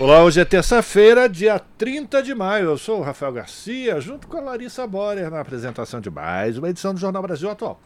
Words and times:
Olá, 0.00 0.24
hoje 0.24 0.40
é 0.40 0.46
terça-feira, 0.46 1.28
dia 1.28 1.58
30 1.58 2.22
de 2.22 2.34
maio. 2.34 2.70
Eu 2.70 2.78
sou 2.78 3.00
o 3.00 3.02
Rafael 3.02 3.34
Garcia, 3.34 4.00
junto 4.00 4.26
com 4.26 4.38
a 4.38 4.40
Larissa 4.40 4.86
Borer, 4.86 5.30
na 5.30 5.40
apresentação 5.40 6.00
de 6.00 6.10
mais 6.10 6.56
uma 6.56 6.70
edição 6.70 6.94
do 6.94 6.98
Jornal 6.98 7.20
Brasil 7.20 7.50
Atual. 7.50 7.78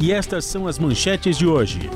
E 0.00 0.12
estas 0.12 0.44
são 0.44 0.66
as 0.66 0.76
manchetes 0.76 1.38
de 1.38 1.46
hoje. 1.46 1.88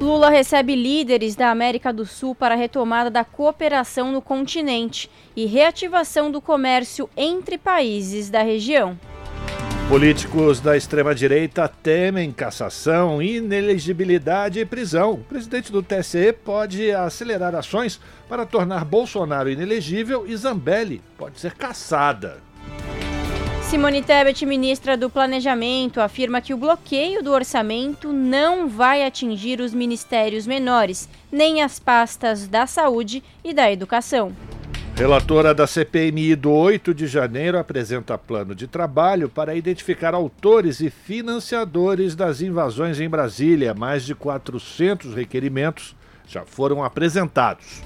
Lula 0.00 0.30
recebe 0.30 0.74
líderes 0.74 1.36
da 1.36 1.48
América 1.48 1.92
do 1.92 2.04
Sul 2.04 2.34
para 2.34 2.56
a 2.56 2.58
retomada 2.58 3.08
da 3.08 3.22
cooperação 3.22 4.10
no 4.10 4.20
continente 4.20 5.08
e 5.36 5.46
reativação 5.46 6.28
do 6.28 6.40
comércio 6.40 7.08
entre 7.16 7.56
países 7.56 8.28
da 8.28 8.42
região. 8.42 8.98
Políticos 9.88 10.58
da 10.58 10.76
extrema-direita 10.76 11.68
temem 11.68 12.32
cassação, 12.32 13.22
inelegibilidade 13.22 14.58
e 14.58 14.64
prisão. 14.64 15.12
O 15.12 15.18
presidente 15.18 15.70
do 15.70 15.80
TSE 15.80 16.32
pode 16.32 16.90
acelerar 16.90 17.54
ações 17.54 18.00
para 18.28 18.44
tornar 18.44 18.84
Bolsonaro 18.84 19.48
inelegível 19.48 20.26
e 20.26 20.36
Zambelli 20.36 21.00
pode 21.16 21.38
ser 21.38 21.54
caçada. 21.54 22.42
Simone 23.62 24.02
Tebet, 24.02 24.44
ministra 24.44 24.96
do 24.96 25.08
Planejamento, 25.08 26.00
afirma 26.00 26.40
que 26.40 26.52
o 26.52 26.58
bloqueio 26.58 27.22
do 27.22 27.30
orçamento 27.30 28.12
não 28.12 28.68
vai 28.68 29.04
atingir 29.04 29.60
os 29.60 29.72
ministérios 29.72 30.48
menores, 30.48 31.08
nem 31.30 31.62
as 31.62 31.78
pastas 31.78 32.48
da 32.48 32.66
saúde 32.66 33.22
e 33.44 33.54
da 33.54 33.70
educação. 33.70 34.34
Relatora 34.96 35.52
da 35.52 35.66
CPMI 35.66 36.34
do 36.34 36.50
8 36.50 36.94
de 36.94 37.06
janeiro 37.06 37.58
apresenta 37.58 38.16
plano 38.16 38.54
de 38.54 38.66
trabalho 38.66 39.28
para 39.28 39.54
identificar 39.54 40.14
autores 40.14 40.80
e 40.80 40.88
financiadores 40.88 42.16
das 42.16 42.40
invasões 42.40 42.98
em 42.98 43.06
Brasília. 43.06 43.74
Mais 43.74 44.06
de 44.06 44.14
400 44.14 45.14
requerimentos 45.14 45.94
já 46.26 46.46
foram 46.46 46.82
apresentados. 46.82 47.82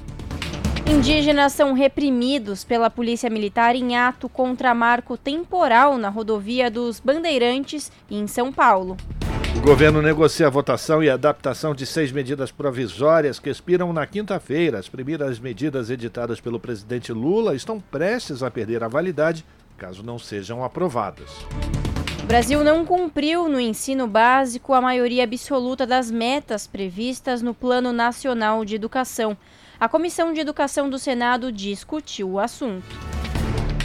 Indígenas 0.86 1.52
são 1.52 1.72
reprimidos 1.72 2.62
pela 2.62 2.89
Polícia 2.89 3.28
Militar 3.28 3.74
em 3.74 3.97
ato 3.97 4.28
contra 4.28 4.72
marco 4.72 5.17
temporal 5.17 5.98
na 5.98 6.11
rodovia 6.11 6.70
dos 6.70 7.00
Bandeirantes, 7.00 7.91
em 8.08 8.28
São 8.28 8.52
Paulo. 8.52 8.97
O 9.61 9.62
governo 9.62 10.00
negocia 10.00 10.47
a 10.47 10.50
votação 10.50 11.05
e 11.05 11.11
adaptação 11.11 11.75
de 11.75 11.84
seis 11.84 12.11
medidas 12.11 12.50
provisórias 12.50 13.39
que 13.39 13.50
expiram 13.50 13.92
na 13.92 14.06
quinta-feira. 14.06 14.78
As 14.78 14.89
primeiras 14.89 15.39
medidas 15.39 15.91
editadas 15.91 16.41
pelo 16.41 16.58
presidente 16.58 17.12
Lula 17.12 17.55
estão 17.55 17.78
prestes 17.78 18.42
a 18.42 18.50
perder 18.50 18.83
a 18.83 18.89
validade 18.89 19.44
caso 19.77 20.02
não 20.02 20.19
sejam 20.19 20.64
aprovadas. 20.64 21.30
O 22.22 22.27
Brasil 22.27 22.64
não 22.64 22.86
cumpriu 22.86 23.50
no 23.50 23.61
ensino 23.61 24.06
básico 24.06 24.72
a 24.72 24.80
maioria 24.80 25.25
absoluta 25.25 25.86
das 25.86 26.11
metas 26.11 26.67
previstas 26.67 27.42
no 27.42 27.52
Plano 27.52 27.92
Nacional 27.92 28.64
de 28.64 28.74
Educação. 28.74 29.36
A 29.78 29.89
Comissão 29.91 30.33
de 30.33 30.41
Educação 30.41 30.89
do 30.89 30.98
Senado 30.98 31.52
discutiu 31.52 32.30
o 32.30 32.39
assunto. 32.39 33.20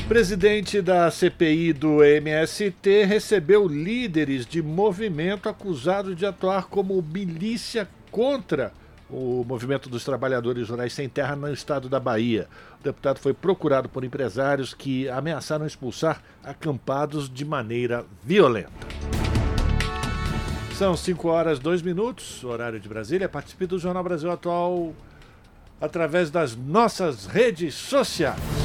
Presidente 0.08 0.84
da 0.84 1.10
CPI 1.10 1.74
do 1.74 2.04
MST 2.04 3.06
recebeu 3.06 3.68
líderes 3.68 4.46
de 4.46 4.62
movimento 4.62 5.50
acusados 5.50 6.16
de 6.16 6.28
atuar 6.28 6.68
como 6.68 7.02
milícia 7.02 7.90
contra 8.12 8.72
o 9.10 9.44
movimento 9.44 9.90
dos 9.90 10.06
trabalhadores 10.06 10.70
rurais 10.70 10.94
sem 10.94 11.10
terra 11.10 11.36
no 11.36 11.52
estado 11.52 11.90
da 11.90 12.00
Bahia. 12.00 12.48
O 12.80 12.84
deputado 12.84 13.18
foi 13.18 13.34
procurado 13.34 13.90
por 13.90 14.04
empresários 14.04 14.76
que 14.76 15.10
ameaçaram 15.10 15.66
expulsar 15.66 16.22
acampados 16.44 17.28
de 17.28 17.44
maneira 17.44 18.06
violenta. 18.24 18.70
São 20.76 20.96
5 20.96 21.28
horas 21.28 21.58
2 21.58 21.82
minutos, 21.82 22.44
horário 22.44 22.80
de 22.80 22.88
Brasília. 22.88 23.28
Participe 23.28 23.66
do 23.66 23.80
Jornal 23.80 24.04
Brasil 24.04 24.30
Atual 24.30 24.94
através 25.82 26.30
das 26.30 26.56
nossas 26.56 27.26
redes 27.26 27.74
sociais 27.74 28.65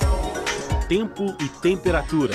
tempo 0.91 1.23
e 1.39 1.47
temperatura. 1.61 2.33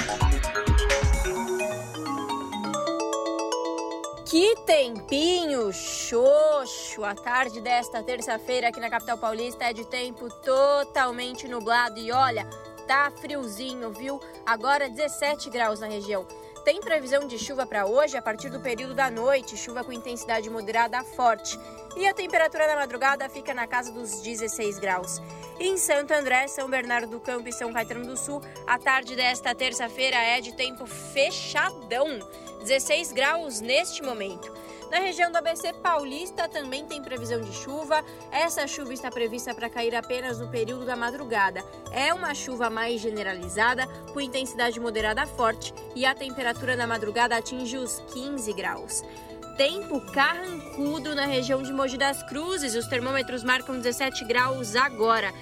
Que 4.24 4.56
tempinho 4.64 5.70
xoxo! 5.74 7.04
A 7.04 7.14
tarde 7.14 7.60
desta 7.60 8.02
terça-feira 8.02 8.68
aqui 8.68 8.80
na 8.80 8.88
capital 8.88 9.18
paulista 9.18 9.64
é 9.64 9.74
de 9.74 9.86
tempo 9.86 10.30
totalmente 10.42 11.46
nublado 11.46 11.98
e 11.98 12.10
olha, 12.10 12.48
tá 12.88 13.12
friozinho, 13.20 13.92
viu? 13.92 14.18
Agora 14.46 14.88
17 14.88 15.50
graus 15.50 15.80
na 15.80 15.88
região. 15.88 16.26
Tem 16.66 16.80
previsão 16.80 17.28
de 17.28 17.38
chuva 17.38 17.64
para 17.64 17.86
hoje 17.86 18.16
a 18.16 18.20
partir 18.20 18.50
do 18.50 18.58
período 18.58 18.92
da 18.92 19.08
noite, 19.08 19.56
chuva 19.56 19.84
com 19.84 19.92
intensidade 19.92 20.50
moderada 20.50 20.98
a 20.98 21.04
forte. 21.04 21.56
E 21.96 22.04
a 22.08 22.12
temperatura 22.12 22.66
na 22.66 22.74
madrugada 22.74 23.28
fica 23.28 23.54
na 23.54 23.68
casa 23.68 23.92
dos 23.92 24.20
16 24.20 24.80
graus. 24.80 25.22
Em 25.60 25.76
Santo 25.76 26.12
André, 26.12 26.48
São 26.48 26.68
Bernardo 26.68 27.08
do 27.08 27.20
Campo 27.20 27.48
e 27.48 27.52
São 27.52 27.72
Caetano 27.72 28.04
do 28.04 28.16
Sul, 28.16 28.42
a 28.66 28.80
tarde 28.80 29.14
desta 29.14 29.54
terça-feira 29.54 30.16
é 30.16 30.40
de 30.40 30.56
tempo 30.56 30.86
fechadão, 30.86 32.18
16 32.62 33.12
graus 33.12 33.60
neste 33.60 34.02
momento. 34.02 34.52
Na 34.90 34.98
região 34.98 35.32
do 35.32 35.36
ABC 35.38 35.72
Paulista 35.72 36.48
também 36.48 36.86
tem 36.86 37.02
previsão 37.02 37.40
de 37.40 37.52
chuva. 37.52 38.04
Essa 38.30 38.66
chuva 38.66 38.92
está 38.92 39.10
prevista 39.10 39.54
para 39.54 39.68
cair 39.68 39.94
apenas 39.94 40.38
no 40.38 40.48
período 40.48 40.84
da 40.84 40.94
madrugada. 40.94 41.64
É 41.90 42.14
uma 42.14 42.34
chuva 42.34 42.70
mais 42.70 43.00
generalizada, 43.00 43.86
com 44.12 44.20
intensidade 44.20 44.78
moderada 44.78 45.26
forte, 45.26 45.74
e 45.94 46.06
a 46.06 46.14
temperatura 46.14 46.76
na 46.76 46.86
madrugada 46.86 47.36
atinge 47.36 47.76
os 47.76 48.00
15 48.12 48.52
graus 48.52 49.02
tempo 49.56 50.02
carrancudo 50.12 51.14
na 51.14 51.24
região 51.24 51.62
de 51.62 51.72
Mogi 51.72 51.96
das 51.96 52.22
Cruzes. 52.24 52.74
Os 52.74 52.86
termômetros 52.86 53.42
marcam 53.42 53.78
17 53.78 54.22
graus 54.26 54.76
agora. 54.76 55.32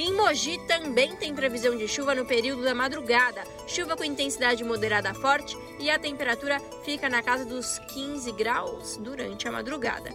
Em 0.00 0.12
Mogi 0.12 0.58
também 0.68 1.16
tem 1.16 1.34
previsão 1.34 1.76
de 1.76 1.88
chuva 1.88 2.14
no 2.14 2.24
período 2.24 2.62
da 2.62 2.72
madrugada. 2.72 3.42
Chuva 3.66 3.96
com 3.96 4.04
intensidade 4.04 4.62
moderada 4.62 5.12
forte 5.12 5.58
e 5.80 5.90
a 5.90 5.98
temperatura 5.98 6.60
fica 6.84 7.08
na 7.08 7.20
casa 7.20 7.44
dos 7.44 7.80
15 7.92 8.30
graus 8.30 8.96
durante 8.96 9.48
a 9.48 9.50
madrugada. 9.50 10.14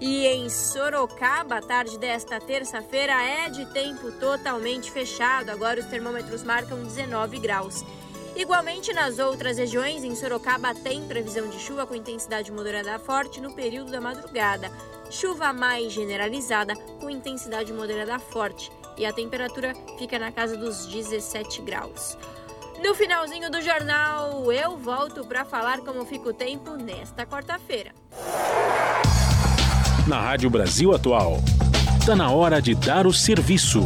E 0.00 0.26
em 0.26 0.48
Sorocaba, 0.48 1.56
a 1.56 1.60
tarde 1.60 1.98
desta 1.98 2.40
terça-feira 2.40 3.22
é 3.22 3.50
de 3.50 3.66
tempo 3.66 4.10
totalmente 4.12 4.90
fechado. 4.90 5.50
Agora 5.50 5.78
os 5.78 5.86
termômetros 5.86 6.42
marcam 6.42 6.82
19 6.82 7.38
graus. 7.38 7.84
Igualmente 8.34 8.94
nas 8.94 9.18
outras 9.18 9.58
regiões, 9.58 10.04
em 10.04 10.14
Sorocaba 10.14 10.74
tem 10.74 11.06
previsão 11.06 11.50
de 11.50 11.58
chuva 11.58 11.86
com 11.86 11.94
intensidade 11.94 12.50
moderada 12.50 12.98
forte 12.98 13.42
no 13.42 13.52
período 13.52 13.90
da 13.90 14.00
madrugada. 14.00 14.72
Chuva 15.10 15.52
mais 15.52 15.92
generalizada 15.92 16.74
com 16.98 17.10
intensidade 17.10 17.74
moderada 17.74 18.18
forte 18.18 18.70
e 18.98 19.06
a 19.06 19.12
temperatura 19.12 19.74
fica 19.98 20.18
na 20.18 20.32
casa 20.32 20.56
dos 20.56 20.86
17 20.86 21.62
graus. 21.62 22.18
No 22.82 22.94
finalzinho 22.94 23.50
do 23.50 23.60
jornal, 23.60 24.52
eu 24.52 24.76
volto 24.76 25.24
para 25.24 25.44
falar 25.44 25.78
como 25.78 26.04
fica 26.04 26.28
o 26.28 26.32
tempo 26.32 26.72
nesta 26.76 27.26
quarta-feira. 27.26 27.92
Na 30.06 30.20
Rádio 30.20 30.48
Brasil 30.48 30.94
Atual, 30.94 31.38
está 32.00 32.14
na 32.14 32.30
hora 32.30 32.62
de 32.62 32.74
dar 32.74 33.06
o 33.06 33.12
serviço. 33.12 33.80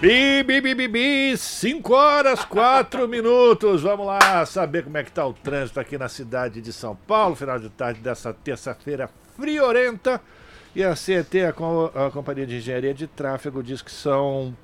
Bi, 0.00 0.42
bi, 0.44 0.60
bi, 0.60 0.74
bi, 0.74 0.88
bi, 0.88 1.36
5 1.36 1.92
horas 1.92 2.44
4 2.44 3.06
minutos. 3.08 3.82
Vamos 3.82 4.06
lá 4.06 4.46
saber 4.46 4.84
como 4.84 4.96
é 4.96 5.02
que 5.04 5.10
tá 5.10 5.26
o 5.26 5.32
trânsito 5.32 5.80
aqui 5.80 5.98
na 5.98 6.08
cidade 6.08 6.60
de 6.60 6.72
São 6.72 6.94
Paulo, 6.94 7.34
final 7.34 7.58
de 7.58 7.68
tarde 7.68 8.00
dessa 8.00 8.32
terça-feira 8.32 9.10
friorenta. 9.36 10.20
E 10.78 10.84
a 10.84 10.94
CET, 10.94 11.40
a, 11.40 11.48
a 12.06 12.10
Companhia 12.12 12.46
de 12.46 12.58
Engenharia 12.58 12.94
de 12.94 13.08
Tráfego, 13.08 13.64
diz 13.64 13.82
que 13.82 13.90
são 13.90 14.56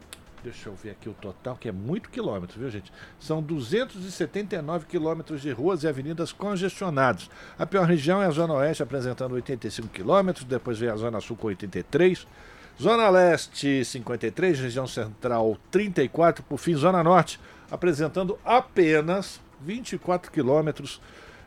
Deixa 0.44 0.68
eu 0.68 0.74
ver 0.76 0.90
aqui 0.90 1.08
o 1.08 1.12
total, 1.12 1.56
que 1.56 1.68
é 1.68 1.72
muito 1.72 2.08
quilômetro, 2.08 2.56
viu, 2.60 2.70
gente? 2.70 2.92
São 3.18 3.42
279 3.42 4.86
quilômetros 4.86 5.42
de 5.42 5.50
ruas 5.50 5.82
e 5.82 5.88
avenidas 5.88 6.30
congestionados. 6.30 7.28
A 7.58 7.66
pior 7.66 7.84
região 7.84 8.22
é 8.22 8.26
a 8.26 8.30
Zona 8.30 8.54
Oeste, 8.54 8.80
apresentando 8.80 9.32
85 9.32 9.88
quilômetros, 9.88 10.44
depois 10.44 10.78
vem 10.78 10.88
a 10.88 10.94
Zona 10.94 11.20
Sul 11.20 11.36
com 11.36 11.48
83 11.48 12.24
Zona 12.80 13.08
Leste, 13.08 13.84
53, 13.84 14.60
região 14.60 14.86
central, 14.86 15.58
34, 15.68 16.44
por 16.44 16.58
fim, 16.58 16.76
Zona 16.76 17.02
Norte, 17.02 17.40
apresentando 17.68 18.38
apenas 18.44 19.40
24 19.60 20.30
quilômetros 20.30 21.00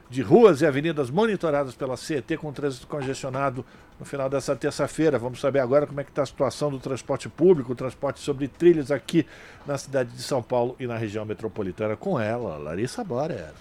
de 0.10 0.22
ruas 0.22 0.62
e 0.62 0.66
avenidas 0.66 1.10
monitoradas 1.10 1.76
pela 1.76 1.98
CET 1.98 2.38
com 2.38 2.52
trânsito 2.52 2.88
congestionado 2.88 3.66
no 4.00 4.06
final 4.06 4.30
dessa 4.30 4.56
terça-feira. 4.56 5.20
Vamos 5.20 5.40
saber 5.40 5.60
agora 5.60 5.88
como 5.88 6.00
é 6.00 6.04
que 6.04 6.12
está 6.12 6.24
a 6.24 6.26
situação 6.26 6.70
do 6.70 6.80
transporte 6.80 7.28
público, 7.28 7.72
o 7.72 7.76
transporte 7.76 8.20
sobre 8.20 8.48
trilhos 8.48 8.92
aqui 8.92 9.26
na 9.66 9.78
cidade 9.78 10.12
de 10.12 10.22
São 10.22 10.42
Paulo 10.42 10.76
e 10.80 10.88
na 10.88 10.98
região 10.98 11.26
metropolitana. 11.26 11.96
Com 11.96 12.20
ela, 12.20 12.58
Larissa 12.58 13.04
Bora. 13.04 13.54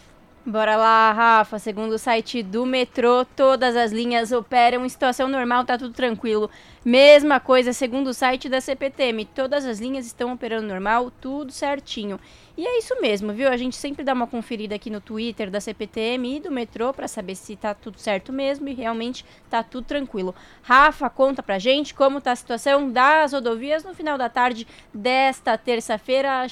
Bora 0.49 0.77
lá, 0.77 1.11
Rafa. 1.11 1.59
Segundo 1.59 1.95
o 1.95 1.99
site 1.99 2.41
do 2.41 2.65
metrô, 2.65 3.25
todas 3.25 3.75
as 3.75 3.91
linhas 3.91 4.31
operam 4.31 4.87
em 4.87 4.89
situação 4.89 5.27
normal, 5.27 5.65
tá 5.65 5.77
tudo 5.77 5.93
tranquilo. 5.93 6.49
Mesma 6.85 7.41
coisa, 7.41 7.73
segundo 7.73 8.11
o 8.11 8.15
site 8.15 8.49
da 8.49 8.61
CPTM, 8.61 9.25
todas 9.25 9.67
as 9.67 9.81
linhas 9.81 10.07
estão 10.07 10.33
operando 10.33 10.69
normal, 10.69 11.11
tudo 11.21 11.51
certinho. 11.51 12.21
E 12.57 12.65
é 12.65 12.79
isso 12.79 12.99
mesmo, 13.03 13.35
viu? 13.35 13.51
A 13.51 13.57
gente 13.57 13.77
sempre 13.77 14.03
dá 14.03 14.15
uma 14.15 14.27
conferida 14.27 14.75
aqui 14.75 14.89
no 14.89 14.99
Twitter 15.01 15.51
da 15.51 15.61
CPTM 15.61 16.37
e 16.37 16.41
do 16.41 16.51
metrô 16.51 16.91
para 16.91 17.07
saber 17.07 17.35
se 17.35 17.55
tá 17.55 17.75
tudo 17.75 17.99
certo 17.99 18.33
mesmo 18.33 18.67
e 18.69 18.73
realmente 18.73 19.27
tá 19.51 19.63
tudo 19.63 19.85
tranquilo. 19.85 20.35
Rafa, 20.63 21.11
conta 21.11 21.43
pra 21.43 21.59
gente 21.59 21.93
como 21.93 22.19
tá 22.19 22.33
a 22.33 22.37
situação 22.37 22.91
das 22.91 23.35
rodovias 23.35 23.85
no 23.85 23.93
final 23.93 24.17
da 24.17 24.31
tarde 24.31 24.67
desta 24.95 25.59
terça-feira 25.59 26.47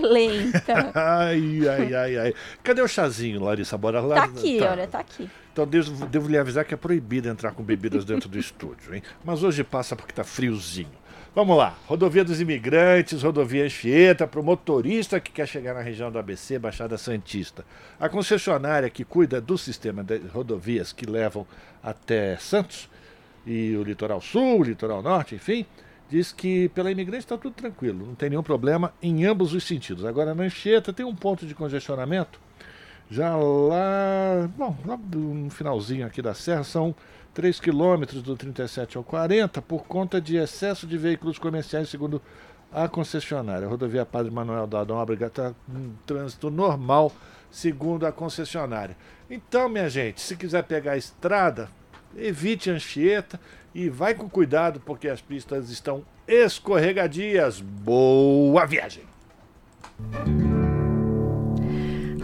lenta. 0.00 0.92
ai, 0.94 1.68
ai, 1.68 1.94
ai, 1.94 2.16
ai. 2.16 2.34
Cadê 2.62 2.80
o 2.80 2.88
chazinho, 2.88 3.23
Larissa? 3.32 3.76
Bora 3.78 4.00
lá. 4.00 4.16
Tá 4.16 4.24
aqui, 4.24 4.58
tá. 4.58 4.70
olha, 4.70 4.86
tá 4.86 4.98
aqui. 4.98 5.30
Então 5.52 5.66
devo, 5.66 6.06
devo 6.06 6.28
lhe 6.28 6.38
avisar 6.38 6.64
que 6.64 6.74
é 6.74 6.76
proibido 6.76 7.28
entrar 7.28 7.52
com 7.52 7.62
bebidas 7.62 8.04
dentro 8.04 8.28
do 8.28 8.36
estúdio, 8.38 8.94
hein? 8.94 9.02
Mas 9.24 9.42
hoje 9.42 9.62
passa 9.62 9.96
porque 9.96 10.12
tá 10.12 10.24
friozinho. 10.24 11.04
Vamos 11.34 11.56
lá, 11.56 11.76
rodovia 11.88 12.24
dos 12.24 12.40
imigrantes, 12.40 13.24
rodovia 13.24 13.64
Anchieta, 13.64 14.24
para 14.24 14.38
o 14.38 14.44
motorista 14.44 15.18
que 15.18 15.32
quer 15.32 15.48
chegar 15.48 15.74
na 15.74 15.80
região 15.80 16.08
do 16.08 16.16
ABC, 16.16 16.60
Baixada 16.60 16.96
Santista. 16.96 17.64
A 17.98 18.08
concessionária 18.08 18.88
que 18.88 19.04
cuida 19.04 19.40
do 19.40 19.58
sistema 19.58 20.04
de 20.04 20.18
rodovias 20.32 20.92
que 20.92 21.04
levam 21.04 21.44
até 21.82 22.36
Santos 22.36 22.88
e 23.44 23.74
o 23.76 23.82
litoral 23.82 24.20
sul, 24.20 24.60
o 24.60 24.62
litoral 24.62 25.02
norte, 25.02 25.34
enfim, 25.34 25.66
diz 26.08 26.30
que 26.30 26.68
pela 26.68 26.92
imigrante 26.92 27.24
está 27.24 27.36
tudo 27.36 27.54
tranquilo, 27.54 28.06
não 28.06 28.14
tem 28.14 28.30
nenhum 28.30 28.42
problema 28.42 28.94
em 29.02 29.24
ambos 29.24 29.54
os 29.54 29.64
sentidos. 29.64 30.04
Agora 30.04 30.36
na 30.36 30.44
Anchieta 30.44 30.92
tem 30.92 31.04
um 31.04 31.16
ponto 31.16 31.44
de 31.44 31.54
congestionamento, 31.54 32.40
já 33.10 33.36
lá, 33.36 34.48
bom, 34.56 34.76
no 35.16 35.50
finalzinho 35.50 36.06
aqui 36.06 36.22
da 36.22 36.34
serra 36.34 36.64
são 36.64 36.94
3 37.34 37.60
quilômetros 37.60 38.22
do 38.22 38.36
37 38.36 38.96
ao 38.96 39.04
40 39.04 39.60
por 39.60 39.84
conta 39.84 40.20
de 40.20 40.36
excesso 40.36 40.86
de 40.86 40.96
veículos 40.96 41.38
comerciais, 41.38 41.88
segundo 41.88 42.22
a 42.72 42.88
concessionária. 42.88 43.66
A 43.66 43.70
rodovia 43.70 44.06
Padre 44.06 44.30
Manuel 44.30 44.66
da 44.66 44.84
Nóbrega 44.84 45.26
está 45.26 45.54
em 45.68 45.92
trânsito 46.06 46.50
normal, 46.50 47.12
segundo 47.50 48.06
a 48.06 48.12
concessionária. 48.12 48.96
Então, 49.30 49.68
minha 49.68 49.88
gente, 49.88 50.20
se 50.20 50.36
quiser 50.36 50.64
pegar 50.64 50.92
a 50.92 50.96
estrada, 50.96 51.68
evite 52.16 52.70
Anchieta 52.70 53.38
e 53.74 53.88
vai 53.88 54.14
com 54.14 54.28
cuidado, 54.28 54.80
porque 54.80 55.08
as 55.08 55.20
pistas 55.20 55.70
estão 55.70 56.04
escorregadias. 56.26 57.60
Boa 57.60 58.64
viagem! 58.66 59.04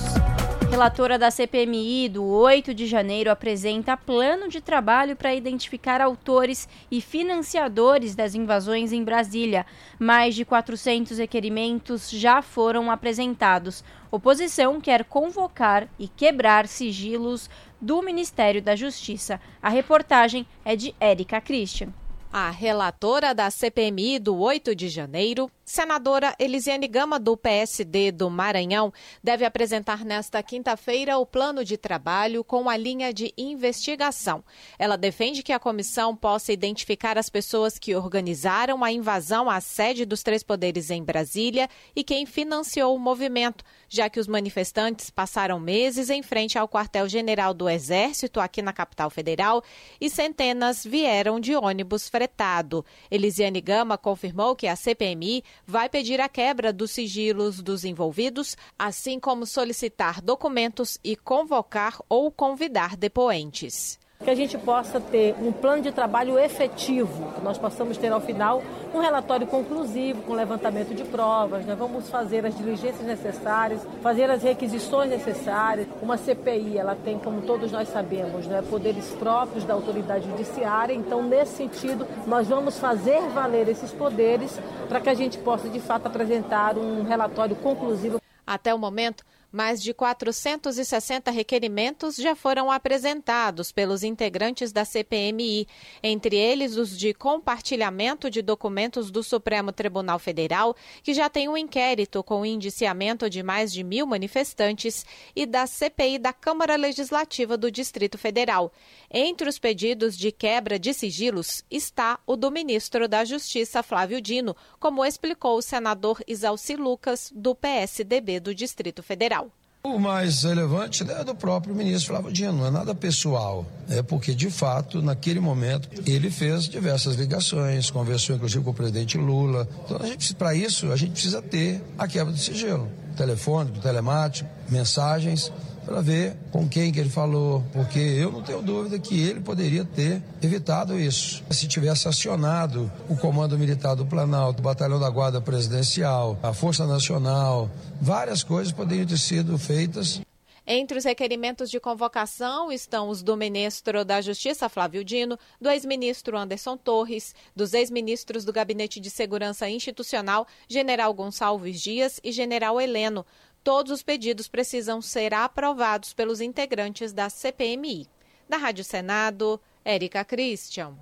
Relatora 0.72 1.18
da 1.18 1.30
CPMI 1.30 2.08
do 2.08 2.24
8 2.24 2.72
de 2.72 2.86
janeiro 2.86 3.30
apresenta 3.30 3.94
plano 3.94 4.48
de 4.48 4.58
trabalho 4.58 5.14
para 5.14 5.34
identificar 5.34 6.00
autores 6.00 6.66
e 6.90 6.98
financiadores 6.98 8.14
das 8.14 8.34
invasões 8.34 8.90
em 8.90 9.04
Brasília. 9.04 9.66
Mais 9.98 10.34
de 10.34 10.46
400 10.46 11.18
requerimentos 11.18 12.08
já 12.08 12.40
foram 12.40 12.90
apresentados. 12.90 13.84
Oposição 14.10 14.80
quer 14.80 15.04
convocar 15.04 15.86
e 15.98 16.08
quebrar 16.08 16.66
sigilos 16.66 17.50
do 17.78 18.00
Ministério 18.00 18.62
da 18.62 18.74
Justiça. 18.74 19.38
A 19.62 19.68
reportagem 19.68 20.46
é 20.64 20.74
de 20.74 20.94
Érica 20.98 21.38
Christian. 21.38 21.92
A 22.32 22.48
relatora 22.48 23.34
da 23.34 23.50
CPMI 23.50 24.18
do 24.18 24.38
8 24.38 24.74
de 24.74 24.88
janeiro, 24.88 25.50
senadora 25.64 26.34
Elisiane 26.38 26.88
Gama, 26.88 27.18
do 27.18 27.36
PSD 27.36 28.12
do 28.12 28.28
Maranhão, 28.28 28.92
deve 29.22 29.44
apresentar 29.44 30.04
nesta 30.04 30.42
quinta-feira 30.42 31.18
o 31.18 31.26
plano 31.26 31.64
de 31.64 31.76
trabalho 31.76 32.44
com 32.44 32.68
a 32.68 32.76
linha 32.76 33.12
de 33.12 33.32
investigação. 33.36 34.44
Ela 34.78 34.96
defende 34.96 35.42
que 35.42 35.52
a 35.52 35.58
comissão 35.58 36.16
possa 36.16 36.52
identificar 36.52 37.16
as 37.16 37.30
pessoas 37.30 37.78
que 37.78 37.94
organizaram 37.94 38.82
a 38.82 38.92
invasão 38.92 39.48
à 39.48 39.60
sede 39.60 40.04
dos 40.04 40.22
três 40.22 40.42
poderes 40.42 40.90
em 40.90 41.02
Brasília 41.02 41.68
e 41.94 42.02
quem 42.02 42.26
financiou 42.26 42.94
o 42.94 42.98
movimento, 42.98 43.64
já 43.88 44.08
que 44.08 44.20
os 44.20 44.26
manifestantes 44.26 45.10
passaram 45.10 45.60
meses 45.60 46.10
em 46.10 46.22
frente 46.22 46.58
ao 46.58 46.68
quartel-general 46.68 47.54
do 47.54 47.68
Exército 47.68 48.40
aqui 48.40 48.62
na 48.62 48.72
capital 48.72 49.10
federal 49.10 49.62
e 50.00 50.10
centenas 50.10 50.84
vieram 50.84 51.38
de 51.38 51.54
ônibus 51.54 52.08
fretado. 52.08 52.84
Elisiane 53.10 53.60
Gama 53.60 53.96
confirmou 53.96 54.56
que 54.56 54.66
a 54.66 54.76
CPMI 54.76 55.44
vai 55.66 55.88
pedir 55.88 56.20
a 56.20 56.28
quebra 56.28 56.72
dos 56.72 56.90
sigilos 56.90 57.60
dos 57.60 57.84
envolvidos, 57.84 58.56
assim 58.78 59.18
como 59.18 59.46
solicitar 59.46 60.20
documentos 60.20 60.98
e 61.02 61.16
convocar 61.16 61.98
ou 62.08 62.30
convidar 62.30 62.96
depoentes 62.96 64.01
que 64.22 64.30
a 64.30 64.34
gente 64.34 64.56
possa 64.56 65.00
ter 65.00 65.34
um 65.40 65.52
plano 65.52 65.82
de 65.82 65.92
trabalho 65.92 66.38
efetivo, 66.38 67.32
que 67.32 67.44
nós 67.44 67.58
possamos 67.58 67.96
ter 67.98 68.12
ao 68.12 68.20
final 68.20 68.62
um 68.94 69.00
relatório 69.00 69.46
conclusivo 69.46 70.22
com 70.22 70.34
levantamento 70.34 70.94
de 70.94 71.02
provas, 71.04 71.64
né? 71.64 71.74
vamos 71.74 72.08
fazer 72.08 72.46
as 72.46 72.56
diligências 72.56 73.06
necessárias, 73.06 73.80
fazer 74.02 74.30
as 74.30 74.42
requisições 74.42 75.10
necessárias. 75.10 75.86
Uma 76.00 76.16
CPI, 76.16 76.78
ela 76.78 76.94
tem, 76.94 77.18
como 77.18 77.42
todos 77.42 77.72
nós 77.72 77.88
sabemos, 77.88 78.46
né, 78.46 78.62
poderes 78.68 79.10
próprios 79.12 79.64
da 79.64 79.74
autoridade 79.74 80.28
judiciária, 80.28 80.92
então 80.92 81.22
nesse 81.22 81.56
sentido 81.56 82.06
nós 82.26 82.48
vamos 82.48 82.78
fazer 82.78 83.20
valer 83.30 83.68
esses 83.68 83.90
poderes 83.92 84.58
para 84.88 85.00
que 85.00 85.08
a 85.08 85.14
gente 85.14 85.38
possa 85.38 85.68
de 85.68 85.80
fato 85.80 86.06
apresentar 86.06 86.76
um 86.76 87.02
relatório 87.02 87.56
conclusivo. 87.56 88.20
Até 88.46 88.74
o 88.74 88.78
momento, 88.78 89.24
mais 89.52 89.82
de 89.82 89.92
460 89.92 91.30
requerimentos 91.30 92.16
já 92.16 92.34
foram 92.34 92.72
apresentados 92.72 93.70
pelos 93.70 94.02
integrantes 94.02 94.72
da 94.72 94.84
CPMI, 94.84 95.68
entre 96.02 96.36
eles 96.36 96.76
os 96.76 96.98
de 96.98 97.12
compartilhamento 97.12 98.30
de 98.30 98.40
documentos 98.40 99.10
do 99.10 99.22
Supremo 99.22 99.70
Tribunal 99.70 100.18
Federal, 100.18 100.74
que 101.02 101.12
já 101.12 101.28
tem 101.28 101.48
um 101.48 101.56
inquérito 101.56 102.24
com 102.24 102.46
indiciamento 102.46 103.28
de 103.28 103.42
mais 103.42 103.72
de 103.72 103.84
mil 103.84 104.06
manifestantes, 104.06 105.04
e 105.36 105.44
da 105.44 105.66
CPI 105.66 106.18
da 106.18 106.32
Câmara 106.32 106.76
Legislativa 106.76 107.56
do 107.56 107.70
Distrito 107.70 108.16
Federal. 108.16 108.72
Entre 109.10 109.48
os 109.48 109.58
pedidos 109.58 110.16
de 110.16 110.32
quebra 110.32 110.78
de 110.78 110.94
sigilos 110.94 111.64
está 111.70 112.18
o 112.26 112.36
do 112.36 112.50
ministro 112.50 113.06
da 113.08 113.24
Justiça, 113.24 113.82
Flávio 113.82 114.20
Dino, 114.20 114.56
como 114.80 115.04
explicou 115.04 115.58
o 115.58 115.62
senador 115.62 116.22
Isalci 116.26 116.76
Lucas, 116.76 117.30
do 117.34 117.54
PSDB 117.54 118.40
do 118.40 118.54
Distrito 118.54 119.02
Federal. 119.02 119.41
O 119.84 119.98
mais 119.98 120.44
relevante 120.44 121.02
é 121.02 121.24
do 121.24 121.34
próprio 121.34 121.74
ministro 121.74 122.14
Flávio 122.14 122.32
Dino, 122.32 122.52
não 122.52 122.66
é 122.66 122.70
nada 122.70 122.94
pessoal. 122.94 123.66
É 123.88 124.00
porque, 124.00 124.32
de 124.32 124.48
fato, 124.48 125.02
naquele 125.02 125.40
momento, 125.40 125.88
ele 126.06 126.30
fez 126.30 126.68
diversas 126.68 127.16
ligações, 127.16 127.90
conversou 127.90 128.36
inclusive 128.36 128.62
com 128.62 128.70
o 128.70 128.74
presidente 128.74 129.18
Lula. 129.18 129.68
Então, 129.84 129.98
para 130.38 130.54
isso, 130.54 130.92
a 130.92 130.96
gente 130.96 131.10
precisa 131.10 131.42
ter 131.42 131.82
a 131.98 132.06
quebra 132.06 132.32
do 132.32 132.38
sigilo. 132.38 132.88
Telefônico, 133.16 133.80
telemático, 133.80 134.48
mensagens 134.68 135.52
para 135.84 136.00
ver 136.00 136.36
com 136.50 136.68
quem 136.68 136.92
que 136.92 137.00
ele 137.00 137.10
falou, 137.10 137.62
porque 137.72 137.98
eu 137.98 138.30
não 138.30 138.42
tenho 138.42 138.62
dúvida 138.62 138.98
que 138.98 139.20
ele 139.20 139.40
poderia 139.40 139.84
ter 139.84 140.22
evitado 140.42 140.98
isso. 140.98 141.42
Se 141.50 141.66
tivesse 141.66 142.08
acionado 142.08 142.90
o 143.08 143.16
Comando 143.16 143.58
Militar 143.58 143.94
do 143.94 144.06
Planalto, 144.06 144.60
o 144.60 144.62
Batalhão 144.62 145.00
da 145.00 145.10
Guarda 145.10 145.40
Presidencial, 145.40 146.38
a 146.42 146.52
Força 146.52 146.86
Nacional, 146.86 147.70
várias 148.00 148.42
coisas 148.42 148.72
poderiam 148.72 149.06
ter 149.06 149.18
sido 149.18 149.58
feitas 149.58 150.20
Entre 150.64 150.96
os 150.96 151.04
requerimentos 151.04 151.68
de 151.68 151.80
convocação 151.80 152.70
estão 152.70 153.08
os 153.08 153.20
do 153.20 153.36
ministro 153.36 154.04
da 154.04 154.20
Justiça, 154.20 154.68
Flávio 154.68 155.04
Dino, 155.04 155.36
do 155.60 155.68
ex-ministro 155.68 156.38
Anderson 156.38 156.76
Torres, 156.76 157.34
dos 157.54 157.74
ex-ministros 157.74 158.44
do 158.44 158.52
Gabinete 158.52 159.00
de 159.00 159.10
Segurança 159.10 159.68
Institucional, 159.68 160.46
General 160.68 161.12
Gonçalves 161.12 161.80
Dias 161.80 162.20
e 162.22 162.30
General 162.30 162.80
Heleno. 162.80 163.26
Todos 163.64 163.92
os 163.92 164.02
pedidos 164.02 164.48
precisam 164.48 165.00
ser 165.00 165.32
aprovados 165.32 166.12
pelos 166.12 166.40
integrantes 166.40 167.12
da 167.12 167.30
CPMI. 167.30 168.08
Da 168.48 168.56
Rádio 168.56 168.82
Senado, 168.82 169.60
Érica 169.84 170.24
Christian. 170.24 170.94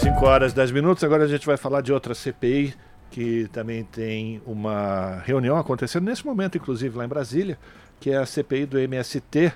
5 0.00 0.24
horas 0.24 0.54
10 0.54 0.70
minutos, 0.70 1.04
agora 1.04 1.24
a 1.24 1.28
gente 1.28 1.44
vai 1.44 1.58
falar 1.58 1.82
de 1.82 1.92
outra 1.92 2.14
CPI 2.14 2.74
que 3.10 3.46
também 3.52 3.84
tem 3.84 4.40
uma 4.46 5.22
reunião 5.26 5.58
acontecendo 5.58 6.04
nesse 6.04 6.24
momento, 6.24 6.56
inclusive 6.56 6.96
lá 6.96 7.04
em 7.04 7.08
Brasília, 7.08 7.58
que 8.00 8.10
é 8.10 8.16
a 8.16 8.24
CPI 8.24 8.64
do 8.64 8.78
MST. 8.78 9.52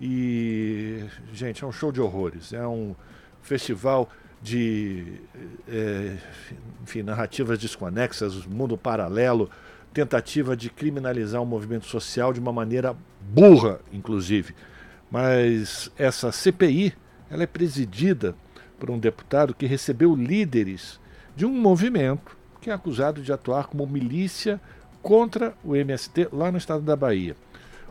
E, 0.00 1.04
gente, 1.32 1.64
é 1.64 1.66
um 1.66 1.72
show 1.72 1.90
de 1.90 2.00
horrores. 2.00 2.52
É 2.52 2.64
um 2.64 2.94
festival 3.42 4.08
de 4.40 5.20
é, 5.68 6.16
enfim, 6.82 7.02
narrativas 7.02 7.58
desconexas, 7.58 8.46
mundo 8.46 8.78
paralelo, 8.78 9.50
tentativa 9.92 10.56
de 10.56 10.70
criminalizar 10.70 11.42
o 11.42 11.46
movimento 11.46 11.86
social 11.86 12.32
de 12.32 12.40
uma 12.40 12.52
maneira 12.52 12.96
burra, 13.20 13.80
inclusive. 13.92 14.54
Mas 15.10 15.90
essa 15.98 16.32
CPI 16.32 16.94
ela 17.30 17.42
é 17.42 17.46
presidida 17.46 18.34
por 18.78 18.90
um 18.90 18.98
deputado 18.98 19.54
que 19.54 19.66
recebeu 19.66 20.14
líderes 20.14 21.00
de 21.36 21.46
um 21.46 21.52
movimento 21.52 22.36
que 22.60 22.70
é 22.70 22.72
acusado 22.72 23.22
de 23.22 23.32
atuar 23.32 23.66
como 23.66 23.86
milícia 23.86 24.60
contra 25.02 25.54
o 25.64 25.74
MST 25.74 26.28
lá 26.32 26.50
no 26.50 26.58
estado 26.58 26.82
da 26.82 26.94
Bahia. 26.94 27.36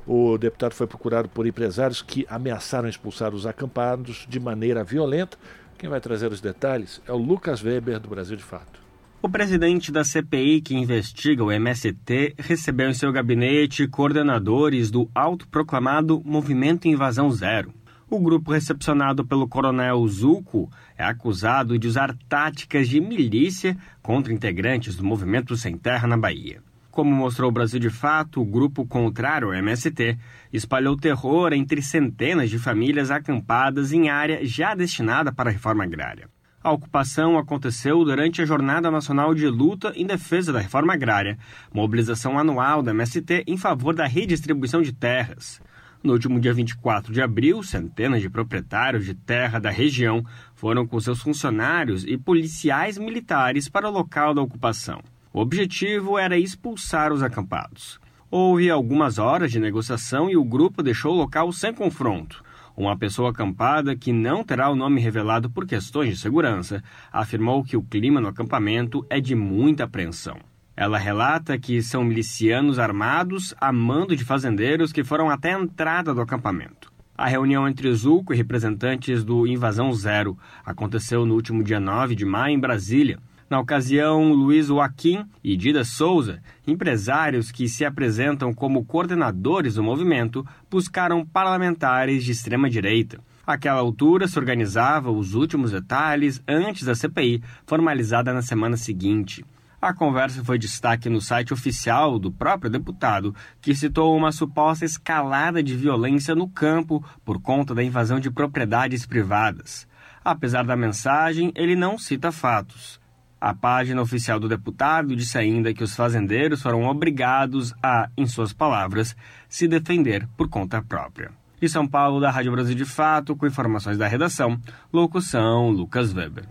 O 0.07 0.37
deputado 0.37 0.73
foi 0.73 0.87
procurado 0.87 1.29
por 1.29 1.45
empresários 1.45 2.01
que 2.01 2.25
ameaçaram 2.29 2.89
expulsar 2.89 3.33
os 3.33 3.45
acampados 3.45 4.25
de 4.27 4.39
maneira 4.39 4.83
violenta. 4.83 5.37
Quem 5.77 5.89
vai 5.89 6.01
trazer 6.01 6.31
os 6.31 6.41
detalhes 6.41 7.01
é 7.07 7.11
o 7.11 7.17
Lucas 7.17 7.63
Weber, 7.63 7.99
do 7.99 8.09
Brasil 8.09 8.35
de 8.35 8.43
Fato. 8.43 8.80
O 9.23 9.29
presidente 9.29 9.91
da 9.91 10.03
CPI 10.03 10.61
que 10.61 10.73
investiga 10.73 11.43
o 11.43 11.51
MST 11.51 12.33
recebeu 12.39 12.89
em 12.89 12.93
seu 12.95 13.11
gabinete 13.11 13.87
coordenadores 13.87 14.89
do 14.89 15.11
autoproclamado 15.13 16.23
Movimento 16.25 16.87
Invasão 16.87 17.29
Zero. 17.29 17.71
O 18.09 18.19
grupo 18.19 18.51
recepcionado 18.51 19.23
pelo 19.23 19.47
coronel 19.47 20.07
Zuco 20.07 20.71
é 20.97 21.03
acusado 21.03 21.77
de 21.77 21.87
usar 21.87 22.17
táticas 22.27 22.89
de 22.89 22.99
milícia 22.99 23.77
contra 24.01 24.33
integrantes 24.33 24.95
do 24.95 25.03
Movimento 25.03 25.55
Sem 25.55 25.77
Terra 25.77 26.07
na 26.07 26.17
Bahia. 26.17 26.63
Como 26.89 27.11
mostrou 27.11 27.49
o 27.49 27.53
Brasil 27.53 27.79
de 27.79 27.91
Fato, 27.91 28.41
o 28.41 28.45
grupo 28.45 28.87
contrário 28.87 29.49
ao 29.49 29.53
MST 29.53 30.17
espalhou 30.51 30.97
terror 30.97 31.53
entre 31.53 31.79
centenas 31.83 32.49
de 32.49 32.57
famílias 32.57 33.11
acampadas 33.11 33.93
em 33.93 34.09
área 34.09 34.43
já 34.43 34.73
destinada 34.73 35.31
para 35.31 35.51
a 35.51 35.53
reforma 35.53 35.83
agrária. 35.83 36.27
A 36.63 36.71
ocupação 36.71 37.39
aconteceu 37.39 38.05
durante 38.05 38.39
a 38.39 38.45
Jornada 38.45 38.91
Nacional 38.91 39.33
de 39.33 39.47
Luta 39.47 39.91
em 39.95 40.05
Defesa 40.05 40.53
da 40.53 40.59
Reforma 40.59 40.93
Agrária, 40.93 41.35
mobilização 41.73 42.37
anual 42.37 42.83
da 42.83 42.91
MST 42.91 43.45
em 43.47 43.57
favor 43.57 43.95
da 43.95 44.05
redistribuição 44.05 44.79
de 44.79 44.93
terras. 44.93 45.59
No 46.03 46.13
último 46.13 46.39
dia 46.39 46.53
24 46.53 47.11
de 47.11 47.19
abril, 47.19 47.63
centenas 47.63 48.21
de 48.21 48.29
proprietários 48.29 49.05
de 49.05 49.15
terra 49.15 49.57
da 49.57 49.71
região 49.71 50.23
foram 50.53 50.85
com 50.85 50.99
seus 50.99 51.19
funcionários 51.19 52.03
e 52.03 52.15
policiais 52.15 52.95
militares 52.95 53.67
para 53.67 53.89
o 53.89 53.91
local 53.91 54.35
da 54.35 54.43
ocupação. 54.43 55.01
O 55.33 55.39
objetivo 55.39 56.15
era 56.15 56.37
expulsar 56.37 57.11
os 57.11 57.23
acampados. 57.23 57.99
Houve 58.29 58.69
algumas 58.69 59.17
horas 59.17 59.51
de 59.51 59.59
negociação 59.59 60.29
e 60.29 60.37
o 60.37 60.43
grupo 60.43 60.83
deixou 60.83 61.13
o 61.13 61.17
local 61.17 61.51
sem 61.51 61.73
confronto. 61.73 62.43
Uma 62.81 62.97
pessoa 62.97 63.29
acampada, 63.29 63.95
que 63.95 64.11
não 64.11 64.43
terá 64.43 64.67
o 64.67 64.75
nome 64.75 64.99
revelado 64.99 65.51
por 65.51 65.67
questões 65.67 66.15
de 66.15 66.17
segurança, 66.17 66.83
afirmou 67.13 67.63
que 67.63 67.77
o 67.77 67.83
clima 67.83 68.19
no 68.19 68.27
acampamento 68.27 69.05
é 69.07 69.21
de 69.21 69.35
muita 69.35 69.83
apreensão. 69.83 70.39
Ela 70.75 70.97
relata 70.97 71.59
que 71.59 71.79
são 71.83 72.03
milicianos 72.03 72.79
armados 72.79 73.53
a 73.61 73.71
mando 73.71 74.15
de 74.15 74.25
fazendeiros 74.25 74.91
que 74.91 75.03
foram 75.03 75.29
até 75.29 75.53
a 75.53 75.59
entrada 75.59 76.11
do 76.11 76.21
acampamento. 76.21 76.91
A 77.15 77.27
reunião 77.27 77.67
entre 77.67 77.93
Zulco 77.93 78.33
e 78.33 78.37
representantes 78.37 79.23
do 79.23 79.45
Invasão 79.45 79.93
Zero 79.93 80.35
aconteceu 80.65 81.23
no 81.23 81.35
último 81.35 81.63
dia 81.63 81.79
9 81.79 82.15
de 82.15 82.25
maio 82.25 82.55
em 82.55 82.59
Brasília. 82.59 83.19
Na 83.51 83.59
ocasião, 83.59 84.31
Luiz 84.31 84.67
Joaquim 84.67 85.25
e 85.43 85.57
Dida 85.57 85.83
Souza, 85.83 86.41
empresários 86.65 87.51
que 87.51 87.67
se 87.67 87.83
apresentam 87.83 88.53
como 88.53 88.85
coordenadores 88.85 89.75
do 89.75 89.83
movimento, 89.83 90.47
buscaram 90.69 91.25
parlamentares 91.25 92.23
de 92.23 92.31
extrema-direita. 92.31 93.19
Àquela 93.45 93.81
altura, 93.81 94.25
se 94.25 94.39
organizava 94.39 95.11
os 95.11 95.33
últimos 95.33 95.71
detalhes 95.71 96.41
antes 96.47 96.85
da 96.85 96.95
CPI, 96.95 97.43
formalizada 97.65 98.33
na 98.33 98.41
semana 98.41 98.77
seguinte. 98.77 99.43
A 99.81 99.93
conversa 99.93 100.45
foi 100.45 100.57
destaque 100.57 101.09
no 101.09 101.19
site 101.19 101.53
oficial 101.53 102.17
do 102.17 102.31
próprio 102.31 102.71
deputado, 102.71 103.35
que 103.59 103.75
citou 103.75 104.15
uma 104.15 104.31
suposta 104.31 104.85
escalada 104.85 105.61
de 105.61 105.75
violência 105.75 106.33
no 106.33 106.47
campo 106.47 107.03
por 107.25 107.41
conta 107.41 107.75
da 107.75 107.83
invasão 107.83 108.17
de 108.17 108.31
propriedades 108.31 109.05
privadas. 109.05 109.85
Apesar 110.23 110.63
da 110.63 110.77
mensagem, 110.77 111.51
ele 111.53 111.75
não 111.75 111.97
cita 111.97 112.31
fatos. 112.31 113.00
A 113.41 113.55
página 113.55 113.99
oficial 113.99 114.39
do 114.39 114.47
deputado 114.47 115.15
disse 115.15 115.35
ainda 115.35 115.73
que 115.73 115.83
os 115.83 115.95
fazendeiros 115.95 116.61
foram 116.61 116.83
obrigados 116.83 117.73
a, 117.81 118.07
em 118.15 118.27
suas 118.27 118.53
palavras, 118.53 119.15
se 119.49 119.67
defender 119.67 120.29
por 120.37 120.47
conta 120.47 120.79
própria. 120.79 121.31
De 121.59 121.67
São 121.67 121.87
Paulo, 121.87 122.21
da 122.21 122.29
Rádio 122.29 122.51
Brasil 122.51 122.75
de 122.75 122.85
Fato, 122.85 123.35
com 123.35 123.47
informações 123.47 123.97
da 123.97 124.07
redação, 124.07 124.61
locução 124.93 125.71
Lucas 125.71 126.13
Weber. 126.13 126.45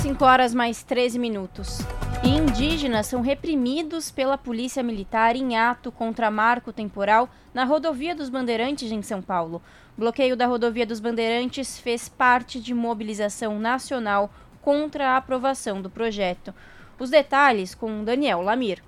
5 0.00 0.24
horas 0.24 0.54
mais 0.54 0.82
13 0.82 1.18
minutos. 1.18 1.80
Indígenas 2.24 3.08
são 3.08 3.20
reprimidos 3.20 4.10
pela 4.10 4.38
Polícia 4.38 4.82
Militar 4.82 5.36
em 5.36 5.58
ato 5.58 5.92
contra 5.92 6.30
marco 6.30 6.72
temporal 6.72 7.28
na 7.52 7.64
rodovia 7.64 8.14
dos 8.14 8.30
Bandeirantes 8.30 8.90
em 8.90 9.02
São 9.02 9.20
Paulo. 9.20 9.60
Bloqueio 9.98 10.34
da 10.34 10.46
rodovia 10.46 10.86
dos 10.86 10.98
Bandeirantes 10.98 11.78
fez 11.78 12.08
parte 12.08 12.58
de 12.58 12.72
mobilização 12.72 13.58
nacional 13.58 14.32
contra 14.62 15.10
a 15.10 15.16
aprovação 15.18 15.82
do 15.82 15.90
projeto. 15.90 16.54
Os 16.98 17.10
detalhes 17.10 17.74
com 17.74 18.04
Daniel 18.04 18.40
Lamir. 18.40 18.82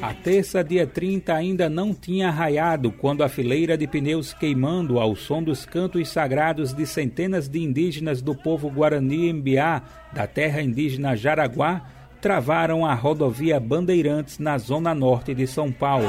A 0.00 0.14
terça, 0.14 0.64
dia 0.64 0.86
30, 0.86 1.34
ainda 1.34 1.68
não 1.68 1.92
tinha 1.92 2.30
raiado 2.30 2.90
quando 2.90 3.22
a 3.22 3.28
fileira 3.28 3.76
de 3.76 3.86
pneus 3.86 4.32
queimando 4.32 4.98
ao 4.98 5.14
som 5.14 5.42
dos 5.42 5.66
cantos 5.66 6.08
sagrados 6.08 6.72
de 6.72 6.86
centenas 6.86 7.48
de 7.48 7.60
indígenas 7.60 8.22
do 8.22 8.34
povo 8.34 8.70
Guarani 8.70 9.32
Mbiá, 9.32 9.82
da 10.12 10.26
terra 10.26 10.62
indígena 10.62 11.14
Jaraguá, 11.14 11.82
travaram 12.20 12.86
a 12.86 12.94
rodovia 12.94 13.60
Bandeirantes 13.60 14.38
na 14.38 14.56
zona 14.56 14.94
norte 14.94 15.34
de 15.34 15.46
São 15.46 15.70
Paulo. 15.70 16.08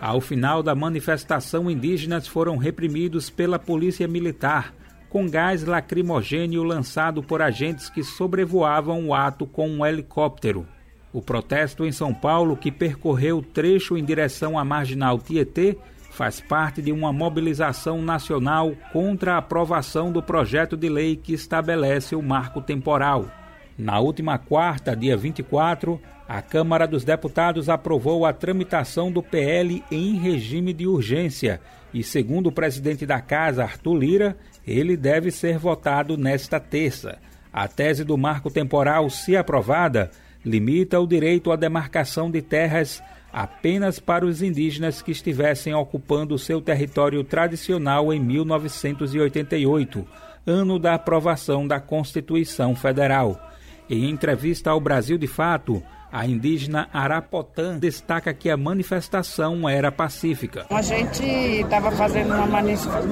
Ao 0.00 0.18
final 0.18 0.62
da 0.62 0.74
manifestação, 0.74 1.70
indígenas 1.70 2.26
foram 2.26 2.56
reprimidos 2.56 3.28
pela 3.28 3.58
polícia 3.58 4.08
militar, 4.08 4.72
com 5.10 5.28
gás 5.28 5.62
lacrimogênio 5.64 6.62
lançado 6.62 7.22
por 7.22 7.42
agentes 7.42 7.90
que 7.90 8.02
sobrevoavam 8.02 9.06
o 9.06 9.14
ato 9.14 9.46
com 9.46 9.68
um 9.68 9.84
helicóptero. 9.84 10.66
O 11.12 11.20
protesto 11.20 11.84
em 11.84 11.92
São 11.92 12.14
Paulo, 12.14 12.56
que 12.56 12.72
percorreu 12.72 13.38
o 13.38 13.42
trecho 13.42 13.94
em 13.98 14.04
direção 14.04 14.58
à 14.58 14.64
marginal 14.64 15.18
Tietê, 15.18 15.76
faz 16.10 16.40
parte 16.40 16.80
de 16.80 16.92
uma 16.92 17.12
mobilização 17.12 18.00
nacional 18.00 18.72
contra 18.92 19.34
a 19.34 19.38
aprovação 19.38 20.10
do 20.10 20.22
projeto 20.22 20.76
de 20.76 20.88
lei 20.88 21.14
que 21.14 21.34
estabelece 21.34 22.14
o 22.14 22.22
marco 22.22 22.62
temporal. 22.62 23.28
Na 23.76 23.98
última 23.98 24.38
quarta, 24.38 24.94
dia 24.94 25.16
24, 25.16 26.00
a 26.30 26.40
Câmara 26.40 26.86
dos 26.86 27.02
Deputados 27.02 27.68
aprovou 27.68 28.24
a 28.24 28.32
tramitação 28.32 29.10
do 29.10 29.20
PL 29.20 29.82
em 29.90 30.16
regime 30.16 30.72
de 30.72 30.86
urgência 30.86 31.60
e, 31.92 32.04
segundo 32.04 32.46
o 32.46 32.52
presidente 32.52 33.04
da 33.04 33.20
Casa, 33.20 33.64
Arthur 33.64 33.96
Lira, 33.96 34.36
ele 34.64 34.96
deve 34.96 35.32
ser 35.32 35.58
votado 35.58 36.16
nesta 36.16 36.60
terça. 36.60 37.18
A 37.52 37.66
tese 37.66 38.04
do 38.04 38.16
marco 38.16 38.48
temporal, 38.48 39.10
se 39.10 39.36
aprovada, 39.36 40.08
limita 40.44 41.00
o 41.00 41.06
direito 41.06 41.50
à 41.50 41.56
demarcação 41.56 42.30
de 42.30 42.40
terras 42.40 43.02
apenas 43.32 43.98
para 43.98 44.24
os 44.24 44.40
indígenas 44.40 45.02
que 45.02 45.10
estivessem 45.10 45.74
ocupando 45.74 46.38
seu 46.38 46.60
território 46.60 47.24
tradicional 47.24 48.12
em 48.12 48.20
1988, 48.20 50.06
ano 50.46 50.78
da 50.78 50.94
aprovação 50.94 51.66
da 51.66 51.80
Constituição 51.80 52.76
Federal. 52.76 53.50
Em 53.90 54.08
entrevista 54.08 54.70
ao 54.70 54.80
Brasil 54.80 55.18
de 55.18 55.26
Fato, 55.26 55.82
a 56.12 56.26
indígena 56.26 56.88
Arapotã 56.92 57.78
destaca 57.78 58.34
que 58.34 58.50
a 58.50 58.56
manifestação 58.56 59.68
era 59.68 59.92
pacífica. 59.92 60.66
A 60.70 60.82
gente 60.82 61.24
estava 61.24 61.90
fazendo 61.92 62.34
uma 62.34 62.46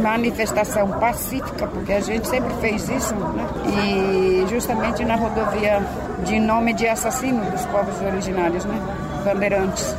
manifestação 0.03 0.91
pacífica, 0.99 1.67
porque 1.67 1.93
a 1.93 2.01
gente 2.01 2.27
sempre 2.27 2.53
fez 2.61 2.89
isso, 2.89 3.15
né? 3.15 3.47
E 3.85 4.47
justamente 4.49 5.05
na 5.05 5.17
rodovia 5.17 5.81
de 6.25 6.41
nome 6.41 6.73
de 6.73 6.89
assassino 6.89 7.49
dos 7.51 7.65
povos 7.67 8.01
originários, 8.01 8.65
né? 8.65 8.79
Bandeirantes. 9.25 9.95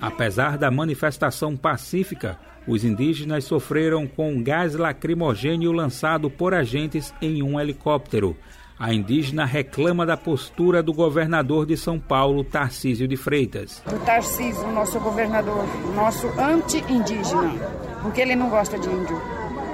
Apesar 0.00 0.58
da 0.58 0.70
manifestação 0.70 1.56
pacífica, 1.56 2.38
os 2.66 2.84
indígenas 2.84 3.44
sofreram 3.44 4.06
com 4.06 4.42
gás 4.42 4.74
lacrimogênio 4.74 5.72
lançado 5.72 6.30
por 6.30 6.54
agentes 6.54 7.12
em 7.20 7.42
um 7.42 7.58
helicóptero. 7.58 8.36
A 8.82 8.92
indígena 8.92 9.44
reclama 9.44 10.04
da 10.04 10.16
postura 10.16 10.82
do 10.82 10.92
governador 10.92 11.64
de 11.64 11.76
São 11.76 12.00
Paulo, 12.00 12.42
Tarcísio 12.42 13.06
de 13.06 13.16
Freitas. 13.16 13.80
O 13.86 13.96
Tarcísio, 14.00 14.66
nosso 14.72 14.98
governador, 14.98 15.64
nosso 15.94 16.26
anti-indígena, 16.36 17.54
porque 18.02 18.20
ele 18.20 18.34
não 18.34 18.50
gosta 18.50 18.76
de 18.76 18.88
índio. 18.88 19.22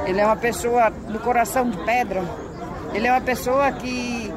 Ele 0.05 0.21
é 0.21 0.27
uma 0.27 0.37
pessoa 0.37 0.91
do 0.91 1.19
coração 1.21 1.71
de 1.71 1.79
pedra. 1.87 2.23
Ele 2.93 3.07
é 3.07 3.11
uma 3.11 3.23
pessoa 3.23 3.73
que 3.73 4.28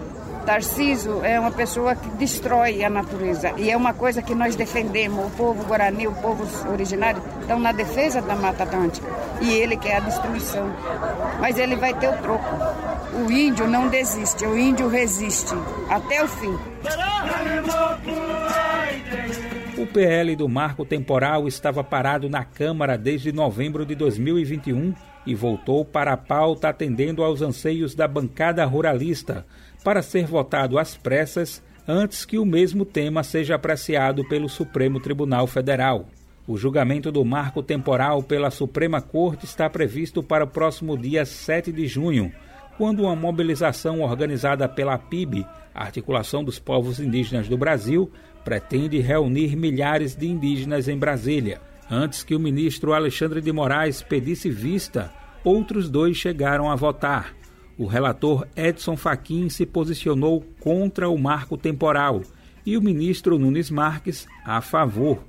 Tarciso 0.45 1.23
é 1.23 1.39
uma 1.39 1.51
pessoa 1.51 1.95
que 1.95 2.09
destrói 2.11 2.83
a 2.83 2.89
natureza 2.89 3.53
e 3.57 3.69
é 3.69 3.77
uma 3.77 3.93
coisa 3.93 4.21
que 4.21 4.33
nós 4.33 4.55
defendemos. 4.55 5.27
O 5.27 5.29
povo 5.31 5.63
guarani, 5.65 6.07
o 6.07 6.13
povo 6.13 6.45
originário, 6.71 7.21
estão 7.41 7.59
na 7.59 7.71
defesa 7.71 8.21
da 8.21 8.35
Mata 8.35 8.63
Atlântica 8.63 9.07
e 9.41 9.51
ele 9.53 9.77
quer 9.77 9.97
a 9.97 9.99
destruição. 9.99 10.65
Mas 11.39 11.57
ele 11.57 11.75
vai 11.75 11.93
ter 11.93 12.09
o 12.09 12.17
troco. 12.17 12.45
O 13.25 13.31
índio 13.31 13.67
não 13.67 13.87
desiste, 13.87 14.45
o 14.45 14.57
índio 14.57 14.87
resiste 14.87 15.53
até 15.89 16.23
o 16.23 16.27
fim. 16.27 16.57
O 19.77 19.87
PL 19.87 20.35
do 20.35 20.47
marco 20.47 20.85
temporal 20.85 21.47
estava 21.47 21.83
parado 21.83 22.29
na 22.29 22.43
Câmara 22.43 22.97
desde 22.97 23.31
novembro 23.31 23.85
de 23.85 23.95
2021 23.95 24.93
e 25.25 25.35
voltou 25.35 25.85
para 25.85 26.13
a 26.13 26.17
pauta 26.17 26.69
atendendo 26.69 27.23
aos 27.23 27.41
anseios 27.41 27.93
da 27.93 28.07
bancada 28.07 28.65
ruralista 28.65 29.45
para 29.83 30.01
ser 30.01 30.25
votado 30.25 30.77
às 30.77 30.95
pressas 30.95 31.63
antes 31.87 32.25
que 32.25 32.37
o 32.37 32.45
mesmo 32.45 32.85
tema 32.85 33.23
seja 33.23 33.55
apreciado 33.55 34.27
pelo 34.27 34.47
Supremo 34.47 34.99
Tribunal 34.99 35.47
Federal. 35.47 36.07
O 36.47 36.57
julgamento 36.57 37.11
do 37.11 37.23
marco 37.23 37.61
temporal 37.61 38.21
pela 38.23 38.51
Suprema 38.51 39.01
Corte 39.01 39.45
está 39.45 39.69
previsto 39.69 40.23
para 40.23 40.43
o 40.43 40.47
próximo 40.47 40.97
dia 40.97 41.25
7 41.25 41.71
de 41.71 41.87
junho, 41.87 42.31
quando 42.77 43.03
uma 43.03 43.15
mobilização 43.15 44.01
organizada 44.01 44.67
pela 44.67 44.97
PIB, 44.97 45.45
Articulação 45.73 46.43
dos 46.43 46.59
Povos 46.59 46.99
Indígenas 46.99 47.47
do 47.47 47.57
Brasil, 47.57 48.11
pretende 48.43 48.99
reunir 48.99 49.55
milhares 49.55 50.15
de 50.15 50.27
indígenas 50.27 50.87
em 50.87 50.97
Brasília. 50.97 51.61
Antes 51.89 52.23
que 52.23 52.35
o 52.35 52.39
ministro 52.39 52.93
Alexandre 52.93 53.41
de 53.41 53.51
Moraes 53.51 54.01
pedisse 54.01 54.49
vista, 54.49 55.11
outros 55.43 55.89
dois 55.89 56.17
chegaram 56.17 56.71
a 56.71 56.75
votar. 56.75 57.35
O 57.77 57.85
relator 57.85 58.47
Edson 58.55 58.95
Fachin 58.95 59.49
se 59.49 59.65
posicionou 59.65 60.45
contra 60.59 61.09
o 61.09 61.17
marco 61.17 61.57
temporal 61.57 62.21
e 62.65 62.77
o 62.77 62.81
ministro 62.81 63.39
Nunes 63.39 63.71
Marques 63.71 64.27
a 64.45 64.61
favor. 64.61 65.23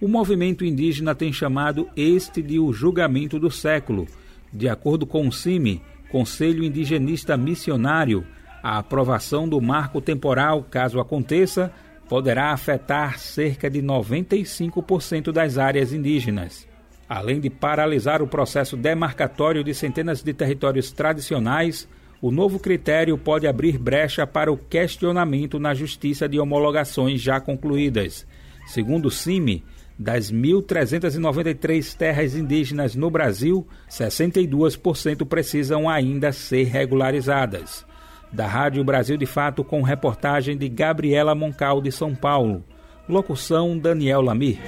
O 0.00 0.06
movimento 0.06 0.64
indígena 0.64 1.14
tem 1.14 1.32
chamado 1.32 1.88
este 1.96 2.42
de 2.42 2.58
o 2.58 2.72
julgamento 2.72 3.38
do 3.38 3.50
século. 3.50 4.06
De 4.52 4.68
acordo 4.68 5.06
com 5.06 5.26
o 5.26 5.32
CIMI, 5.32 5.82
Conselho 6.10 6.62
Indigenista 6.62 7.36
Missionário, 7.36 8.24
a 8.62 8.78
aprovação 8.78 9.48
do 9.48 9.60
marco 9.60 10.00
temporal, 10.00 10.62
caso 10.62 11.00
aconteça, 11.00 11.72
poderá 12.08 12.52
afetar 12.52 13.18
cerca 13.18 13.68
de 13.68 13.82
95% 13.82 15.32
das 15.32 15.58
áreas 15.58 15.92
indígenas. 15.92 16.65
Além 17.08 17.40
de 17.40 17.48
paralisar 17.48 18.20
o 18.20 18.26
processo 18.26 18.76
demarcatório 18.76 19.62
de 19.62 19.72
centenas 19.74 20.22
de 20.22 20.32
territórios 20.34 20.90
tradicionais, 20.90 21.88
o 22.20 22.30
novo 22.30 22.58
critério 22.58 23.16
pode 23.16 23.46
abrir 23.46 23.78
brecha 23.78 24.26
para 24.26 24.50
o 24.50 24.56
questionamento 24.56 25.58
na 25.58 25.74
justiça 25.74 26.28
de 26.28 26.40
homologações 26.40 27.20
já 27.20 27.40
concluídas. 27.40 28.26
Segundo 28.66 29.06
o 29.06 29.10
CIMI, 29.10 29.62
das 29.98 30.32
1.393 30.32 31.96
terras 31.96 32.34
indígenas 32.34 32.94
no 32.94 33.10
Brasil, 33.10 33.66
62% 33.88 35.24
precisam 35.26 35.88
ainda 35.88 36.32
ser 36.32 36.64
regularizadas 36.64 37.86
da 38.32 38.46
Rádio 38.46 38.84
Brasil 38.84 39.16
de 39.16 39.26
Fato 39.26 39.64
com 39.64 39.82
reportagem 39.82 40.56
de 40.56 40.68
Gabriela 40.68 41.34
Moncal 41.34 41.80
de 41.80 41.90
São 41.90 42.14
Paulo. 42.14 42.62
Locução 43.08 43.78
Daniel 43.78 44.20
Lamir. 44.20 44.58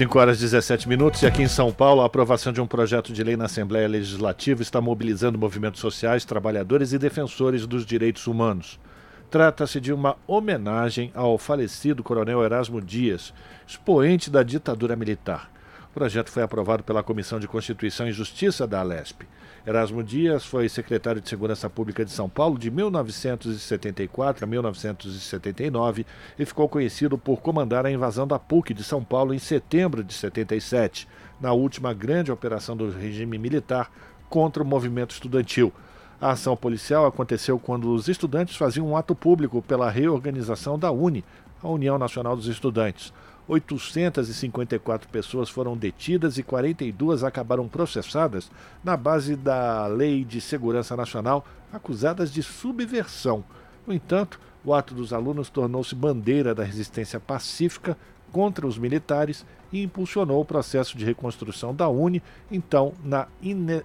5 0.00 0.18
horas 0.18 0.38
e 0.38 0.44
17 0.44 0.88
minutos 0.88 1.20
e 1.20 1.26
aqui 1.26 1.42
em 1.42 1.46
São 1.46 1.70
Paulo 1.70 2.00
a 2.00 2.06
aprovação 2.06 2.54
de 2.54 2.58
um 2.58 2.66
projeto 2.66 3.12
de 3.12 3.22
lei 3.22 3.36
na 3.36 3.44
Assembleia 3.44 3.86
Legislativa 3.86 4.62
está 4.62 4.80
mobilizando 4.80 5.38
movimentos 5.38 5.78
sociais, 5.78 6.24
trabalhadores 6.24 6.94
e 6.94 6.98
defensores 6.98 7.66
dos 7.66 7.84
direitos 7.84 8.26
humanos. 8.26 8.80
Trata-se 9.30 9.78
de 9.78 9.92
uma 9.92 10.16
homenagem 10.26 11.10
ao 11.14 11.36
falecido 11.36 12.02
coronel 12.02 12.42
Erasmo 12.42 12.80
Dias, 12.80 13.34
expoente 13.66 14.30
da 14.30 14.42
ditadura 14.42 14.96
militar. 14.96 15.52
O 15.90 15.92
projeto 15.92 16.30
foi 16.30 16.42
aprovado 16.42 16.82
pela 16.82 17.02
Comissão 17.02 17.38
de 17.38 17.46
Constituição 17.46 18.08
e 18.08 18.12
Justiça 18.12 18.66
da 18.66 18.80
Alesp. 18.80 19.24
Erasmo 19.66 20.02
Dias 20.02 20.46
foi 20.46 20.68
secretário 20.70 21.20
de 21.20 21.28
Segurança 21.28 21.68
Pública 21.68 22.02
de 22.02 22.10
São 22.10 22.30
Paulo 22.30 22.58
de 22.58 22.70
1974 22.70 24.44
a 24.44 24.46
1979 24.46 26.06
e 26.38 26.46
ficou 26.46 26.66
conhecido 26.66 27.18
por 27.18 27.42
comandar 27.42 27.84
a 27.84 27.90
invasão 27.90 28.26
da 28.26 28.38
PUC 28.38 28.72
de 28.72 28.82
São 28.82 29.04
Paulo 29.04 29.34
em 29.34 29.38
setembro 29.38 30.02
de 30.02 30.14
77, 30.14 31.06
na 31.38 31.52
última 31.52 31.92
grande 31.92 32.32
operação 32.32 32.74
do 32.74 32.90
regime 32.90 33.36
militar 33.36 33.90
contra 34.30 34.62
o 34.62 34.66
movimento 34.66 35.10
estudantil. 35.10 35.70
A 36.18 36.30
ação 36.30 36.56
policial 36.56 37.04
aconteceu 37.04 37.58
quando 37.58 37.92
os 37.92 38.08
estudantes 38.08 38.56
faziam 38.56 38.86
um 38.86 38.96
ato 38.96 39.14
público 39.14 39.60
pela 39.60 39.90
reorganização 39.90 40.78
da 40.78 40.90
UNE, 40.90 41.24
a 41.62 41.68
União 41.68 41.98
Nacional 41.98 42.34
dos 42.34 42.46
Estudantes. 42.46 43.12
854 43.48 45.08
pessoas 45.08 45.48
foram 45.48 45.76
detidas 45.76 46.38
e 46.38 46.42
42 46.42 47.24
acabaram 47.24 47.66
processadas 47.68 48.50
na 48.84 48.96
base 48.96 49.34
da 49.36 49.86
Lei 49.86 50.24
de 50.24 50.40
Segurança 50.40 50.96
Nacional, 50.96 51.44
acusadas 51.72 52.32
de 52.32 52.42
subversão. 52.42 53.44
No 53.86 53.92
entanto, 53.92 54.40
o 54.64 54.74
ato 54.74 54.94
dos 54.94 55.12
alunos 55.12 55.48
tornou-se 55.48 55.94
bandeira 55.94 56.54
da 56.54 56.62
resistência 56.62 57.18
pacífica 57.18 57.96
contra 58.30 58.66
os 58.66 58.78
militares 58.78 59.44
e 59.72 59.82
impulsionou 59.82 60.40
o 60.40 60.44
processo 60.44 60.96
de 60.96 61.04
reconstrução 61.04 61.74
da 61.74 61.88
Uni, 61.88 62.22
então 62.50 62.92
na, 63.02 63.26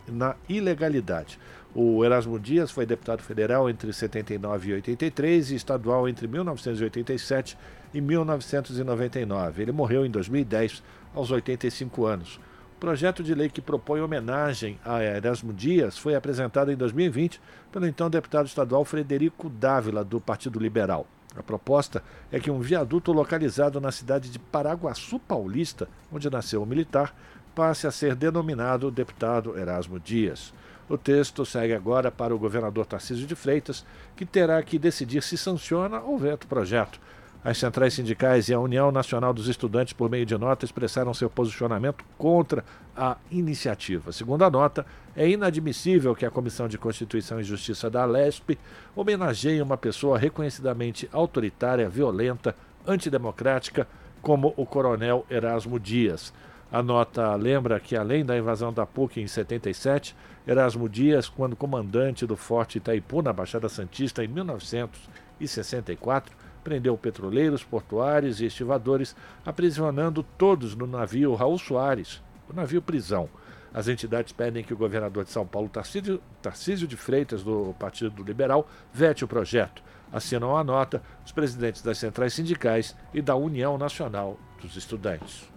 na 0.07 0.35
ilegalidade. 0.47 1.39
O 1.73 2.05
Erasmo 2.05 2.39
Dias 2.39 2.71
foi 2.71 2.85
deputado 2.85 3.21
federal 3.21 3.69
entre 3.69 3.91
79 3.91 4.69
e 4.69 4.73
83 4.75 5.51
e 5.51 5.55
estadual 5.55 6.07
entre 6.07 6.27
1987 6.27 7.57
e 7.95 8.01
1999. 8.01 9.61
Ele 9.61 9.71
morreu 9.71 10.05
em 10.05 10.11
2010, 10.11 10.83
aos 11.15 11.31
85 11.31 12.05
anos. 12.05 12.39
O 12.75 12.77
projeto 12.77 13.23
de 13.23 13.33
lei 13.33 13.47
que 13.47 13.61
propõe 13.61 14.01
homenagem 14.01 14.77
a 14.83 15.01
Erasmo 15.01 15.53
Dias 15.53 15.97
foi 15.97 16.13
apresentado 16.13 16.69
em 16.73 16.75
2020 16.75 17.39
pelo 17.71 17.87
então 17.87 18.09
deputado 18.09 18.47
estadual 18.47 18.83
Frederico 18.83 19.49
Dávila, 19.49 20.03
do 20.03 20.19
Partido 20.19 20.59
Liberal. 20.59 21.07
A 21.37 21.41
proposta 21.41 22.03
é 22.31 22.39
que 22.39 22.51
um 22.51 22.59
viaduto 22.59 23.13
localizado 23.13 23.79
na 23.79 23.93
cidade 23.93 24.29
de 24.29 24.39
Paraguaçu 24.39 25.17
Paulista, 25.17 25.87
onde 26.11 26.29
nasceu 26.29 26.61
o 26.61 26.65
militar, 26.65 27.15
passe 27.55 27.87
a 27.87 27.91
ser 27.91 28.13
denominado 28.13 28.91
deputado 28.91 29.57
Erasmo 29.57 30.01
Dias. 30.01 30.53
O 30.89 30.97
texto 30.97 31.45
segue 31.45 31.73
agora 31.73 32.11
para 32.11 32.35
o 32.35 32.37
governador 32.37 32.85
Tarcísio 32.85 33.25
de 33.25 33.35
Freitas, 33.35 33.85
que 34.17 34.25
terá 34.25 34.61
que 34.61 34.77
decidir 34.77 35.23
se 35.23 35.37
sanciona 35.37 36.01
ou 36.01 36.17
veta 36.17 36.45
o 36.45 36.49
projeto. 36.49 36.99
As 37.45 37.57
centrais 37.59 37.93
sindicais 37.93 38.49
e 38.49 38.53
a 38.55 38.59
União 38.59 38.91
Nacional 38.91 39.31
dos 39.31 39.47
Estudantes, 39.47 39.93
por 39.93 40.09
meio 40.09 40.25
de 40.25 40.35
nota, 40.35 40.65
expressaram 40.65 41.13
seu 41.13 41.29
posicionamento 41.29 42.03
contra 42.17 42.65
a 42.97 43.17
iniciativa. 43.29 44.11
Segundo 44.11 44.43
a 44.43 44.49
nota, 44.49 44.83
é 45.15 45.29
inadmissível 45.29 46.15
que 46.15 46.25
a 46.25 46.31
Comissão 46.31 46.67
de 46.67 46.79
Constituição 46.79 47.39
e 47.39 47.43
Justiça 47.43 47.87
da 47.87 48.01
Alesp 48.01 48.57
homenageie 48.95 49.61
uma 49.61 49.77
pessoa 49.77 50.17
reconhecidamente 50.17 51.07
autoritária, 51.11 51.87
violenta, 51.87 52.55
antidemocrática, 52.83 53.87
como 54.23 54.51
o 54.57 54.65
coronel 54.65 55.23
Erasmo 55.29 55.79
Dias. 55.79 56.33
A 56.71 56.81
nota 56.81 57.35
lembra 57.35 57.79
que, 57.79 57.95
além 57.95 58.25
da 58.25 58.35
invasão 58.35 58.73
da 58.73 58.87
PUC 58.87 59.21
em 59.21 59.27
77, 59.27 60.15
Erasmo 60.47 60.89
Dias, 60.89 61.29
quando 61.29 61.55
comandante 61.55 62.25
do 62.25 62.35
Forte 62.35 62.79
Itaipu, 62.79 63.21
na 63.21 63.31
Baixada 63.31 63.69
Santista, 63.69 64.23
em 64.23 64.27
1964, 64.27 66.44
prendeu 66.65 66.97
petroleiros, 66.97 67.63
portuários 67.63 68.41
e 68.41 68.45
estivadores, 68.45 69.15
aprisionando 69.45 70.23
todos 70.35 70.75
no 70.75 70.87
navio 70.87 71.35
Raul 71.35 71.59
Soares, 71.59 72.23
o 72.49 72.53
navio 72.53 72.81
prisão. 72.81 73.29
As 73.71 73.87
entidades 73.87 74.33
pedem 74.33 74.63
que 74.63 74.73
o 74.73 74.77
governador 74.77 75.23
de 75.23 75.29
São 75.29 75.45
Paulo, 75.45 75.69
Tarcísio, 75.69 76.19
Tarcísio 76.41 76.87
de 76.87 76.97
Freitas, 76.97 77.43
do 77.43 77.75
Partido 77.77 78.23
Liberal, 78.23 78.67
vete 78.91 79.23
o 79.23 79.27
projeto. 79.27 79.83
Assinam 80.11 80.57
a 80.57 80.63
nota 80.63 81.03
os 81.23 81.31
presidentes 81.31 81.83
das 81.83 81.99
centrais 81.99 82.33
sindicais 82.33 82.95
e 83.13 83.21
da 83.21 83.35
União 83.35 83.77
Nacional 83.77 84.39
dos 84.59 84.75
Estudantes. 84.75 85.47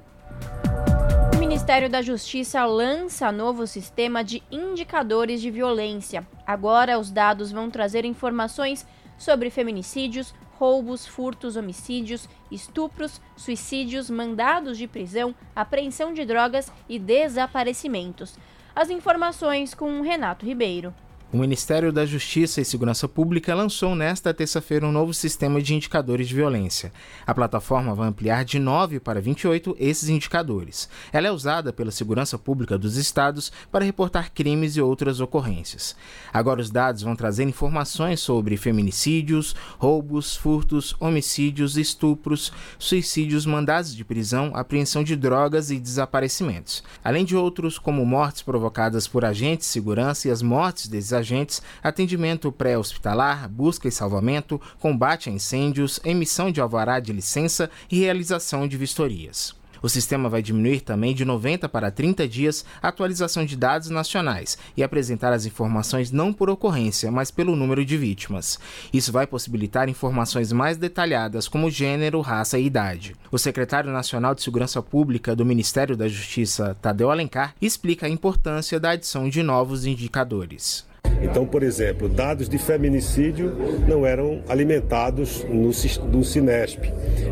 Ministério 1.39 1.89
da 1.89 2.03
Justiça 2.03 2.65
lança 2.67 3.33
novo 3.33 3.67
sistema 3.67 4.23
de 4.23 4.43
indicadores 4.51 5.41
de 5.41 5.51
violência. 5.51 6.27
Agora, 6.47 6.99
os 6.99 7.11
dados 7.11 7.51
vão 7.51 7.71
trazer 7.71 8.05
informações 8.05 8.87
sobre 9.17 9.49
feminicídios, 9.49 10.35
roubos, 10.59 11.07
furtos, 11.07 11.57
homicídios, 11.57 12.29
estupros, 12.51 13.21
suicídios, 13.37 14.11
mandados 14.11 14.77
de 14.77 14.89
prisão, 14.89 15.35
apreensão 15.55 16.13
de 16.13 16.25
drogas 16.25 16.73
e 16.89 16.99
desaparecimentos. 16.99 18.37
As 18.75 18.91
informações 18.91 19.73
com 19.73 20.01
Renato 20.01 20.45
Ribeiro. 20.45 20.93
O 21.31 21.37
Ministério 21.37 21.93
da 21.93 22.07
Justiça 22.07 22.59
e 22.59 22.65
Segurança 22.65 23.07
Pública 23.07 23.55
lançou 23.55 23.95
nesta 23.95 24.33
terça-feira 24.33 24.87
um 24.87 24.91
novo 24.91 25.13
sistema 25.13 25.61
de 25.61 25.75
indicadores 25.75 26.27
de 26.27 26.35
violência. 26.35 26.91
A 27.27 27.35
plataforma 27.35 27.95
vai 27.95 28.09
ampliar 28.09 28.47
de 28.47 28.59
9 28.59 28.99
para 28.99 29.21
28 29.21 29.77
esses 29.79 30.09
indicadores. 30.09 30.89
Ela 31.13 31.29
é 31.29 31.31
usada 31.31 31.71
pela 31.71 31.91
Segurança 31.91 32.39
Pública 32.39 32.79
dos 32.79 32.97
estados 32.97 33.53
para 33.71 33.85
reportar 33.85 34.33
crimes 34.33 34.75
e 34.75 34.81
outras 34.81 35.21
ocorrências. 35.21 35.95
Agora 36.33 36.63
os 36.63 36.71
dados 36.71 37.03
vão 37.03 37.15
trazer 37.15 37.45
informações 37.45 38.21
sobre 38.21 38.57
feminicídios, 38.57 39.55
roubos, 39.79 40.35
furtos, 40.35 40.97
homicídios, 40.99 41.77
estupros, 41.77 42.51
suicídios, 42.79 43.45
mandados 43.45 43.95
de 43.95 44.03
prisão, 44.03 44.53
apreensão 44.55 45.05
de 45.05 45.15
drogas 45.15 45.71
e 45.71 45.79
desaparecimentos, 45.79 46.83
além 47.05 47.27
de 47.27 47.37
outros 47.37 47.79
como 47.79 48.07
mortes 48.07 48.41
provocadas 48.41 49.07
por 49.07 49.27
agentes 49.27 49.67
de 49.67 49.73
segurança 49.75 50.27
e 50.27 50.31
as 50.31 50.41
mortes 50.41 50.89
desses 50.89 51.18
agentes, 51.19 51.61
atendimento 51.83 52.51
pré-hospitalar, 52.51 53.49
busca 53.49 53.89
e 53.89 53.93
salvamento, 53.93 54.61
combate 54.79 55.29
a 55.29 55.33
incêndios, 55.33 56.01
emissão 56.05 56.51
de 56.51 56.61
alvará 56.61 57.01
de 57.01 57.13
licença 57.13 57.71
e 57.91 57.99
realização 57.99 58.67
de 58.67 58.77
vistorias. 58.77 59.59
O 59.81 59.89
sistema 59.89 60.29
vai 60.29 60.43
diminuir 60.43 60.81
também 60.81 61.15
de 61.15 61.25
90 61.25 61.69
para 61.69 61.91
30 61.91 62.27
dias 62.27 62.65
a 62.83 62.89
atualização 62.89 63.45
de 63.45 63.57
dados 63.57 63.91
nacionais 63.91 64.59
e 64.77 64.83
apresentar 64.83 65.33
as 65.33 65.47
informações 65.47 66.11
não 66.11 66.33
por 66.33 66.51
ocorrência, 66.51 67.11
mas 67.11 67.31
pelo 67.31 67.55
número 67.55 67.85
de 67.85 67.97
vítimas. 67.97 68.59
Isso 68.93 69.13
vai 69.13 69.27
possibilitar 69.27 69.89
informações 69.89 70.53
mais 70.53 70.77
detalhadas 70.77 71.47
como 71.47 71.71
gênero, 71.71 72.21
raça 72.21 72.59
e 72.59 72.67
idade. 72.67 73.15
O 73.31 73.39
secretário 73.39 73.93
nacional 73.93 74.35
de 74.35 74.43
Segurança 74.43 74.83
Pública 74.83 75.37
do 75.37 75.45
Ministério 75.45 75.97
da 75.97 76.09
Justiça, 76.09 76.77
Tadeu 76.81 77.11
Alencar, 77.11 77.55
explica 77.61 78.07
a 78.07 78.11
importância 78.11 78.81
da 78.81 78.91
adição 78.91 79.29
de 79.29 79.43
novos 79.43 79.87
indicadores. 79.87 80.88
Então, 81.23 81.47
por 81.47 81.63
exemplo, 81.63 82.09
dados 82.09 82.49
de 82.49 82.59
feminicídio 82.59 83.55
não 83.87 84.07
eram 84.07 84.41
alimentados 84.49 85.45
no, 85.49 85.71
no 86.11 86.25
Sinesp. 86.25 86.85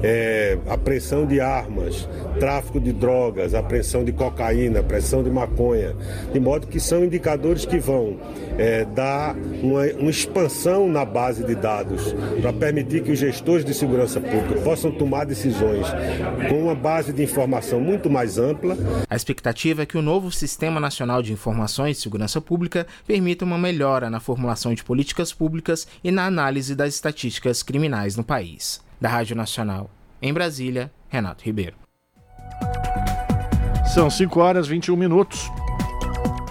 É, 0.02 0.58
apreensão 0.68 1.26
de 1.26 1.40
armas, 1.40 2.08
tráfico 2.38 2.80
de 2.80 2.92
drogas, 2.92 3.54
apreensão 3.54 4.04
de 4.04 4.12
cocaína, 4.12 4.80
apreensão 4.80 5.22
de 5.22 5.30
maconha, 5.30 5.94
de 6.32 6.40
modo 6.40 6.66
que 6.66 6.78
são 6.78 7.04
indicadores 7.04 7.64
que 7.64 7.78
vão 7.78 8.16
é, 8.58 8.84
dar 8.84 9.34
uma, 9.62 9.84
uma 9.98 10.10
expansão 10.10 10.88
na 10.88 11.04
base 11.04 11.44
de 11.44 11.54
dados 11.54 12.14
para 12.40 12.52
permitir 12.52 13.02
que 13.02 13.12
os 13.12 13.18
gestores 13.18 13.64
de 13.64 13.74
segurança 13.74 14.20
pública 14.20 14.60
possam 14.62 14.90
tomar 14.90 15.24
decisões 15.24 15.86
com 16.48 16.62
uma 16.62 16.74
base 16.74 17.12
de 17.12 17.22
informação 17.22 17.80
muito 17.80 18.10
mais 18.10 18.38
ampla. 18.38 18.76
A 19.08 19.16
expectativa 19.16 19.82
é 19.82 19.86
que 19.86 19.96
o 19.96 20.02
novo 20.02 20.30
Sistema 20.30 20.80
Nacional 20.80 21.22
de 21.22 21.32
Informações 21.32 21.96
de 21.96 22.02
Segurança 22.02 22.40
Pública 22.40 22.86
permita 23.06 23.44
uma 23.44 23.58
melhora 23.66 24.09
na 24.09 24.20
formulação 24.20 24.72
de 24.72 24.85
políticas 24.85 25.33
públicas 25.33 25.88
e 26.05 26.12
na 26.12 26.24
análise 26.24 26.76
das 26.76 26.94
estatísticas 26.94 27.64
criminais 27.64 28.16
no 28.16 28.22
país. 28.22 28.81
Da 29.00 29.09
Rádio 29.09 29.35
Nacional, 29.35 29.90
em 30.22 30.33
Brasília, 30.33 30.92
Renato 31.09 31.44
Ribeiro. 31.44 31.74
São 33.92 34.09
5 34.09 34.38
horas 34.38 34.66
e 34.66 34.70
21 34.70 34.94
minutos. 34.94 35.50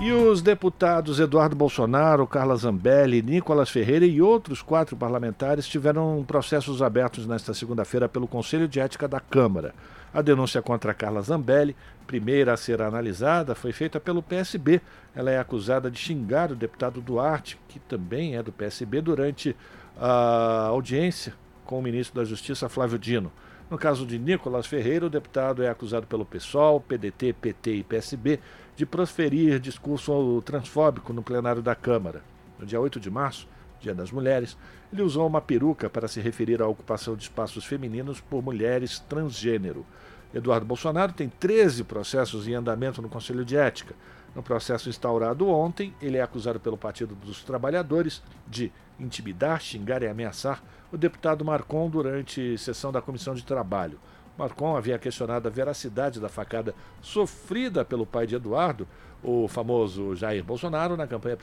E 0.01 0.11
os 0.11 0.41
deputados 0.41 1.17
Eduardo 1.17 1.55
Bolsonaro, 1.55 2.27
Carla 2.27 2.57
Zambelli, 2.57 3.21
Nicolas 3.21 3.69
Ferreira 3.69 4.05
e 4.05 4.21
outros 4.21 4.61
quatro 4.61 4.97
parlamentares 4.97 5.65
tiveram 5.65 6.23
processos 6.27 6.81
abertos 6.81 7.25
nesta 7.25 7.53
segunda-feira 7.53 8.09
pelo 8.09 8.27
Conselho 8.27 8.67
de 8.67 8.81
Ética 8.81 9.07
da 9.07 9.21
Câmara. 9.21 9.73
A 10.15 10.21
denúncia 10.21 10.61
contra 10.61 10.93
Carla 10.93 11.21
Zambelli, 11.21 11.75
primeira 12.07 12.53
a 12.53 12.57
ser 12.57 12.81
analisada, 12.81 13.53
foi 13.53 13.73
feita 13.73 13.99
pelo 13.99 14.23
PSB. 14.23 14.79
Ela 15.13 15.29
é 15.29 15.37
acusada 15.37 15.91
de 15.91 15.99
xingar 15.99 16.53
o 16.53 16.55
deputado 16.55 17.01
Duarte, 17.01 17.59
que 17.67 17.79
também 17.79 18.37
é 18.37 18.41
do 18.41 18.49
PSB, 18.49 19.01
durante 19.01 19.53
a 19.99 20.67
audiência 20.67 21.33
com 21.65 21.79
o 21.79 21.81
ministro 21.81 22.15
da 22.15 22.23
Justiça, 22.23 22.69
Flávio 22.69 22.97
Dino. 22.97 23.29
No 23.69 23.77
caso 23.77 24.05
de 24.05 24.17
Nicolas 24.17 24.65
Ferreira, 24.65 25.05
o 25.05 25.09
deputado 25.09 25.61
é 25.61 25.67
acusado 25.67 26.07
pelo 26.07 26.25
PSOL, 26.25 26.79
PDT, 26.79 27.33
PT 27.33 27.75
e 27.75 27.83
PSB 27.83 28.39
de 28.73 28.85
proferir 28.85 29.59
discurso 29.59 30.41
transfóbico 30.45 31.11
no 31.11 31.23
plenário 31.23 31.61
da 31.61 31.75
Câmara. 31.75 32.23
No 32.57 32.65
dia 32.65 32.79
8 32.79 33.01
de 33.01 33.11
março, 33.11 33.49
Dia 33.79 33.93
das 33.93 34.11
Mulheres, 34.11 34.57
ele 34.91 35.01
usou 35.01 35.27
uma 35.27 35.41
peruca 35.41 35.89
para 35.89 36.07
se 36.07 36.19
referir 36.19 36.61
à 36.61 36.67
ocupação 36.67 37.15
de 37.15 37.23
espaços 37.23 37.65
femininos 37.65 38.19
por 38.19 38.41
mulheres 38.43 38.99
transgênero. 38.99 39.85
Eduardo 40.33 40.65
Bolsonaro 40.65 41.13
tem 41.13 41.29
13 41.29 41.83
processos 41.83 42.47
em 42.47 42.53
andamento 42.53 43.01
no 43.01 43.09
Conselho 43.09 43.45
de 43.45 43.55
Ética. 43.55 43.95
No 44.35 44.43
processo 44.43 44.89
instaurado 44.89 45.47
ontem, 45.47 45.93
ele 46.01 46.17
é 46.17 46.21
acusado 46.21 46.59
pelo 46.59 46.77
Partido 46.77 47.15
dos 47.15 47.43
Trabalhadores 47.43 48.21
de 48.45 48.71
intimidar, 48.99 49.61
xingar 49.61 50.03
e 50.03 50.07
ameaçar 50.07 50.61
o 50.91 50.97
deputado 50.97 51.45
Marcon 51.45 51.89
durante 51.89 52.57
sessão 52.57 52.91
da 52.91 53.01
Comissão 53.01 53.33
de 53.33 53.45
Trabalho. 53.45 53.97
Marcon 54.37 54.75
havia 54.75 54.99
questionado 54.99 55.47
a 55.47 55.51
veracidade 55.51 56.19
da 56.19 56.27
facada 56.27 56.75
sofrida 57.01 57.85
pelo 57.85 58.05
pai 58.05 58.27
de 58.27 58.35
Eduardo, 58.35 58.85
o 59.23 59.47
famoso 59.47 60.15
Jair 60.15 60.43
Bolsonaro, 60.43 60.97
na 60.97 61.07
campanha 61.07 61.37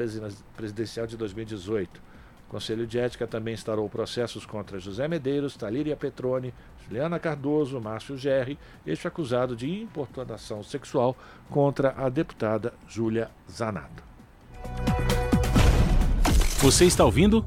presidencial 0.55 1.07
de 1.07 1.17
2018. 1.17 2.12
O 2.53 2.57
Conselho 2.57 2.87
de 2.87 2.99
Ética 2.99 3.27
também 3.27 3.55
instaurou 3.55 3.89
processos 3.89 4.45
contra 4.45 4.79
José 4.79 5.09
Medeiros, 5.09 5.57
Talíria 5.57 5.97
Petrone, 5.97 6.53
Juliana 6.85 7.19
Cardoso, 7.19 7.81
Márcio 7.81 8.15
Gerri, 8.19 8.59
este 8.87 9.09
acusado 9.09 9.57
de 9.57 9.71
importunação 9.71 10.63
sexual 10.63 11.17
contra 11.49 11.95
a 11.97 12.11
deputada 12.11 12.75
Júlia 12.87 13.31
Zanato. 13.51 14.05
Você 16.59 16.85
está 16.85 17.07
ouvindo? 17.07 17.43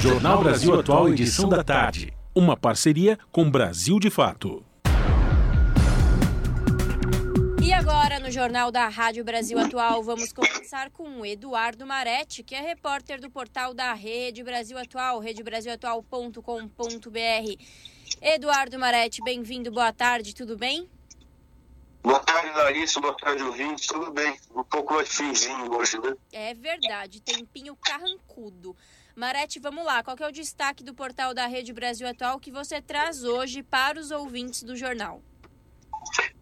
Jornal 0.00 0.42
Brasil 0.42 0.80
Atual, 0.80 1.10
edição 1.10 1.46
da 1.46 1.62
tarde. 1.62 2.14
Uma 2.34 2.56
parceria 2.56 3.18
com 3.30 3.50
Brasil 3.50 4.00
de 4.00 4.08
Fato. 4.08 4.64
No 8.26 8.32
Jornal 8.32 8.72
da 8.72 8.88
Rádio 8.88 9.22
Brasil 9.22 9.56
Atual, 9.56 10.02
vamos 10.02 10.32
conversar 10.32 10.90
com 10.90 11.20
o 11.20 11.24
Eduardo 11.24 11.86
Maretti, 11.86 12.42
que 12.42 12.56
é 12.56 12.60
repórter 12.60 13.20
do 13.20 13.30
portal 13.30 13.72
da 13.72 13.92
Rede 13.92 14.42
Brasil 14.42 14.76
Atual, 14.76 15.20
redebrasilatual.com.br. 15.20 17.62
Eduardo 18.20 18.80
Maretti, 18.80 19.22
bem-vindo, 19.22 19.70
boa 19.70 19.92
tarde, 19.92 20.34
tudo 20.34 20.56
bem? 20.56 20.90
Boa 22.02 22.18
tarde, 22.18 22.48
Larissa, 22.48 23.00
boa 23.00 23.16
tarde, 23.16 23.44
ouvintes, 23.44 23.86
tudo 23.86 24.10
bem? 24.10 24.36
Um 24.56 24.64
pouco 24.64 24.94
mais 24.94 25.08
finzinho 25.08 25.72
hoje, 25.72 25.96
né? 26.00 26.16
É 26.32 26.52
verdade, 26.52 27.22
tempinho 27.22 27.76
carrancudo. 27.76 28.74
Marete, 29.14 29.60
vamos 29.60 29.84
lá. 29.84 30.02
Qual 30.02 30.16
é 30.18 30.26
o 30.26 30.32
destaque 30.32 30.82
do 30.82 30.92
portal 30.92 31.32
da 31.32 31.46
Rede 31.46 31.72
Brasil 31.72 32.08
Atual 32.08 32.40
que 32.40 32.50
você 32.50 32.82
traz 32.82 33.22
hoje 33.22 33.62
para 33.62 34.00
os 34.00 34.10
ouvintes 34.10 34.64
do 34.64 34.74
jornal? 34.74 35.22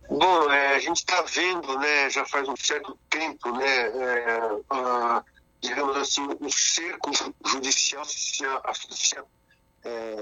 Bom, 0.09 0.51
é, 0.51 0.75
a 0.75 0.79
gente 0.79 0.99
está 0.99 1.23
vendo, 1.23 1.79
né, 1.79 2.11
já 2.11 2.25
faz 2.25 2.49
um 2.49 2.57
certo 2.57 2.99
tempo, 3.09 3.51
né, 3.53 3.67
é, 3.67 4.41
a, 4.71 5.25
digamos 5.61 5.97
assim, 5.97 6.27
o 6.41 6.51
cerco 6.51 7.11
judicial 7.47 8.05
se, 8.05 8.45
se 8.91 9.17
é, 9.17 10.17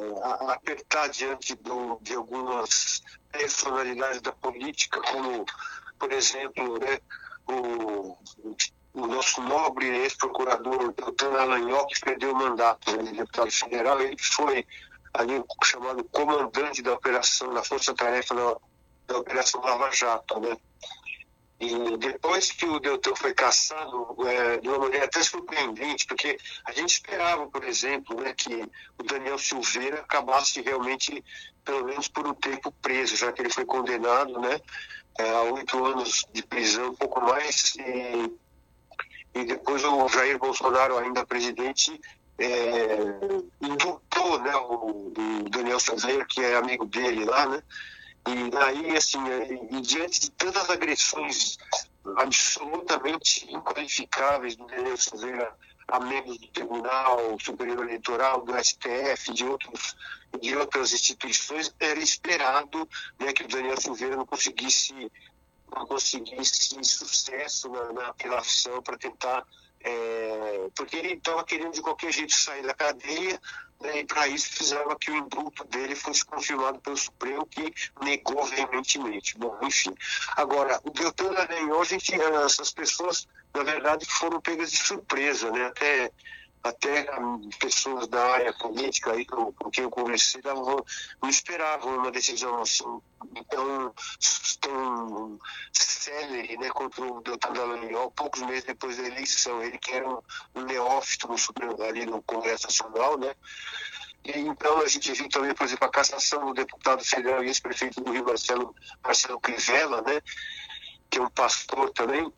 apertar 0.48 1.08
diante 1.08 1.54
do, 1.56 1.98
de 2.00 2.14
algumas 2.14 3.02
personalidades 3.30 4.20
da 4.20 4.32
política, 4.32 5.00
como, 5.02 5.44
por 5.98 6.12
exemplo, 6.12 6.78
né, 6.78 6.98
o 7.48 8.16
o 8.94 9.06
nosso 9.06 9.40
nobre 9.42 9.86
ex-procurador 9.86 10.92
Deltan 10.92 11.32
Alanhol, 11.32 11.86
que 11.86 12.00
perdeu 12.00 12.32
o 12.32 12.36
mandato 12.36 12.90
de 12.90 13.02
né, 13.02 13.12
deputado 13.12 13.50
federal, 13.50 14.00
ele 14.00 14.16
foi 14.18 14.66
ali 15.14 15.42
chamado 15.64 16.04
comandante 16.04 16.82
da 16.82 16.92
operação, 16.92 17.52
da 17.54 17.62
força-tarefa 17.62 18.34
da, 18.34 18.56
da 19.06 19.18
Operação 19.18 19.60
Lava 19.60 19.90
Jato, 19.90 20.40
né? 20.40 20.56
E 21.60 21.96
depois 21.96 22.50
que 22.50 22.66
o 22.66 22.80
Deltan 22.80 23.14
foi 23.14 23.32
caçado, 23.32 24.16
é, 24.26 24.56
de 24.56 24.68
uma 24.68 24.78
maneira 24.78 25.04
até 25.04 25.22
surpreendente, 25.22 26.06
porque 26.06 26.36
a 26.64 26.72
gente 26.72 26.90
esperava, 26.94 27.46
por 27.46 27.62
exemplo, 27.62 28.20
né, 28.20 28.34
que 28.36 28.68
o 28.98 29.02
Daniel 29.04 29.38
Silveira 29.38 30.00
acabasse 30.00 30.60
realmente, 30.60 31.24
pelo 31.64 31.84
menos 31.84 32.08
por 32.08 32.26
um 32.26 32.34
tempo 32.34 32.72
preso, 32.82 33.16
já 33.16 33.30
que 33.30 33.42
ele 33.42 33.52
foi 33.52 33.64
condenado 33.64 34.40
né, 34.40 34.60
é, 35.20 35.30
a 35.30 35.42
oito 35.42 35.84
anos 35.84 36.26
de 36.32 36.42
prisão, 36.42 36.90
um 36.90 36.96
pouco 36.96 37.20
mais, 37.20 37.76
e 37.76 38.42
e 39.34 39.44
depois 39.44 39.82
o 39.84 40.08
Jair 40.08 40.38
Bolsonaro, 40.38 40.98
ainda 40.98 41.24
presidente, 41.24 41.98
é, 42.38 42.96
né, 44.38 44.56
o, 44.56 45.12
o 45.12 45.50
Daniel 45.50 45.80
Silveira, 45.80 46.24
que 46.26 46.40
é 46.40 46.56
amigo 46.56 46.84
dele 46.84 47.24
lá, 47.24 47.46
né? 47.46 47.62
E 48.26 48.50
daí, 48.50 48.96
assim, 48.96 49.18
e, 49.26 49.76
e 49.76 49.80
diante 49.80 50.20
de 50.20 50.30
tantas 50.30 50.70
agressões 50.70 51.58
absolutamente 52.16 53.52
inqualificáveis 53.52 54.56
do 54.56 54.66
Daniel 54.66 54.96
Silveira 54.96 55.56
a 55.88 56.00
membros 56.00 56.38
do 56.38 56.48
Tribunal 56.48 57.38
Superior 57.38 57.82
Eleitoral, 57.82 58.42
do 58.42 58.52
STF, 58.56 59.32
de, 59.35 59.44
outros, 59.44 59.96
de 60.40 60.56
outras 60.56 60.92
instituições, 60.92 61.74
era 61.78 61.98
esperado 62.00 62.88
né, 63.18 63.32
que 63.32 63.44
o 63.44 63.48
Daniel 63.48 63.80
Silveira 63.80 64.16
não 64.16 64.24
conseguisse, 64.24 65.12
não 65.74 65.87
conseguisse 65.87 66.82
sucesso 66.82 67.68
na, 67.68 67.92
na 67.92 68.06
apelação 68.08 68.80
para 68.82 68.96
tentar 68.96 69.44
é, 69.84 70.68
porque 70.74 70.96
ele 70.96 71.14
estava 71.14 71.44
querendo 71.44 71.72
de 71.72 71.82
qualquer 71.82 72.12
jeito 72.12 72.34
sair 72.34 72.62
da 72.62 72.74
cadeia, 72.74 73.40
né, 73.80 74.00
e 74.00 74.04
para 74.04 74.28
isso 74.28 74.48
precisava 74.48 74.96
que 74.96 75.10
o 75.10 75.16
indulto 75.16 75.64
dele 75.64 75.94
fosse 75.96 76.24
confirmado 76.24 76.78
pelo 76.80 76.96
Supremo, 76.96 77.44
que 77.46 77.72
negou 78.00 78.44
veementemente. 78.44 79.36
Bom, 79.36 79.58
enfim. 79.62 79.94
Agora, 80.36 80.80
o 80.84 80.90
Deltan 80.90 81.32
Dallagnol, 81.32 81.82
a 81.82 81.84
gente, 81.84 82.14
essas 82.14 82.70
pessoas, 82.70 83.26
na 83.52 83.62
verdade, 83.62 84.06
foram 84.06 84.40
pegas 84.40 84.70
de 84.70 84.78
surpresa, 84.78 85.50
né? 85.50 85.66
Até 85.66 86.12
até 86.62 87.07
pessoas 87.59 88.07
da 88.07 88.25
área 88.25 88.53
política 88.53 89.12
aí 89.12 89.27
com, 89.27 89.53
com 89.53 89.70
quem 89.70 89.85
eu 89.85 89.90
conversei 89.90 90.40
não, 90.44 90.85
esperavam 91.29 91.96
uma 91.96 92.11
decisão 92.11 92.61
assim 92.61 92.85
tão, 93.48 93.94
tão 94.61 95.38
célere 95.72 96.57
né, 96.59 96.68
contra 96.70 97.03
o 97.05 97.20
Deltan 97.20 97.53
Dallagnol 97.53 98.11
poucos 98.12 98.42
meses 98.42 98.64
depois 98.64 98.96
da 98.96 99.05
eleição. 99.05 99.62
Ele 99.62 99.79
que 99.79 99.92
era 99.92 100.09
um 100.09 100.62
neófito 100.62 101.29
no 101.29 101.37
Supremo, 101.37 101.81
ali 101.83 102.07
no 102.07 102.22
Congresso 102.22 102.66
Nacional, 102.66 103.18
né? 103.18 103.35
E, 104.25 104.38
então 104.38 104.79
a 104.79 104.87
gente 104.87 105.12
viu 105.12 105.29
também, 105.29 105.53
por 105.55 105.64
exemplo, 105.64 105.87
a 105.87 105.90
cassação 105.90 106.46
do 106.46 106.55
deputado 106.55 107.05
federal 107.05 107.42
e 107.42 107.48
ex-prefeito 107.48 108.01
do 108.01 108.12
Rio, 108.12 108.25
Marcelo, 108.25 108.75
Marcelo 109.03 109.40
Crivella, 109.40 110.01
né? 110.03 110.20
Que 111.11 111.18
é 111.18 111.22
um 111.22 111.31
pastor 111.31 111.90
também, 111.90 112.33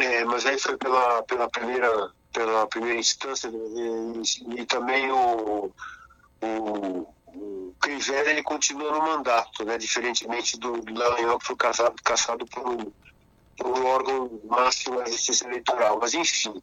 é, 0.00 0.24
mas 0.24 0.46
aí 0.46 0.58
foi 0.58 0.76
pela, 0.76 1.22
pela 1.24 1.50
primeira 1.50 2.12
pela 2.34 2.66
primeira 2.66 2.98
instância 2.98 3.48
e, 3.48 4.60
e 4.60 4.66
também 4.66 5.10
o, 5.10 5.72
o, 6.42 7.14
o 7.28 7.74
Crivella 7.80 8.30
ele 8.30 8.42
continua 8.42 8.92
no 8.92 8.98
mandato, 8.98 9.64
né, 9.64 9.78
diferentemente 9.78 10.58
do, 10.58 10.72
do 10.72 11.38
que 11.38 11.46
foi 11.46 11.56
caçado, 11.56 11.94
caçado 12.02 12.44
por, 12.46 12.92
por 13.56 13.78
um 13.78 13.86
órgão 13.86 14.40
máximo 14.44 14.98
da 14.98 15.06
justiça 15.06 15.46
eleitoral. 15.46 15.98
Mas 16.00 16.12
enfim, 16.12 16.60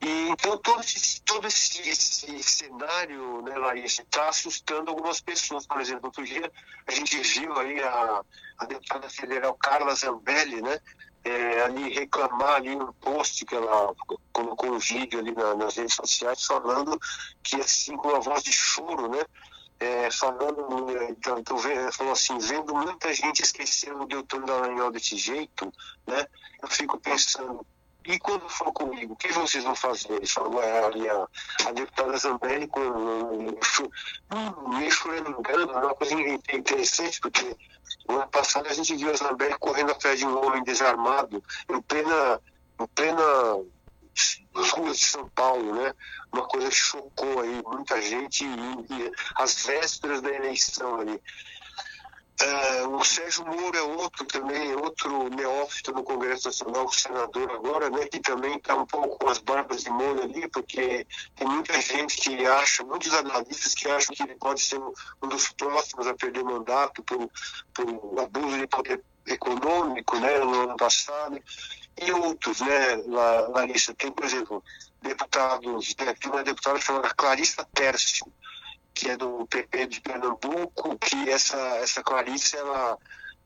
e, 0.00 0.28
então 0.30 0.56
todo 0.58 0.80
esse, 0.80 1.20
todo 1.22 1.46
esse, 1.46 1.86
esse 1.88 2.42
cenário, 2.42 3.42
né, 3.42 3.56
Larissa, 3.56 4.02
está 4.02 4.30
assustando 4.30 4.90
algumas 4.90 5.20
pessoas. 5.20 5.66
Por 5.66 5.80
exemplo, 5.80 6.06
outro 6.06 6.24
dia 6.24 6.50
a 6.86 6.90
gente 6.90 7.20
viu 7.20 7.52
aí 7.58 7.78
a, 7.80 8.22
a 8.58 8.64
deputada 8.64 9.08
federal 9.10 9.54
Carla 9.54 9.94
Zambelli, 9.94 10.62
né, 10.62 10.80
é, 11.24 11.62
ali 11.62 11.92
reclamar 11.94 12.56
ali 12.56 12.76
no 12.76 12.92
post 12.94 13.44
que 13.44 13.54
ela 13.54 13.94
colocou 14.32 14.74
um 14.74 14.78
vídeo 14.78 15.18
ali 15.18 15.32
na, 15.32 15.54
nas 15.54 15.76
redes 15.76 15.94
sociais 15.94 16.44
falando 16.44 17.00
que 17.42 17.56
assim 17.56 17.96
com 17.96 18.08
uma 18.08 18.20
voz 18.20 18.42
de 18.42 18.52
choro, 18.52 19.08
né? 19.08 19.24
É, 19.80 20.10
falando, 20.10 20.88
então, 21.10 21.42
tô 21.42 21.56
vendo, 21.56 21.92
falou 21.92 22.12
assim, 22.12 22.38
vendo 22.38 22.74
muita 22.74 23.12
gente 23.12 23.42
esquecendo 23.42 24.04
o 24.04 24.06
Deltan 24.06 24.40
Dallagnol 24.42 24.92
desse 24.92 25.16
jeito, 25.16 25.70
né? 26.06 26.26
Eu 26.62 26.68
fico 26.68 26.98
pensando, 26.98 27.66
e 28.06 28.18
quando 28.18 28.48
for 28.48 28.72
comigo, 28.72 29.14
o 29.14 29.16
que 29.16 29.32
vocês 29.32 29.64
vão 29.64 29.74
fazer? 29.74 30.12
Ele 30.12 30.26
falou, 30.26 30.62
é, 30.62 30.84
ali 30.84 31.08
a, 31.08 31.26
a 31.66 31.72
deputada 31.72 32.16
Zambelli 32.18 32.66
com 32.68 32.80
um, 32.80 33.58
meio 34.78 34.90
choramingando, 34.90 35.72
uma 35.72 35.94
coisa 35.94 36.14
interessante, 36.52 37.20
porque 37.20 37.56
no 38.06 38.16
ano 38.16 38.28
passado 38.28 38.68
a 38.68 38.74
gente 38.74 38.94
viu 38.94 39.10
a 39.10 39.16
Zambelli 39.16 39.56
correndo 39.58 39.92
atrás 39.92 40.18
de 40.18 40.26
um 40.26 40.44
homem 40.44 40.62
desarmado 40.64 41.42
em 41.68 41.80
plena, 41.80 42.40
em 42.78 42.86
plena 42.88 43.22
ruas 44.54 44.98
de 44.98 45.06
São 45.06 45.28
Paulo, 45.30 45.74
né? 45.74 45.94
Uma 46.32 46.46
coisa 46.46 46.68
que 46.68 46.74
chocou 46.74 47.40
aí 47.40 47.62
muita 47.66 48.00
gente 48.00 48.44
e, 48.44 48.48
e 48.48 49.12
as 49.36 49.64
vésperas 49.64 50.20
da 50.20 50.30
eleição 50.30 51.00
ali. 51.00 51.20
Uh, 52.42 52.96
o 52.96 53.04
Sérgio 53.04 53.46
Moro 53.46 53.76
é 53.76 53.82
outro 53.82 54.24
também, 54.24 54.74
outro 54.74 55.28
neófito 55.30 55.92
no 55.92 56.02
Congresso 56.02 56.48
Nacional, 56.48 56.90
senador 56.90 57.48
agora, 57.52 57.88
né, 57.90 58.06
que 58.06 58.18
também 58.18 58.56
está 58.56 58.74
um 58.74 58.84
pouco 58.84 59.18
com 59.18 59.30
as 59.30 59.38
barbas 59.38 59.84
de 59.84 59.90
molho 59.90 60.24
ali, 60.24 60.48
porque 60.48 61.06
tem 61.36 61.46
muita 61.46 61.80
gente 61.80 62.16
que 62.16 62.44
acha, 62.44 62.82
muitos 62.82 63.14
analistas 63.14 63.74
que 63.74 63.88
acham 63.88 64.16
que 64.16 64.24
ele 64.24 64.34
pode 64.34 64.60
ser 64.60 64.80
um 64.80 65.28
dos 65.28 65.52
próximos 65.52 66.08
a 66.08 66.14
perder 66.14 66.42
mandato 66.42 67.04
por, 67.04 67.30
por 67.72 68.20
abuso 68.20 68.58
de 68.58 68.66
poder 68.66 69.00
econômico 69.28 70.18
né, 70.18 70.36
no 70.40 70.62
ano 70.62 70.76
passado, 70.76 71.40
e 72.02 72.12
outros, 72.12 72.60
né, 72.60 72.96
Larissa, 73.54 73.94
tem, 73.94 74.10
por 74.10 74.24
exemplo, 74.24 74.62
deputados, 75.00 75.94
né, 76.00 76.14
tem 76.14 76.32
uma 76.32 76.42
deputada 76.42 76.80
chamada 76.80 77.14
Clarissa 77.14 77.64
Tércio, 77.72 78.26
que 78.94 79.10
é 79.10 79.16
do 79.16 79.46
de 79.88 80.00
Pernambuco, 80.00 80.96
que 80.98 81.28
essa, 81.28 81.56
essa 81.78 82.02
Clarice 82.02 82.56
ela, 82.56 82.98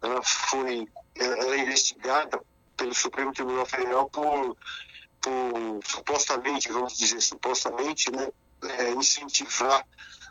ela 0.02 0.22
foi 0.22 0.86
ela 1.14 1.54
é 1.54 1.58
investigada 1.58 2.40
pelo 2.76 2.94
Supremo 2.94 3.32
Tribunal 3.32 3.66
Federal 3.66 4.08
por, 4.08 4.56
por 5.20 5.80
supostamente, 5.84 6.70
vamos 6.70 6.96
dizer, 6.96 7.20
supostamente, 7.20 8.10
né, 8.12 8.28
é, 8.78 8.90
incentivar 8.90 9.84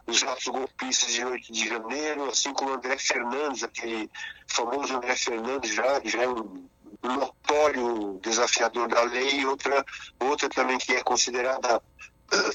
os 0.06 0.24
atos 0.24 0.48
golpistas 0.48 1.12
de 1.12 1.26
8 1.26 1.52
de 1.52 1.68
janeiro, 1.68 2.30
assim 2.30 2.54
como 2.54 2.74
André 2.74 2.98
Fernandes, 2.98 3.64
aquele 3.64 4.10
famoso 4.48 4.96
André 4.96 5.16
Fernandes, 5.18 5.74
já, 5.74 6.02
já 6.06 6.24
é 6.24 6.30
um 6.30 6.70
notório 7.04 8.20
desafiador 8.22 8.88
da 8.88 9.02
lei, 9.04 9.46
outra, 9.46 9.86
outra 10.20 10.50
também 10.50 10.78
que 10.78 10.94
é 10.94 11.04
considerada 11.04 11.82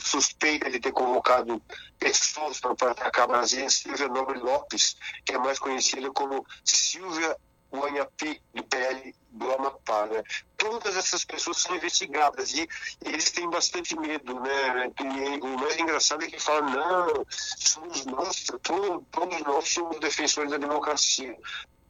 suspeita 0.02 0.70
de 0.70 0.80
ter 0.80 0.92
convocado 0.92 1.62
pessoas 1.98 2.60
para 2.60 2.90
atacar 2.90 3.26
Brasília, 3.26 3.70
Silvia 3.70 4.08
Nobre 4.08 4.38
Lopes, 4.38 4.96
que 5.24 5.34
é 5.34 5.38
mais 5.38 5.58
conhecida 5.58 6.10
como 6.10 6.46
Silvia 6.64 7.36
Guanhapi, 7.72 8.40
do 8.54 8.62
PL 8.64 9.14
do 9.30 9.50
Amapá. 9.50 10.06
Né? 10.06 10.22
Todas 10.58 10.94
essas 10.94 11.24
pessoas 11.24 11.56
são 11.58 11.74
investigadas 11.74 12.52
e 12.52 12.68
eles 13.04 13.30
têm 13.30 13.48
bastante 13.48 13.98
medo. 13.98 14.38
Né? 14.40 14.92
E 15.00 15.40
o 15.40 15.58
mais 15.58 15.78
engraçado 15.78 16.22
é 16.22 16.28
que 16.28 16.38
falam, 16.38 16.70
não, 16.70 17.26
somos 17.30 18.04
nós, 18.04 18.44
todos, 18.62 19.02
todos 19.10 19.40
nós 19.40 19.68
somos 19.68 19.98
defensores 19.98 20.50
da 20.50 20.58
democracia. 20.58 21.36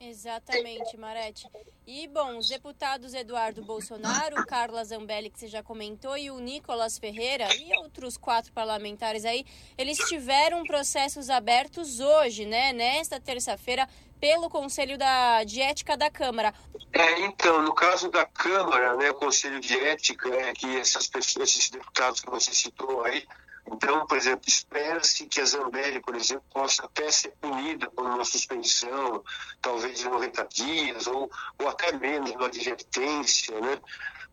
Exatamente, 0.05 0.97
Marete. 0.97 1.49
E, 1.87 2.09
bom, 2.09 2.37
os 2.37 2.49
deputados 2.49 3.15
Eduardo 3.15 3.63
Bolsonaro, 3.65 4.45
Carla 4.47 4.85
Zambelli, 4.85 5.31
que 5.31 5.39
você 5.39 5.47
já 5.47 5.63
comentou, 5.63 6.19
e 6.19 6.29
o 6.29 6.41
Nicolas 6.41 6.99
Ferreira 6.99 7.47
e 7.55 7.73
outros 7.79 8.17
quatro 8.17 8.53
parlamentares 8.53 9.25
aí, 9.25 9.47
eles 9.79 9.97
tiveram 10.09 10.65
processos 10.65 11.31
abertos 11.31 12.01
hoje, 12.01 12.45
né, 12.45 12.73
nesta 12.73 13.21
terça-feira, 13.21 13.89
pelo 14.21 14.51
Conselho 14.51 14.99
da, 14.99 15.45
de 15.45 15.61
Ética 15.61 15.97
da 15.97 16.11
Câmara. 16.11 16.53
É, 16.93 17.21
então, 17.21 17.63
no 17.63 17.73
caso 17.73 18.11
da 18.11 18.27
Câmara, 18.27 18.97
né, 18.97 19.11
o 19.11 19.15
Conselho 19.15 19.61
de 19.61 19.79
Ética, 19.79 20.29
é 20.35 20.53
que 20.53 20.77
essas 20.79 21.07
pessoas, 21.07 21.49
esses 21.49 21.71
deputados 21.71 22.21
que 22.21 22.29
você 22.29 22.53
citou 22.53 23.05
aí, 23.05 23.25
então, 23.67 24.07
por 24.07 24.17
exemplo, 24.17 24.43
espera-se 24.47 25.27
que 25.27 25.41
a 25.41 25.45
Zambelli, 25.45 26.01
por 26.01 26.17
exemplo, 26.17 26.45
possa 26.53 26.85
até 26.85 27.11
ser 27.11 27.33
punida 27.41 27.89
por 27.91 28.05
uma 28.05 28.25
suspensão, 28.25 29.23
talvez 29.61 29.99
de 29.99 30.09
90 30.09 30.45
dias, 30.47 31.07
ou, 31.07 31.31
ou 31.59 31.69
até 31.69 31.93
menos, 31.93 32.31
uma 32.33 32.47
advertência. 32.47 33.59
Né? 33.61 33.81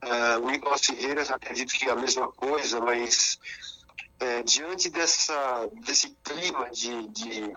Uh, 0.03 0.45
o 0.45 0.49
Nicolas 0.49 0.85
Ferreira 0.85 1.21
acredito 1.21 1.73
que 1.73 1.85
é 1.85 1.91
a 1.91 1.95
mesma 1.95 2.31
coisa, 2.31 2.79
mas 2.79 3.39
é, 4.19 4.43
diante 4.43 4.89
dessa, 4.89 5.69
desse 5.85 6.15
clima 6.23 6.69
de, 6.71 7.07
de 7.07 7.53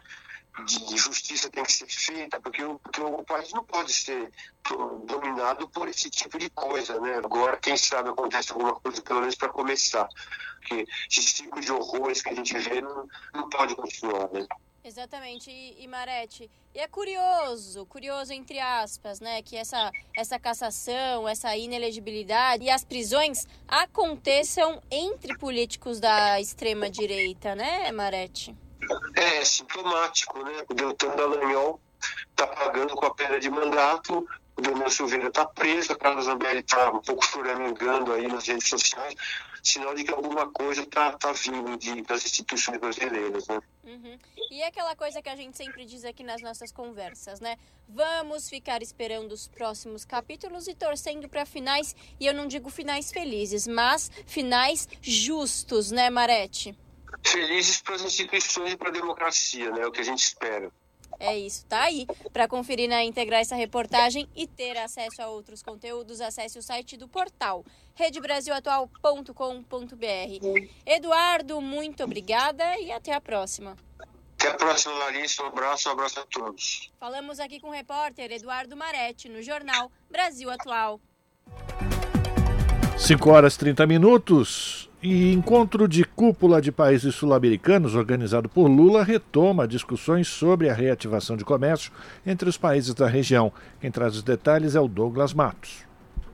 de 0.66 0.96
justiça 0.96 1.50
tem 1.50 1.64
que 1.64 1.72
ser 1.72 1.86
feita, 1.86 2.40
porque 2.40 2.62
o, 2.62 2.78
porque 2.78 3.00
o 3.00 3.24
país 3.24 3.52
não 3.52 3.64
pode 3.64 3.92
ser 3.92 4.30
dominado 5.06 5.66
por 5.68 5.88
esse 5.88 6.10
tipo 6.10 6.38
de 6.38 6.50
coisa, 6.50 7.00
né? 7.00 7.16
Agora, 7.16 7.56
quem 7.56 7.76
sabe 7.76 8.10
acontece 8.10 8.52
alguma 8.52 8.74
coisa, 8.74 9.00
pelo 9.02 9.20
menos 9.20 9.34
para 9.34 9.48
começar. 9.48 10.08
Porque 10.60 10.86
esse 11.10 11.34
tipo 11.34 11.60
de 11.60 11.72
horrores 11.72 12.20
que 12.20 12.28
a 12.28 12.34
gente 12.34 12.56
vê 12.58 12.80
não, 12.80 13.08
não 13.34 13.48
pode 13.48 13.74
continuar, 13.74 14.28
né? 14.30 14.46
Exatamente, 14.84 15.48
e, 15.48 15.84
e 15.84 15.86
Marete, 15.86 16.50
e 16.74 16.80
é 16.80 16.88
curioso, 16.88 17.86
curioso 17.86 18.32
entre 18.32 18.58
aspas, 18.58 19.20
né, 19.20 19.40
que 19.40 19.56
essa, 19.56 19.92
essa 20.16 20.40
cassação, 20.40 21.28
essa 21.28 21.56
inelegibilidade 21.56 22.64
e 22.64 22.70
as 22.70 22.84
prisões 22.84 23.46
aconteçam 23.68 24.82
entre 24.90 25.38
políticos 25.38 26.00
da 26.00 26.40
extrema 26.40 26.90
direita, 26.90 27.54
né, 27.54 27.92
Marete? 27.92 28.56
É, 29.14 29.44
sintomático, 29.44 30.42
né? 30.42 30.64
O 30.68 30.74
Deltan 30.74 31.14
Dallagnol 31.16 31.80
está 32.30 32.46
pagando 32.46 32.94
com 32.94 33.06
a 33.06 33.14
pena 33.14 33.38
de 33.38 33.48
mandato, 33.48 34.26
o 34.56 34.60
Daniel 34.60 34.90
Silveira 34.90 35.28
está 35.28 35.46
preso, 35.46 35.92
a 35.92 35.96
Carla 35.96 36.22
Zambelli 36.22 36.60
está 36.60 36.90
um 36.90 37.00
pouco 37.00 37.24
choramingando 37.24 38.12
aí 38.12 38.26
nas 38.26 38.46
redes 38.46 38.68
sociais. 38.68 39.14
sinal 39.62 39.94
de 39.94 40.04
que 40.04 40.12
alguma 40.12 40.50
coisa 40.50 40.82
está 40.82 41.12
tá 41.12 41.32
vindo 41.32 41.76
de, 41.76 42.02
das 42.02 42.24
instituições 42.24 42.80
brasileiras. 42.80 43.46
Né? 43.46 43.60
Uhum. 43.84 44.18
E 44.50 44.60
é 44.60 44.66
aquela 44.66 44.94
coisa 44.96 45.22
que 45.22 45.28
a 45.28 45.36
gente 45.36 45.56
sempre 45.56 45.84
diz 45.84 46.04
aqui 46.04 46.24
nas 46.24 46.42
nossas 46.42 46.72
conversas, 46.72 47.40
né? 47.40 47.56
Vamos 47.88 48.48
ficar 48.48 48.82
esperando 48.82 49.32
os 49.32 49.46
próximos 49.48 50.04
capítulos 50.04 50.66
e 50.66 50.74
torcendo 50.74 51.28
para 51.28 51.46
finais, 51.46 51.94
e 52.18 52.26
eu 52.26 52.34
não 52.34 52.46
digo 52.46 52.68
finais 52.68 53.12
felizes, 53.12 53.66
mas 53.66 54.10
finais 54.26 54.88
justos, 55.00 55.90
né, 55.90 56.10
Marete? 56.10 56.76
Felizes 57.24 57.80
para 57.80 57.96
as 57.96 58.02
instituições 58.02 58.72
e 58.72 58.76
para 58.76 58.88
a 58.88 58.92
democracia, 58.92 59.70
né? 59.70 59.82
É 59.82 59.86
o 59.86 59.92
que 59.92 60.00
a 60.00 60.04
gente 60.04 60.22
espera. 60.22 60.70
É 61.20 61.38
isso, 61.38 61.66
tá 61.66 61.82
aí. 61.82 62.06
Para 62.32 62.48
conferir 62.48 62.88
na 62.88 63.04
íntegra 63.04 63.38
essa 63.38 63.54
reportagem 63.54 64.28
e 64.34 64.46
ter 64.46 64.76
acesso 64.78 65.22
a 65.22 65.28
outros 65.28 65.62
conteúdos, 65.62 66.20
acesse 66.20 66.58
o 66.58 66.62
site 66.62 66.96
do 66.96 67.06
portal 67.06 67.64
redebrasilatual.com.br. 67.94 70.70
Eduardo, 70.86 71.60
muito 71.60 72.02
obrigada 72.02 72.78
e 72.78 72.90
até 72.90 73.12
a 73.12 73.20
próxima. 73.20 73.76
Até 74.34 74.48
a 74.48 74.54
próxima, 74.54 74.94
Larissa. 74.94 75.44
Um 75.44 75.46
abraço, 75.46 75.88
um 75.88 75.92
abraço 75.92 76.18
a 76.18 76.26
todos. 76.26 76.90
Falamos 76.98 77.38
aqui 77.38 77.60
com 77.60 77.68
o 77.68 77.72
repórter 77.72 78.32
Eduardo 78.32 78.76
Maretti, 78.76 79.28
no 79.28 79.42
jornal 79.42 79.92
Brasil 80.10 80.50
Atual. 80.50 80.98
5 83.02 83.30
horas 83.30 83.56
30 83.56 83.84
minutos. 83.84 84.88
E 85.02 85.32
encontro 85.32 85.88
de 85.88 86.04
cúpula 86.04 86.62
de 86.62 86.70
países 86.70 87.16
sul-americanos 87.16 87.96
organizado 87.96 88.48
por 88.48 88.68
Lula 88.68 89.02
retoma 89.02 89.66
discussões 89.66 90.28
sobre 90.28 90.70
a 90.70 90.72
reativação 90.72 91.36
de 91.36 91.44
comércio 91.44 91.90
entre 92.24 92.48
os 92.48 92.56
países 92.56 92.94
da 92.94 93.08
região. 93.08 93.52
Quem 93.80 93.90
traz 93.90 94.14
os 94.14 94.22
detalhes 94.22 94.76
é 94.76 94.80
o 94.80 94.86
Douglas 94.86 95.34
Matos 95.34 95.84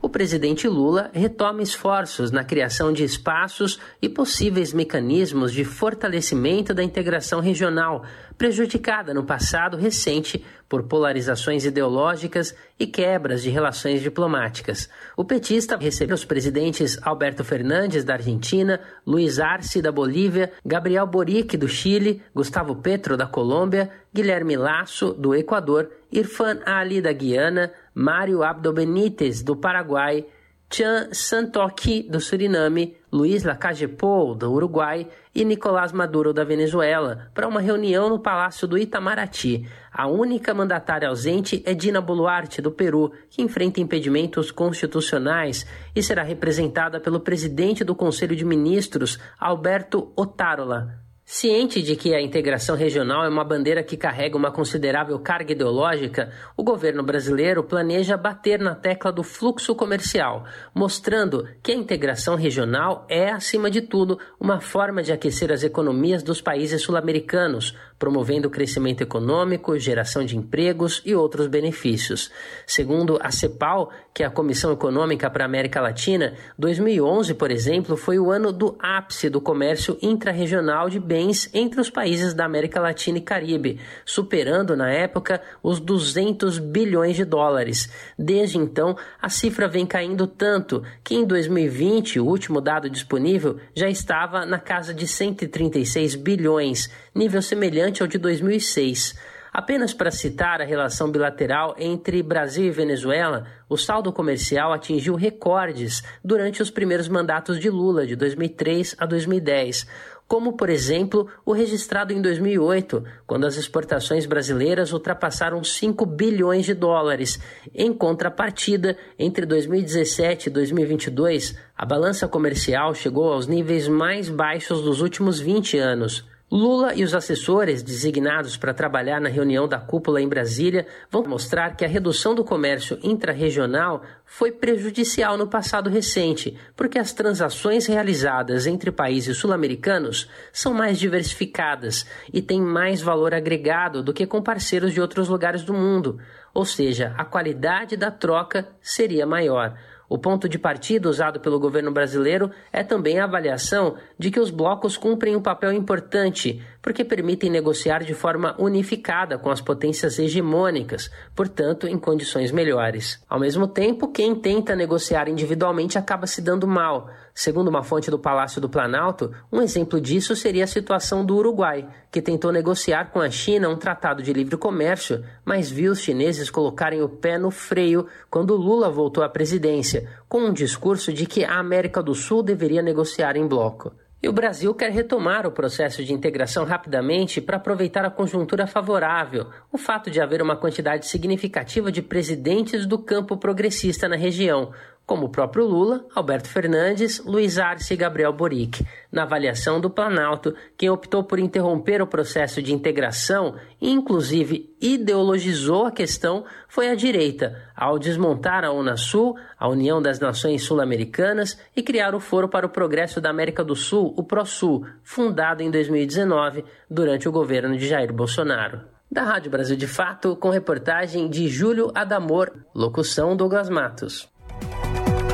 o 0.01 0.09
presidente 0.09 0.69
Lula 0.69 1.11
retoma 1.13 1.63
esforços 1.63 2.31
na 2.31 2.45
criação 2.45 2.93
de 2.93 3.03
espaços 3.03 3.81
e 4.01 4.09
possíveis 4.09 4.73
mecanismos 4.73 5.53
de 5.53 5.65
fortalecimento 5.65 6.73
da 6.73 6.85
integração 6.85 7.41
regional, 7.41 8.05
prejudicada 8.39 9.13
no 9.13 9.25
passado 9.25 9.77
recente 9.77 10.45
por 10.69 10.85
polarizações 10.85 11.65
ideológicas 11.65 12.55
e 12.79 12.87
quebras 12.87 13.43
de 13.43 13.51
relações 13.51 14.01
diplomáticas. 14.01 14.89
O 15.17 15.25
petista 15.25 15.77
recebeu 15.77 16.15
os 16.15 16.25
presidentes 16.25 16.97
Alberto 17.03 17.43
Fernandes, 17.43 18.05
da 18.05 18.15
Argentina, 18.15 18.81
Luiz 19.05 19.41
Arce, 19.41 19.83
da 19.83 19.91
Bolívia, 19.91 20.53
Gabriel 20.65 21.07
Boric, 21.07 21.57
do 21.57 21.67
Chile, 21.67 22.23
Gustavo 22.33 22.77
Petro, 22.77 23.17
da 23.17 23.27
Colômbia, 23.27 23.91
Guilherme 24.15 24.57
Lasso, 24.57 25.13
do 25.13 25.35
Equador, 25.35 25.91
Irfan 26.13 26.61
Ali, 26.65 27.03
da 27.03 27.13
Guiana, 27.13 27.73
Mário 27.93 28.45
Abdo 28.45 28.73
Benítez, 28.73 29.43
do 29.43 29.57
Paraguai, 29.57 30.25
Chan 30.71 31.09
Santoki, 31.13 32.03
do 32.03 32.21
Suriname, 32.21 32.98
Luiz 33.11 33.43
Lacagepou, 33.43 34.35
do 34.35 34.53
Uruguai 34.53 35.09
e 35.35 35.45
Nicolás 35.45 35.93
Maduro, 35.93 36.33
da 36.33 36.45
Venezuela, 36.45 37.31
para 37.33 37.49
uma 37.49 37.61
reunião 37.61 38.09
no 38.09 38.19
Palácio 38.19 38.69
do 38.69 38.77
Itamaraty. 38.77 39.67
A 39.91 40.07
única 40.07 40.53
mandatária 40.53 41.09
ausente 41.09 41.63
é 41.65 41.73
Dina 41.73 42.01
Boluarte, 42.01 42.61
do 42.61 42.71
Peru, 42.71 43.13
que 43.31 43.41
enfrenta 43.41 43.81
impedimentos 43.81 44.51
constitucionais 44.51 45.67
e 45.97 46.03
será 46.03 46.23
representada 46.23 47.01
pelo 47.01 47.21
presidente 47.21 47.83
do 47.83 47.95
Conselho 47.95 48.37
de 48.37 48.45
Ministros, 48.45 49.19
Alberto 49.39 50.13
Otárola. 50.15 51.08
Ciente 51.31 51.83
de 51.83 51.95
que 51.95 52.15
a 52.15 52.23
integração 52.23 52.75
regional 52.75 53.23
é 53.23 53.29
uma 53.29 53.45
bandeira 53.45 53.83
que 53.83 53.99
carrega 53.99 54.35
uma 54.35 54.51
considerável 54.51 55.19
carga 55.19 55.53
ideológica, 55.53 56.33
o 56.57 56.65
governo 56.65 57.03
brasileiro 57.03 57.63
planeja 57.63 58.17
bater 58.17 58.59
na 58.59 58.75
tecla 58.75 59.13
do 59.13 59.23
fluxo 59.23 59.75
comercial, 59.75 60.47
mostrando 60.75 61.47
que 61.63 61.71
a 61.71 61.75
integração 61.75 62.35
regional 62.35 63.05
é, 63.11 63.31
acima 63.31 63.71
de 63.71 63.83
tudo, 63.83 64.19
uma 64.41 64.59
forma 64.59 65.03
de 65.03 65.13
aquecer 65.13 65.53
as 65.53 65.63
economias 65.63 66.23
dos 66.23 66.41
países 66.41 66.81
sul-americanos, 66.81 67.77
promovendo 67.99 68.49
crescimento 68.49 69.03
econômico, 69.03 69.79
geração 69.79 70.25
de 70.25 70.37
empregos 70.37 71.03
e 71.05 71.15
outros 71.15 71.47
benefícios. 71.47 72.31
Segundo 72.67 73.19
a 73.21 73.31
CEPAL, 73.31 73.91
que 74.15 74.23
é 74.23 74.27
a 74.27 74.31
Comissão 74.31 74.73
Econômica 74.73 75.29
para 75.31 75.45
a 75.45 75.47
América 75.47 75.81
Latina, 75.81 76.35
2011, 76.59 77.35
por 77.35 77.51
exemplo, 77.51 77.97
foi 77.97 78.19
o 78.19 78.31
ano 78.31 78.53
do 78.53 78.77
ápice 78.79 79.29
do 79.29 79.41
comércio 79.41 79.99
intrarregional 80.03 80.89
de 80.89 80.99
bens 80.99 81.51
entre 81.53 81.81
os 81.81 81.91
países 81.91 82.35
da 82.35 82.45
América 82.45 82.81
Latina 82.81 83.19
e 83.19 83.23
Caribe, 83.23 83.81
superando 84.05 84.77
na 84.77 84.91
época 84.91 85.41
os 85.63 85.81
200 85.81 86.59
bilhões 86.59 87.17
de 87.17 87.25
dólares. 87.25 87.91
Desde 88.19 88.59
então, 88.59 88.97
a 89.21 89.29
cifra 89.29 89.69
vem 89.69 89.87
caindo 89.87 90.27
tanto 90.27 90.83
que 91.03 91.15
em 91.15 91.25
2020, 91.25 92.21
o 92.21 92.27
último 92.27 92.61
dado 92.61 92.91
disponível, 92.91 93.59
já 93.75 93.89
estava 93.89 94.45
na 94.45 94.59
casa 94.59 94.93
de 94.93 95.07
136 95.07 96.15
bilhões, 96.15 96.91
nível 97.19 97.43
semelhante 97.43 98.01
ao 98.01 98.09
de 98.09 98.17
2006. 98.17 99.15
Apenas 99.53 99.93
para 99.93 100.11
citar 100.11 100.61
a 100.61 100.65
relação 100.65 101.11
bilateral 101.11 101.75
entre 101.79 102.23
Brasil 102.23 102.67
e 102.67 102.71
Venezuela, 102.71 103.45
o 103.69 103.77
saldo 103.77 104.13
comercial 104.13 104.73
atingiu 104.73 105.17
recordes 105.17 106.03
durante 106.25 106.63
os 106.63 106.71
primeiros 106.71 107.09
mandatos 107.09 107.59
de 107.59 107.69
Lula, 107.69 108.07
de 108.07 108.15
2003 108.15 108.95
a 108.99 109.05
2010 109.05 109.87
como, 110.29 110.53
por 110.53 110.69
exemplo, 110.69 111.27
o 111.45 111.53
registrado 111.53 112.13
em 112.13 112.21
2008, 112.21 113.03
quando 113.27 113.47
as 113.47 113.57
exportações 113.57 114.27
brasileiras 114.27 114.93
ultrapassaram 114.93 115.65
5 115.65 116.05
bilhões 116.05 116.67
de 116.67 116.75
dólares. 116.75 117.41
Em 117.75 117.95
contrapartida, 117.95 118.95
entre 119.19 119.47
2017 119.47 120.49
e 120.49 120.53
2022, 120.53 121.57
a 121.75 121.87
balança 121.87 122.29
comercial 122.29 122.95
chegou 122.95 123.33
aos 123.33 123.47
níveis 123.47 123.89
mais 123.89 124.29
baixos 124.29 124.83
dos 124.83 125.01
últimos 125.01 125.41
20 125.41 125.79
anos. 125.79 126.28
Lula 126.51 126.95
e 126.95 127.05
os 127.05 127.15
assessores 127.15 127.83
designados 127.83 128.57
para 128.57 128.73
trabalhar 128.73 129.21
na 129.21 129.29
reunião 129.29 129.69
da 129.69 129.79
cúpula 129.79 130.19
em 130.19 130.27
Brasília 130.27 130.87
vão 131.11 131.23
mostrar 131.23 131.77
que 131.77 131.85
a 131.85 131.89
redução 131.89 132.35
do 132.35 132.43
comércio 132.43 132.99
intrarregional 133.03 134.03
foi 134.25 134.51
prejudicial 134.51 135.37
no 135.37 135.47
passado 135.47 135.91
recente, 135.91 136.57
porque 136.75 136.99
as 136.99 137.13
transações 137.13 137.85
realizadas 137.85 138.67
entre 138.67 138.91
países 138.91 139.37
sul-americanos 139.37 140.27
são 140.51 140.73
mais 140.73 140.99
diversificadas 140.99 142.07
e 142.33 142.41
têm 142.41 142.63
mais 142.63 143.03
valor 143.03 143.35
agregado 143.35 144.03
do 144.03 144.15
que 144.15 144.27
com 144.27 144.43
parceiros 144.43 144.95
de 144.95 145.03
outros 145.03 145.29
lugares 145.29 145.63
do 145.63 145.75
mundo, 145.75 146.19
ou 146.55 146.65
seja, 146.65 147.15
a 147.19 147.27
qualidade 147.27 147.95
da 147.95 148.11
troca 148.11 148.67
seria 148.81 149.27
maior. 149.27 149.77
O 150.09 150.17
ponto 150.17 150.49
de 150.49 150.59
partida 150.59 151.09
usado 151.09 151.39
pelo 151.39 151.61
governo 151.61 151.93
brasileiro 151.93 152.51
é 152.73 152.83
também 152.83 153.19
a 153.19 153.25
avaliação 153.25 153.97
de 154.19 154.31
que 154.31 154.41
os 154.41 154.51
blocos 154.51 154.97
cumprem 154.97 155.37
um 155.37 155.43
papel 155.43 155.73
importante, 155.73 156.63
porque 156.81 157.05
permitem 157.05 157.51
negociar 157.51 158.03
de 158.03 158.15
forma 158.15 158.57
unificada 158.59 159.37
com 159.37 159.51
as 159.51 159.61
potências 159.61 160.19
hegemônicas, 160.19 161.11
portanto, 161.37 161.87
em 161.87 161.99
condições 161.99 162.51
melhores. 162.51 163.23
Ao 163.29 163.39
mesmo 163.39 163.69
tempo, 163.69 164.09
quem 164.09 164.35
tenta 164.35 164.75
negociar 164.75 165.29
individualmente 165.29 165.99
acaba 165.99 166.27
se 166.27 166.41
dando 166.41 166.67
mal. 166.67 167.11
Segundo 167.39 167.69
uma 167.69 167.85
fonte 167.85 168.11
do 168.11 168.19
Palácio 168.19 168.61
do 168.61 168.69
Planalto, 168.69 169.33
um 169.53 169.63
exemplo 169.63 170.01
disso 170.01 170.35
seria 170.35 170.65
a 170.65 170.67
situação 170.67 171.25
do 171.25 171.37
Uruguai, 171.37 171.89
que 172.11 172.21
tentou 172.21 172.51
negociar 172.51 173.13
com 173.13 173.21
a 173.21 173.31
China 173.31 173.69
um 173.69 173.77
tratado 173.77 174.25
de 174.25 174.33
livre 174.33 174.57
comércio, 174.57 175.25
mas 175.45 175.71
viu 175.71 175.93
os 175.93 176.01
chineses 176.01 176.51
colocarem 176.51 177.01
o 177.01 177.09
pé 177.09 177.39
no 177.39 177.53
freio 177.53 178.09
quando 178.29 178.57
Lula 178.57 178.91
voltou 178.91 179.23
à 179.23 179.29
presidência, 179.29 180.09
com 180.29 180.47
um 180.47 180.53
discurso 180.53 181.13
de 181.13 181.27
que 181.27 181.45
a 181.45 181.61
América 181.61 182.03
do 182.03 182.13
Sul 182.13 182.43
deveria 182.43 182.83
negociar 182.83 183.37
em 183.37 183.47
bloco. 183.47 183.93
E 184.21 184.29
o 184.29 184.33
Brasil 184.33 184.75
quer 184.75 184.91
retomar 184.91 185.47
o 185.47 185.53
processo 185.53 186.05
de 186.05 186.13
integração 186.13 186.65
rapidamente 186.65 187.41
para 187.41 187.57
aproveitar 187.57 188.05
a 188.05 188.11
conjuntura 188.11 188.67
favorável, 188.67 189.47
o 189.73 189.79
fato 189.79 190.11
de 190.11 190.21
haver 190.21 190.43
uma 190.43 190.57
quantidade 190.57 191.07
significativa 191.07 191.93
de 191.93 192.03
presidentes 192.03 192.85
do 192.85 192.99
campo 192.99 193.37
progressista 193.37 194.09
na 194.09 194.17
região, 194.17 194.73
como 195.09 195.25
o 195.25 195.31
próprio 195.31 195.65
Lula, 195.65 196.05
Alberto 196.15 196.51
Fernandes, 196.51 197.25
Luiz 197.25 197.59
Arce 197.59 197.95
e 197.95 197.97
Gabriel 197.97 198.31
Boric. 198.31 198.85
Na 199.11 199.23
avaliação 199.23 199.81
do 199.81 199.89
Planalto, 199.89 200.55
quem 200.77 200.91
optou 200.91 201.25
por 201.25 201.39
interromper 201.39 202.03
o 202.03 202.07
processo 202.07 202.61
de 202.61 202.75
integração 202.75 203.55
e, 203.81 203.91
inclusive, 203.91 204.71
ideologizou 204.79 205.87
a 205.87 205.91
questão 205.91 206.45
foi 206.69 206.91
a 206.91 206.95
direita, 206.95 207.57
ao 207.75 207.99
desmontar 207.99 208.67
a 208.67 208.71
Unasul, 208.71 209.35
a 209.59 209.67
União 209.67 210.03
das 210.03 210.21
Nações 210.21 210.63
Sul-Americanas, 210.63 211.59
e 211.75 211.83
criar 211.83 212.15
o 212.15 212.21
Foro 212.21 212.47
para 212.47 212.67
o 212.67 212.71
Progresso 212.71 213.19
da 213.19 213.31
América 213.31 213.65
do 213.65 213.75
Sul, 213.75 214.13
o 214.15 214.23
ProSul, 214.23 214.85
fundado 215.03 215.63
em 215.63 215.71
2019 215.71 216.67
durante 216.91 217.27
o 217.27 217.33
governo 217.33 217.79
de 217.79 217.89
Jair 217.89 218.13
Bolsonaro. 218.13 218.83
Da 219.11 219.23
Rádio 219.23 219.51
Brasil 219.51 219.77
de 219.77 219.87
Fato, 219.87 220.37
com 220.37 220.51
reportagem 220.51 221.31
de 221.31 221.49
Júlio 221.49 221.91
Adamor, 221.95 222.53
locução 222.75 223.35
Douglas 223.35 223.71
Matos. 223.71 224.29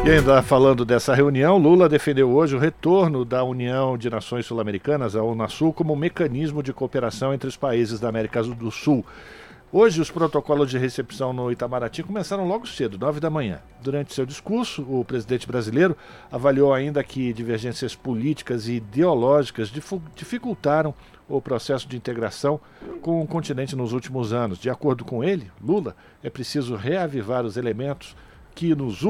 E 0.04 0.10
ainda 0.10 0.42
falando 0.42 0.84
dessa 0.84 1.14
reunião, 1.14 1.56
Lula 1.56 1.88
defendeu 1.88 2.30
hoje 2.30 2.54
o 2.54 2.58
retorno 2.58 3.24
da 3.24 3.42
União 3.42 3.96
de 3.96 4.10
Nações 4.10 4.44
Sul-Americanas, 4.44 5.16
a 5.16 5.22
Unasul, 5.22 5.72
como 5.72 5.96
mecanismo 5.96 6.62
de 6.62 6.74
cooperação 6.74 7.32
entre 7.32 7.48
os 7.48 7.56
países 7.56 7.98
da 7.98 8.10
América 8.10 8.42
do 8.42 8.70
Sul. 8.70 9.02
Hoje, 9.72 10.02
os 10.02 10.10
protocolos 10.10 10.68
de 10.68 10.76
recepção 10.76 11.32
no 11.32 11.50
Itamaraty 11.50 12.02
começaram 12.02 12.46
logo 12.46 12.66
cedo, 12.66 12.98
9 12.98 13.18
da 13.18 13.30
manhã. 13.30 13.60
Durante 13.80 14.12
seu 14.12 14.26
discurso, 14.26 14.82
o 14.82 15.02
presidente 15.06 15.46
brasileiro 15.46 15.96
avaliou 16.30 16.74
ainda 16.74 17.02
que 17.02 17.32
divergências 17.32 17.94
políticas 17.96 18.68
e 18.68 18.74
ideológicas 18.74 19.72
dificultaram 20.14 20.94
o 21.26 21.40
processo 21.40 21.88
de 21.88 21.96
integração 21.96 22.60
com 23.00 23.22
o 23.22 23.26
continente 23.26 23.74
nos 23.74 23.94
últimos 23.94 24.34
anos. 24.34 24.58
De 24.58 24.68
acordo 24.68 25.02
com 25.02 25.24
ele, 25.24 25.50
Lula, 25.66 25.96
é 26.22 26.28
preciso 26.28 26.76
reavivar 26.76 27.46
os 27.46 27.56
elementos 27.56 28.14
que 28.54 28.74
nos, 28.74 29.02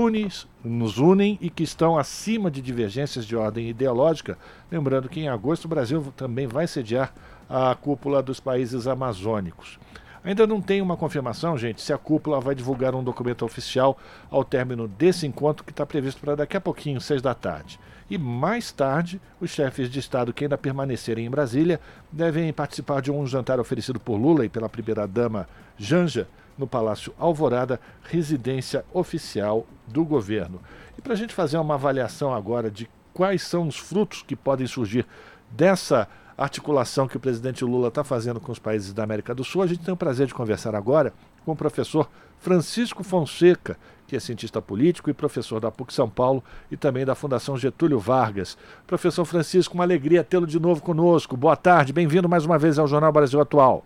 nos 0.65 0.99
unem 0.99 1.39
e 1.41 1.51
que 1.51 1.63
estão 1.63 1.99
acima 1.99 2.51
de 2.51 2.63
divergências 2.63 3.27
de 3.27 3.37
ordem 3.37 3.69
ideológica. 3.69 4.39
Lembrando 4.71 5.09
que 5.09 5.21
em 5.21 5.29
agosto 5.29 5.67
o 5.67 5.69
Brasil 5.69 6.13
também 6.17 6.47
vai 6.47 6.67
sediar 6.67 7.13
a 7.49 7.75
cúpula 7.75 8.23
dos 8.23 8.41
países 8.41 8.87
amazônicos. 8.87 9.79
Ainda 10.25 10.47
não 10.47 10.63
tem 10.63 10.81
uma 10.81 10.97
confirmação, 10.97 11.59
gente, 11.59 11.83
se 11.83 11.93
a 11.93 11.99
cúpula 11.99 12.41
vai 12.41 12.55
divulgar 12.55 12.95
um 12.95 13.05
documento 13.05 13.45
oficial 13.45 13.99
ao 14.31 14.43
término 14.43 14.89
desse 14.89 15.27
encontro 15.27 15.63
que 15.63 15.71
está 15.71 15.85
previsto 15.85 16.19
para 16.23 16.35
daqui 16.35 16.57
a 16.57 16.61
pouquinho, 16.61 16.99
seis 16.99 17.21
da 17.21 17.35
tarde. 17.35 17.79
E 18.09 18.17
mais 18.17 18.73
tarde, 18.73 19.21
os 19.39 19.51
chefes 19.51 19.91
de 19.91 19.99
Estado 19.99 20.33
que 20.33 20.45
ainda 20.45 20.57
permanecerem 20.57 21.27
em 21.27 21.31
Brasília 21.31 21.79
devem 22.11 22.51
participar 22.55 23.03
de 23.03 23.11
um 23.11 23.27
jantar 23.27 23.61
oferecido 23.61 24.01
por 24.01 24.17
Lula 24.17 24.47
e 24.47 24.49
pela 24.49 24.69
primeira-dama 24.69 25.47
Janja 25.77 26.27
no 26.57 26.67
Palácio 26.67 27.13
Alvorada, 27.19 27.81
residência 28.05 28.85
oficial 28.93 29.67
do 29.87 30.05
governo. 30.05 30.61
E 30.97 31.03
para 31.03 31.15
a 31.15 31.17
gente 31.17 31.35
fazer 31.35 31.59
uma 31.59 31.75
avaliação 31.75 32.33
agora 32.33 32.71
de 32.71 32.89
quais 33.13 33.43
são 33.43 33.69
os 33.69 33.77
frutos 33.77 34.23
que 34.23 34.37
podem 34.37 34.67
surgir 34.67 35.07
dessa 35.51 36.09
articulação 36.37 37.07
que 37.07 37.17
o 37.17 37.21
presidente 37.21 37.65
Lula 37.65 37.89
está 37.89 38.03
fazendo 38.03 38.41
com 38.41 38.51
os 38.51 38.59
países 38.59 38.93
da 38.93 39.05
América 39.05 39.35
do 39.35 39.45
Sul. 39.45 39.63
A 39.63 39.67
gente 39.67 39.85
tem 39.85 39.95
o 39.95 39.97
prazer 39.97 40.27
de 40.27 40.35
conversar 40.35 40.75
agora 40.75 41.13
com 41.45 41.53
o 41.53 41.57
professor 41.57 42.09
Francisco 42.39 43.05
Fonseca, 43.05 43.79
que 44.07 44.17
é 44.17 44.21
cientista 44.21 44.61
político 44.61 45.09
e 45.09 45.15
professor 45.15 45.61
da 45.61 45.71
PUC 45.71 45.95
São 45.95 46.11
Paulo 46.11 46.43
e 46.71 46.77
também 46.77 47.05
da 47.05 47.15
Fundação 47.15 47.57
Getúlio 47.57 47.99
Vargas. 47.99 48.59
Professor 48.87 49.25
Francisco, 49.25 49.75
uma 49.75 49.85
alegria 49.85 50.25
tê-lo 50.25 50.47
de 50.47 50.59
novo 50.59 50.83
conosco. 50.83 51.37
Boa 51.37 51.57
tarde, 51.57 51.93
bem-vindo 51.93 52.29
mais 52.29 52.45
uma 52.45 52.59
vez 52.59 52.79
ao 52.79 52.89
Jornal 52.89 53.13
Brasil 53.13 53.41
Atual. 53.41 53.85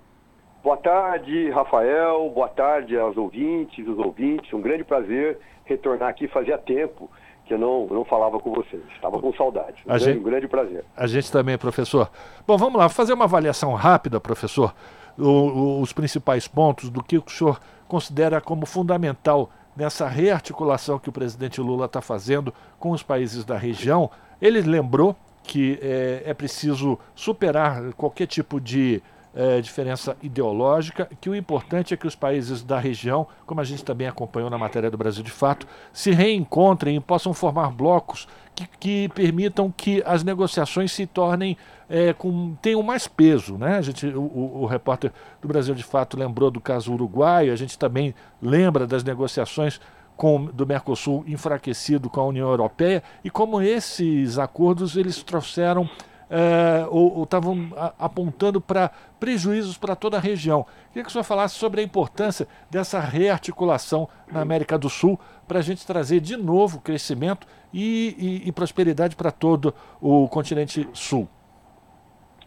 Boa 0.63 0.77
tarde, 0.77 1.51
Rafael. 1.51 2.31
Boa 2.31 2.49
tarde 2.49 2.99
aos 2.99 3.17
ouvintes, 3.17 3.87
os 3.87 3.99
ouvintes. 3.99 4.53
Um 4.53 4.61
grande 4.61 4.85
prazer 4.85 5.39
retornar 5.65 6.09
aqui. 6.09 6.27
Fazia 6.27 6.59
tempo 6.59 7.09
que 7.47 7.55
eu 7.55 7.59
não, 7.59 7.87
não 7.87 8.05
falava 8.05 8.39
com 8.41 8.53
vocês. 8.53 8.83
Estava 8.95 9.21
com 9.21 9.33
saudade. 9.35 9.83
Um, 9.85 9.89
grande, 9.89 10.05
gente, 10.05 10.19
um 10.19 10.23
grande 10.23 10.49
prazer. 10.49 10.85
A 10.97 11.07
gente 11.07 11.31
também, 11.31 11.57
professor. 11.57 12.11
Bom, 12.47 12.57
vamos 12.57 12.79
lá, 12.79 12.89
fazer 12.89 13.13
uma 13.13 13.25
avaliação 13.25 13.73
rápida, 13.75 14.21
professor, 14.21 14.75
o, 15.17 15.81
os 15.81 15.93
principais 15.93 16.49
pontos 16.49 16.91
do 16.91 17.03
que 17.03 17.19
o 17.19 17.25
senhor 17.29 17.61
considera 17.87 18.41
como 18.41 18.67
fundamental 18.67 19.51
nessa 19.77 20.09
rearticulação 20.09 20.99
que 20.99 21.09
o 21.09 21.13
presidente 21.13 21.61
Lula 21.61 21.87
está 21.87 22.01
fazendo 22.01 22.53
com 22.81 22.91
os 22.91 23.03
países 23.03 23.45
da 23.45 23.57
região. 23.57 24.11
Ele 24.43 24.61
lembrou 24.61 25.17
que 25.45 25.79
é, 25.81 26.23
é 26.27 26.35
preciso 26.35 26.99
superar 27.15 27.93
qualquer 27.95 28.27
tipo 28.27 28.61
de 28.61 29.01
é, 29.35 29.61
diferença 29.61 30.17
ideológica, 30.23 31.09
que 31.21 31.29
o 31.31 31.35
importante 31.35 31.95
é 31.95 31.97
que 31.97 32.07
os 32.07 32.15
países 32.15 32.63
da 32.63 32.79
região, 32.79 33.27
como 33.47 33.61
a 33.61 33.65
gente 33.65 33.85
também 33.85 34.07
acompanhou 34.07 34.51
na 34.51 34.59
matéria 34.59 34.91
do 34.91 34.99
Brasil 34.99 35.23
de 35.23 35.31
Fato, 35.31 35.67
se 35.93 36.11
reencontrem 36.11 36.97
e 36.97 37.01
possam 37.01 37.33
formar 37.33 37.71
blocos 37.71 38.27
que, 38.55 38.67
que 38.81 39.09
permitam 39.11 39.73
que 39.75 40.03
as 40.05 40.25
negociações 40.25 40.91
se 40.91 41.07
tornem 41.07 41.57
é, 41.89 42.13
com, 42.13 42.55
tenham 42.61 42.83
mais 42.83 43.07
peso. 43.07 43.57
Né? 43.57 43.77
A 43.79 43.83
gente, 43.83 44.07
o, 44.07 44.21
o, 44.21 44.63
o 44.63 44.67
repórter 44.67 45.13
do 45.41 45.49
Brasil 45.49 45.75
de 45.75 45.85
Fato 45.85 46.19
lembrou 46.19 46.51
do 46.51 46.61
caso 46.61 46.93
uruguaio, 46.93 47.53
a 47.53 47.57
gente 47.57 47.79
também 47.79 48.15
lembra 48.43 48.87
das 48.87 49.05
negociações 49.05 49.81
com, 50.17 50.47
do 50.47 50.67
Mercosul 50.67 51.25
enfraquecido 51.29 52.11
com 52.11 52.21
a 52.21 52.27
União 52.27 52.49
Europeia 52.49 53.03
e 53.23 53.31
como 53.31 53.63
esses 53.63 54.37
acordos 54.37 54.97
eles 54.97 55.23
trouxeram 55.23 55.89
é, 56.31 56.87
ou 56.91 57.23
estavam 57.23 57.71
apontando 57.99 58.61
para 58.61 58.91
prejuízos 59.19 59.79
para 59.79 59.97
toda 59.97 60.17
a 60.17 60.21
região. 60.21 60.67
Queria 60.89 61.03
que 61.03 61.09
o 61.09 61.13
senhor 61.13 61.25
falasse 61.25 61.55
sobre 61.55 61.81
a 61.81 61.85
importância 61.85 62.47
dessa 62.71 63.01
rearticulação 63.01 64.09
na 64.31 64.41
América 64.41 64.79
do 64.79 64.89
Sul 64.89 65.19
para 65.47 65.59
a 65.59 65.63
gente 65.63 65.87
trazer 65.87 66.21
de 66.21 66.37
novo 66.37 66.81
crescimento 66.81 67.47
e, 67.73 68.43
e, 68.45 68.49
e 68.49 68.53
prosperidade 68.53 69.17
para 69.17 69.31
todo 69.31 69.75
o 70.01 70.29
continente 70.29 70.89
sul. 70.93 71.29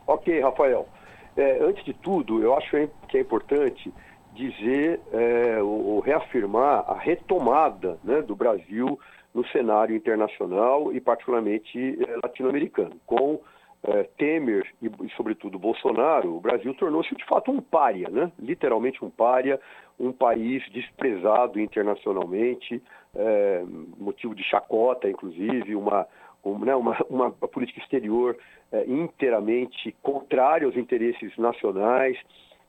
Ok, 0.05 0.39
Rafael. 0.41 0.87
É, 1.35 1.59
antes 1.63 1.83
de 1.85 1.93
tudo, 1.93 2.43
eu 2.43 2.55
acho 2.55 2.69
que 3.07 3.17
é 3.17 3.21
importante 3.21 3.91
dizer 4.33 4.99
é, 5.11 5.61
ou, 5.61 5.99
reafirmar 5.99 6.83
a 6.87 6.97
retomada 6.97 7.97
né, 8.03 8.21
do 8.21 8.35
Brasil 8.35 8.99
no 9.33 9.45
cenário 9.47 9.95
internacional 9.95 10.91
e 10.91 10.99
particularmente 10.99 11.97
é, 12.01 12.19
latino-americano, 12.21 12.95
com 13.05 13.39
é, 13.83 14.03
Temer 14.17 14.67
e, 14.81 14.89
sobretudo, 15.15 15.57
Bolsonaro, 15.57 16.35
o 16.35 16.39
Brasil 16.39 16.73
tornou-se 16.75 17.15
de 17.15 17.25
fato 17.25 17.51
um 17.51 17.61
pária, 17.61 18.09
né? 18.09 18.31
literalmente 18.39 19.03
um 19.03 19.09
pária, 19.09 19.59
um 19.99 20.11
país 20.11 20.63
desprezado 20.71 21.59
internacionalmente, 21.59 22.81
é, 23.15 23.63
motivo 23.97 24.35
de 24.35 24.43
chacota, 24.43 25.09
inclusive, 25.09 25.75
uma, 25.75 26.07
um, 26.43 26.59
né, 26.59 26.75
uma, 26.75 26.97
uma, 27.09 27.31
política 27.31 27.79
exterior 27.79 28.37
é, 28.71 28.85
inteiramente 28.85 29.95
contrária 30.01 30.65
aos 30.65 30.77
interesses 30.77 31.35
nacionais, 31.37 32.17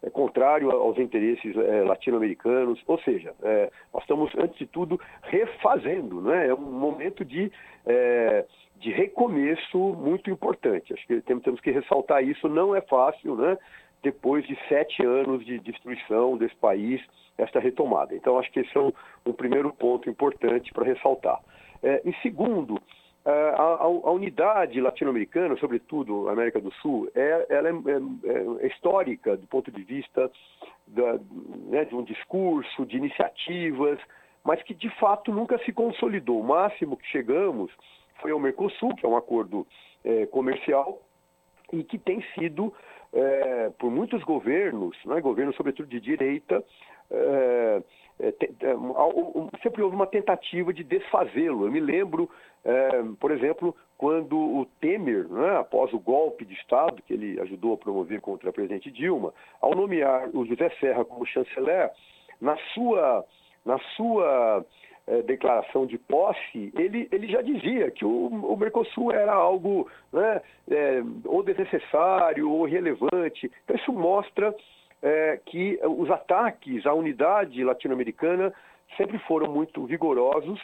é, 0.02 0.10
contrário 0.10 0.70
aos 0.70 0.98
interesses 0.98 1.56
é, 1.56 1.82
latino-americanos, 1.82 2.82
ou 2.86 2.98
seja, 3.00 3.34
é, 3.42 3.70
nós 3.92 4.02
estamos, 4.02 4.32
antes 4.36 4.58
de 4.58 4.66
tudo, 4.66 5.00
refazendo, 5.22 6.20
né? 6.22 6.48
é 6.48 6.54
um 6.54 6.60
momento 6.60 7.24
de 7.24 7.52
é, 7.86 8.44
de 8.82 8.90
recomeço 8.90 9.78
muito 9.78 10.28
importante. 10.28 10.92
Acho 10.92 11.06
que 11.06 11.20
temos 11.22 11.60
que 11.60 11.70
ressaltar 11.70 12.22
isso, 12.22 12.48
não 12.48 12.74
é 12.74 12.80
fácil, 12.80 13.36
né? 13.36 13.56
Depois 14.02 14.44
de 14.44 14.58
sete 14.68 15.04
anos 15.06 15.46
de 15.46 15.60
destruição 15.60 16.36
desse 16.36 16.56
país, 16.56 17.00
esta 17.38 17.60
retomada. 17.60 18.14
Então, 18.14 18.38
acho 18.38 18.50
que 18.50 18.60
esse 18.60 18.76
é 18.76 18.80
um, 18.80 18.92
um 19.24 19.32
primeiro 19.32 19.72
ponto 19.72 20.10
importante 20.10 20.72
para 20.72 20.84
ressaltar. 20.84 21.40
É, 21.80 22.02
em 22.04 22.12
segundo, 22.22 22.82
é, 23.24 23.30
a, 23.30 23.62
a, 23.62 23.84
a 23.84 24.10
unidade 24.10 24.80
latino-americana, 24.80 25.56
sobretudo 25.58 26.28
a 26.28 26.32
América 26.32 26.60
do 26.60 26.72
Sul, 26.74 27.08
é, 27.14 27.46
ela 27.50 27.68
é, 27.68 27.72
é, 27.72 28.64
é 28.64 28.66
histórica 28.66 29.36
do 29.36 29.46
ponto 29.46 29.70
de 29.70 29.82
vista 29.84 30.28
da, 30.88 31.20
né, 31.70 31.84
de 31.84 31.94
um 31.94 32.02
discurso, 32.02 32.84
de 32.84 32.96
iniciativas, 32.96 34.00
mas 34.42 34.60
que 34.64 34.74
de 34.74 34.90
fato 34.98 35.32
nunca 35.32 35.56
se 35.58 35.72
consolidou. 35.72 36.40
O 36.40 36.44
máximo 36.44 36.96
que 36.96 37.06
chegamos 37.06 37.70
foi 38.22 38.30
ao 38.30 38.40
Mercosul, 38.40 38.94
que 38.96 39.04
é 39.04 39.08
um 39.08 39.16
acordo 39.16 39.66
é, 40.04 40.24
comercial, 40.26 41.02
e 41.72 41.82
que 41.84 41.98
tem 41.98 42.24
sido, 42.34 42.72
é, 43.12 43.70
por 43.78 43.90
muitos 43.90 44.22
governos, 44.22 44.96
né, 45.04 45.20
governos 45.20 45.56
sobretudo 45.56 45.88
de 45.88 46.00
direita, 46.00 46.64
é, 47.10 47.82
é 48.20 48.32
é, 48.32 48.36
sempre 49.62 49.82
houve 49.82 49.96
uma 49.96 50.06
tentativa 50.06 50.72
de 50.72 50.84
desfazê-lo. 50.84 51.66
Eu 51.66 51.72
me 51.72 51.80
lembro, 51.80 52.30
é, 52.64 53.02
por 53.18 53.32
exemplo, 53.32 53.74
quando 53.98 54.38
o 54.38 54.66
Temer, 54.80 55.26
né, 55.28 55.56
após 55.56 55.92
o 55.92 55.98
golpe 55.98 56.44
de 56.44 56.54
Estado 56.54 57.02
que 57.02 57.12
ele 57.12 57.40
ajudou 57.40 57.74
a 57.74 57.78
promover 57.78 58.20
contra 58.20 58.50
a 58.50 58.52
presidente 58.52 58.90
Dilma, 58.90 59.34
ao 59.60 59.74
nomear 59.74 60.28
o 60.34 60.46
José 60.46 60.70
Serra 60.78 61.04
como 61.04 61.26
chanceler, 61.26 61.90
na 62.40 62.56
sua, 62.74 63.24
na 63.64 63.78
sua 63.96 64.64
declaração 65.26 65.84
de 65.84 65.98
posse, 65.98 66.72
ele, 66.76 67.09
ele 67.11 67.26
já 67.26 67.42
dizia 67.42 67.90
que 67.90 68.05
o, 68.05 68.26
o 68.26 68.57
Mercosul 68.57 69.12
era 69.12 69.32
algo 69.32 69.88
né, 70.12 70.40
é, 70.70 71.03
ou 71.24 71.42
desnecessário 71.42 72.48
ou 72.48 72.64
relevante. 72.64 73.50
Então, 73.64 73.76
isso 73.76 73.92
mostra 73.92 74.55
é, 75.03 75.40
que 75.44 75.78
os 75.82 76.11
ataques 76.11 76.86
à 76.86 76.94
unidade 76.94 77.64
latino-americana 77.64 78.53
sempre 78.96 79.18
foram 79.20 79.50
muito 79.50 79.84
vigorosos 79.86 80.61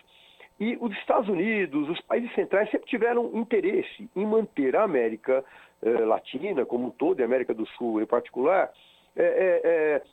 e 0.61 0.77
os 0.81 0.93
Estados 0.99 1.29
Unidos, 1.29 1.89
os 1.89 2.01
países 2.03 2.33
centrais 2.35 2.71
sempre 2.71 2.89
tiveram 2.89 3.31
interesse 3.35 4.09
em 4.15 4.27
manter 4.27 4.75
a 4.77 4.83
América 4.83 5.45
Latina 5.81 6.67
como 6.67 6.89
um 6.89 6.91
todo, 6.91 7.21
e 7.21 7.23
a 7.23 7.27
América 7.27 7.55
do 7.55 7.65
Sul 7.65 8.03
em 8.03 8.07
particular, 8.07 8.69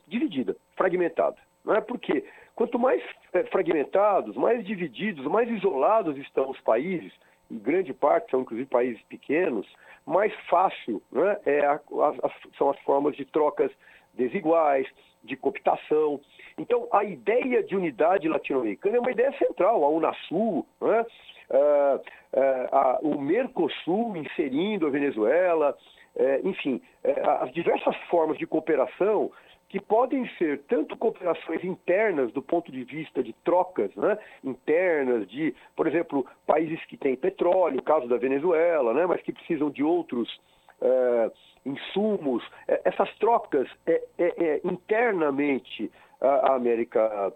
dividida, 0.06 0.56
fragmentada. 0.76 1.36
Não 1.64 1.74
é 1.74 1.80
porque 1.80 2.24
Quanto 2.56 2.78
mais 2.78 3.02
é, 3.34 3.44
fragmentados, 3.44 4.34
mais 4.34 4.64
divididos, 4.64 5.26
mais 5.26 5.48
isolados 5.50 6.16
estão 6.16 6.50
os 6.50 6.60
países, 6.62 7.12
em 7.50 7.58
grande 7.58 7.92
parte 7.92 8.30
são 8.30 8.40
inclusive 8.40 8.66
países 8.66 9.00
pequenos, 9.02 9.66
mais 10.06 10.34
fácil 10.48 11.02
né, 11.12 11.38
é 11.44 11.66
a, 11.66 11.74
a, 11.74 12.30
são 12.56 12.70
as 12.70 12.78
formas 12.80 13.14
de 13.14 13.26
trocas 13.26 13.70
desiguais, 14.14 14.86
de 15.22 15.36
cooptação. 15.36 16.18
Então, 16.56 16.88
a 16.92 17.04
ideia 17.04 17.62
de 17.62 17.76
unidade 17.76 18.26
latino-americana 18.26 18.96
é 18.96 19.00
uma 19.00 19.10
ideia 19.10 19.32
central, 19.36 19.84
a 19.84 19.90
Unasul, 19.90 20.66
né, 20.80 21.04
uh, 21.50 21.96
uh, 21.96 22.68
a, 22.72 22.98
o 23.02 23.20
Mercosul 23.20 24.16
inserindo 24.16 24.86
a 24.86 24.90
Venezuela, 24.90 25.76
é, 26.16 26.40
enfim, 26.44 26.80
é, 27.04 27.12
as 27.42 27.52
diversas 27.52 27.94
formas 28.08 28.38
de 28.38 28.46
cooperação 28.46 29.30
que 29.68 29.80
podem 29.80 30.28
ser 30.36 30.62
tanto 30.68 30.96
cooperações 30.96 31.64
internas 31.64 32.32
do 32.32 32.40
ponto 32.40 32.70
de 32.70 32.84
vista 32.84 33.22
de 33.22 33.32
trocas 33.44 33.94
né, 33.96 34.16
internas 34.44 35.28
de, 35.28 35.54
por 35.74 35.86
exemplo, 35.86 36.24
países 36.46 36.82
que 36.86 36.96
têm 36.96 37.16
petróleo, 37.16 37.82
caso 37.82 38.06
da 38.06 38.16
Venezuela, 38.16 38.94
né, 38.94 39.06
mas 39.06 39.20
que 39.22 39.32
precisam 39.32 39.70
de 39.70 39.82
outros 39.82 40.40
é, 40.80 41.30
insumos. 41.64 42.44
É, 42.68 42.82
essas 42.84 43.12
trocas 43.18 43.68
é, 43.86 44.60
internamente 44.64 45.90
a, 46.20 46.54
América 46.54 47.32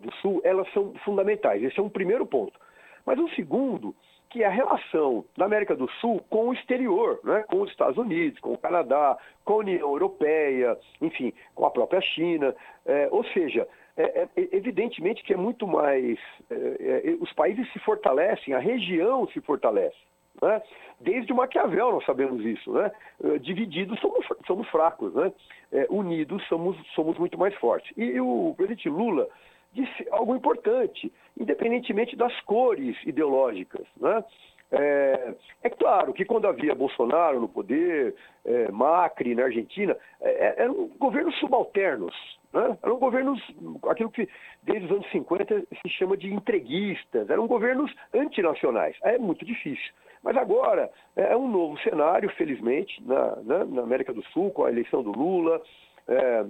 do 0.00 0.12
Sul, 0.14 0.40
elas 0.42 0.66
são 0.72 0.94
fundamentais. 1.04 1.62
Esse 1.62 1.78
é 1.78 1.82
um 1.82 1.88
primeiro 1.88 2.26
ponto. 2.26 2.58
Mas 3.04 3.18
um 3.18 3.28
segundo 3.28 3.94
que 4.34 4.42
é 4.42 4.46
a 4.46 4.50
relação 4.50 5.24
da 5.38 5.44
América 5.44 5.76
do 5.76 5.88
Sul 6.00 6.20
com 6.28 6.48
o 6.48 6.52
exterior, 6.52 7.20
né? 7.22 7.44
com 7.46 7.62
os 7.62 7.70
Estados 7.70 7.96
Unidos, 7.96 8.40
com 8.40 8.52
o 8.52 8.58
Canadá, 8.58 9.16
com 9.44 9.52
a 9.52 9.56
União 9.58 9.88
Europeia, 9.90 10.76
enfim, 11.00 11.32
com 11.54 11.64
a 11.64 11.70
própria 11.70 12.00
China. 12.00 12.52
É, 12.84 13.06
ou 13.12 13.22
seja, 13.26 13.68
é, 13.96 14.02
é, 14.22 14.28
evidentemente 14.50 15.22
que 15.22 15.32
é 15.32 15.36
muito 15.36 15.68
mais. 15.68 16.18
É, 16.50 16.54
é, 17.10 17.16
os 17.20 17.32
países 17.32 17.72
se 17.72 17.78
fortalecem, 17.78 18.54
a 18.54 18.58
região 18.58 19.24
se 19.28 19.40
fortalece. 19.40 19.96
Né? 20.42 20.60
Desde 20.98 21.32
Maquiavel 21.32 21.92
nós 21.92 22.04
sabemos 22.04 22.44
isso. 22.44 22.72
Né? 22.72 22.90
É, 23.22 23.38
divididos 23.38 24.00
somos, 24.00 24.26
somos 24.48 24.68
fracos, 24.68 25.14
né? 25.14 25.32
unidos 25.88 26.44
somos, 26.48 26.76
somos 26.96 27.16
muito 27.18 27.38
mais 27.38 27.54
fortes. 27.54 27.88
E 27.96 28.20
o 28.20 28.52
presidente 28.56 28.88
Lula 28.88 29.28
disse 29.74 30.06
algo 30.10 30.34
importante, 30.34 31.12
independentemente 31.38 32.16
das 32.16 32.38
cores 32.42 32.96
ideológicas. 33.04 33.86
Né? 34.00 34.24
É, 34.70 35.34
é, 35.62 35.70
claro 35.70 36.12
que 36.12 36.24
quando 36.24 36.46
havia 36.46 36.74
Bolsonaro 36.74 37.40
no 37.40 37.48
poder, 37.48 38.14
é, 38.44 38.70
Macri 38.70 39.34
na 39.34 39.44
Argentina, 39.44 39.96
é, 40.20 40.30
é 40.30 40.62
eram 40.62 40.88
governos 40.98 41.38
subalternos. 41.38 42.14
Né? 42.52 42.78
Eram 42.82 42.98
governos, 42.98 43.40
aquilo 43.88 44.10
que 44.10 44.28
desde 44.62 44.86
os 44.86 44.92
anos 44.92 45.10
50 45.10 45.60
se 45.82 45.88
chama 45.90 46.16
de 46.16 46.32
entreguistas, 46.32 47.28
eram 47.28 47.46
governos 47.46 47.92
antinacionais. 48.14 48.96
É 49.02 49.18
muito 49.18 49.44
difícil. 49.44 49.92
Mas 50.22 50.36
agora 50.38 50.90
é 51.14 51.36
um 51.36 51.46
novo 51.46 51.78
cenário, 51.80 52.30
felizmente, 52.30 53.02
na, 53.04 53.36
na, 53.42 53.64
na 53.64 53.82
América 53.82 54.12
do 54.12 54.24
Sul, 54.28 54.50
com 54.50 54.64
a 54.64 54.70
eleição 54.70 55.02
do 55.02 55.12
Lula, 55.12 55.60
é, 56.08 56.44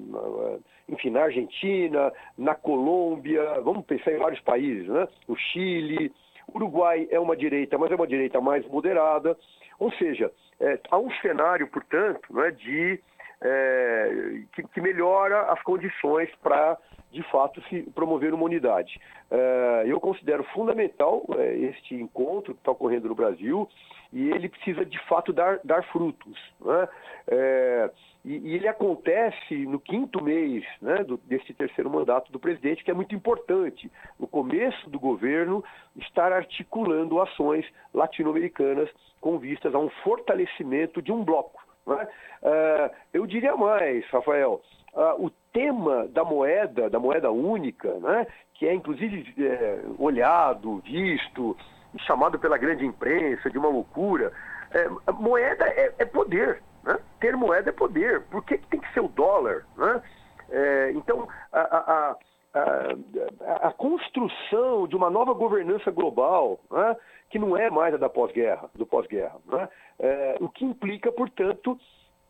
enfim, 0.89 1.11
na 1.11 1.23
Argentina, 1.23 2.13
na 2.37 2.55
Colômbia, 2.55 3.61
vamos 3.63 3.85
pensar 3.85 4.13
em 4.13 4.19
vários 4.19 4.41
países, 4.41 4.89
né? 4.89 5.09
O 5.29 5.37
Chile, 5.37 6.13
Uruguai 6.53 7.09
é 7.11 7.19
uma 7.19 7.37
direita, 7.37 7.79
mas 7.79 7.91
é 7.91 7.95
uma 7.95 8.07
direita 8.07 8.41
mais 8.41 8.67
moderada. 8.67 9.37
Ou 9.79 9.91
seja, 9.93 10.31
é, 10.61 10.79
há 10.91 10.99
um 10.99 11.11
cenário, 11.21 11.67
portanto, 11.69 12.21
né, 12.31 12.51
de 12.51 13.01
é, 13.43 14.41
que, 14.53 14.63
que, 14.63 14.81
melhora 14.81 15.53
as 15.53 15.63
condições 15.63 16.31
para, 16.43 16.79
de 17.11 17.23
fato, 17.31 17.63
se 17.69 17.83
promover 17.95 18.33
uma 18.33 18.45
unidade. 18.45 19.01
É, 19.31 19.85
eu 19.87 20.01
considero 20.01 20.45
fundamental 20.55 21.25
é, 21.39 21.55
este 21.57 21.95
encontro 21.95 22.55
que 22.55 22.61
está 22.61 22.73
ocorrendo 22.73 23.09
no 23.09 23.15
Brasil 23.15 23.69
e 24.15 24.31
ele 24.31 24.49
precisa, 24.49 24.85
de 24.85 24.99
fato, 25.07 25.33
dar, 25.33 25.59
dar 25.65 25.83
frutos. 25.87 26.39
Né? 26.61 26.89
É, 27.27 27.91
e, 28.25 28.37
e, 28.37 28.55
ele 28.55 28.69
acontece 28.69 29.67
no 29.67 29.81
quinto 29.81 30.23
mês 30.23 30.65
né, 30.81 31.03
do, 31.03 31.17
desse 31.17 31.53
terceiro 31.53 31.91
mandato 31.91 32.31
do 32.31 32.39
presidente, 32.39 32.85
que 32.85 32.93
é 32.93 32.95
muito 32.95 33.12
importante. 33.12 33.91
No 34.19 34.29
começo 34.29 34.89
do 34.89 35.01
governo, 35.01 35.65
estar 35.97 36.33
articulando 36.33 37.21
ações 37.21 37.67
latino-americanas 37.93 38.89
com 39.21 39.37
vistas 39.37 39.75
a 39.75 39.79
um 39.81 39.91
fortalecimento 40.05 41.03
de 41.03 41.11
um 41.11 41.25
bloco. 41.25 41.61
Né? 41.85 42.09
Uh, 42.41 42.95
eu 43.12 43.27
diria 43.27 43.57
mais, 43.57 44.07
Rafael, 44.11 44.62
uh, 44.95 45.25
o 45.27 45.29
tema 45.53 46.07
da 46.07 46.25
moeda, 46.25 46.89
da 46.89 47.01
moeda 47.01 47.33
única, 47.33 47.93
né, 47.99 48.29
que 48.55 48.67
é 48.67 48.73
inclusive 48.73 49.35
é, 49.45 49.81
olhado, 49.99 50.79
visto, 50.79 51.57
chamado 52.01 52.39
pela 52.39 52.59
grande 52.59 52.85
imprensa 52.85 53.51
de 53.51 53.59
uma 53.59 53.69
loucura, 53.69 54.33
é, 54.71 54.89
moeda 55.13 55.65
é, 55.67 55.95
é 55.99 56.05
poder. 56.05 56.63
Né? 56.83 56.99
Ter 57.21 57.37
moeda 57.37 57.71
é 57.71 57.73
poder. 57.73 58.23
Por 58.23 58.45
que, 58.45 58.59
que 58.59 58.67
tem 58.69 58.81
que 58.81 58.93
ser 58.93 59.01
o 59.01 59.09
dólar? 59.09 59.65
Né? 59.77 60.03
É, 60.51 60.93
então, 60.93 61.29
a, 61.53 61.61
a, 61.61 62.17
a, 62.55 63.69
a, 63.69 63.73
construção 63.73 64.87
de 64.87 64.97
uma 64.97 65.11
nova 65.11 65.33
governança 65.33 65.91
global, 65.91 66.61
né? 66.71 66.97
que 67.31 67.39
não 67.39 67.57
é 67.57 67.71
mais 67.71 67.95
a 67.95 67.97
da 67.97 68.09
pós-guerra, 68.09 68.69
do 68.75 68.87
pós-guerra, 68.87 69.37
né? 69.47 69.69
é, 69.99 70.37
o 70.41 70.49
que 70.49 70.65
implica, 70.65 71.11
portanto, 71.11 71.79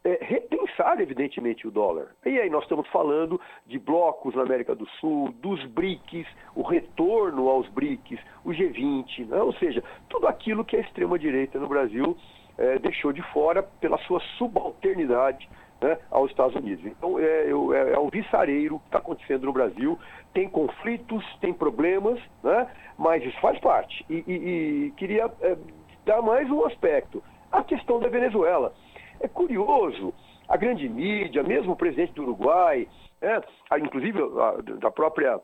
é, 0.04 0.18
repensar, 0.20 1.00
evidentemente, 1.00 1.66
o 1.66 1.70
dólar. 1.70 2.14
E 2.24 2.38
aí 2.38 2.50
nós 2.50 2.62
estamos 2.62 2.86
falando 2.88 3.40
de 3.66 3.78
blocos 3.78 4.34
na 4.34 4.42
América 4.42 4.74
do 4.74 4.86
Sul, 5.00 5.32
dos 5.40 5.64
BRICS, 5.66 6.26
o 6.54 6.62
retorno 6.62 7.48
aos 7.48 7.66
BRICS, 7.68 8.20
o 8.44 8.50
G20, 8.50 9.26
né? 9.26 9.40
ou 9.40 9.54
seja, 9.54 9.82
tudo 10.08 10.26
aquilo 10.26 10.64
que 10.64 10.76
a 10.76 10.80
extrema-direita 10.80 11.58
no 11.58 11.68
Brasil 11.68 12.16
é, 12.58 12.78
deixou 12.78 13.12
de 13.12 13.22
fora 13.32 13.62
pela 13.62 13.98
sua 13.98 14.20
subalternidade 14.36 15.48
né, 15.80 15.98
aos 16.10 16.30
Estados 16.30 16.54
Unidos. 16.54 16.84
Então, 16.84 17.18
é, 17.18 17.46
é, 17.46 17.94
é 17.94 17.98
um 17.98 18.08
viçareiro 18.08 18.78
que 18.80 18.86
está 18.86 18.98
acontecendo 18.98 19.46
no 19.46 19.52
Brasil. 19.52 19.98
Tem 20.32 20.48
conflitos, 20.48 21.24
tem 21.40 21.52
problemas, 21.52 22.20
né, 22.42 22.68
mas 22.98 23.24
isso 23.24 23.38
faz 23.40 23.58
parte. 23.58 24.04
E, 24.08 24.24
e, 24.26 24.32
e 24.32 24.90
queria 24.92 25.30
é, 25.40 25.56
dar 26.04 26.22
mais 26.22 26.50
um 26.50 26.64
aspecto: 26.64 27.22
a 27.50 27.62
questão 27.62 27.98
da 28.00 28.08
Venezuela. 28.08 28.72
É 29.20 29.28
curioso, 29.28 30.12
a 30.48 30.56
grande 30.56 30.88
mídia, 30.88 31.42
mesmo 31.42 31.72
o 31.72 31.76
presidente 31.76 32.12
do 32.12 32.22
Uruguai, 32.22 32.88
né, 33.20 33.40
inclusive 33.80 34.20
a, 34.22 34.78
da 34.78 34.90
própria 34.90 35.40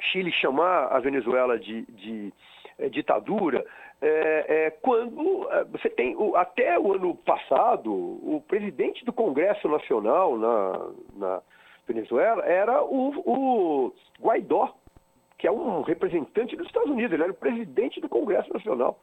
Chile 0.00 0.30
chamar 0.32 0.86
a 0.86 1.00
Venezuela 1.00 1.58
de, 1.58 1.82
de 1.86 2.32
é, 2.78 2.88
ditadura, 2.88 3.64
é, 4.00 4.66
é, 4.66 4.70
quando 4.70 5.48
é, 5.50 5.64
você 5.64 5.90
tem, 5.90 6.16
até 6.36 6.78
o 6.78 6.92
ano 6.92 7.16
passado, 7.16 7.92
o 7.92 8.42
presidente 8.46 9.04
do 9.04 9.12
Congresso 9.12 9.68
Nacional 9.68 10.38
na, 10.38 10.90
na 11.16 11.42
Venezuela 11.86 12.44
era 12.44 12.82
o, 12.84 13.08
o, 13.26 13.92
Guaidó, 14.20 14.72
que 15.36 15.48
é 15.48 15.50
um 15.50 15.82
representante 15.82 16.56
dos 16.56 16.66
Estados 16.66 16.90
Unidos, 16.90 17.12
ele 17.12 17.24
era 17.24 17.32
o 17.32 17.36
presidente 17.36 18.00
do 18.00 18.08
Congresso 18.08 18.52
Nacional. 18.52 19.00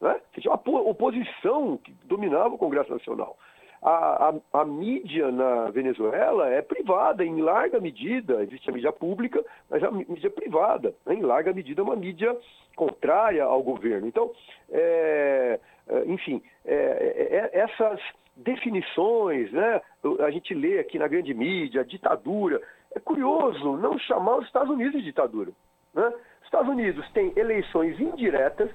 Né? 0.00 0.20
Tinha 0.32 0.52
uma 0.52 0.80
oposição 0.82 1.76
que 1.78 1.92
dominava 2.04 2.54
o 2.54 2.58
Congresso 2.58 2.90
Nacional. 2.90 3.36
A, 3.80 4.30
a, 4.52 4.60
a, 4.60 4.64
mídia 4.64 5.30
na 5.30 5.70
Venezuela 5.70 6.48
é 6.48 6.60
privada, 6.60 7.24
em 7.24 7.40
larga 7.40 7.78
medida, 7.78 8.42
existe 8.42 8.68
a 8.68 8.72
mídia 8.72 8.92
pública, 8.92 9.44
mas 9.70 9.82
a 9.84 9.90
mídia 9.90 10.30
privada, 10.30 10.94
né? 11.06 11.14
em 11.14 11.22
larga 11.22 11.52
medida, 11.52 11.80
é 11.80 11.84
uma 11.84 11.94
mídia 11.94 12.36
contrária 12.74 13.44
ao 13.44 13.62
governo. 13.62 14.08
Então, 14.08 14.32
é, 14.70 15.60
é 15.88 16.04
enfim, 16.06 16.42
é, 16.64 16.74
é, 16.74 17.36
é, 17.36 17.60
essas 17.60 18.00
definições, 18.36 19.50
né, 19.52 19.80
a 20.20 20.30
gente 20.30 20.54
lê 20.54 20.78
aqui 20.78 20.98
na 20.98 21.08
grande 21.08 21.34
mídia, 21.34 21.84
ditadura, 21.84 22.60
é 22.94 23.00
curioso 23.00 23.76
não 23.76 23.98
chamar 23.98 24.38
os 24.38 24.46
Estados 24.46 24.70
Unidos 24.70 24.94
de 24.94 25.02
ditadura. 25.02 25.50
Né? 25.94 26.06
Os 26.40 26.44
Estados 26.44 26.68
Unidos 26.68 27.08
têm 27.12 27.32
eleições 27.36 27.98
indiretas, 28.00 28.70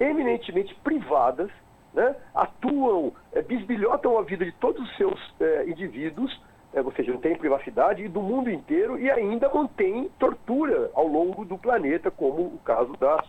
eminentemente 0.00 0.74
privadas, 0.82 1.50
né? 1.92 2.16
atuam, 2.34 3.12
é, 3.32 3.42
bisbilhotam 3.42 4.18
a 4.18 4.22
vida 4.22 4.44
de 4.44 4.52
todos 4.52 4.82
os 4.82 4.96
seus 4.96 5.34
é, 5.38 5.68
indivíduos, 5.68 6.40
é, 6.72 6.80
ou 6.80 6.92
seja, 6.92 7.12
não 7.12 7.20
tem 7.20 7.36
privacidade, 7.36 8.02
e 8.02 8.08
do 8.08 8.22
mundo 8.22 8.50
inteiro, 8.50 8.98
e 8.98 9.10
ainda 9.10 9.52
mantém 9.52 10.08
tortura 10.18 10.90
ao 10.94 11.06
longo 11.06 11.44
do 11.44 11.58
planeta, 11.58 12.10
como 12.10 12.42
o 12.42 12.58
caso 12.64 12.92
da, 12.96 13.22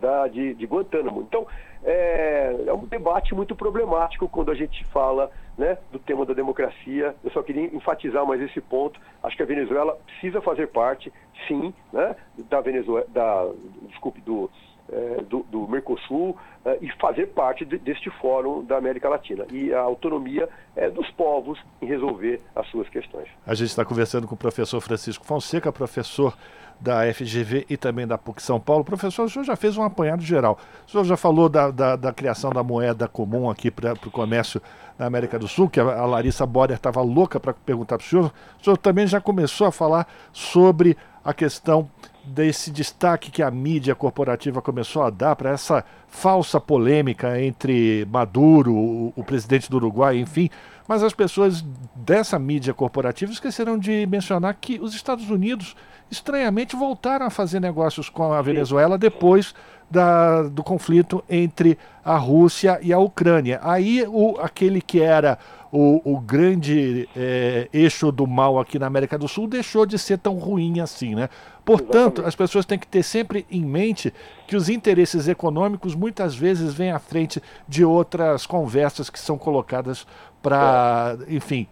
da, 0.00 0.28
de, 0.28 0.54
de 0.54 0.66
Guantánamo. 0.66 1.20
Então, 1.22 1.46
é, 1.84 2.64
é, 2.66 2.72
um 2.72 2.86
debate 2.86 3.34
muito 3.34 3.54
problemático 3.54 4.28
quando 4.28 4.50
a 4.50 4.54
gente 4.54 4.84
fala 4.86 5.30
né, 5.56 5.78
do 5.92 5.98
tema 5.98 6.24
da 6.26 6.34
democracia. 6.34 7.14
Eu 7.22 7.30
só 7.30 7.42
queria 7.42 7.64
enfatizar 7.66 8.26
mais 8.26 8.40
esse 8.40 8.60
ponto. 8.60 8.98
Acho 9.22 9.36
que 9.36 9.42
a 9.42 9.46
Venezuela 9.46 9.96
precisa 10.06 10.40
fazer 10.40 10.68
parte, 10.68 11.12
sim, 11.46 11.72
né, 11.92 12.16
da 12.50 12.60
Venezuela, 12.60 13.06
da, 13.08 13.46
desculpe, 13.88 14.20
do, 14.22 14.50
é, 14.90 15.22
do, 15.22 15.44
do, 15.50 15.66
Mercosul 15.66 16.36
é, 16.64 16.78
e 16.80 16.90
fazer 17.00 17.26
parte 17.28 17.64
de, 17.64 17.78
deste 17.78 18.10
fórum 18.20 18.64
da 18.64 18.76
América 18.76 19.08
Latina. 19.08 19.46
E 19.50 19.72
a 19.72 19.80
autonomia 19.80 20.48
é 20.74 20.88
dos 20.90 21.10
povos 21.12 21.58
em 21.80 21.86
resolver 21.86 22.40
as 22.54 22.66
suas 22.68 22.88
questões. 22.88 23.28
A 23.46 23.54
gente 23.54 23.68
está 23.68 23.84
conversando 23.84 24.26
com 24.26 24.34
o 24.34 24.38
professor 24.38 24.80
Francisco 24.80 25.24
Fonseca, 25.24 25.72
professor 25.72 26.36
da 26.80 27.12
FGV 27.12 27.66
e 27.70 27.76
também 27.76 28.06
da 28.06 28.18
PUC 28.18 28.42
São 28.42 28.60
Paulo. 28.60 28.84
Professor, 28.84 29.24
o 29.24 29.30
senhor 29.30 29.44
já 29.44 29.56
fez 29.56 29.76
um 29.76 29.82
apanhado 29.82 30.22
geral. 30.22 30.58
O 30.86 30.90
senhor 30.90 31.04
já 31.04 31.16
falou 31.16 31.48
da, 31.48 31.70
da, 31.70 31.96
da 31.96 32.12
criação 32.12 32.50
da 32.50 32.62
moeda 32.62 33.08
comum 33.08 33.48
aqui 33.48 33.70
para 33.70 33.94
o 33.94 34.10
comércio 34.10 34.60
na 34.98 35.06
América 35.06 35.38
do 35.38 35.48
Sul, 35.48 35.68
que 35.68 35.80
a, 35.80 35.84
a 35.84 36.06
Larissa 36.06 36.46
Boder 36.46 36.76
estava 36.76 37.00
louca 37.00 37.40
para 37.40 37.54
perguntar 37.54 37.96
para 37.98 38.04
o 38.04 38.08
senhor. 38.08 38.32
O 38.60 38.64
senhor 38.64 38.76
também 38.76 39.06
já 39.06 39.20
começou 39.20 39.66
a 39.66 39.72
falar 39.72 40.06
sobre 40.32 40.96
a 41.24 41.32
questão 41.32 41.88
desse 42.26 42.70
destaque 42.70 43.30
que 43.30 43.42
a 43.42 43.50
mídia 43.50 43.94
corporativa 43.94 44.60
começou 44.60 45.02
a 45.02 45.10
dar 45.10 45.36
para 45.36 45.50
essa 45.50 45.84
falsa 46.08 46.60
polêmica 46.60 47.40
entre 47.40 48.06
Maduro, 48.10 48.74
o, 48.74 49.12
o, 49.16 49.24
presidente 49.24 49.70
do 49.70 49.76
Uruguai, 49.76 50.18
enfim. 50.18 50.50
Mas 50.88 51.02
as 51.02 51.12
pessoas 51.12 51.64
dessa 51.94 52.38
mídia 52.38 52.74
corporativa 52.74 53.32
esqueceram 53.32 53.78
de 53.78 54.06
mencionar 54.06 54.54
que 54.54 54.78
os 54.80 54.94
Estados 54.94 55.30
Unidos, 55.30 55.76
estranhamente, 56.10 56.76
voltaram 56.76 57.26
a 57.26 57.30
fazer 57.30 57.60
negócios 57.60 58.08
com 58.08 58.32
a 58.32 58.42
Venezuela 58.42 58.98
depois 58.98 59.54
da, 59.90 60.42
do 60.42 60.62
conflito 60.62 61.22
entre 61.28 61.78
a 62.04 62.16
Rússia 62.16 62.78
e 62.82 62.92
a 62.92 62.98
Ucrânia. 62.98 63.60
Aí 63.62 64.04
o, 64.06 64.38
aquele 64.40 64.80
que 64.80 65.00
era 65.00 65.38
o, 65.72 66.00
o 66.04 66.20
grande 66.20 67.08
é, 67.16 67.68
eixo 67.72 68.10
do 68.10 68.26
mal 68.26 68.58
aqui 68.58 68.78
na 68.78 68.86
América 68.86 69.18
do 69.18 69.28
Sul 69.28 69.46
deixou 69.46 69.84
de 69.84 69.98
ser 69.98 70.18
tão 70.18 70.34
ruim 70.34 70.80
assim, 70.80 71.14
né? 71.14 71.28
Portanto, 71.64 71.96
Exatamente. 71.96 72.28
as 72.28 72.36
pessoas 72.36 72.64
têm 72.64 72.78
que 72.78 72.86
ter 72.86 73.02
sempre 73.02 73.44
em 73.50 73.64
mente 73.64 74.14
que 74.46 74.54
os 74.54 74.68
interesses 74.68 75.26
econômicos 75.26 75.94
muitas 75.94 76.34
vezes 76.34 76.72
vêm 76.72 76.92
à 76.92 76.98
frente 76.98 77.42
de 77.66 77.84
outras 77.84 78.46
conversas 78.46 79.10
que 79.10 79.18
são 79.18 79.36
colocadas 79.36 80.06
para, 80.40 81.16
é. 81.28 81.34
enfim, 81.34 81.66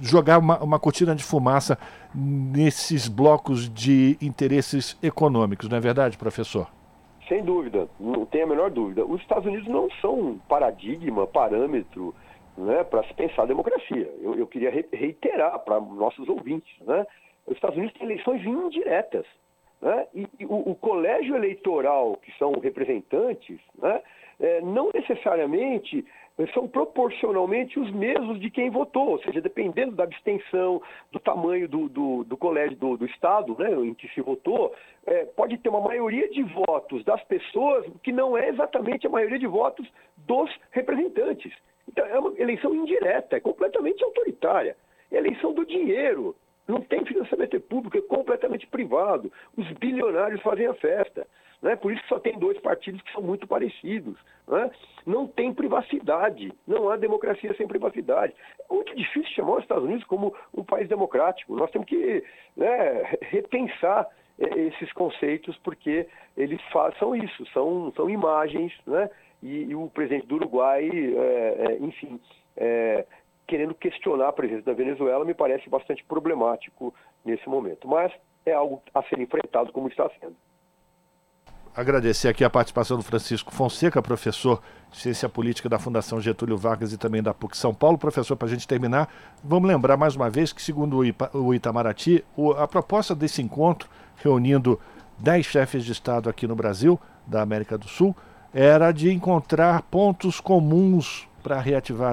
jogar 0.00 0.38
uma, 0.38 0.62
uma 0.62 0.78
cortina 0.78 1.14
de 1.14 1.24
fumaça 1.24 1.76
nesses 2.14 3.08
blocos 3.08 3.68
de 3.68 4.16
interesses 4.20 4.96
econômicos, 5.02 5.68
não 5.68 5.76
é 5.76 5.80
verdade, 5.80 6.16
professor? 6.16 6.68
Sem 7.28 7.42
dúvida, 7.44 7.88
não 8.00 8.26
tem 8.26 8.42
a 8.42 8.46
menor 8.46 8.70
dúvida. 8.70 9.04
Os 9.04 9.20
Estados 9.20 9.46
Unidos 9.46 9.68
não 9.68 9.88
são 10.00 10.18
um 10.18 10.38
paradigma, 10.38 11.26
parâmetro 11.26 12.14
né, 12.56 12.84
para 12.84 13.04
se 13.04 13.14
pensar 13.14 13.42
a 13.42 13.46
democracia. 13.46 14.12
Eu, 14.20 14.34
eu 14.34 14.46
queria 14.46 14.70
reiterar 14.92 15.58
para 15.60 15.80
nossos 15.80 16.28
ouvintes, 16.28 16.74
né? 16.80 17.06
Os 17.46 17.54
Estados 17.54 17.76
Unidos 17.76 17.94
têm 17.96 18.04
eleições 18.06 18.44
indiretas. 18.44 19.26
Né? 19.80 20.06
E, 20.14 20.28
e 20.38 20.46
o, 20.46 20.70
o, 20.70 20.74
colégio 20.76 21.34
eleitoral, 21.34 22.16
que 22.22 22.32
são 22.38 22.52
representantes, 22.52 23.58
né, 23.76 24.00
é, 24.38 24.60
não 24.60 24.90
necessariamente 24.94 26.06
são 26.52 26.66
proporcionalmente 26.66 27.78
os 27.78 27.90
mesmos 27.92 28.40
de 28.40 28.50
quem 28.50 28.70
votou, 28.70 29.10
ou 29.10 29.22
seja, 29.22 29.40
dependendo 29.40 29.94
da 29.94 30.04
abstenção, 30.04 30.82
do 31.10 31.20
tamanho 31.20 31.68
do, 31.68 31.88
do, 31.88 32.24
do 32.24 32.36
colégio 32.36 32.76
do, 32.76 32.96
do, 32.96 33.06
Estado 33.06 33.56
né, 33.58 33.70
em 33.72 33.94
que 33.94 34.08
se 34.08 34.20
votou, 34.20 34.74
é, 35.06 35.24
pode 35.24 35.58
ter 35.58 35.68
uma 35.68 35.80
maioria 35.80 36.28
de 36.30 36.42
votos 36.42 37.04
das 37.04 37.22
pessoas 37.24 37.86
que 38.02 38.12
não 38.12 38.36
é 38.36 38.48
exatamente 38.48 39.06
a 39.06 39.10
maioria 39.10 39.38
de 39.38 39.46
votos 39.46 39.86
dos 40.16 40.50
representantes. 40.70 41.52
Então, 41.88 42.06
é 42.06 42.18
uma 42.18 42.32
eleição 42.38 42.74
indireta, 42.74 43.36
é 43.36 43.40
completamente 43.40 44.02
autoritária. 44.02 44.76
É 45.10 45.16
eleição 45.16 45.52
do 45.52 45.64
dinheiro. 45.64 46.34
Não 46.66 46.80
tem 46.80 47.04
financiamento 47.04 47.60
público, 47.60 47.98
é 47.98 48.02
completamente 48.02 48.66
privado. 48.66 49.30
Os 49.56 49.70
bilionários 49.72 50.40
fazem 50.42 50.66
a 50.66 50.74
festa. 50.74 51.26
Né? 51.62 51.76
Por 51.76 51.92
isso 51.92 52.02
que 52.02 52.08
só 52.08 52.18
tem 52.18 52.38
dois 52.38 52.58
partidos 52.60 53.00
que 53.02 53.12
são 53.12 53.22
muito 53.22 53.46
parecidos. 53.46 54.18
Né? 54.48 54.70
Não 55.06 55.28
tem 55.28 55.54
privacidade, 55.54 56.52
não 56.66 56.90
há 56.90 56.96
democracia 56.96 57.54
sem 57.54 57.68
privacidade. 57.68 58.34
É 58.68 58.74
muito 58.74 58.94
difícil 58.96 59.32
chamar 59.32 59.58
os 59.58 59.62
Estados 59.62 59.84
Unidos 59.84 60.04
como 60.04 60.34
um 60.52 60.64
país 60.64 60.88
democrático. 60.88 61.54
Nós 61.54 61.70
temos 61.70 61.86
que 61.86 62.24
né, 62.56 63.16
repensar 63.22 64.08
é, 64.38 64.58
esses 64.58 64.92
conceitos 64.92 65.56
porque 65.58 66.08
eles 66.36 66.60
façam 66.72 67.14
isso, 67.14 67.46
são, 67.52 67.92
são 67.94 68.10
imagens, 68.10 68.72
né? 68.86 69.08
E, 69.42 69.64
e 69.64 69.74
o 69.74 69.88
presidente 69.90 70.26
do 70.26 70.36
Uruguai, 70.36 70.88
é, 70.88 71.66
é, 71.68 71.78
enfim, 71.80 72.20
é, 72.56 73.04
querendo 73.46 73.74
questionar 73.74 74.28
a 74.28 74.32
presença 74.32 74.62
da 74.62 74.72
Venezuela, 74.72 75.24
me 75.24 75.34
parece 75.34 75.68
bastante 75.68 76.04
problemático 76.04 76.94
nesse 77.24 77.48
momento. 77.48 77.88
Mas 77.88 78.12
é 78.46 78.52
algo 78.52 78.80
a 78.94 79.02
ser 79.04 79.18
enfrentado 79.18 79.72
como 79.72 79.88
está 79.88 80.08
sendo. 80.20 80.36
Agradecer 81.74 82.28
aqui 82.28 82.44
a 82.44 82.50
participação 82.50 82.98
do 82.98 83.02
Francisco 83.02 83.50
Fonseca, 83.50 84.02
professor 84.02 84.60
de 84.90 84.98
Ciência 84.98 85.26
Política 85.26 85.70
da 85.70 85.78
Fundação 85.78 86.20
Getúlio 86.20 86.54
Vargas 86.54 86.92
e 86.92 86.98
também 86.98 87.22
da 87.22 87.32
PUC 87.32 87.56
São 87.56 87.72
Paulo. 87.72 87.96
Professor, 87.96 88.36
para 88.36 88.46
a 88.46 88.50
gente 88.50 88.68
terminar, 88.68 89.08
vamos 89.42 89.66
lembrar 89.66 89.96
mais 89.96 90.14
uma 90.14 90.28
vez 90.28 90.52
que, 90.52 90.60
segundo 90.60 90.98
o 91.32 91.54
Itamaraty, 91.54 92.22
a 92.58 92.68
proposta 92.68 93.14
desse 93.14 93.40
encontro, 93.40 93.88
reunindo 94.16 94.78
dez 95.18 95.46
chefes 95.46 95.82
de 95.82 95.92
Estado 95.92 96.28
aqui 96.28 96.46
no 96.46 96.54
Brasil, 96.54 97.00
da 97.26 97.40
América 97.40 97.78
do 97.78 97.88
Sul, 97.88 98.14
era 98.52 98.92
de 98.92 99.10
encontrar 99.10 99.80
pontos 99.80 100.40
comuns 100.40 101.26
para 101.42 101.58
reativar 101.58 102.12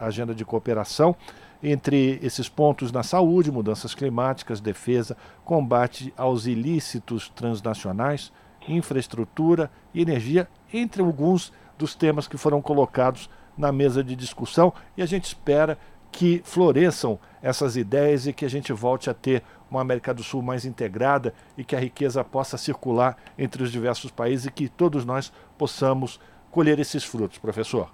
a 0.00 0.06
agenda 0.06 0.34
de 0.34 0.44
cooperação 0.44 1.14
entre 1.62 2.18
esses 2.20 2.48
pontos 2.48 2.90
na 2.90 3.04
saúde, 3.04 3.52
mudanças 3.52 3.94
climáticas, 3.94 4.60
defesa, 4.60 5.16
combate 5.44 6.12
aos 6.16 6.46
ilícitos 6.46 7.28
transnacionais, 7.28 8.32
infraestrutura 8.68 9.70
e 9.92 10.02
energia, 10.02 10.48
entre 10.72 11.02
alguns 11.02 11.52
dos 11.76 11.94
temas 11.94 12.28
que 12.28 12.36
foram 12.36 12.60
colocados 12.60 13.30
na 13.56 13.72
mesa 13.72 14.04
de 14.04 14.14
discussão, 14.14 14.72
e 14.96 15.02
a 15.02 15.06
gente 15.06 15.24
espera 15.24 15.78
que 16.10 16.40
floresçam 16.44 17.18
essas 17.42 17.76
ideias 17.76 18.26
e 18.26 18.32
que 18.32 18.44
a 18.44 18.48
gente 18.48 18.72
volte 18.72 19.10
a 19.10 19.14
ter 19.14 19.42
uma 19.70 19.80
América 19.80 20.14
do 20.14 20.22
Sul 20.22 20.42
mais 20.42 20.64
integrada 20.64 21.34
e 21.56 21.64
que 21.64 21.76
a 21.76 21.78
riqueza 21.78 22.24
possa 22.24 22.56
circular 22.56 23.16
entre 23.38 23.62
os 23.62 23.70
diversos 23.70 24.10
países 24.10 24.46
e 24.46 24.50
que 24.50 24.68
todos 24.68 25.04
nós 25.04 25.32
possamos 25.56 26.18
colher 26.50 26.78
esses 26.78 27.04
frutos, 27.04 27.38
professor. 27.38 27.90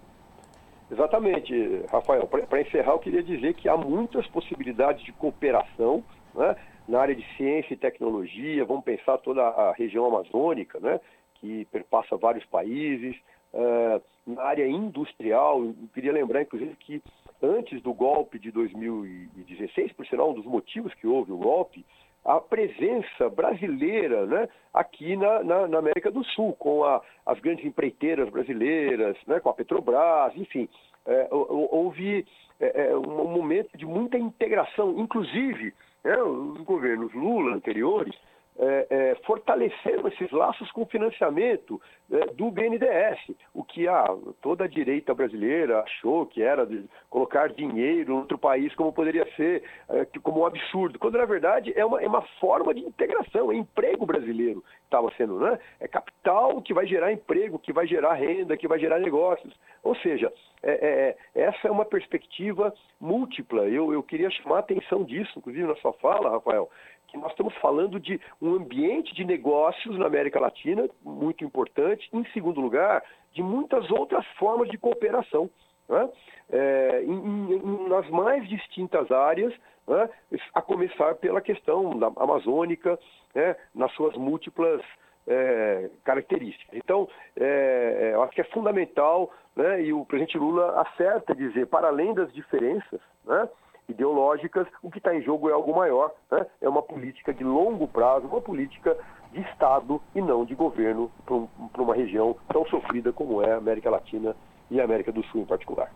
Exatamente, 0.91 1.83
Rafael. 1.91 2.27
Para 2.27 2.61
encerrar, 2.61 2.93
eu 2.93 2.99
queria 2.99 3.23
dizer 3.23 3.55
que 3.55 3.69
há 3.69 3.77
muitas 3.77 4.27
possibilidades 4.29 5.05
de 5.05 5.13
cooperação 5.13 6.05
né, 6.35 6.55
na 6.89 7.01
área 7.01 7.15
de 7.15 7.25
ciência 7.37 7.75
e 7.75 7.77
tecnologia. 7.77 8.65
Vamos 8.65 8.85
pensar 8.85 9.19
toda 9.19 9.43
a 9.43 9.73
região 9.73 10.07
amazônica, 10.07 10.79
né, 10.81 11.01
que 11.35 11.65
perpassa 11.67 12.17
vários 12.17 12.45
países. 12.47 13.17
Uh, 13.53 14.03
na 14.27 14.43
área 14.43 14.67
industrial, 14.67 15.63
eu 15.63 15.75
queria 15.93 16.13
lembrar, 16.13 16.43
inclusive, 16.43 16.75
que 16.77 17.03
antes 17.43 17.81
do 17.83 17.93
golpe 17.93 18.39
de 18.39 18.51
2016, 18.51 19.93
por 19.93 20.07
sinal, 20.07 20.31
um 20.31 20.35
dos 20.35 20.47
motivos 20.47 20.93
que 20.95 21.07
houve 21.07 21.31
o 21.31 21.37
golpe, 21.37 21.85
a 22.25 22.41
presença 22.41 23.29
brasileira 23.29 24.25
né, 24.25 24.49
aqui 24.73 25.15
na, 25.15 25.45
na, 25.45 25.69
na 25.69 25.79
América 25.79 26.11
do 26.11 26.25
Sul, 26.25 26.55
com 26.55 26.83
a, 26.83 27.03
as 27.27 27.39
grandes 27.41 27.65
empreiteiras 27.67 28.31
brasileiras, 28.31 29.17
né, 29.27 29.41
com 29.41 29.51
a 29.51 29.55
Petrobras, 29.55 30.35
enfim. 30.37 30.69
É, 31.07 31.29
houve 31.31 32.27
é, 32.61 32.87
é, 32.89 32.97
um 32.97 33.29
momento 33.29 33.77
de 33.77 33.85
muita 33.85 34.17
integração, 34.17 34.99
inclusive 34.99 35.75
né, 36.03 36.17
os 36.23 36.61
governos 36.63 37.13
Lula 37.13 37.57
anteriores 37.57 38.15
é, 38.57 38.87
é, 38.89 39.15
fortaleceram 39.27 40.07
esses 40.09 40.31
laços 40.31 40.71
com 40.73 40.87
financiamento 40.87 41.81
é, 42.11 42.27
do 42.27 42.51
BNDES, 42.51 43.37
o 43.53 43.65
que 43.65 43.89
a, 43.89 44.07
toda 44.41 44.65
a 44.65 44.69
direita 44.69 45.13
brasileira 45.13 45.81
achou 45.81 46.27
que 46.27 46.43
era 46.43 46.69
colocar 47.11 47.49
dinheiro 47.49 48.13
em 48.13 48.17
outro 48.17 48.39
país 48.39 48.75
como 48.75 48.93
poderia 48.93 49.27
ser, 49.35 49.63
é, 49.89 50.07
como 50.23 50.41
um 50.41 50.47
absurdo, 50.47 50.99
quando 50.99 51.19
na 51.19 51.25
verdade 51.25 51.73
é 51.77 51.85
uma, 51.85 52.01
é 52.03 52.07
uma 52.07 52.23
forma 52.41 52.73
de 52.73 52.81
integração, 52.81 53.51
é 53.51 53.57
emprego 53.57 54.07
brasileiro 54.07 54.63
estava 54.95 55.11
sendo, 55.17 55.41
né? 55.41 55.59
É 55.81 55.89
capital 55.89 56.63
que 56.63 56.73
vai 56.73 56.87
gerar 56.87 57.13
emprego, 57.13 57.59
que 57.59 57.73
vai 57.73 57.87
gerar 57.87 58.15
renda, 58.15 58.57
que 58.57 58.69
vai 58.69 58.79
gerar 58.79 59.01
negócios. 59.01 59.53
Ou 59.83 59.97
seja, 59.97 60.33
é, 60.63 61.17
é, 61.35 61.43
essa 61.43 61.69
é 61.69 61.71
uma 61.71 61.85
perspectiva 61.85 62.73
múltipla. 63.01 63.63
Eu, 63.67 63.93
eu 63.93 64.03
queria 64.03 64.31
chamar 64.31 64.57
a 64.57 64.61
atenção 64.61 65.05
disso, 65.05 65.39
inclusive 65.39 65.67
na 65.67 65.77
sua 65.77 65.93
fala, 65.95 66.31
Rafael, 66.31 66.71
que 67.15 67.19
nós 67.19 67.31
estamos 67.31 67.55
falando 67.59 68.01
de 68.01 68.21
um 68.43 68.55
ambiente 68.55 69.15
de 69.15 69.25
negócios 69.25 69.97
na 69.97 70.07
América 70.07 70.41
Latina, 70.41 70.89
muito 71.05 71.45
importante. 71.45 72.09
Em 72.13 72.25
segundo 72.33 72.61
lugar, 72.61 73.05
de 73.33 73.43
muitas 73.43 73.89
outras 73.91 74.27
formas 74.37 74.69
de 74.69 74.77
cooperação. 74.77 75.49
Né? 75.89 76.11
É, 76.51 77.05
em, 77.05 77.55
em, 77.55 77.89
nas 77.89 78.09
mais 78.11 78.47
distintas 78.49 79.11
áreas, 79.13 79.55
né? 79.87 80.11
a 80.55 80.61
começar 80.61 81.15
pela 81.15 81.41
questão 81.41 81.97
da 81.97 82.09
amazônica, 82.17 82.99
né? 83.33 83.55
nas 83.73 83.93
suas 83.93 84.17
múltiplas 84.17 84.83
é, 85.29 85.91
características. 86.03 86.77
Então, 86.77 87.09
é, 87.39 88.11
é 88.11 88.15
eu 88.15 88.23
acho 88.25 88.33
que 88.33 88.41
é 88.41 88.45
fundamental, 88.53 89.31
né? 89.55 89.83
e 89.83 89.93
o 89.93 90.05
presidente 90.05 90.37
Lula 90.37 90.81
acerta 90.81 91.33
dizer, 91.33 91.69
para 91.69 91.87
além 91.87 92.13
das 92.13 92.33
diferenças, 92.33 93.01
né? 93.25 93.49
Ideológicas, 93.89 94.67
o 94.83 94.91
que 94.91 94.99
está 94.99 95.15
em 95.15 95.23
jogo 95.23 95.49
é 95.49 95.53
algo 95.53 95.75
maior, 95.75 96.13
né? 96.31 96.47
é 96.61 96.69
uma 96.69 96.83
política 96.83 97.33
de 97.33 97.45
longo 97.45 97.87
prazo, 97.87 98.27
uma 98.27 98.41
política 98.41 98.97
de 99.33 99.41
Estado 99.41 100.01
e 100.15 100.23
não 100.23 100.45
de 100.45 100.55
governo 100.55 101.11
para 101.27 101.83
uma 101.83 101.95
região 101.95 102.37
tão 102.53 102.65
sofrida 102.67 103.13
como 103.13 103.43
é 103.43 103.53
a 103.53 103.59
América 103.59 103.91
Latina 103.91 104.35
e 104.71 104.81
a 104.81 104.85
América 104.85 105.13
do 105.13 105.23
Sul 105.25 105.43
em 105.43 105.47
particular. 105.47 105.91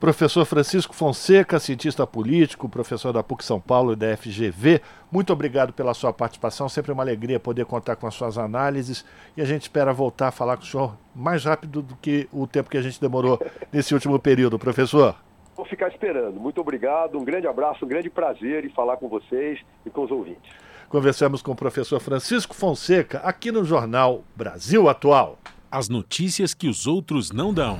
Professor 0.00 0.44
Francisco 0.44 0.94
Fonseca, 0.94 1.58
cientista 1.58 2.06
político, 2.06 2.68
professor 2.68 3.12
da 3.12 3.20
PUC 3.20 3.44
São 3.44 3.60
Paulo 3.60 3.92
e 3.92 3.96
da 3.96 4.16
FGV, 4.16 4.80
muito 5.10 5.32
obrigado 5.32 5.72
pela 5.72 5.92
sua 5.92 6.12
participação. 6.12 6.68
Sempre 6.68 6.92
uma 6.92 7.02
alegria 7.02 7.40
poder 7.40 7.64
contar 7.64 7.96
com 7.96 8.06
as 8.06 8.14
suas 8.14 8.38
análises 8.38 9.04
e 9.36 9.42
a 9.42 9.44
gente 9.44 9.62
espera 9.62 9.92
voltar 9.92 10.28
a 10.28 10.32
falar 10.32 10.56
com 10.56 10.62
o 10.62 10.66
senhor 10.66 10.96
mais 11.12 11.44
rápido 11.44 11.82
do 11.82 11.96
que 11.96 12.28
o 12.32 12.46
tempo 12.46 12.70
que 12.70 12.78
a 12.78 12.82
gente 12.82 13.00
demorou 13.00 13.40
nesse 13.72 13.92
último 13.92 14.20
período, 14.20 14.56
professor. 14.56 15.16
Vou 15.58 15.66
ficar 15.66 15.88
esperando. 15.88 16.38
Muito 16.38 16.60
obrigado, 16.60 17.18
um 17.18 17.24
grande 17.24 17.48
abraço, 17.48 17.84
um 17.84 17.88
grande 17.88 18.08
prazer 18.08 18.64
em 18.64 18.68
falar 18.68 18.96
com 18.96 19.08
vocês 19.08 19.58
e 19.84 19.90
com 19.90 20.04
os 20.04 20.10
ouvintes. 20.12 20.52
Conversamos 20.88 21.42
com 21.42 21.50
o 21.50 21.56
professor 21.56 21.98
Francisco 21.98 22.54
Fonseca 22.54 23.18
aqui 23.24 23.50
no 23.50 23.64
jornal 23.64 24.22
Brasil 24.36 24.88
Atual. 24.88 25.36
As 25.68 25.88
notícias 25.88 26.54
que 26.54 26.68
os 26.68 26.86
outros 26.86 27.32
não 27.32 27.52
dão. 27.52 27.76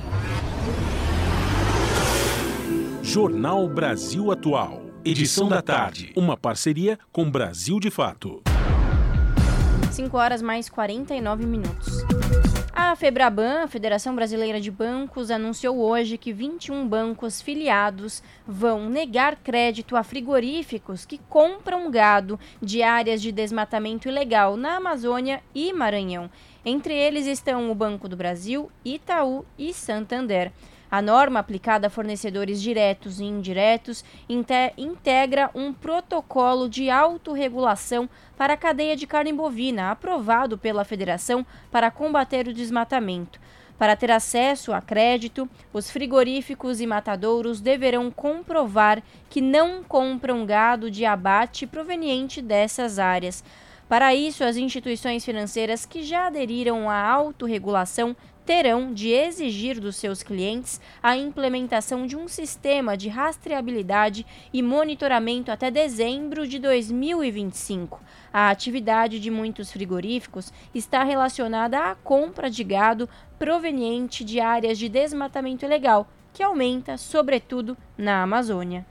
Jornal 3.01 3.65
Brasil 3.69 4.29
Atual. 4.29 4.81
Edição 5.05 5.47
da 5.47 5.61
tarde. 5.61 6.11
Uma 6.17 6.35
parceria 6.35 6.99
com 7.13 7.31
Brasil 7.31 7.79
de 7.79 7.89
Fato. 7.89 8.43
5 9.89 10.17
horas 10.17 10.41
mais 10.41 10.67
49 10.67 11.45
minutos. 11.45 12.03
A 12.71 12.95
Febraban, 12.95 13.67
Federação 13.67 14.15
Brasileira 14.15 14.61
de 14.61 14.69
Bancos, 14.69 15.31
anunciou 15.31 15.79
hoje 15.79 16.17
que 16.17 16.31
21 16.31 16.87
bancos 16.87 17.41
filiados 17.41 18.21
vão 18.47 18.87
negar 18.87 19.37
crédito 19.37 19.95
a 19.95 20.03
frigoríficos 20.03 21.03
que 21.03 21.17
compram 21.29 21.89
gado 21.89 22.39
de 22.61 22.83
áreas 22.83 23.21
de 23.21 23.31
desmatamento 23.31 24.07
ilegal 24.07 24.55
na 24.55 24.75
Amazônia 24.75 25.41
e 25.53 25.73
Maranhão. 25.73 26.29
Entre 26.63 26.93
eles 26.93 27.25
estão 27.25 27.71
o 27.71 27.75
Banco 27.75 28.07
do 28.07 28.15
Brasil, 28.15 28.71
Itaú 28.85 29.43
e 29.57 29.73
Santander. 29.73 30.51
A 30.91 31.03
norma 31.03 31.39
aplicada 31.39 31.85
a 31.85 31.89
fornecedores 31.89 32.59
diretos 32.59 33.19
e 33.19 33.23
indiretos 33.23 34.03
integra 34.27 35.51
um 35.53 35.71
protocolo 35.71 36.67
de 36.67 36.89
autorregulação 36.89 38.09
para 38.35 38.53
a 38.53 38.57
cadeia 38.57 38.95
de 38.95 39.05
carne 39.05 39.31
bovina, 39.31 39.91
aprovado 39.91 40.57
pela 40.57 40.83
Federação 40.83 41.45
para 41.71 41.91
combater 41.91 42.47
o 42.47 42.53
desmatamento. 42.53 43.39
Para 43.77 43.95
ter 43.95 44.11
acesso 44.11 44.73
a 44.73 44.81
crédito, 44.81 45.47
os 45.71 45.91
frigoríficos 45.91 46.81
e 46.81 46.87
matadouros 46.87 47.61
deverão 47.61 48.09
comprovar 48.09 49.01
que 49.29 49.39
não 49.39 49.83
compram 49.83 50.45
gado 50.45 50.89
de 50.89 51.05
abate 51.05 51.67
proveniente 51.67 52.41
dessas 52.41 52.97
áreas. 52.99 53.43
Para 53.87 54.13
isso, 54.13 54.43
as 54.43 54.57
instituições 54.57 55.23
financeiras 55.23 55.85
que 55.85 56.03
já 56.03 56.27
aderiram 56.27 56.89
à 56.89 57.09
autorregulação 57.09 58.15
terão 58.49 58.91
de 58.91 59.09
exigir 59.09 59.79
dos 59.79 59.95
seus 59.95 60.23
clientes 60.23 60.81
a 61.03 61.15
implementação 61.15 62.07
de 62.07 62.17
um 62.17 62.27
sistema 62.27 62.97
de 62.97 63.07
rastreabilidade 63.07 64.25
e 64.51 64.63
monitoramento 64.63 65.51
até 65.51 65.69
dezembro 65.69 66.47
de 66.47 66.57
2025. 66.57 68.01
A 68.33 68.49
atividade 68.49 69.19
de 69.19 69.29
muitos 69.29 69.71
frigoríficos 69.71 70.51
está 70.73 71.03
relacionada 71.03 71.91
à 71.91 71.93
compra 71.93 72.49
de 72.49 72.63
gado 72.63 73.07
proveniente 73.37 74.23
de 74.23 74.39
áreas 74.39 74.79
de 74.79 74.89
desmatamento 74.89 75.63
ilegal, 75.63 76.07
que 76.33 76.41
aumenta, 76.41 76.97
sobretudo, 76.97 77.77
na 77.95 78.23
Amazônia. 78.23 78.83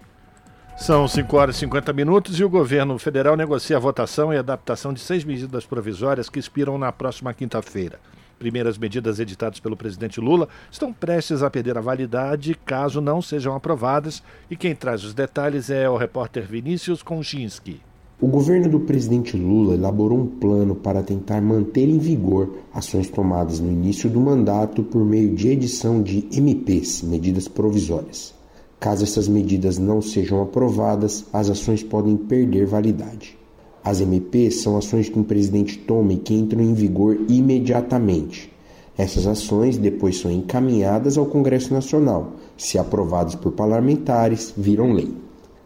São 0.76 1.08
5 1.08 1.36
horas 1.36 1.56
e 1.56 1.58
50 1.58 1.92
minutos 1.92 2.38
e 2.38 2.44
o 2.44 2.48
governo 2.48 2.96
federal 2.96 3.36
negocia 3.36 3.76
a 3.76 3.80
votação 3.80 4.32
e 4.32 4.36
adaptação 4.36 4.92
de 4.92 5.00
seis 5.00 5.24
medidas 5.24 5.66
provisórias 5.66 6.30
que 6.30 6.38
expiram 6.38 6.78
na 6.78 6.92
próxima 6.92 7.34
quinta-feira 7.34 7.98
primeiras 8.38 8.78
medidas 8.78 9.18
editadas 9.18 9.60
pelo 9.60 9.76
presidente 9.76 10.20
Lula 10.20 10.48
estão 10.70 10.92
prestes 10.92 11.42
a 11.42 11.50
perder 11.50 11.76
a 11.76 11.80
validade 11.80 12.54
caso 12.64 13.00
não 13.00 13.20
sejam 13.20 13.54
aprovadas. 13.54 14.22
E 14.50 14.56
quem 14.56 14.74
traz 14.74 15.04
os 15.04 15.12
detalhes 15.12 15.68
é 15.70 15.88
o 15.90 15.96
repórter 15.96 16.46
Vinícius 16.46 17.02
Konchinski. 17.02 17.80
O 18.20 18.26
governo 18.26 18.68
do 18.68 18.80
presidente 18.80 19.36
Lula 19.36 19.74
elaborou 19.74 20.18
um 20.18 20.26
plano 20.26 20.74
para 20.74 21.04
tentar 21.04 21.40
manter 21.40 21.88
em 21.88 21.98
vigor 21.98 22.56
ações 22.74 23.08
tomadas 23.08 23.60
no 23.60 23.70
início 23.70 24.10
do 24.10 24.18
mandato 24.18 24.82
por 24.82 25.04
meio 25.04 25.36
de 25.36 25.48
edição 25.48 26.02
de 26.02 26.26
MPs, 26.32 27.02
medidas 27.02 27.46
provisórias. 27.46 28.34
Caso 28.80 29.04
essas 29.04 29.28
medidas 29.28 29.78
não 29.78 30.02
sejam 30.02 30.42
aprovadas, 30.42 31.26
as 31.32 31.48
ações 31.48 31.84
podem 31.84 32.16
perder 32.16 32.66
validade. 32.66 33.37
As 33.82 34.00
MPs 34.00 34.62
são 34.62 34.76
ações 34.76 35.08
que 35.08 35.18
um 35.18 35.22
presidente 35.22 35.78
toma 35.78 36.12
e 36.12 36.18
que 36.18 36.34
entram 36.34 36.62
em 36.62 36.74
vigor 36.74 37.18
imediatamente. 37.28 38.52
Essas 38.96 39.26
ações 39.26 39.78
depois 39.78 40.18
são 40.18 40.30
encaminhadas 40.30 41.16
ao 41.16 41.26
Congresso 41.26 41.72
Nacional. 41.72 42.32
Se 42.56 42.78
aprovadas 42.78 43.36
por 43.36 43.52
parlamentares, 43.52 44.52
viram 44.56 44.92
lei. 44.92 45.08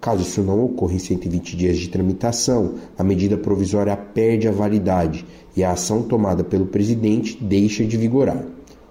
Caso 0.02 0.22
isso 0.22 0.42
não 0.42 0.64
ocorra 0.64 0.94
em 0.94 0.98
120 0.98 1.56
dias 1.56 1.78
de 1.78 1.88
tramitação, 1.88 2.74
a 2.98 3.04
medida 3.04 3.38
provisória 3.38 3.96
perde 3.96 4.48
a 4.48 4.52
validade 4.52 5.24
e 5.56 5.62
a 5.62 5.70
ação 5.70 6.02
tomada 6.02 6.42
pelo 6.42 6.66
presidente 6.66 7.38
deixa 7.40 7.84
de 7.84 7.96
vigorar. 7.96 8.44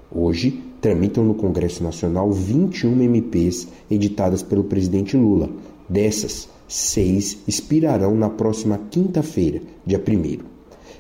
Hoje, 0.10 0.64
tramitam 0.80 1.24
no 1.24 1.36
Congresso 1.36 1.84
Nacional 1.84 2.32
21 2.32 3.02
MPs 3.02 3.68
editadas 3.90 4.42
pelo 4.42 4.64
presidente 4.64 5.16
Lula. 5.16 5.50
Dessas, 5.88 6.48
seis 6.72 7.38
expirarão 7.46 8.16
na 8.16 8.30
próxima 8.30 8.80
quinta-feira, 8.90 9.62
dia 9.86 10.00
1. 10.00 10.40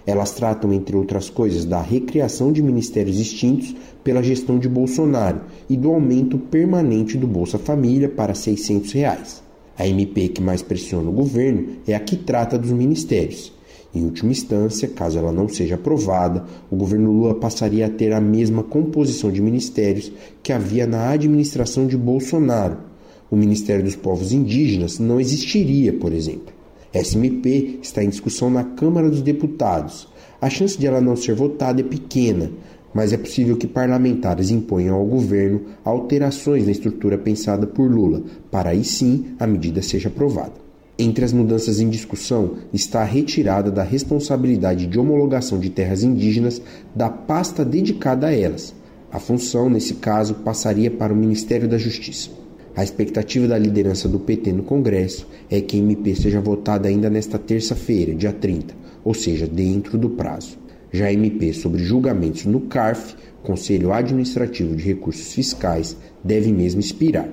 Elas 0.06 0.32
tratam, 0.32 0.74
entre 0.74 0.98
outras 0.98 1.30
coisas, 1.30 1.64
da 1.64 1.82
recriação 1.82 2.52
de 2.52 2.62
ministérios 2.62 3.18
extintos 3.18 3.74
pela 4.04 4.22
gestão 4.22 4.60
de 4.60 4.68
Bolsonaro 4.68 5.42
e 5.70 5.78
do 5.78 5.90
aumento 5.90 6.38
permanente 6.38 7.18
do 7.18 7.26
Bolsa 7.26 7.58
Família 7.58 8.10
para 8.10 8.34
600 8.34 8.92
reais. 8.92 9.44
A 9.78 9.88
MP 9.88 10.28
que 10.28 10.42
mais 10.42 10.62
pressiona 10.62 11.10
o 11.10 11.14
governo 11.14 11.78
é 11.88 11.96
a 11.96 12.00
que 12.00 12.18
trata 12.18 12.58
dos 12.58 12.72
ministérios. 12.72 13.54
Em 13.96 14.04
última 14.04 14.32
instância, 14.32 14.90
caso 14.90 15.18
ela 15.18 15.32
não 15.32 15.48
seja 15.48 15.76
aprovada, 15.76 16.46
o 16.70 16.76
governo 16.76 17.12
Lula 17.12 17.36
passaria 17.36 17.86
a 17.86 17.90
ter 17.90 18.12
a 18.12 18.20
mesma 18.20 18.64
composição 18.64 19.32
de 19.32 19.42
ministérios 19.42 20.12
que 20.44 20.52
havia 20.52 20.86
na 20.86 21.10
administração 21.10 21.88
de 21.88 21.98
Bolsonaro, 21.98 22.91
o 23.32 23.36
Ministério 23.38 23.84
dos 23.84 23.96
Povos 23.96 24.34
Indígenas 24.34 25.00
não 25.00 25.20
existiria, 25.20 25.94
por 25.94 26.12
exemplo. 26.12 26.54
SMP 26.94 27.80
está 27.82 28.04
em 28.04 28.10
discussão 28.10 28.50
na 28.50 28.66
Câmara 28.66 29.10
dos 29.10 29.22
Deputados. 29.22 30.10
A 30.42 30.50
chance 30.50 30.78
de 30.78 30.86
ela 30.86 31.00
não 31.00 31.16
ser 31.16 31.34
votada 31.34 31.80
é 31.80 31.84
pequena, 31.84 32.52
mas 32.94 33.14
é 33.14 33.18
possível 33.18 33.56
que 33.56 33.68
parlamentares 33.68 34.52
imponham 34.52 34.98
ao 34.98 35.06
governo 35.06 35.62
alterações 35.86 36.66
na 36.66 36.74
estrutura 36.74 37.18
pensada 37.18 37.66
por 37.66 37.90
Lula, 37.90 38.22
para 38.52 38.72
aí 38.72 38.84
sim 38.84 39.28
a 39.40 39.48
medida 39.48 39.82
seja 39.82 40.10
aprovada. 40.10 40.60
Entre 41.00 41.24
as 41.24 41.32
mudanças 41.32 41.80
em 41.80 41.90
discussão 41.90 42.58
está 42.74 43.00
a 43.00 43.06
retirada 43.06 43.72
da 43.72 43.82
responsabilidade 43.82 44.88
de 44.88 45.00
homologação 45.00 45.58
de 45.58 45.70
terras 45.70 46.04
indígenas 46.04 46.62
da 46.94 47.10
pasta 47.10 47.64
dedicada 47.64 48.28
a 48.28 48.36
elas. 48.36 48.76
A 49.10 49.20
função, 49.20 49.70
nesse 49.70 49.96
caso, 49.96 50.36
passaria 50.36 50.92
para 50.92 51.14
o 51.14 51.16
Ministério 51.16 51.68
da 51.68 51.78
Justiça. 51.78 52.41
A 52.74 52.84
expectativa 52.84 53.50
da 53.50 53.58
liderança 53.58 54.08
do 54.08 54.18
PT 54.18 54.54
no 54.54 54.64
Congresso 54.64 55.28
é 55.50 55.60
que 55.60 55.76
a 55.76 55.80
MP 55.80 56.16
seja 56.16 56.40
votada 56.40 56.88
ainda 56.88 57.10
nesta 57.10 57.38
terça-feira, 57.38 58.16
dia 58.16 58.32
30, 58.32 58.74
ou 59.04 59.14
seja, 59.14 59.46
dentro 59.46 59.98
do 59.98 60.12
prazo. 60.12 60.58
Já 60.90 61.08
a 61.08 61.14
MP 61.14 61.52
sobre 61.54 61.84
julgamentos 61.84 62.46
no 62.46 62.62
CARF, 62.62 63.16
Conselho 63.44 63.92
Administrativo 63.92 64.74
de 64.74 64.84
Recursos 64.84 65.34
Fiscais, 65.34 65.98
deve 66.24 66.54
mesmo 66.54 66.80
expirar. 66.80 67.30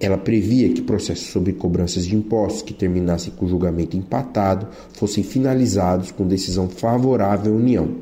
Ela 0.00 0.18
previa 0.18 0.68
que 0.70 0.82
processos 0.82 1.28
sobre 1.28 1.52
cobranças 1.52 2.04
de 2.04 2.16
impostos 2.16 2.62
que 2.62 2.74
terminassem 2.74 3.32
com 3.36 3.46
julgamento 3.46 3.96
empatado 3.96 4.66
fossem 4.94 5.22
finalizados 5.22 6.10
com 6.10 6.26
decisão 6.26 6.68
favorável 6.68 7.52
à 7.52 7.56
União. 7.56 7.96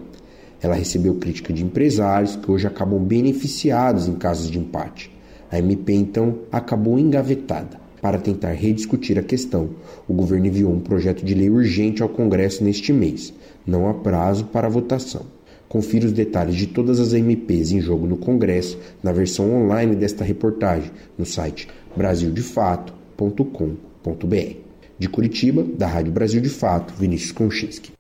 Ela 0.61 0.75
recebeu 0.75 1.17
crítica 1.17 1.53
de 1.53 1.65
empresários 1.65 2.37
que 2.37 2.51
hoje 2.51 2.67
acabam 2.67 3.03
beneficiados 3.03 4.09
em 4.09 4.15
casos 4.15 4.51
de 4.51 4.59
empate. 4.59 5.18
A 5.51 5.59
MP 5.59 5.93
então 5.93 6.39
acabou 6.53 6.99
engavetada. 6.99 7.89
Para 8.01 8.19
tentar 8.19 8.53
rediscutir 8.53 9.19
a 9.19 9.23
questão, 9.23 9.71
o 10.07 10.15
governo 10.15 10.47
enviou 10.47 10.73
um 10.73 10.81
projeto 10.81 11.25
de 11.25 11.35
lei 11.35 11.51
urgente 11.51 12.03
ao 12.03 12.09
Congresso 12.09 12.63
neste 12.63 12.93
mês. 12.93 13.35
Não 13.67 13.89
há 13.89 13.95
prazo 13.95 14.45
para 14.47 14.69
votação. 14.69 15.23
Confira 15.69 16.07
os 16.07 16.13
detalhes 16.13 16.55
de 16.55 16.67
todas 16.67 17.01
as 17.01 17.13
MPs 17.13 17.73
em 17.73 17.81
jogo 17.81 18.07
no 18.07 18.17
Congresso 18.17 18.79
na 19.03 19.13
versão 19.13 19.53
online 19.53 19.97
desta 19.97 20.25
reportagem 20.25 20.91
no 21.19 21.27
site 21.27 21.69
brasildefato.com.br. 21.97 24.57
De 24.99 25.09
Curitiba, 25.09 25.63
da 25.63 25.87
Rádio 25.87 26.13
Brasil 26.13 26.41
de 26.41 26.49
Fato, 26.49 26.95
Vinícius 26.95 27.33
Konchinski. 27.33 27.98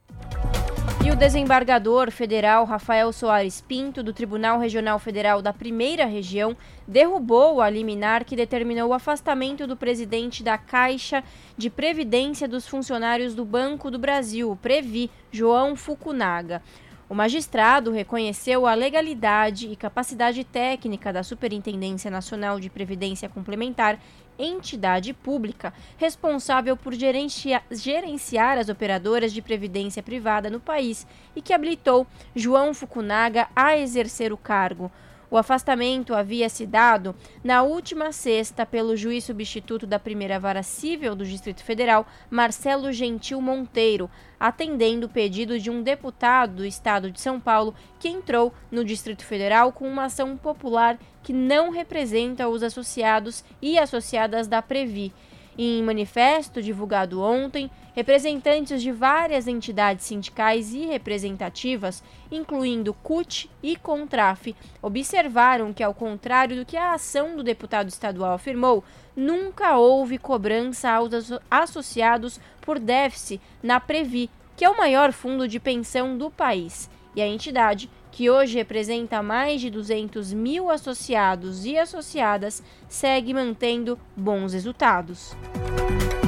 E 1.08 1.10
o 1.10 1.16
desembargador 1.16 2.10
federal 2.10 2.66
Rafael 2.66 3.10
Soares 3.14 3.62
Pinto, 3.62 4.02
do 4.02 4.12
Tribunal 4.12 4.58
Regional 4.58 4.98
Federal 4.98 5.40
da 5.40 5.54
Primeira 5.54 6.04
Região, 6.04 6.54
derrubou 6.86 7.62
a 7.62 7.70
liminar 7.70 8.26
que 8.26 8.36
determinou 8.36 8.90
o 8.90 8.92
afastamento 8.92 9.66
do 9.66 9.74
presidente 9.74 10.42
da 10.42 10.58
Caixa 10.58 11.24
de 11.56 11.70
Previdência 11.70 12.46
dos 12.46 12.68
Funcionários 12.68 13.34
do 13.34 13.42
Banco 13.42 13.90
do 13.90 13.98
Brasil, 13.98 14.58
Previ, 14.60 15.10
João 15.32 15.74
Fukunaga. 15.74 16.60
O 17.08 17.14
magistrado 17.14 17.90
reconheceu 17.90 18.66
a 18.66 18.74
legalidade 18.74 19.66
e 19.66 19.76
capacidade 19.76 20.44
técnica 20.44 21.10
da 21.10 21.22
Superintendência 21.22 22.10
Nacional 22.10 22.60
de 22.60 22.68
Previdência 22.68 23.30
Complementar 23.30 23.98
entidade 24.38 25.12
pública 25.12 25.72
responsável 25.96 26.76
por 26.76 26.94
gerenciar, 26.94 28.58
as 28.58 28.68
operadoras 28.68 29.32
de 29.32 29.42
previdência 29.42 30.02
privada 30.02 30.48
no 30.48 30.60
país 30.60 31.06
e 31.34 31.42
que 31.42 31.52
habilitou 31.52 32.06
João 32.34 32.72
Fukunaga 32.72 33.48
a 33.54 33.76
exercer 33.76 34.32
o 34.32 34.36
cargo. 34.36 34.90
O 35.30 35.36
afastamento 35.36 36.14
havia 36.14 36.48
se 36.48 36.64
dado 36.64 37.14
na 37.44 37.62
última 37.62 38.12
sexta 38.12 38.64
pelo 38.64 38.96
juiz 38.96 39.24
substituto 39.24 39.86
da 39.86 39.98
primeira 39.98 40.40
vara 40.40 40.62
civil 40.62 41.14
do 41.14 41.26
Distrito 41.26 41.62
Federal, 41.62 42.06
Marcelo 42.30 42.90
Gentil 42.92 43.40
Monteiro, 43.42 44.10
atendendo 44.40 45.06
o 45.06 45.10
pedido 45.10 45.58
de 45.58 45.70
um 45.70 45.82
deputado 45.82 46.56
do 46.56 46.64
estado 46.64 47.10
de 47.10 47.20
São 47.20 47.38
Paulo 47.38 47.74
que 47.98 48.08
entrou 48.08 48.54
no 48.70 48.82
Distrito 48.82 49.24
Federal 49.24 49.70
com 49.70 49.86
uma 49.86 50.04
ação 50.04 50.34
popular 50.34 50.98
que 51.22 51.32
não 51.32 51.70
representa 51.70 52.48
os 52.48 52.62
associados 52.62 53.44
e 53.60 53.78
associadas 53.78 54.48
da 54.48 54.62
Previ. 54.62 55.12
Em 55.60 55.82
manifesto 55.82 56.62
divulgado 56.62 57.20
ontem, 57.20 57.68
representantes 57.92 58.80
de 58.80 58.92
várias 58.92 59.48
entidades 59.48 60.06
sindicais 60.06 60.72
e 60.72 60.86
representativas, 60.86 62.00
incluindo 62.30 62.94
CUT 62.94 63.50
e 63.60 63.74
CONTRAF, 63.74 64.54
observaram 64.80 65.72
que, 65.72 65.82
ao 65.82 65.92
contrário 65.92 66.54
do 66.54 66.64
que 66.64 66.76
a 66.76 66.92
ação 66.92 67.34
do 67.34 67.42
deputado 67.42 67.88
estadual 67.88 68.34
afirmou, 68.34 68.84
nunca 69.16 69.76
houve 69.76 70.16
cobrança 70.16 70.92
aos 70.92 71.10
associados 71.50 72.38
por 72.60 72.78
déficit 72.78 73.40
na 73.60 73.80
Previ, 73.80 74.30
que 74.56 74.64
é 74.64 74.70
o 74.70 74.76
maior 74.76 75.12
fundo 75.12 75.48
de 75.48 75.58
pensão 75.58 76.16
do 76.16 76.30
país. 76.30 76.88
E 77.16 77.20
a 77.20 77.26
entidade 77.26 77.90
que 78.10 78.30
hoje 78.30 78.54
representa 78.54 79.22
mais 79.22 79.60
de 79.60 79.70
200 79.70 80.32
mil 80.32 80.70
associados 80.70 81.64
e 81.64 81.78
associadas, 81.78 82.62
segue 82.88 83.34
mantendo 83.34 83.98
bons 84.16 84.52
resultados. 84.52 85.36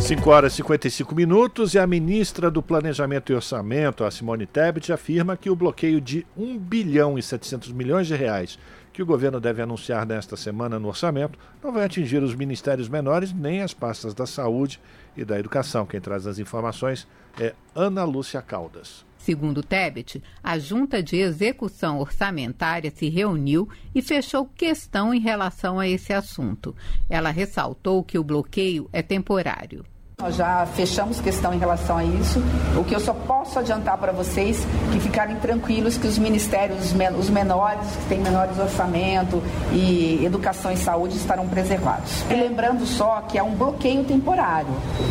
5 0.01 0.31
horas 0.31 0.55
e 0.55 0.57
55 0.57 1.15
minutos 1.15 1.75
e 1.75 1.79
a 1.79 1.87
ministra 1.87 2.51
do 2.51 2.63
Planejamento 2.63 3.31
e 3.31 3.35
Orçamento, 3.35 4.03
a 4.03 4.11
Simone 4.11 4.47
Tebet, 4.47 4.93
afirma 4.93 5.37
que 5.37 5.51
o 5.51 5.55
bloqueio 5.55 6.01
de 6.01 6.27
1 6.37 6.59
bilhão 6.59 7.19
e 7.19 7.23
700 7.23 7.71
milhões 7.73 8.07
de 8.07 8.17
reais 8.17 8.59
que 8.93 9.03
o 9.03 9.07
governo 9.07 9.41
deve 9.41 9.63
anunciar 9.63 10.05
nesta 10.05 10.37
semana 10.37 10.79
no 10.79 10.89
orçamento 10.89 11.39
não 11.63 11.73
vai 11.73 11.85
atingir 11.85 12.23
os 12.23 12.35
ministérios 12.35 12.89
menores 12.89 13.33
nem 13.33 13.63
as 13.63 13.73
pastas 13.73 14.15
da 14.15 14.27
saúde 14.27 14.81
e 15.17 15.25
da 15.25 15.39
educação. 15.39 15.87
Quem 15.87 16.01
traz 16.01 16.27
as 16.27 16.39
informações 16.39 17.07
é 17.39 17.55
Ana 17.75 18.05
Lúcia 18.05 18.43
Caldas. 18.43 19.05
Segundo 19.21 19.63
Tebet, 19.63 20.23
a 20.43 20.59
Junta 20.59 21.03
de 21.03 21.17
Execução 21.17 22.01
Orçamentária 22.01 22.91
se 22.91 23.11
reuniu 23.11 23.69
e 23.95 24.01
fechou 24.01 24.47
questão 24.47 25.13
em 25.13 25.21
relação 25.21 25.79
a 25.79 25.87
esse 25.87 26.13
assunto. 26.13 26.75
Ela 27.09 27.31
ressaltou 27.31 28.03
que 28.03 28.19
o 28.19 28.25
bloqueio 28.25 28.89
é 28.93 29.03
temporário. 29.03 29.85
Nós 30.21 30.37
já 30.37 30.67
fechamos 30.75 31.19
questão 31.19 31.55
em 31.55 31.59
relação 31.59 31.97
a 31.97 32.05
isso. 32.05 32.43
O 32.77 32.85
que 32.85 32.95
eu 32.95 33.01
só 33.01 33.15
posso 33.15 33.59
adiantar 33.59 33.97
para 33.97 34.13
vocês 34.13 34.67
que 34.93 35.01
ficarem 35.01 35.37
tranquilos 35.37 35.97
que 35.97 36.07
os 36.07 36.19
ministérios, 36.19 36.93
os 37.19 37.31
menores, 37.31 37.87
que 38.03 38.09
têm 38.11 38.21
menores 38.21 38.59
orçamento 38.59 39.43
e 39.73 40.23
educação 40.23 40.71
e 40.71 40.77
saúde 40.77 41.17
estarão 41.17 41.49
preservados. 41.49 42.23
E 42.31 42.35
lembrando 42.35 42.85
só 42.85 43.23
que 43.23 43.39
é 43.39 43.43
um 43.43 43.55
bloqueio 43.55 44.05
temporário, 44.05 44.69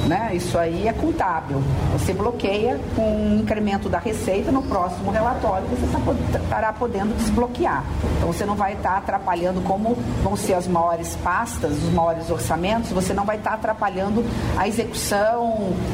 né? 0.08 0.30
Isso 0.34 0.60
aí 0.60 0.88
é 0.88 0.94
contábil. 0.94 1.60
Você 1.94 2.14
bloqueia 2.14 2.80
com 2.96 3.02
um 3.02 3.40
incremento 3.40 3.90
da 3.90 3.98
receita 3.98 4.52
no 4.52 4.62
próximo 4.62 5.10
relatório, 5.10 5.66
você 5.70 5.88
tá 5.88 6.40
estará 6.40 6.72
podendo 6.72 7.18
desbloquear. 7.18 7.84
Então 8.18 8.32
você 8.32 8.46
não 8.46 8.56
vai 8.56 8.74
estar 8.74 8.98
atrapalhando 8.98 9.60
como 9.62 9.98
vão 10.24 10.36
ser 10.36 10.54
as 10.54 10.68
maiores 10.68 11.16
pastas, 11.24 11.72
os 11.72 11.92
maiores 11.92 12.30
orçamentos, 12.30 12.92
você 12.92 13.12
não 13.12 13.26
vai 13.26 13.38
estar 13.38 13.54
atrapalhando 13.54 14.24
a 14.56 14.68
execução 14.68 14.99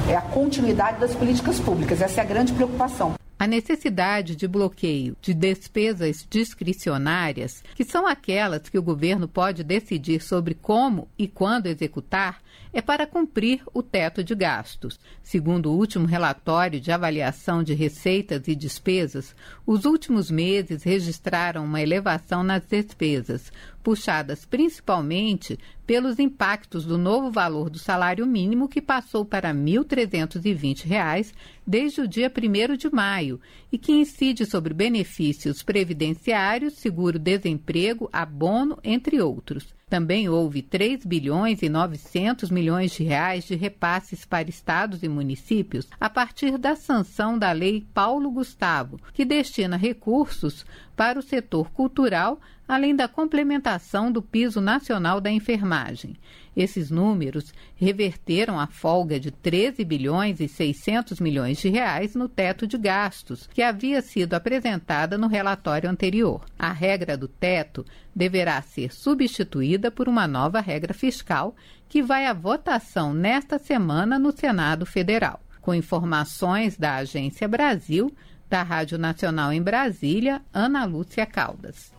é 0.10 0.16
a 0.16 0.22
continuidade 0.22 1.00
das 1.00 1.14
políticas 1.14 1.60
públicas. 1.60 2.02
Essa 2.02 2.22
é 2.22 2.24
a 2.24 2.28
grande 2.28 2.52
preocupação. 2.54 3.14
A 3.38 3.46
necessidade 3.46 4.36
de 4.36 4.48
bloqueio 4.48 5.16
de 5.22 5.34
despesas 5.34 6.26
discricionárias, 6.28 7.64
que 7.76 7.84
são 7.84 8.08
aquelas 8.08 8.68
que 8.68 8.80
o 8.80 8.82
governo 8.82 9.28
pode 9.28 9.64
decidir 9.64 10.22
sobre 10.22 10.56
como 10.56 11.08
e 11.20 11.28
quando 11.28 11.68
executar, 11.68 12.42
é 12.74 12.82
para 12.82 13.06
cumprir 13.06 13.62
o 13.74 13.84
teto 13.84 14.24
de 14.24 14.34
gastos. 14.34 15.00
Segundo 15.22 15.72
o 15.72 15.78
último 15.78 16.06
relatório 16.06 16.80
de 16.80 16.92
avaliação 16.92 17.62
de 17.62 17.74
receitas 17.74 18.48
e 18.48 18.56
despesas, 18.56 19.36
os 19.66 19.86
últimos 19.86 20.32
meses 20.32 20.84
registraram 20.84 21.64
uma 21.64 21.82
elevação 21.82 22.42
nas 22.42 22.66
despesas, 22.66 23.52
puxadas 23.86 24.46
principalmente 24.46 25.60
pelos 25.86 26.18
impactos 26.18 26.86
do 26.86 26.98
novo 26.98 27.30
valor 27.30 27.70
do 27.70 27.78
salário 27.78 28.26
mínimo, 28.26 28.68
que 28.68 28.82
passou 28.82 29.24
para 29.24 29.50
R$ 29.52 29.60
1.320 29.60 31.32
desde 31.68 32.02
o 32.02 32.08
dia 32.08 32.32
1 32.36 32.78
de 32.78 32.90
maio 32.90 33.40
e 33.72 33.78
que 33.78 33.92
incide 33.92 34.44
sobre 34.44 34.74
benefícios 34.74 35.62
previdenciários, 35.62 36.74
seguro-desemprego, 36.74 38.10
abono, 38.12 38.80
entre 38.84 39.22
outros. 39.22 39.76
Também 39.88 40.28
houve 40.28 40.64
3 40.64 41.06
bilhões 41.06 41.62
e 41.62 41.70
900 41.70 42.50
milhões 42.50 42.92
de 42.92 43.04
reais 43.04 43.46
de 43.46 43.54
repasses 43.54 44.26
para 44.26 44.50
estados 44.50 45.04
e 45.04 45.08
municípios 45.08 45.88
a 46.00 46.10
partir 46.10 46.58
da 46.58 46.76
sanção 46.76 47.38
da 47.38 47.52
Lei 47.52 47.86
Paulo 47.94 48.32
Gustavo, 48.32 49.00
que 49.14 49.24
destina 49.24 49.78
recursos 49.78 50.66
para 50.96 51.20
o 51.20 51.22
setor 51.22 51.70
cultural, 51.70 52.40
além 52.68 52.96
da 52.96 53.08
complementação 53.08 54.12
do 54.12 54.22
piso 54.22 54.60
nacional 54.60 55.22
da 55.22 55.30
enfermagem. 55.30 56.16
Esses 56.56 56.90
números 56.90 57.54
reverteram 57.76 58.60
a 58.60 58.66
folga 58.66 59.20
de 59.20 59.30
13 59.30 59.84
bilhões 59.84 60.40
e 60.40 60.48
600 60.48 61.20
milhões 61.20 61.58
de 61.58 61.68
reais 61.70 62.16
no 62.16 62.30
teto 62.30 62.66
de 62.66 62.78
gastos, 62.78 63.50
que 63.54 63.62
havia 63.62 64.02
sido 64.02 64.34
apresentada 64.34 65.18
no 65.18 65.28
relatório 65.28 65.90
anterior. 65.90 66.46
A 66.58 66.72
regra 66.72 67.18
do 67.18 67.28
teto 67.28 67.86
deverá 68.16 68.62
ser 68.62 68.94
substituída 68.94 69.92
por 69.92 70.08
uma 70.08 70.28
nova 70.28 70.62
regra 70.62 70.94
fiscal 70.94 71.56
que 71.90 72.02
vai 72.02 72.26
à 72.26 72.34
votação 72.34 73.14
nesta 73.14 73.60
semana 73.60 74.18
no 74.18 74.32
Senado 74.32 74.86
Federal. 74.86 75.42
Com 75.60 75.74
informações 75.74 76.78
da 76.78 76.96
Agência 76.96 77.48
Brasil, 77.48 78.16
da 78.50 78.64
Rádio 78.64 78.98
Nacional 78.98 79.52
em 79.52 79.62
Brasília, 79.62 80.42
Ana 80.54 80.86
Lúcia 80.86 81.26
Caldas. 81.26 81.92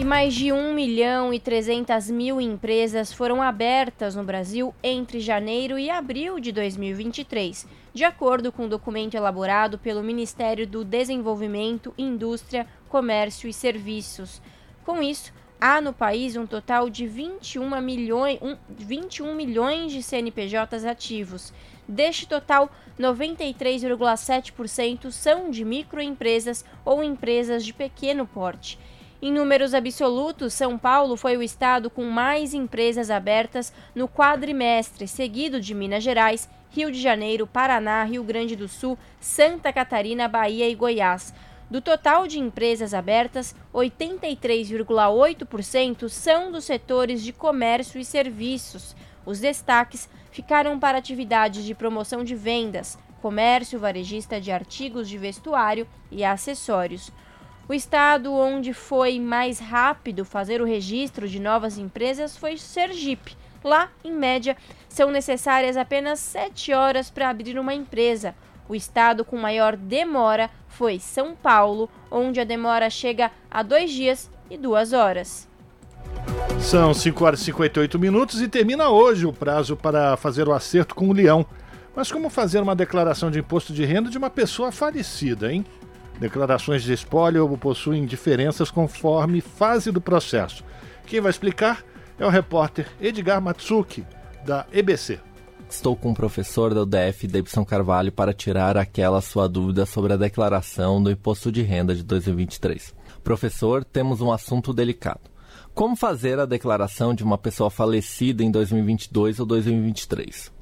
E 0.00 0.04
mais 0.04 0.32
de 0.32 0.50
1 0.50 0.72
milhão 0.72 1.30
e 1.30 1.38
300 1.38 2.10
mil 2.10 2.40
empresas 2.40 3.12
foram 3.12 3.42
abertas 3.42 4.14
no 4.14 4.24
Brasil 4.24 4.74
entre 4.82 5.20
janeiro 5.20 5.78
e 5.78 5.90
abril 5.90 6.40
de 6.40 6.50
2023, 6.52 7.68
de 7.92 8.02
acordo 8.02 8.50
com 8.50 8.64
um 8.64 8.68
documento 8.68 9.14
elaborado 9.14 9.76
pelo 9.76 10.02
Ministério 10.02 10.66
do 10.66 10.86
Desenvolvimento, 10.86 11.92
Indústria, 11.98 12.66
Comércio 12.88 13.46
e 13.46 13.52
Serviços. 13.52 14.40
Com 14.86 15.02
isso, 15.02 15.34
há 15.60 15.82
no 15.82 15.92
país 15.92 16.34
um 16.34 16.46
total 16.46 16.88
de 16.88 17.06
21 17.06 17.78
milhões, 17.82 18.38
um, 18.40 18.56
21 18.70 19.34
milhões 19.34 19.92
de 19.92 20.02
CNPJs 20.02 20.86
ativos. 20.86 21.52
Deste 21.86 22.26
total, 22.26 22.70
93,7% 22.98 25.10
são 25.10 25.50
de 25.50 25.62
microempresas 25.62 26.64
ou 26.86 27.04
empresas 27.04 27.62
de 27.62 27.74
pequeno 27.74 28.26
porte. 28.26 28.78
Em 29.22 29.30
números 29.30 29.74
absolutos, 29.74 30.54
São 30.54 30.78
Paulo 30.78 31.14
foi 31.14 31.36
o 31.36 31.42
estado 31.42 31.90
com 31.90 32.04
mais 32.04 32.54
empresas 32.54 33.10
abertas 33.10 33.70
no 33.94 34.08
quadrimestre, 34.08 35.06
seguido 35.06 35.60
de 35.60 35.74
Minas 35.74 36.02
Gerais, 36.02 36.48
Rio 36.70 36.90
de 36.90 36.98
Janeiro, 36.98 37.46
Paraná, 37.46 38.02
Rio 38.04 38.24
Grande 38.24 38.56
do 38.56 38.66
Sul, 38.66 38.96
Santa 39.20 39.74
Catarina, 39.74 40.26
Bahia 40.26 40.70
e 40.70 40.74
Goiás. 40.74 41.34
Do 41.68 41.82
total 41.82 42.26
de 42.26 42.38
empresas 42.38 42.94
abertas, 42.94 43.54
83,8% 43.74 46.08
são 46.08 46.50
dos 46.50 46.64
setores 46.64 47.22
de 47.22 47.30
comércio 47.30 48.00
e 48.00 48.06
serviços. 48.06 48.96
Os 49.26 49.38
destaques 49.38 50.08
ficaram 50.30 50.80
para 50.80 50.96
atividades 50.96 51.66
de 51.66 51.74
promoção 51.74 52.24
de 52.24 52.34
vendas, 52.34 52.98
comércio 53.20 53.78
varejista 53.78 54.40
de 54.40 54.50
artigos 54.50 55.06
de 55.06 55.18
vestuário 55.18 55.86
e 56.10 56.24
acessórios. 56.24 57.12
O 57.70 57.72
estado 57.72 58.34
onde 58.34 58.72
foi 58.72 59.20
mais 59.20 59.60
rápido 59.60 60.24
fazer 60.24 60.60
o 60.60 60.64
registro 60.64 61.28
de 61.28 61.38
novas 61.38 61.78
empresas 61.78 62.36
foi 62.36 62.56
Sergipe. 62.56 63.36
Lá, 63.62 63.88
em 64.02 64.12
média, 64.12 64.56
são 64.88 65.12
necessárias 65.12 65.76
apenas 65.76 66.18
sete 66.18 66.72
horas 66.72 67.10
para 67.10 67.30
abrir 67.30 67.56
uma 67.60 67.72
empresa. 67.72 68.34
O 68.68 68.74
estado 68.74 69.24
com 69.24 69.36
maior 69.36 69.76
demora 69.76 70.50
foi 70.66 70.98
São 70.98 71.36
Paulo, 71.36 71.88
onde 72.10 72.40
a 72.40 72.44
demora 72.44 72.90
chega 72.90 73.30
a 73.48 73.62
dois 73.62 73.92
dias 73.92 74.28
e 74.50 74.58
duas 74.58 74.92
horas. 74.92 75.48
São 76.58 76.92
5 76.92 77.24
horas 77.24 77.40
e 77.40 77.44
58 77.44 78.00
minutos 78.00 78.42
e 78.42 78.48
termina 78.48 78.88
hoje 78.88 79.26
o 79.26 79.32
prazo 79.32 79.76
para 79.76 80.16
fazer 80.16 80.48
o 80.48 80.52
acerto 80.52 80.92
com 80.92 81.08
o 81.08 81.12
leão. 81.12 81.46
Mas 81.94 82.10
como 82.10 82.30
fazer 82.30 82.60
uma 82.60 82.74
declaração 82.74 83.30
de 83.30 83.38
imposto 83.38 83.72
de 83.72 83.84
renda 83.84 84.10
de 84.10 84.18
uma 84.18 84.28
pessoa 84.28 84.72
falecida, 84.72 85.52
hein? 85.52 85.64
Declarações 86.20 86.82
de 86.82 86.92
espólio 86.92 87.48
possuem 87.56 88.04
diferenças 88.04 88.70
conforme 88.70 89.40
fase 89.40 89.90
do 89.90 90.02
processo. 90.02 90.62
Quem 91.06 91.18
vai 91.18 91.30
explicar 91.30 91.82
é 92.18 92.26
o 92.26 92.28
repórter 92.28 92.86
Edgar 93.00 93.40
Matsuki, 93.40 94.04
da 94.44 94.66
EBC. 94.70 95.18
Estou 95.68 95.96
com 95.96 96.10
o 96.10 96.14
professor 96.14 96.74
da 96.74 96.82
UDF, 96.82 97.26
Davidson 97.26 97.64
Carvalho, 97.64 98.12
para 98.12 98.34
tirar 98.34 98.76
aquela 98.76 99.22
sua 99.22 99.48
dúvida 99.48 99.86
sobre 99.86 100.12
a 100.12 100.16
declaração 100.18 101.02
do 101.02 101.10
imposto 101.10 101.50
de 101.50 101.62
renda 101.62 101.94
de 101.94 102.02
2023. 102.02 102.94
Professor, 103.24 103.82
temos 103.82 104.20
um 104.20 104.30
assunto 104.30 104.74
delicado. 104.74 105.30
Como 105.72 105.96
fazer 105.96 106.38
a 106.38 106.44
declaração 106.44 107.14
de 107.14 107.24
uma 107.24 107.38
pessoa 107.38 107.70
falecida 107.70 108.42
em 108.42 108.50
2022 108.50 109.40
ou 109.40 109.46
2023? 109.46 110.52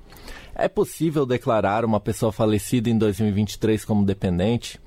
É 0.55 0.69
possível 0.69 1.27
declarar 1.27 1.85
uma 1.85 1.99
pessoa 1.99 2.31
falecida 2.31 2.89
em 2.89 2.97
2023 2.97 3.85
como 3.85 4.05
dependente? 4.05 4.79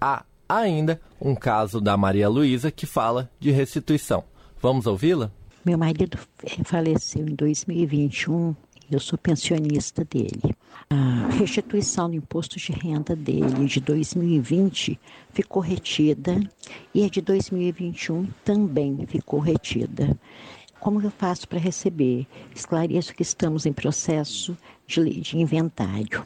Há 0.00 0.24
ainda 0.48 1.00
um 1.20 1.34
caso 1.34 1.80
da 1.80 1.96
Maria 1.96 2.28
Luísa 2.28 2.70
que 2.70 2.86
fala 2.86 3.30
de 3.38 3.50
restituição. 3.50 4.24
Vamos 4.60 4.86
ouvi-la? 4.86 5.30
Meu 5.64 5.76
marido 5.76 6.18
faleceu 6.64 7.26
em 7.26 7.34
2021 7.34 8.54
eu 8.90 8.98
sou 8.98 9.18
pensionista 9.18 10.02
dele. 10.02 10.56
A 10.88 11.28
restituição 11.28 12.08
do 12.08 12.16
imposto 12.16 12.58
de 12.58 12.72
renda 12.72 13.14
dele 13.14 13.66
de 13.66 13.80
2020 13.80 14.98
ficou 15.30 15.60
retida 15.60 16.40
e 16.94 17.04
a 17.04 17.08
de 17.08 17.20
2021 17.20 18.26
também 18.42 19.06
ficou 19.06 19.40
retida. 19.40 20.18
Como 20.80 21.02
eu 21.02 21.10
faço 21.10 21.46
para 21.46 21.58
receber? 21.58 22.26
Esclareço 22.54 23.14
que 23.14 23.22
estamos 23.22 23.66
em 23.66 23.74
processo 23.74 24.56
de, 24.86 25.20
de 25.20 25.36
inventário. 25.36 26.24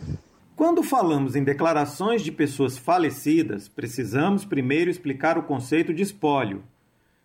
Quando 0.55 0.82
falamos 0.82 1.34
em 1.34 1.42
declarações 1.42 2.22
de 2.22 2.30
pessoas 2.30 2.76
falecidas, 2.76 3.68
precisamos 3.68 4.44
primeiro 4.44 4.90
explicar 4.90 5.38
o 5.38 5.42
conceito 5.44 5.94
de 5.94 6.03
espólio. 6.03 6.62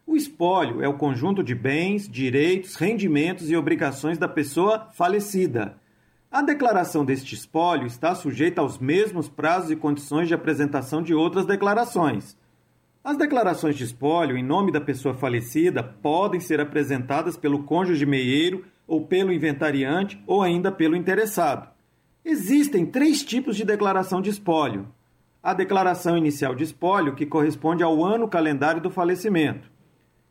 O 0.05 0.15
espólio 0.15 0.81
é 0.81 0.87
o 0.87 0.93
conjunto 0.93 1.43
de 1.43 1.53
bens, 1.53 2.07
direitos, 2.07 2.75
rendimentos 2.75 3.49
e 3.49 3.55
obrigações 3.57 4.17
da 4.17 4.29
pessoa 4.29 4.87
falecida. 4.93 5.75
A 6.31 6.41
declaração 6.41 7.03
deste 7.03 7.35
espólio 7.35 7.85
está 7.85 8.15
sujeita 8.15 8.61
aos 8.61 8.79
mesmos 8.79 9.27
prazos 9.27 9.71
e 9.71 9.75
condições 9.75 10.29
de 10.29 10.33
apresentação 10.33 11.03
de 11.03 11.13
outras 11.13 11.45
declarações. 11.45 12.37
As 13.03 13.17
declarações 13.17 13.75
de 13.75 13.83
espólio 13.83 14.37
em 14.37 14.43
nome 14.43 14.71
da 14.71 14.79
pessoa 14.79 15.13
falecida 15.13 15.83
podem 15.83 16.39
ser 16.39 16.61
apresentadas 16.61 17.35
pelo 17.35 17.63
cônjuge 17.63 18.05
meieiro 18.05 18.63
ou 18.87 19.05
pelo 19.05 19.33
inventariante 19.33 20.17
ou 20.25 20.41
ainda 20.41 20.71
pelo 20.71 20.95
interessado. 20.95 21.76
Existem 22.29 22.85
três 22.85 23.23
tipos 23.23 23.55
de 23.55 23.63
declaração 23.63 24.21
de 24.21 24.29
espólio. 24.29 24.87
A 25.41 25.53
declaração 25.53 26.17
inicial 26.17 26.53
de 26.53 26.65
espólio, 26.65 27.15
que 27.15 27.25
corresponde 27.25 27.83
ao 27.83 28.03
ano 28.03 28.27
calendário 28.27 28.81
do 28.81 28.91
falecimento 28.91 29.71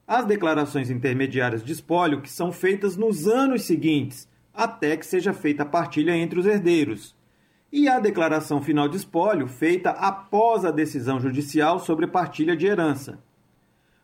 as 0.06 0.24
declarações 0.24 0.88
intermediárias 0.88 1.64
de 1.64 1.72
espólio 1.72 2.20
que 2.20 2.30
são 2.30 2.52
feitas 2.52 2.96
nos 2.96 3.26
anos 3.26 3.62
seguintes, 3.62 4.28
até 4.54 4.96
que 4.96 5.04
seja 5.04 5.32
feita 5.32 5.64
a 5.64 5.66
partilha 5.66 6.16
entre 6.16 6.38
os 6.38 6.46
herdeiros, 6.46 7.16
e 7.72 7.88
a 7.88 7.98
declaração 7.98 8.62
final 8.62 8.88
de 8.88 8.96
espólio 8.96 9.48
feita 9.48 9.90
após 9.90 10.64
a 10.64 10.70
decisão 10.70 11.18
judicial 11.18 11.80
sobre 11.80 12.06
partilha 12.06 12.56
de 12.56 12.66
herança. 12.66 13.18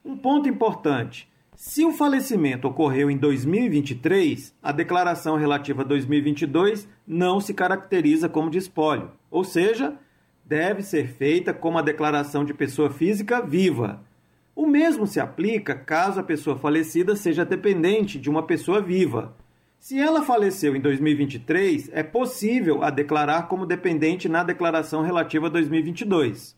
Um 0.04 0.16
ponto 0.16 0.48
importante: 0.48 1.30
se 1.64 1.84
o 1.84 1.92
falecimento 1.92 2.66
ocorreu 2.66 3.10
em 3.10 3.16
2023, 3.16 4.54
a 4.62 4.72
declaração 4.72 5.36
relativa 5.36 5.82
a 5.82 5.84
2022 5.84 6.88
não 7.06 7.40
se 7.40 7.54
caracteriza 7.54 8.28
como 8.28 8.50
de 8.50 8.58
espólio, 8.58 9.12
ou 9.30 9.44
seja, 9.44 9.94
deve 10.44 10.82
ser 10.82 11.08
feita 11.08 11.52
como 11.52 11.78
a 11.78 11.82
declaração 11.82 12.44
de 12.44 12.52
pessoa 12.52 12.90
física 12.90 13.40
viva 13.40 14.00
o 14.54 14.66
mesmo 14.66 15.06
se 15.06 15.18
aplica 15.18 15.74
caso 15.74 16.20
a 16.20 16.22
pessoa 16.22 16.58
falecida 16.58 17.16
seja 17.16 17.44
dependente 17.44 18.18
de 18.18 18.28
uma 18.28 18.42
pessoa 18.42 18.80
viva. 18.82 19.34
Se 19.78 19.98
ela 19.98 20.22
faleceu 20.22 20.76
em 20.76 20.80
2023, 20.80 21.90
é 21.92 22.02
possível 22.02 22.82
a 22.82 22.90
declarar 22.90 23.48
como 23.48 23.66
dependente 23.66 24.28
na 24.28 24.44
declaração 24.44 25.02
relativa 25.02 25.46
a 25.46 25.50
2022. 25.50 26.54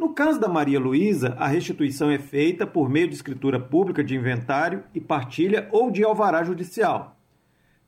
No 0.00 0.14
caso 0.14 0.40
da 0.40 0.48
Maria 0.48 0.80
Luísa, 0.80 1.36
a 1.38 1.46
restituição 1.46 2.10
é 2.10 2.18
feita 2.18 2.66
por 2.66 2.88
meio 2.88 3.06
de 3.06 3.14
escritura 3.14 3.60
pública 3.60 4.02
de 4.02 4.16
inventário 4.16 4.82
e 4.94 4.98
partilha 4.98 5.68
ou 5.70 5.90
de 5.90 6.02
alvará 6.02 6.42
judicial. 6.42 7.18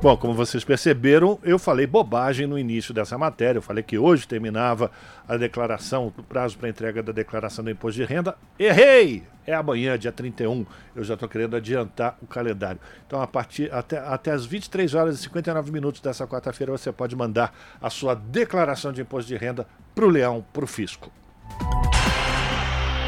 Bom, 0.00 0.16
como 0.16 0.32
vocês 0.32 0.62
perceberam, 0.62 1.40
eu 1.42 1.58
falei 1.58 1.88
bobagem 1.88 2.46
no 2.46 2.56
início 2.56 2.94
dessa 2.94 3.18
matéria. 3.18 3.58
Eu 3.58 3.62
falei 3.62 3.82
que 3.82 3.98
hoje 3.98 4.28
terminava 4.28 4.92
a 5.26 5.36
declaração, 5.36 6.06
o 6.16 6.22
prazo 6.22 6.56
para 6.56 6.68
entrega 6.68 7.02
da 7.02 7.10
declaração 7.10 7.64
do 7.64 7.70
imposto 7.72 8.00
de 8.00 8.06
renda. 8.06 8.36
Errei! 8.56 9.24
É 9.44 9.52
amanhã, 9.52 9.98
dia 9.98 10.12
31. 10.12 10.64
Eu 10.94 11.02
já 11.02 11.14
estou 11.14 11.28
querendo 11.28 11.56
adiantar 11.56 12.16
o 12.22 12.28
calendário. 12.28 12.80
Então, 13.04 13.20
a 13.20 13.26
partir 13.26 13.74
até, 13.74 13.98
até 13.98 14.30
as 14.30 14.46
23 14.46 14.94
horas 14.94 15.18
e 15.18 15.22
59 15.24 15.72
minutos 15.72 16.00
dessa 16.00 16.28
quarta-feira, 16.28 16.70
você 16.70 16.92
pode 16.92 17.16
mandar 17.16 17.52
a 17.82 17.90
sua 17.90 18.14
declaração 18.14 18.92
de 18.92 19.00
imposto 19.00 19.26
de 19.26 19.36
renda 19.36 19.66
para 19.96 20.06
o 20.06 20.08
Leão, 20.08 20.46
para 20.52 20.62
o 20.62 20.68
Fisco. 20.68 21.10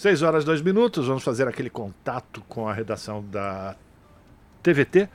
6 0.00 0.22
horas 0.22 0.46
2 0.46 0.62
minutos, 0.62 1.08
vamos 1.08 1.22
fazer 1.22 1.46
aquele 1.46 1.68
contato 1.68 2.42
com 2.48 2.66
a 2.66 2.72
redação 2.72 3.22
da 3.22 3.76
TVT 4.62 5.10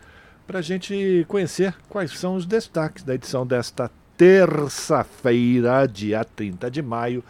para 0.45 0.59
a 0.59 0.61
gente 0.61 1.25
conhecer 1.27 1.73
quais 1.89 2.11
são 2.11 2.35
os 2.35 2.45
destaques 2.45 3.03
da 3.03 3.15
edição 3.15 3.47
desta 3.47 3.89
terça-feira, 4.15 5.87
dia 5.87 6.23
30 6.23 6.69
de 6.69 6.83
maio, 6.83 7.23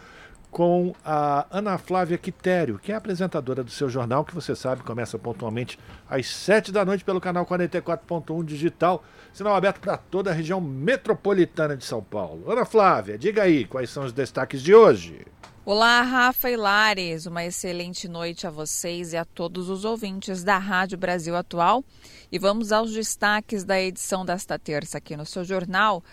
com 0.50 0.94
a 1.02 1.46
Ana 1.50 1.78
Flávia 1.78 2.18
Quitério, 2.18 2.78
que 2.78 2.92
é 2.92 2.94
apresentadora 2.94 3.64
do 3.64 3.70
seu 3.70 3.88
jornal, 3.88 4.22
que 4.22 4.34
você 4.34 4.54
sabe 4.54 4.82
começa 4.82 5.18
pontualmente 5.18 5.78
às 6.10 6.26
7 6.26 6.70
da 6.70 6.84
noite 6.84 7.04
pelo 7.04 7.22
canal 7.22 7.46
44.1 7.46 8.44
digital, 8.44 9.02
sinal 9.32 9.56
aberto 9.56 9.80
para 9.80 9.96
toda 9.96 10.30
a 10.30 10.34
região 10.34 10.60
metropolitana 10.60 11.74
de 11.74 11.86
São 11.86 12.02
Paulo. 12.02 12.52
Ana 12.52 12.66
Flávia, 12.66 13.16
diga 13.16 13.44
aí 13.44 13.64
quais 13.64 13.88
são 13.88 14.04
os 14.04 14.12
destaques 14.12 14.62
de 14.62 14.74
hoje. 14.74 15.24
Olá, 15.68 16.00
Rafa 16.02 16.48
e 16.48 16.56
Lares. 16.56 17.26
Uma 17.26 17.44
excelente 17.44 18.06
noite 18.06 18.46
a 18.46 18.50
vocês 18.50 19.12
e 19.12 19.16
a 19.16 19.24
todos 19.24 19.68
os 19.68 19.84
ouvintes 19.84 20.44
da 20.44 20.58
Rádio 20.58 20.96
Brasil 20.96 21.34
Atual. 21.34 21.84
E 22.30 22.38
vamos 22.38 22.70
aos 22.70 22.92
destaques 22.92 23.64
da 23.64 23.82
edição 23.82 24.24
desta 24.24 24.60
terça 24.60 24.98
aqui 24.98 25.16
no 25.16 25.26
seu 25.26 25.44
jornal. 25.44 26.04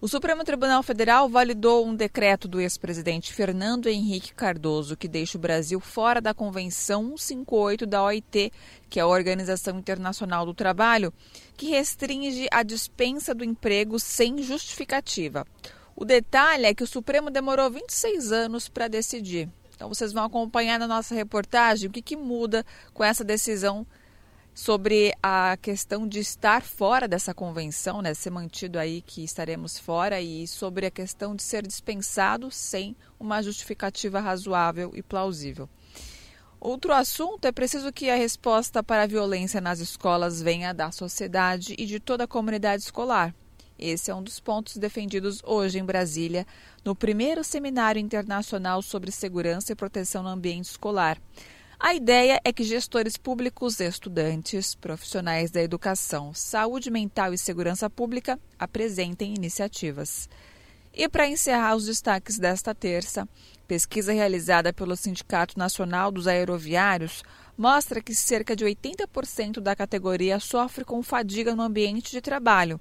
O 0.00 0.08
Supremo 0.08 0.42
Tribunal 0.42 0.82
Federal 0.82 1.28
validou 1.28 1.86
um 1.86 1.94
decreto 1.94 2.48
do 2.48 2.60
ex-presidente 2.60 3.32
Fernando 3.32 3.86
Henrique 3.86 4.34
Cardoso 4.34 4.96
que 4.96 5.06
deixa 5.06 5.38
o 5.38 5.40
Brasil 5.40 5.78
fora 5.78 6.20
da 6.20 6.34
Convenção 6.34 7.16
158 7.16 7.86
da 7.86 8.02
OIT, 8.02 8.52
que 8.90 8.98
é 8.98 9.04
a 9.04 9.06
Organização 9.06 9.78
Internacional 9.78 10.44
do 10.44 10.52
Trabalho, 10.52 11.14
que 11.56 11.70
restringe 11.70 12.48
a 12.50 12.64
dispensa 12.64 13.32
do 13.32 13.44
emprego 13.44 14.00
sem 14.00 14.42
justificativa. 14.42 15.46
O 15.98 16.04
detalhe 16.04 16.66
é 16.66 16.74
que 16.74 16.84
o 16.84 16.86
Supremo 16.86 17.30
demorou 17.30 17.70
26 17.70 18.30
anos 18.30 18.68
para 18.68 18.86
decidir. 18.86 19.48
Então 19.74 19.88
vocês 19.88 20.12
vão 20.12 20.24
acompanhar 20.24 20.78
na 20.78 20.86
nossa 20.86 21.14
reportagem 21.14 21.88
o 21.88 21.92
que, 21.92 22.02
que 22.02 22.16
muda 22.16 22.66
com 22.92 23.02
essa 23.02 23.24
decisão 23.24 23.86
sobre 24.52 25.14
a 25.22 25.56
questão 25.60 26.06
de 26.06 26.18
estar 26.18 26.62
fora 26.62 27.08
dessa 27.08 27.32
convenção, 27.32 28.02
né, 28.02 28.12
ser 28.12 28.28
mantido 28.28 28.78
aí 28.78 29.00
que 29.00 29.24
estaremos 29.24 29.78
fora 29.78 30.20
e 30.20 30.46
sobre 30.46 30.84
a 30.84 30.90
questão 30.90 31.34
de 31.34 31.42
ser 31.42 31.66
dispensado 31.66 32.50
sem 32.50 32.94
uma 33.18 33.42
justificativa 33.42 34.20
razoável 34.20 34.92
e 34.94 35.02
plausível. 35.02 35.66
Outro 36.60 36.92
assunto 36.92 37.46
é 37.46 37.52
preciso 37.52 37.92
que 37.92 38.10
a 38.10 38.16
resposta 38.16 38.82
para 38.82 39.04
a 39.04 39.06
violência 39.06 39.62
nas 39.62 39.78
escolas 39.78 40.42
venha 40.42 40.74
da 40.74 40.90
sociedade 40.90 41.74
e 41.78 41.86
de 41.86 42.00
toda 42.00 42.24
a 42.24 42.28
comunidade 42.28 42.82
escolar. 42.82 43.34
Esse 43.78 44.10
é 44.10 44.14
um 44.14 44.22
dos 44.22 44.40
pontos 44.40 44.78
defendidos 44.78 45.42
hoje 45.44 45.78
em 45.78 45.84
Brasília, 45.84 46.46
no 46.82 46.94
primeiro 46.94 47.44
Seminário 47.44 48.00
Internacional 48.00 48.80
sobre 48.80 49.10
Segurança 49.10 49.72
e 49.72 49.76
Proteção 49.76 50.22
no 50.22 50.30
Ambiente 50.30 50.70
Escolar. 50.70 51.20
A 51.78 51.94
ideia 51.94 52.40
é 52.42 52.52
que 52.54 52.64
gestores 52.64 53.18
públicos, 53.18 53.80
estudantes, 53.80 54.74
profissionais 54.74 55.50
da 55.50 55.60
educação, 55.60 56.32
saúde 56.32 56.90
mental 56.90 57.34
e 57.34 57.38
segurança 57.38 57.90
pública 57.90 58.40
apresentem 58.58 59.34
iniciativas. 59.34 60.26
E 60.94 61.06
para 61.06 61.28
encerrar 61.28 61.76
os 61.76 61.84
destaques 61.84 62.38
desta 62.38 62.74
terça, 62.74 63.28
pesquisa 63.68 64.14
realizada 64.14 64.72
pelo 64.72 64.96
Sindicato 64.96 65.58
Nacional 65.58 66.10
dos 66.10 66.26
Aeroviários 66.26 67.22
mostra 67.58 68.00
que 68.00 68.14
cerca 68.14 68.56
de 68.56 68.64
80% 68.64 69.60
da 69.60 69.76
categoria 69.76 70.40
sofre 70.40 70.82
com 70.82 71.02
fadiga 71.02 71.54
no 71.54 71.62
ambiente 71.62 72.10
de 72.10 72.22
trabalho 72.22 72.80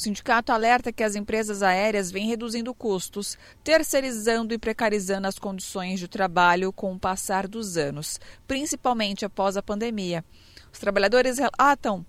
o 0.00 0.02
sindicato 0.02 0.50
alerta 0.50 0.90
que 0.90 1.02
as 1.02 1.14
empresas 1.14 1.62
aéreas 1.62 2.10
vêm 2.10 2.26
reduzindo 2.26 2.72
custos, 2.72 3.36
terceirizando 3.62 4.54
e 4.54 4.58
precarizando 4.58 5.28
as 5.28 5.38
condições 5.38 6.00
de 6.00 6.08
trabalho 6.08 6.72
com 6.72 6.94
o 6.94 6.98
passar 6.98 7.46
dos 7.46 7.76
anos, 7.76 8.18
principalmente 8.48 9.26
após 9.26 9.58
a 9.58 9.62
pandemia. 9.62 10.24
Os 10.72 10.78
trabalhadores 10.78 11.36
relatam 11.36 12.04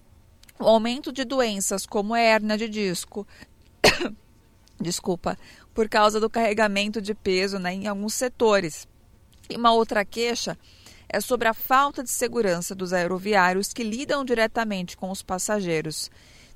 o 0.58 0.64
aumento 0.64 1.12
de 1.12 1.26
doenças 1.26 1.86
como 1.86 2.16
hérnia 2.16 2.58
de 2.58 2.70
disco, 2.70 3.28
desculpa, 4.80 5.38
por 5.74 5.90
causa 5.90 6.18
do 6.18 6.30
carregamento 6.30 7.02
de 7.02 7.14
peso 7.14 7.60
né, 7.60 7.74
em 7.74 7.88
alguns 7.88 8.14
setores. 8.14 8.88
E 9.50 9.58
uma 9.58 9.74
outra 9.74 10.06
queixa 10.06 10.58
é 11.10 11.20
sobre 11.20 11.50
a 11.50 11.54
falta 11.54 12.02
de 12.02 12.10
segurança 12.10 12.74
dos 12.74 12.94
aeroviários 12.94 13.74
que 13.74 13.84
lidam 13.84 14.24
diretamente 14.24 14.96
com 14.96 15.12
os 15.12 15.22
passageiros. 15.22 16.10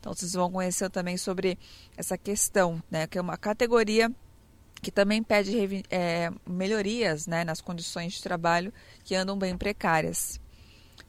Então 0.05 0.13
vocês 0.13 0.33
vão 0.33 0.51
conhecer 0.51 0.87
também 0.91 1.17
sobre 1.17 1.57
essa 1.97 2.15
questão, 2.15 2.79
né, 2.91 3.07
que 3.07 3.17
é 3.17 3.21
uma 3.21 3.37
categoria 3.37 4.11
que 4.79 4.91
também 4.91 5.23
pede 5.23 5.83
é, 5.89 6.29
melhorias 6.47 7.25
né, 7.25 7.43
nas 7.43 7.59
condições 7.59 8.13
de 8.13 8.21
trabalho 8.21 8.71
que 9.03 9.15
andam 9.15 9.35
bem 9.35 9.57
precárias. 9.57 10.39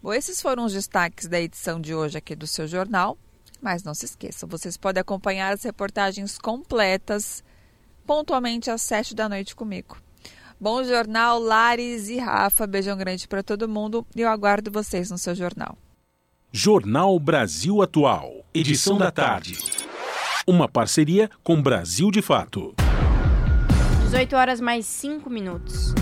Bom, 0.03 0.15
esses 0.15 0.41
foram 0.41 0.65
os 0.65 0.73
destaques 0.73 1.29
da 1.29 1.39
edição 1.39 1.79
de 1.79 1.95
hoje 1.95 2.17
aqui 2.17 2.35
do 2.35 2.47
seu 2.47 2.67
jornal. 2.67 3.19
Mas 3.61 3.83
não 3.83 3.93
se 3.95 4.07
esqueçam, 4.07 4.49
vocês 4.49 4.79
podem 4.79 5.03
acompanhar 5.03 5.53
as 5.53 5.63
reportagens 5.63 6.39
completas 6.39 7.45
pontualmente 8.07 8.71
às 8.71 8.81
sete 8.81 9.15
da 9.15 9.29
noite 9.29 9.55
comigo. 9.55 9.99
Bom 10.59 10.83
jornal, 10.85 11.39
Lares 11.39 12.09
e 12.09 12.19
Rafa. 12.19 12.67
Beijão 12.67 12.97
grande 12.97 13.29
para 13.29 13.43
todo 13.43 13.69
mundo 13.69 14.07
e 14.15 14.23
eu 14.23 14.29
aguardo 14.29 14.71
vocês 14.71 15.11
no 15.11 15.19
seu 15.19 15.35
jornal. 15.35 15.77
Jornal 16.53 17.19
Brasil 17.19 17.83
Atual, 17.83 18.45
edição 18.55 18.97
da 18.97 19.11
tarde. 19.11 19.59
Uma 20.47 20.69
parceria 20.69 21.29
com 21.45 21.61
Brasil 21.61 22.11
de 22.11 22.23
Fato. 22.23 22.75
18 24.05 24.37
horas 24.37 24.61
mais 24.61 24.87
5 24.87 25.29
minutos. 25.29 25.93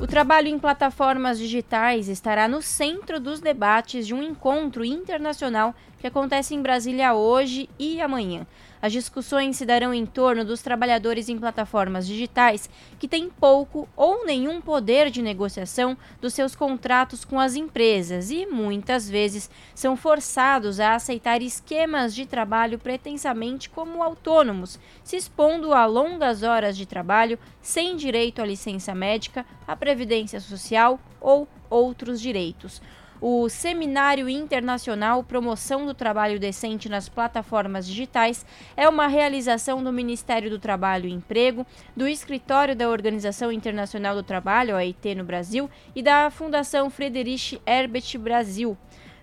O 0.00 0.06
trabalho 0.06 0.48
em 0.48 0.58
plataformas 0.58 1.38
digitais 1.38 2.08
estará 2.08 2.46
no 2.46 2.60
centro 2.60 3.18
dos 3.18 3.40
debates 3.40 4.06
de 4.06 4.12
um 4.12 4.22
encontro 4.22 4.84
internacional 4.84 5.74
que 5.98 6.06
acontece 6.06 6.54
em 6.54 6.60
Brasília 6.60 7.14
hoje 7.14 7.68
e 7.78 8.00
amanhã. 8.00 8.46
As 8.80 8.92
discussões 8.92 9.56
se 9.56 9.66
darão 9.66 9.92
em 9.92 10.06
torno 10.06 10.44
dos 10.44 10.62
trabalhadores 10.62 11.28
em 11.28 11.38
plataformas 11.38 12.06
digitais 12.06 12.70
que 12.98 13.08
têm 13.08 13.28
pouco 13.28 13.88
ou 13.96 14.24
nenhum 14.24 14.60
poder 14.60 15.10
de 15.10 15.20
negociação 15.20 15.96
dos 16.20 16.32
seus 16.32 16.54
contratos 16.54 17.24
com 17.24 17.40
as 17.40 17.56
empresas 17.56 18.30
e, 18.30 18.46
muitas 18.46 19.08
vezes, 19.10 19.50
são 19.74 19.96
forçados 19.96 20.78
a 20.78 20.94
aceitar 20.94 21.42
esquemas 21.42 22.14
de 22.14 22.24
trabalho 22.24 22.78
pretensamente 22.78 23.68
como 23.68 24.02
autônomos, 24.02 24.78
se 25.02 25.16
expondo 25.16 25.74
a 25.74 25.84
longas 25.84 26.42
horas 26.42 26.76
de 26.76 26.86
trabalho 26.86 27.38
sem 27.60 27.96
direito 27.96 28.40
à 28.40 28.46
licença 28.46 28.94
médica, 28.94 29.44
à 29.66 29.74
previdência 29.74 30.40
social 30.40 31.00
ou 31.20 31.48
outros 31.68 32.20
direitos 32.20 32.80
o 33.20 33.48
Seminário 33.48 34.28
Internacional 34.28 35.24
Promoção 35.24 35.84
do 35.84 35.94
Trabalho 35.94 36.38
Decente 36.38 36.88
nas 36.88 37.08
Plataformas 37.08 37.86
Digitais 37.86 38.46
é 38.76 38.88
uma 38.88 39.08
realização 39.08 39.82
do 39.82 39.92
Ministério 39.92 40.48
do 40.48 40.58
Trabalho 40.58 41.08
e 41.08 41.12
Emprego, 41.12 41.66
do 41.96 42.06
Escritório 42.06 42.76
da 42.76 42.88
Organização 42.88 43.50
Internacional 43.50 44.14
do 44.14 44.22
Trabalho, 44.22 44.76
OIT, 44.76 45.14
no 45.16 45.24
Brasil, 45.24 45.68
e 45.94 46.02
da 46.02 46.30
Fundação 46.30 46.88
Friedrich 46.90 47.60
Herbert 47.66 48.18
Brasil. 48.18 48.76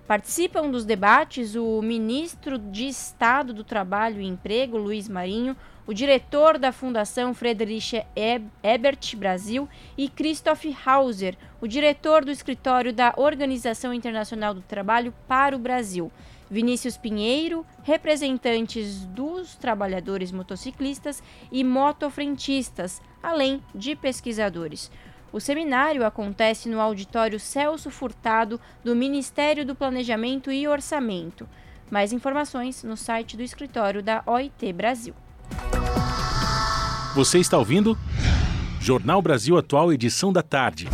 Participam 0.08 0.70
dos 0.70 0.86
debates 0.86 1.56
o 1.56 1.82
ministro 1.82 2.60
de 2.60 2.88
Estado 2.88 3.52
do 3.52 3.64
Trabalho 3.64 4.22
e 4.22 4.28
Emprego, 4.28 4.78
Luiz 4.78 5.10
Marinho, 5.10 5.58
o 5.88 5.96
diretor 5.96 6.60
da 6.60 6.72
Fundação 6.72 7.34
Friedrich 7.34 8.06
Ebert 8.62 9.16
Brasil 9.18 9.68
e 9.98 10.08
Christoph 10.08 10.66
Hauser, 10.86 11.36
o 11.60 11.68
diretor 11.68 12.24
do 12.24 12.30
escritório 12.30 12.94
da 12.94 13.16
Organização 13.18 13.92
Internacional 13.92 14.54
do 14.54 14.62
Trabalho 14.62 15.12
para 15.28 15.56
o 15.56 15.60
Brasil. 15.60 16.12
Vinícius 16.52 16.98
Pinheiro, 16.98 17.66
representantes 17.82 19.08
dos 19.08 19.56
trabalhadores 19.56 20.32
motociclistas 20.32 21.24
e 21.52 21.64
motofrentistas, 21.64 23.02
além 23.24 23.60
de 23.74 23.96
pesquisadores. 23.96 24.92
O 25.36 25.40
seminário 25.42 26.06
acontece 26.06 26.70
no 26.70 26.80
auditório 26.80 27.38
Celso 27.42 27.92
Furtado 27.92 28.58
do 28.82 28.96
Ministério 28.96 29.66
do 29.66 29.76
Planejamento 29.76 30.50
e 30.50 30.66
Orçamento. 30.66 31.46
Mais 31.92 32.14
informações 32.14 32.86
no 32.86 32.96
site 32.96 33.36
do 33.36 33.44
escritório 33.44 34.02
da 34.02 34.24
OIT 34.26 34.72
Brasil. 34.72 35.14
Você 37.16 37.40
está 37.40 37.58
ouvindo? 37.58 37.98
Jornal 38.80 39.22
Brasil 39.22 39.58
Atual, 39.58 39.92
edição 39.92 40.32
da 40.32 40.42
tarde. 40.42 40.88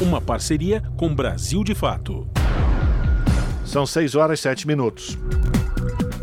Uma 0.00 0.20
parceria 0.20 0.80
com 0.96 1.12
Brasil 1.12 1.64
de 1.64 1.74
Fato. 1.74 2.28
São 3.66 3.84
6 3.84 4.14
horas 4.14 4.38
e 4.38 4.42
7 4.42 4.64
minutos. 4.64 5.18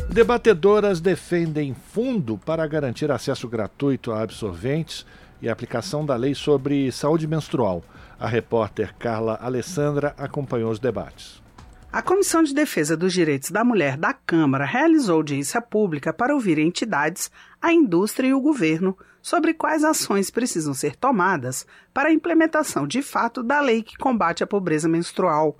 Debatedoras 0.09 1.01
defendem 1.01 1.73
fundo 1.73 2.37
para 2.37 2.65
garantir 2.65 3.11
acesso 3.11 3.49
gratuito 3.49 4.13
a 4.13 4.21
absorventes 4.21 5.05
e 5.41 5.49
aplicação 5.49 6.05
da 6.05 6.15
lei 6.15 6.35
sobre 6.35 6.91
saúde 6.91 7.27
menstrual. 7.27 7.83
A 8.19 8.27
repórter 8.27 8.93
Carla 8.97 9.37
Alessandra 9.41 10.13
acompanhou 10.17 10.71
os 10.71 10.79
debates. 10.79 11.41
A 11.91 12.03
Comissão 12.03 12.43
de 12.43 12.53
Defesa 12.53 12.95
dos 12.95 13.11
Direitos 13.13 13.49
da 13.49 13.63
Mulher 13.63 13.97
da 13.97 14.13
Câmara 14.13 14.63
realizou 14.63 15.15
audiência 15.15 15.59
pública 15.59 16.13
para 16.13 16.35
ouvir 16.35 16.59
entidades, 16.59 17.31
a 17.59 17.73
indústria 17.73 18.27
e 18.27 18.33
o 18.33 18.41
governo 18.41 18.95
sobre 19.21 19.55
quais 19.55 19.83
ações 19.83 20.29
precisam 20.29 20.73
ser 20.73 20.95
tomadas 20.95 21.65
para 21.91 22.09
a 22.09 22.13
implementação 22.13 22.85
de 22.85 23.01
fato 23.01 23.41
da 23.41 23.59
lei 23.59 23.81
que 23.81 23.97
combate 23.97 24.43
a 24.43 24.47
pobreza 24.47 24.87
menstrual. 24.87 25.57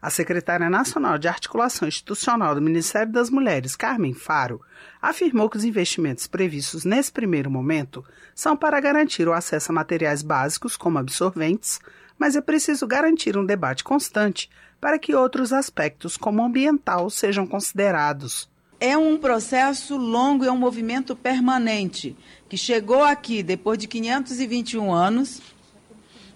A 0.00 0.10
secretária 0.10 0.70
nacional 0.70 1.18
de 1.18 1.26
Articulação 1.26 1.88
Institucional 1.88 2.54
do 2.54 2.62
Ministério 2.62 3.12
das 3.12 3.30
Mulheres, 3.30 3.74
Carmen 3.74 4.14
Faro, 4.14 4.60
afirmou 5.02 5.50
que 5.50 5.56
os 5.56 5.64
investimentos 5.64 6.28
previstos 6.28 6.84
nesse 6.84 7.10
primeiro 7.10 7.50
momento 7.50 8.04
são 8.32 8.56
para 8.56 8.78
garantir 8.78 9.26
o 9.26 9.32
acesso 9.32 9.72
a 9.72 9.74
materiais 9.74 10.22
básicos, 10.22 10.76
como 10.76 10.98
absorventes, 10.98 11.80
mas 12.16 12.36
é 12.36 12.40
preciso 12.40 12.86
garantir 12.86 13.36
um 13.36 13.44
debate 13.44 13.82
constante 13.82 14.48
para 14.80 15.00
que 15.00 15.16
outros 15.16 15.52
aspectos, 15.52 16.16
como 16.16 16.44
ambiental, 16.44 17.10
sejam 17.10 17.44
considerados. 17.44 18.48
É 18.78 18.96
um 18.96 19.18
processo 19.18 19.96
longo 19.96 20.44
é 20.44 20.52
um 20.52 20.56
movimento 20.56 21.16
permanente, 21.16 22.16
que 22.48 22.56
chegou 22.56 23.02
aqui 23.02 23.42
depois 23.42 23.76
de 23.76 23.88
521 23.88 24.92
anos, 24.92 25.42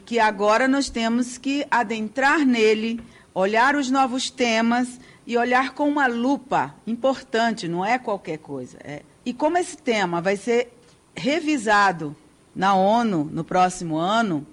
que 0.04 0.18
agora 0.18 0.66
nós 0.66 0.90
temos 0.90 1.38
que 1.38 1.64
adentrar 1.70 2.44
nele, 2.44 3.00
olhar 3.34 3.76
os 3.76 3.90
novos 3.90 4.30
temas 4.30 4.98
e 5.26 5.36
olhar 5.36 5.74
com 5.74 5.88
uma 5.88 6.06
lupa 6.06 6.74
importante, 6.86 7.68
não 7.68 7.84
é 7.84 7.98
qualquer 7.98 8.38
coisa. 8.38 8.78
É. 8.82 9.02
E 9.24 9.32
como 9.32 9.58
esse 9.58 9.76
tema 9.76 10.20
vai 10.20 10.36
ser 10.36 10.72
revisado 11.14 12.16
na 12.54 12.74
ONU 12.74 13.28
no 13.32 13.44
próximo 13.44 13.96
ano, 13.96 14.46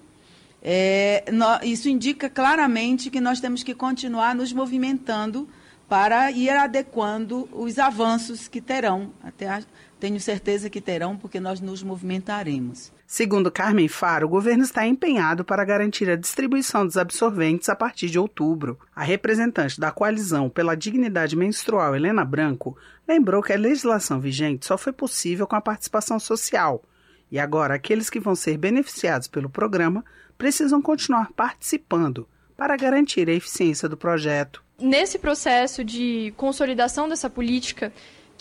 é, 0.62 1.24
no, 1.32 1.46
isso 1.62 1.88
indica 1.88 2.28
claramente 2.28 3.10
que 3.10 3.20
nós 3.20 3.40
temos 3.40 3.62
que 3.62 3.74
continuar 3.74 4.34
nos 4.34 4.52
movimentando 4.52 5.48
para 5.88 6.30
ir 6.30 6.50
adequando 6.50 7.48
os 7.52 7.78
avanços 7.78 8.46
que 8.46 8.60
terão 8.60 9.10
até 9.22 9.48
a, 9.48 9.62
tenho 9.98 10.20
certeza 10.20 10.70
que 10.70 10.80
terão, 10.80 11.16
porque 11.16 11.40
nós 11.40 11.60
nos 11.60 11.82
movimentaremos. 11.82 12.92
Segundo 13.12 13.50
Carmen 13.50 13.88
Faro, 13.88 14.28
o 14.28 14.30
governo 14.30 14.62
está 14.62 14.86
empenhado 14.86 15.44
para 15.44 15.64
garantir 15.64 16.08
a 16.08 16.14
distribuição 16.14 16.86
dos 16.86 16.96
absorventes 16.96 17.68
a 17.68 17.74
partir 17.74 18.08
de 18.08 18.20
outubro. 18.20 18.78
A 18.94 19.02
representante 19.02 19.80
da 19.80 19.90
coalizão 19.90 20.48
pela 20.48 20.76
dignidade 20.76 21.34
menstrual, 21.34 21.96
Helena 21.96 22.24
Branco, 22.24 22.78
lembrou 23.08 23.42
que 23.42 23.52
a 23.52 23.58
legislação 23.58 24.20
vigente 24.20 24.64
só 24.64 24.78
foi 24.78 24.92
possível 24.92 25.44
com 25.44 25.56
a 25.56 25.60
participação 25.60 26.20
social. 26.20 26.84
E 27.32 27.36
agora, 27.40 27.74
aqueles 27.74 28.08
que 28.08 28.20
vão 28.20 28.36
ser 28.36 28.56
beneficiados 28.56 29.26
pelo 29.26 29.50
programa 29.50 30.04
precisam 30.38 30.80
continuar 30.80 31.32
participando 31.32 32.28
para 32.56 32.76
garantir 32.76 33.28
a 33.28 33.32
eficiência 33.32 33.88
do 33.88 33.96
projeto. 33.96 34.62
Nesse 34.78 35.18
processo 35.18 35.82
de 35.82 36.32
consolidação 36.36 37.08
dessa 37.08 37.28
política, 37.28 37.92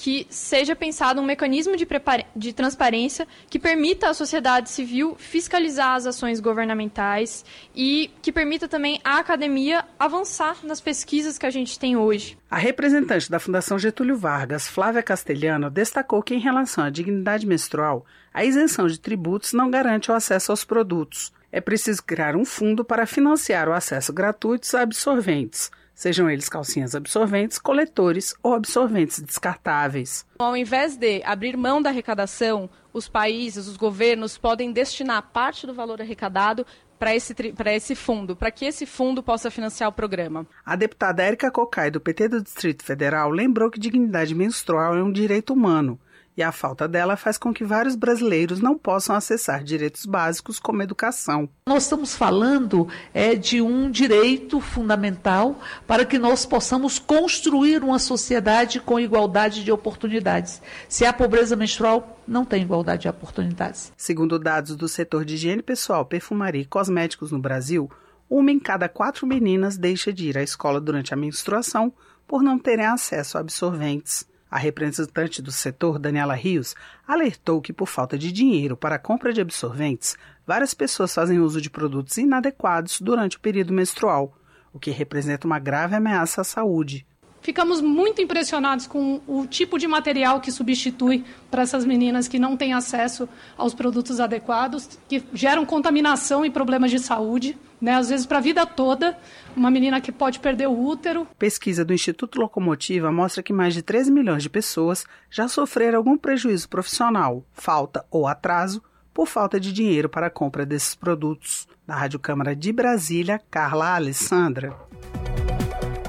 que 0.02 0.26
seja 0.30 0.78
pensado 0.78 1.20
um 1.20 1.26
mecanismo 1.26 1.76
de, 1.76 1.86
de, 2.34 2.54
transparência 2.54 3.28
que 3.50 3.60
permita 3.60 4.10
à 4.10 4.14
sociedade 4.14 4.70
civil 4.70 5.18
fiscalizar 5.20 5.96
as 5.96 6.06
ações 6.06 6.40
governamentais 6.40 7.44
e 7.76 8.10
que 8.22 8.32
permita 8.32 8.66
também 8.66 9.02
à 9.04 9.20
academia 9.20 9.84
avançar 10.00 10.60
nas 10.64 10.80
pesquisas 10.80 11.38
que 11.38 11.46
a 11.46 11.50
gente 11.50 11.78
tem 11.78 11.98
hoje. 11.98 12.38
A 12.50 12.58
representante 12.58 13.30
da 13.30 13.42
Fundação 13.42 13.78
Getúlio 13.78 14.16
Vargas, 14.16 14.70
Flávia 14.70 15.04
Castelhano, 15.04 15.70
destacou 15.70 16.24
que, 16.24 16.34
em 16.34 16.40
relação 16.40 16.86
à 16.86 16.90
dignidade 16.90 17.46
menstrual, 17.46 18.06
a 18.34 18.46
isenção 18.46 18.88
de 18.88 18.98
tributos 18.98 19.52
não 19.52 19.70
garante 19.70 20.10
o 20.10 20.14
acesso 20.14 20.54
aos 20.54 20.64
produtos. 20.64 21.34
É 21.52 21.60
preciso 21.60 22.02
criar 22.04 22.38
um 22.38 22.46
fundo 22.46 22.86
para 22.86 23.06
financiar 23.06 23.68
o 23.68 23.74
acesso 23.74 24.14
gratuito 24.14 24.78
a 24.78 24.82
absorventes 24.82 25.70
sejam 26.00 26.30
eles 26.30 26.48
calcinhas 26.48 26.96
absorventes, 26.96 27.60
coletores 27.60 28.34
ou 28.42 28.54
absorventes 28.54 29.20
descartáveis. 29.20 30.26
Ao 30.40 30.56
invés 30.56 30.96
de 30.96 31.22
abrir 31.26 31.58
mão 31.58 31.82
da 31.82 31.90
arrecadação, 31.90 32.70
os 32.94 33.10
países, 33.10 33.68
os 33.68 33.76
governos 33.76 34.38
podem 34.38 34.72
destinar 34.72 35.22
parte 35.34 35.68
do 35.68 35.74
valor 35.74 36.02
arrecadado 36.02 36.66
para 36.98 37.14
esse, 37.14 37.36
esse 37.66 37.96
fundo, 37.96 38.34
para 38.34 38.50
que 38.50 38.64
esse 38.64 38.86
fundo 38.86 39.22
possa 39.22 39.52
financiar 39.52 39.90
o 39.90 39.94
programa. 39.94 40.48
A 40.66 40.78
deputada 40.78 41.22
Érica 41.22 41.52
Cocai, 41.52 41.92
do 41.92 42.00
PT 42.00 42.30
do 42.30 42.42
Distrito 42.42 42.86
Federal, 42.86 43.30
lembrou 43.30 43.70
que 43.70 43.78
dignidade 43.78 44.34
menstrual 44.34 44.96
é 44.96 45.04
um 45.04 45.12
direito 45.12 45.52
humano 45.52 46.00
e 46.40 46.44
a 46.44 46.54
falta 46.54 46.88
dela 46.88 47.18
faz 47.18 47.38
com 47.38 47.54
que 47.54 47.66
vários 47.66 47.98
brasileiros 47.98 48.62
não 48.62 48.78
possam 48.78 49.14
acessar 49.14 49.62
direitos 49.62 50.06
básicos 50.06 50.58
como 50.58 50.82
educação. 50.82 51.50
Nós 51.68 51.84
estamos 51.84 52.16
falando 52.16 52.88
é, 53.14 53.36
de 53.36 53.62
um 53.62 53.92
direito 53.92 54.62
fundamental 54.62 55.60
para 55.86 56.06
que 56.06 56.18
nós 56.18 56.46
possamos 56.46 56.98
construir 56.98 57.84
uma 57.84 58.00
sociedade 58.00 58.80
com 58.80 58.98
igualdade 58.98 59.66
de 59.66 59.72
oportunidades. 59.72 60.62
Se 60.88 61.06
há 61.06 61.12
pobreza 61.12 61.58
menstrual, 61.58 62.22
não 62.26 62.46
tem 62.46 62.62
igualdade 62.62 63.02
de 63.02 63.10
oportunidades. 63.10 63.92
Segundo 63.98 64.40
dados 64.40 64.78
do 64.78 64.88
setor 64.88 65.26
de 65.26 65.34
higiene 65.34 65.62
pessoal, 65.62 66.06
perfumaria 66.06 66.62
e 66.62 66.66
cosméticos 66.66 67.34
no 67.34 67.40
Brasil, 67.40 67.92
uma 68.30 68.50
em 68.50 68.60
cada 68.60 68.88
quatro 68.88 69.28
meninas 69.28 69.78
deixa 69.78 70.14
de 70.14 70.30
ir 70.30 70.38
à 70.38 70.42
escola 70.42 70.80
durante 70.80 71.14
a 71.14 71.18
menstruação 71.18 71.92
por 72.26 72.42
não 72.42 72.58
terem 72.58 72.86
acesso 72.86 73.38
a 73.38 73.42
absorventes. 73.42 74.29
A 74.52 74.58
representante 74.58 75.42
do 75.42 75.52
setor, 75.52 76.00
Daniela 76.00 76.34
Rios, 76.34 76.76
alertou 77.08 77.62
que, 77.62 77.72
por 77.72 77.88
falta 77.88 78.18
de 78.18 78.32
dinheiro 78.32 78.76
para 78.76 78.96
a 78.96 79.00
compra 79.00 79.32
de 79.32 79.42
absorventes, 79.42 80.18
várias 80.46 80.74
pessoas 80.74 81.14
fazem 81.14 81.40
uso 81.40 81.62
de 81.62 81.70
produtos 81.70 82.18
inadequados 82.18 83.00
durante 83.00 83.38
o 83.38 83.40
período 83.40 83.74
menstrual, 83.74 84.34
o 84.74 84.80
que 84.80 84.90
representa 84.90 85.46
uma 85.46 85.60
grave 85.60 85.96
ameaça 85.96 86.42
à 86.42 86.44
saúde. 86.44 87.06
Ficamos 87.42 87.80
muito 87.80 88.22
impressionados 88.22 88.86
com 88.86 89.22
o 89.26 89.46
tipo 89.48 89.78
de 89.78 89.88
material 89.88 90.42
que 90.42 90.52
substitui 90.52 91.24
para 91.50 91.62
essas 91.62 91.86
meninas 91.86 92.28
que 92.28 92.40
não 92.40 92.58
têm 92.58 92.74
acesso 92.74 93.30
aos 93.58 93.74
produtos 93.74 94.20
adequados, 94.20 95.00
que 95.08 95.24
geram 95.34 95.66
contaminação 95.66 96.44
e 96.44 96.50
problemas 96.50 96.92
de 96.92 97.00
saúde 97.00 97.58
né? 97.82 97.94
Às 97.94 98.10
vezes 98.10 98.26
para 98.26 98.38
a 98.38 98.42
vida 98.42 98.66
toda, 98.66 99.18
uma 99.56 99.72
menina 99.72 100.02
que 100.02 100.12
pode 100.12 100.40
perder 100.40 100.68
o 100.68 100.86
útero. 100.86 101.28
Pesquisa 101.38 101.84
do 101.86 101.94
Instituto 101.94 102.40
Locomotiva 102.40 103.12
mostra 103.12 103.44
que 103.44 103.54
mais 103.54 103.74
de 103.74 103.82
13 103.82 104.12
milhões 104.12 104.44
de 104.44 104.50
pessoas 104.50 105.06
já 105.30 105.48
sofreram 105.48 105.98
algum 105.98 106.18
prejuízo 106.18 106.68
profissional, 106.70 107.44
falta 107.54 108.06
ou 108.10 108.28
atraso 108.28 108.82
por 109.14 109.28
falta 109.28 109.60
de 109.60 109.74
dinheiro 109.74 110.08
para 110.08 110.28
a 110.28 110.32
compra 110.32 110.66
desses 110.66 110.96
produtos. 110.96 111.68
Da 111.86 111.96
Rádio 111.96 112.20
Câmara 112.20 112.56
de 112.56 112.72
Brasília, 112.72 113.42
Carla 113.50 113.96
Alessandra. 113.96 114.76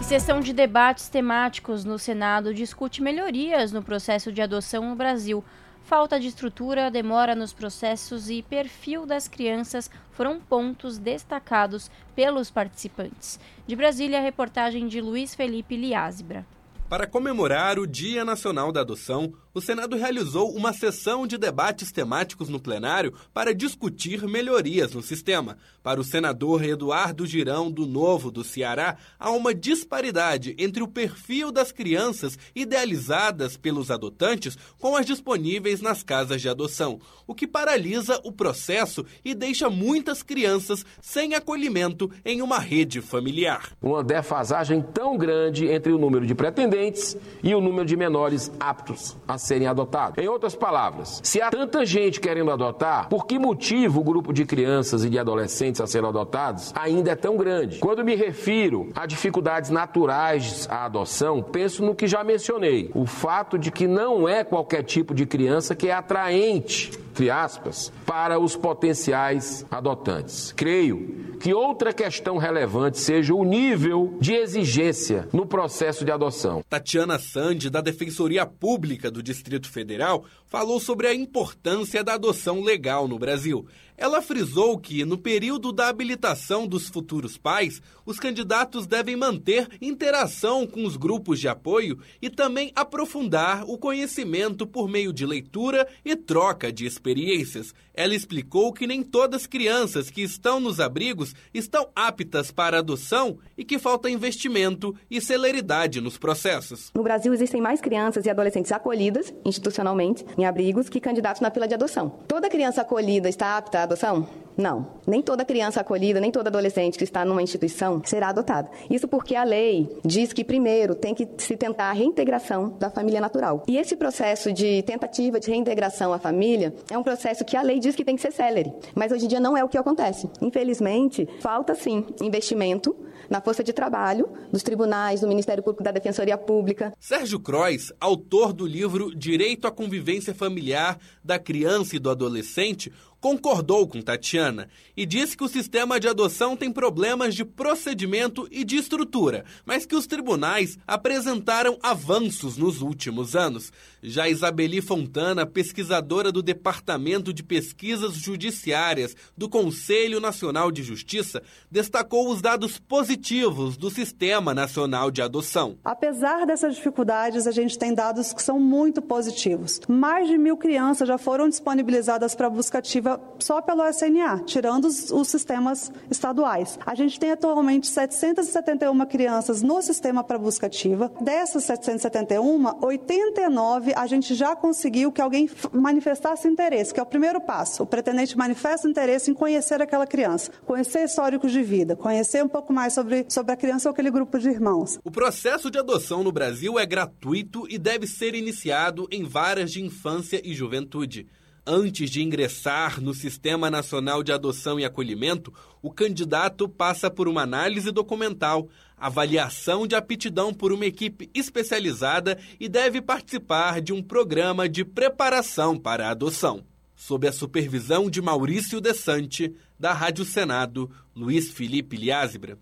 Sessão 0.02 0.40
de 0.40 0.52
debates 0.52 1.08
temáticos 1.08 1.84
no 1.84 1.98
Senado 1.98 2.52
discute 2.52 3.02
melhorias 3.02 3.72
no 3.72 3.82
processo 3.82 4.32
de 4.32 4.42
adoção 4.42 4.90
no 4.90 4.96
Brasil. 4.96 5.44
Falta 5.90 6.20
de 6.20 6.28
estrutura, 6.28 6.88
demora 6.88 7.34
nos 7.34 7.52
processos 7.52 8.30
e 8.30 8.42
perfil 8.42 9.04
das 9.04 9.26
crianças 9.26 9.90
foram 10.12 10.38
pontos 10.38 10.98
destacados 10.98 11.90
pelos 12.14 12.48
participantes. 12.48 13.40
De 13.66 13.74
Brasília, 13.74 14.20
reportagem 14.20 14.86
de 14.86 15.00
Luiz 15.00 15.34
Felipe 15.34 15.76
Liázebra. 15.76 16.46
Para 16.88 17.08
comemorar 17.08 17.76
o 17.76 17.88
Dia 17.88 18.24
Nacional 18.24 18.70
da 18.70 18.82
Adoção, 18.82 19.32
o 19.52 19.60
Senado 19.60 19.96
realizou 19.96 20.54
uma 20.54 20.72
sessão 20.72 21.26
de 21.26 21.36
debates 21.36 21.90
temáticos 21.90 22.48
no 22.48 22.60
plenário 22.60 23.12
para 23.34 23.54
discutir 23.54 24.22
melhorias 24.28 24.92
no 24.92 25.02
sistema. 25.02 25.56
Para 25.82 26.00
o 26.00 26.04
senador 26.04 26.62
Eduardo 26.62 27.26
Girão, 27.26 27.70
do 27.70 27.86
Novo 27.86 28.30
do 28.30 28.44
Ceará, 28.44 28.96
há 29.18 29.30
uma 29.30 29.54
disparidade 29.54 30.54
entre 30.58 30.82
o 30.82 30.88
perfil 30.88 31.50
das 31.50 31.72
crianças 31.72 32.38
idealizadas 32.54 33.56
pelos 33.56 33.90
adotantes 33.90 34.56
com 34.78 34.94
as 34.94 35.06
disponíveis 35.06 35.80
nas 35.80 36.02
casas 36.02 36.40
de 36.40 36.48
adoção, 36.48 37.00
o 37.26 37.34
que 37.34 37.46
paralisa 37.46 38.20
o 38.24 38.30
processo 38.30 39.04
e 39.24 39.34
deixa 39.34 39.68
muitas 39.68 40.22
crianças 40.22 40.84
sem 41.00 41.34
acolhimento 41.34 42.10
em 42.24 42.42
uma 42.42 42.58
rede 42.58 43.00
familiar. 43.00 43.72
Uma 43.82 44.04
defasagem 44.04 44.82
tão 44.82 45.16
grande 45.16 45.66
entre 45.66 45.92
o 45.92 45.98
número 45.98 46.26
de 46.26 46.34
pretendentes 46.34 47.16
e 47.42 47.54
o 47.54 47.60
número 47.60 47.86
de 47.86 47.96
menores 47.96 48.52
aptos 48.60 49.16
a 49.26 49.39
serem 49.40 49.66
adotados. 49.66 50.22
Em 50.22 50.28
outras 50.28 50.54
palavras, 50.54 51.20
se 51.22 51.40
há 51.40 51.50
tanta 51.50 51.84
gente 51.84 52.20
querendo 52.20 52.50
adotar, 52.50 53.08
por 53.08 53.26
que 53.26 53.38
motivo 53.38 54.00
o 54.00 54.04
grupo 54.04 54.32
de 54.32 54.44
crianças 54.44 55.04
e 55.04 55.10
de 55.10 55.18
adolescentes 55.18 55.80
a 55.80 55.86
serem 55.86 56.08
adotados 56.08 56.72
ainda 56.74 57.12
é 57.12 57.16
tão 57.16 57.36
grande? 57.36 57.78
Quando 57.78 58.04
me 58.04 58.14
refiro 58.14 58.90
a 58.94 59.06
dificuldades 59.06 59.70
naturais 59.70 60.68
à 60.70 60.84
adoção, 60.84 61.42
penso 61.42 61.84
no 61.84 61.94
que 61.94 62.06
já 62.06 62.22
mencionei: 62.22 62.90
o 62.94 63.06
fato 63.06 63.58
de 63.58 63.70
que 63.70 63.86
não 63.86 64.28
é 64.28 64.44
qualquer 64.44 64.82
tipo 64.82 65.14
de 65.14 65.26
criança 65.26 65.74
que 65.74 65.88
é 65.88 65.92
atraente 65.92 66.90
entre 67.10 67.28
aspas, 67.28 67.92
para 68.10 68.40
os 68.40 68.56
potenciais 68.56 69.64
adotantes. 69.70 70.50
Creio 70.56 71.36
que 71.38 71.54
outra 71.54 71.92
questão 71.92 72.38
relevante 72.38 72.98
seja 72.98 73.32
o 73.32 73.44
nível 73.44 74.18
de 74.20 74.32
exigência 74.34 75.28
no 75.32 75.46
processo 75.46 76.04
de 76.04 76.10
adoção. 76.10 76.64
Tatiana 76.68 77.20
Sandi, 77.20 77.70
da 77.70 77.80
Defensoria 77.80 78.44
Pública 78.44 79.12
do 79.12 79.22
Distrito 79.22 79.70
Federal, 79.70 80.24
falou 80.48 80.80
sobre 80.80 81.06
a 81.06 81.14
importância 81.14 82.02
da 82.02 82.14
adoção 82.14 82.60
legal 82.60 83.06
no 83.06 83.16
Brasil. 83.16 83.64
Ela 83.96 84.22
frisou 84.22 84.78
que, 84.78 85.04
no 85.04 85.18
período 85.18 85.72
da 85.72 85.88
habilitação 85.88 86.66
dos 86.66 86.88
futuros 86.88 87.36
pais, 87.36 87.82
os 88.06 88.18
candidatos 88.18 88.86
devem 88.86 89.14
manter 89.14 89.68
interação 89.78 90.66
com 90.66 90.86
os 90.86 90.96
grupos 90.96 91.38
de 91.38 91.46
apoio 91.46 91.98
e 92.20 92.30
também 92.30 92.72
aprofundar 92.74 93.62
o 93.68 93.76
conhecimento 93.76 94.66
por 94.66 94.88
meio 94.88 95.12
de 95.12 95.26
leitura 95.26 95.86
e 96.02 96.16
troca 96.16 96.72
de 96.72 96.86
experiências. 96.86 97.74
Ela 98.00 98.14
explicou 98.14 98.72
que 98.72 98.86
nem 98.86 99.02
todas 99.02 99.42
as 99.42 99.46
crianças 99.46 100.08
que 100.08 100.22
estão 100.22 100.58
nos 100.58 100.80
abrigos 100.80 101.34
estão 101.52 101.90
aptas 101.94 102.50
para 102.50 102.78
adoção 102.78 103.36
e 103.58 103.62
que 103.62 103.78
falta 103.78 104.08
investimento 104.08 104.96
e 105.10 105.20
celeridade 105.20 106.00
nos 106.00 106.16
processos. 106.16 106.90
No 106.94 107.02
Brasil, 107.02 107.34
existem 107.34 107.60
mais 107.60 107.78
crianças 107.78 108.24
e 108.24 108.30
adolescentes 108.30 108.72
acolhidas 108.72 109.34
institucionalmente 109.44 110.24
em 110.38 110.46
abrigos 110.46 110.88
que 110.88 110.98
candidatos 110.98 111.42
na 111.42 111.50
fila 111.50 111.68
de 111.68 111.74
adoção. 111.74 112.08
Toda 112.26 112.48
criança 112.48 112.80
acolhida 112.80 113.28
está 113.28 113.58
apta 113.58 113.80
à 113.80 113.82
adoção? 113.82 114.26
Não. 114.60 115.00
Nem 115.06 115.22
toda 115.22 115.42
criança 115.42 115.80
acolhida, 115.80 116.20
nem 116.20 116.30
todo 116.30 116.48
adolescente 116.48 116.98
que 116.98 117.04
está 117.04 117.24
numa 117.24 117.42
instituição 117.42 118.02
será 118.04 118.28
adotada. 118.28 118.70
Isso 118.90 119.08
porque 119.08 119.34
a 119.34 119.42
lei 119.42 119.88
diz 120.04 120.34
que 120.34 120.44
primeiro 120.44 120.94
tem 120.94 121.14
que 121.14 121.26
se 121.38 121.56
tentar 121.56 121.86
a 121.86 121.92
reintegração 121.92 122.76
da 122.78 122.90
família 122.90 123.22
natural. 123.22 123.62
E 123.66 123.78
esse 123.78 123.96
processo 123.96 124.52
de 124.52 124.82
tentativa 124.82 125.40
de 125.40 125.50
reintegração 125.50 126.12
à 126.12 126.18
família 126.18 126.74
é 126.90 126.98
um 126.98 127.02
processo 127.02 127.42
que 127.42 127.56
a 127.56 127.62
lei 127.62 127.78
diz 127.78 127.96
que 127.96 128.04
tem 128.04 128.16
que 128.16 128.22
ser 128.22 128.32
célere. 128.32 128.70
Mas 128.94 129.10
hoje 129.10 129.24
em 129.24 129.28
dia 129.28 129.40
não 129.40 129.56
é 129.56 129.64
o 129.64 129.68
que 129.68 129.78
acontece. 129.78 130.28
Infelizmente, 130.42 131.26
falta 131.40 131.74
sim 131.74 132.04
investimento 132.20 132.94
na 133.30 133.40
força 133.40 133.62
de 133.62 133.72
trabalho 133.72 134.28
dos 134.52 134.62
tribunais, 134.62 135.20
do 135.20 135.28
Ministério 135.28 135.62
Público 135.62 135.82
da 135.82 135.92
Defensoria 135.92 136.36
Pública. 136.36 136.92
Sérgio 136.98 137.38
Crois, 137.40 137.92
autor 138.00 138.52
do 138.52 138.66
livro 138.66 139.16
Direito 139.16 139.66
à 139.66 139.70
Convivência 139.70 140.34
Familiar 140.34 140.98
da 141.24 141.38
Criança 141.38 141.96
e 141.96 141.98
do 141.98 142.10
Adolescente, 142.10 142.92
concordou 143.20 143.86
com 143.86 144.00
Tatiana 144.00 144.68
e 144.96 145.04
disse 145.04 145.36
que 145.36 145.44
o 145.44 145.48
sistema 145.48 146.00
de 146.00 146.08
adoção 146.08 146.56
tem 146.56 146.72
problemas 146.72 147.34
de 147.34 147.44
procedimento 147.44 148.48
e 148.50 148.64
de 148.64 148.76
estrutura, 148.76 149.44
mas 149.64 149.84
que 149.84 149.94
os 149.94 150.06
tribunais 150.06 150.78
apresentaram 150.86 151.78
avanços 151.82 152.56
nos 152.56 152.80
últimos 152.80 153.36
anos. 153.36 153.72
Já 154.02 154.28
Isabeli 154.28 154.80
Fontana, 154.80 155.44
pesquisadora 155.44 156.32
do 156.32 156.42
Departamento 156.42 157.34
de 157.34 157.42
Pesquisas 157.42 158.14
Judiciárias 158.14 159.14
do 159.36 159.48
Conselho 159.48 160.20
Nacional 160.20 160.70
de 160.70 160.82
Justiça, 160.82 161.42
destacou 161.70 162.30
os 162.30 162.40
dados 162.40 162.78
positivos 162.78 163.76
do 163.76 163.90
Sistema 163.90 164.54
Nacional 164.54 165.10
de 165.10 165.20
Adoção. 165.20 165.76
Apesar 165.84 166.46
dessas 166.46 166.76
dificuldades, 166.76 167.46
a 167.46 167.50
gente 167.50 167.78
tem 167.78 167.92
dados 167.92 168.32
que 168.32 168.42
são 168.42 168.58
muito 168.58 169.02
positivos. 169.02 169.80
Mais 169.86 170.28
de 170.28 170.38
mil 170.38 170.56
crianças 170.56 171.06
já 171.06 171.18
foram 171.18 171.48
disponibilizadas 171.48 172.34
para 172.34 172.48
busca 172.48 172.78
ativa 172.78 173.20
só 173.38 173.60
pelo 173.60 173.86
SNA, 173.86 174.44
tirando 174.46 174.86
os, 174.86 175.10
os 175.10 175.28
sistemas 175.28 175.92
estaduais. 176.10 176.78
A 176.86 176.94
gente 176.94 177.20
tem 177.20 177.32
atualmente 177.32 177.86
771 177.86 179.06
crianças 179.06 179.60
no 179.60 179.82
sistema 179.82 180.24
para 180.24 180.38
busca 180.38 180.66
ativa. 180.66 181.12
Dessas 181.20 181.64
771, 181.64 182.78
89 182.82 183.89
a 183.96 184.06
gente 184.06 184.34
já 184.34 184.54
conseguiu 184.56 185.12
que 185.12 185.20
alguém 185.20 185.48
manifestasse 185.72 186.48
interesse, 186.48 186.92
que 186.92 187.00
é 187.00 187.02
o 187.02 187.06
primeiro 187.06 187.40
passo. 187.40 187.82
O 187.82 187.86
pretendente 187.86 188.36
manifesta 188.36 188.88
interesse 188.88 189.30
em 189.30 189.34
conhecer 189.34 189.80
aquela 189.80 190.06
criança, 190.06 190.50
conhecer 190.66 191.04
históricos 191.04 191.52
de 191.52 191.62
vida, 191.62 191.96
conhecer 191.96 192.44
um 192.44 192.48
pouco 192.48 192.72
mais 192.72 192.92
sobre, 192.92 193.26
sobre 193.28 193.52
a 193.52 193.56
criança 193.56 193.88
ou 193.88 193.92
aquele 193.92 194.10
grupo 194.10 194.38
de 194.38 194.48
irmãos. 194.48 194.98
O 195.04 195.10
processo 195.10 195.70
de 195.70 195.78
adoção 195.78 196.22
no 196.22 196.32
Brasil 196.32 196.78
é 196.78 196.86
gratuito 196.86 197.66
e 197.68 197.78
deve 197.78 198.06
ser 198.06 198.34
iniciado 198.34 199.08
em 199.10 199.24
varas 199.24 199.70
de 199.70 199.82
infância 199.82 200.40
e 200.44 200.54
juventude. 200.54 201.26
Antes 201.66 202.10
de 202.10 202.22
ingressar 202.22 203.00
no 203.00 203.12
Sistema 203.12 203.70
Nacional 203.70 204.22
de 204.22 204.32
Adoção 204.32 204.80
e 204.80 204.84
Acolhimento, 204.84 205.52
o 205.82 205.90
candidato 205.90 206.68
passa 206.68 207.10
por 207.10 207.28
uma 207.28 207.42
análise 207.42 207.92
documental, 207.92 208.68
avaliação 208.96 209.86
de 209.86 209.94
aptidão 209.94 210.54
por 210.54 210.72
uma 210.72 210.86
equipe 210.86 211.30
especializada 211.34 212.38
e 212.58 212.68
deve 212.68 213.02
participar 213.02 213.80
de 213.80 213.92
um 213.92 214.02
programa 214.02 214.68
de 214.68 214.84
preparação 214.84 215.78
para 215.78 216.08
a 216.08 216.10
adoção. 216.10 216.64
Sob 216.96 217.28
a 217.28 217.32
supervisão 217.32 218.10
de 218.10 218.22
Maurício 218.22 218.80
Desante, 218.80 219.54
da 219.78 219.92
Rádio 219.92 220.24
Senado, 220.24 220.90
Luiz 221.14 221.50
Felipe 221.50 221.96
Liázebra. 221.96 222.58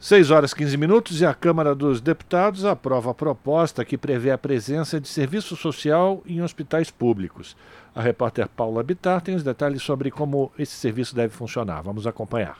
6 0.00 0.30
horas 0.30 0.54
15 0.54 0.76
minutos 0.76 1.20
e 1.20 1.26
a 1.26 1.34
Câmara 1.34 1.74
dos 1.74 2.00
Deputados 2.00 2.64
aprova 2.64 3.10
a 3.10 3.14
proposta 3.14 3.84
que 3.84 3.98
prevê 3.98 4.30
a 4.30 4.38
presença 4.38 5.00
de 5.00 5.08
serviço 5.08 5.56
social 5.56 6.22
em 6.24 6.40
hospitais 6.40 6.88
públicos. 6.88 7.56
A 7.92 8.00
repórter 8.00 8.48
Paula 8.48 8.84
Bittar 8.84 9.20
tem 9.20 9.34
os 9.34 9.42
detalhes 9.42 9.82
sobre 9.82 10.12
como 10.12 10.52
esse 10.56 10.76
serviço 10.76 11.16
deve 11.16 11.34
funcionar. 11.34 11.82
Vamos 11.82 12.06
acompanhar. 12.06 12.58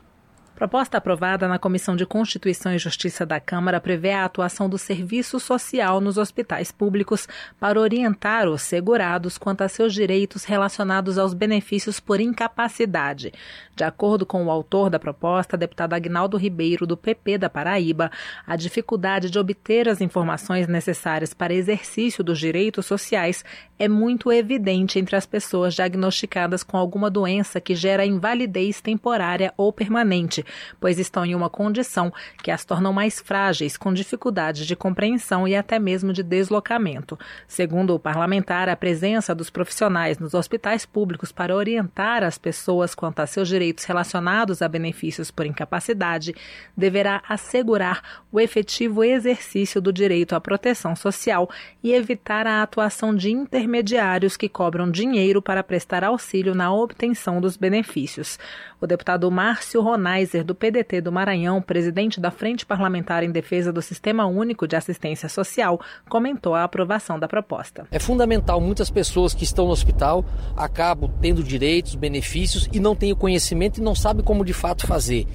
Proposta 0.58 0.98
aprovada 0.98 1.46
na 1.46 1.56
Comissão 1.56 1.94
de 1.94 2.04
Constituição 2.04 2.74
e 2.74 2.80
Justiça 2.80 3.24
da 3.24 3.38
Câmara 3.38 3.80
prevê 3.80 4.10
a 4.10 4.24
atuação 4.24 4.68
do 4.68 4.76
serviço 4.76 5.38
social 5.38 6.00
nos 6.00 6.18
hospitais 6.18 6.72
públicos 6.72 7.28
para 7.60 7.80
orientar 7.80 8.48
os 8.48 8.62
segurados 8.62 9.38
quanto 9.38 9.62
a 9.62 9.68
seus 9.68 9.94
direitos 9.94 10.42
relacionados 10.42 11.16
aos 11.16 11.32
benefícios 11.32 12.00
por 12.00 12.20
incapacidade. 12.20 13.32
De 13.78 13.84
acordo 13.84 14.26
com 14.26 14.44
o 14.44 14.50
autor 14.50 14.90
da 14.90 14.98
proposta, 14.98 15.56
deputado 15.56 15.92
Agnaldo 15.92 16.36
Ribeiro, 16.36 16.84
do 16.84 16.96
PP 16.96 17.38
da 17.38 17.48
Paraíba, 17.48 18.10
a 18.44 18.56
dificuldade 18.56 19.30
de 19.30 19.38
obter 19.38 19.88
as 19.88 20.00
informações 20.00 20.66
necessárias 20.66 21.32
para 21.32 21.54
exercício 21.54 22.24
dos 22.24 22.40
direitos 22.40 22.86
sociais 22.86 23.44
é 23.78 23.86
muito 23.86 24.32
evidente 24.32 24.98
entre 24.98 25.14
as 25.14 25.26
pessoas 25.26 25.74
diagnosticadas 25.74 26.64
com 26.64 26.76
alguma 26.76 27.08
doença 27.08 27.60
que 27.60 27.76
gera 27.76 28.04
invalidez 28.04 28.80
temporária 28.80 29.54
ou 29.56 29.72
permanente 29.72 30.44
pois 30.80 30.98
estão 30.98 31.24
em 31.24 31.36
uma 31.36 31.48
condição 31.48 32.12
que 32.42 32.50
as 32.50 32.64
tornam 32.64 32.92
mais 32.92 33.20
frágeis, 33.20 33.76
com 33.76 33.92
dificuldades 33.92 34.66
de 34.66 34.74
compreensão 34.74 35.46
e 35.46 35.54
até 35.54 35.78
mesmo 35.78 36.12
de 36.12 36.24
deslocamento. 36.24 37.16
Segundo 37.46 37.94
o 37.94 37.98
parlamentar, 38.00 38.68
a 38.68 38.74
presença 38.74 39.36
dos 39.36 39.50
profissionais 39.50 40.18
nos 40.18 40.34
hospitais 40.34 40.84
públicos 40.84 41.30
para 41.30 41.54
orientar 41.54 42.24
as 42.24 42.38
pessoas 42.38 42.92
quanto 42.92 43.20
a 43.20 43.26
seus 43.26 43.46
direitos 43.46 43.67
relacionados 43.84 44.62
a 44.62 44.68
benefícios 44.68 45.30
por 45.30 45.46
incapacidade 45.46 46.34
deverá 46.76 47.22
assegurar 47.28 48.02
o 48.30 48.40
efetivo 48.40 49.02
exercício 49.02 49.80
do 49.80 49.92
direito 49.92 50.34
à 50.34 50.40
proteção 50.40 50.94
social 50.94 51.48
e 51.82 51.92
evitar 51.92 52.46
a 52.46 52.62
atuação 52.62 53.14
de 53.14 53.30
intermediários 53.30 54.36
que 54.36 54.48
cobram 54.48 54.90
dinheiro 54.90 55.42
para 55.42 55.62
prestar 55.62 56.04
auxílio 56.04 56.54
na 56.54 56.72
obtenção 56.72 57.40
dos 57.40 57.56
benefícios. 57.56 58.38
O 58.80 58.86
deputado 58.86 59.28
Márcio 59.30 59.82
Ronaiser, 59.82 60.44
do 60.44 60.54
PDT 60.54 61.00
do 61.00 61.10
Maranhão, 61.10 61.60
presidente 61.60 62.20
da 62.20 62.30
Frente 62.30 62.64
Parlamentar 62.64 63.24
em 63.24 63.30
Defesa 63.30 63.72
do 63.72 63.82
Sistema 63.82 64.26
Único 64.26 64.68
de 64.68 64.76
Assistência 64.76 65.28
Social, 65.28 65.80
comentou 66.08 66.54
a 66.54 66.62
aprovação 66.62 67.18
da 67.18 67.26
proposta. 67.26 67.88
É 67.90 67.98
fundamental, 67.98 68.60
muitas 68.60 68.88
pessoas 68.88 69.34
que 69.34 69.42
estão 69.42 69.66
no 69.66 69.72
hospital 69.72 70.24
acabam 70.56 71.10
tendo 71.20 71.42
direitos, 71.42 71.96
benefícios 71.96 72.68
e 72.72 72.78
não 72.78 72.94
têm 72.94 73.12
o 73.12 73.16
conhecimento 73.16 73.57
e 73.78 73.82
não 73.82 73.94
sabem 73.94 74.24
como 74.24 74.44
de 74.44 74.52
fato 74.52 74.86
fazer 74.86 75.26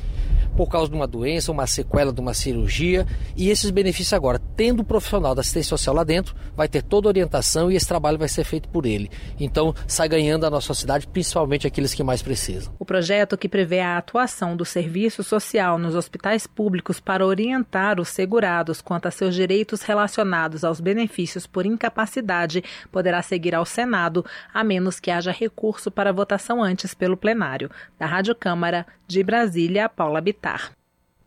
por 0.56 0.70
causa 0.70 0.90
de 0.90 0.96
uma 0.96 1.08
doença, 1.08 1.52
uma 1.52 1.68
sequela 1.68 2.12
de 2.12 2.20
uma 2.20 2.34
cirurgia. 2.34 3.06
E 3.36 3.50
esses 3.50 3.70
benefícios 3.70 4.14
agora, 4.14 4.40
tendo 4.56 4.82
o 4.82 4.86
profissional 4.86 5.36
da 5.36 5.42
assistência 5.42 5.70
social 5.70 5.96
lá 5.96 6.04
dentro, 6.04 6.36
vai 6.56 6.68
ter 6.68 6.82
toda 6.82 7.08
a 7.08 7.10
orientação 7.10 7.72
e 7.72 7.76
esse 7.76 7.88
trabalho 7.88 8.18
vai 8.18 8.28
ser 8.28 8.44
feito 8.44 8.70
por 8.70 8.86
ele. 8.86 9.10
Então, 9.40 9.74
sai 9.88 10.08
ganhando 10.08 10.46
a 10.46 10.50
nossa 10.50 10.68
sociedade, 10.68 11.08
principalmente 11.08 11.68
aqueles 11.68 11.94
que 11.94 12.04
mais 12.04 12.22
precisam. 12.22 12.74
O 12.80 12.86
projeto 12.86 13.38
que 13.38 13.50
prevê 13.50 13.80
a 13.80 13.98
atuação 13.98 14.56
do 14.56 14.66
serviço 14.66 15.24
social 15.24 15.78
nos 15.78 15.96
hospitais 15.96 16.46
públicos 16.48 17.00
para 17.00 17.26
orientar 17.26 18.00
os 18.00 18.10
segurados 18.10 18.82
quanto 18.82 19.08
a 19.08 19.12
seus 19.12 19.36
direitos 19.36 19.82
relacionados 19.82 20.64
aos 20.64 20.80
benefícios 20.80 21.48
por 21.48 21.66
incapacidade 21.66 22.64
poderá 22.92 23.22
seguir 23.22 23.56
ao 23.56 23.66
Senado, 23.66 24.26
a 24.54 24.64
menos 24.64 25.00
que 25.00 25.12
haja 25.12 25.32
recurso 25.32 25.90
para 25.90 26.14
votação 26.14 26.62
antes 26.62 26.94
pelo 26.94 27.18
plenário. 27.18 27.70
Da 27.98 28.06
Rádio 28.06 28.36
Câmara, 28.36 28.86
de 29.08 29.24
Brasília, 29.24 29.90
Paula 29.90 30.22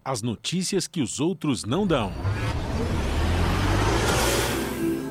As 0.04 0.20
notícias 0.20 0.86
que 0.86 1.00
os 1.00 1.20
outros 1.20 1.64
não 1.64 1.86
dão. 1.86 2.12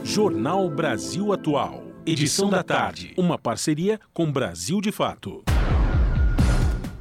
Jornal 0.04 0.70
Brasil 0.70 1.34
Atual. 1.34 1.84
Edição 2.06 2.48
da 2.48 2.62
tarde. 2.62 3.16
Uma 3.18 3.40
parceria 3.40 4.00
com 4.14 4.32
Brasil 4.32 4.80
de 4.80 4.92
Fato. 4.92 5.44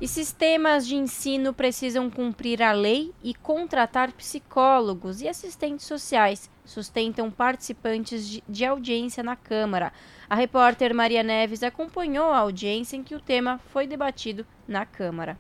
E 0.01 0.09
sistemas 0.09 0.87
de 0.87 0.97
ensino 0.97 1.53
precisam 1.53 2.09
cumprir 2.09 2.63
a 2.63 2.73
lei 2.73 3.13
e 3.23 3.35
contratar 3.35 4.11
psicólogos 4.13 5.21
e 5.21 5.29
assistentes 5.29 5.85
sociais, 5.85 6.51
sustentam 6.65 7.31
participantes 7.31 8.27
de, 8.27 8.43
de 8.49 8.65
audiência 8.65 9.23
na 9.23 9.37
Câmara. 9.37 9.93
A 10.29 10.35
repórter 10.35 10.95
Maria 10.95 11.23
Neves 11.23 11.63
acompanhou 11.63 12.31
a 12.31 12.39
audiência 12.39 12.97
em 12.97 13.03
que 13.03 13.15
o 13.15 13.21
tema 13.21 13.61
foi 13.73 13.87
debatido 13.87 14.47
na 14.67 14.87
Câmara. 14.87 15.39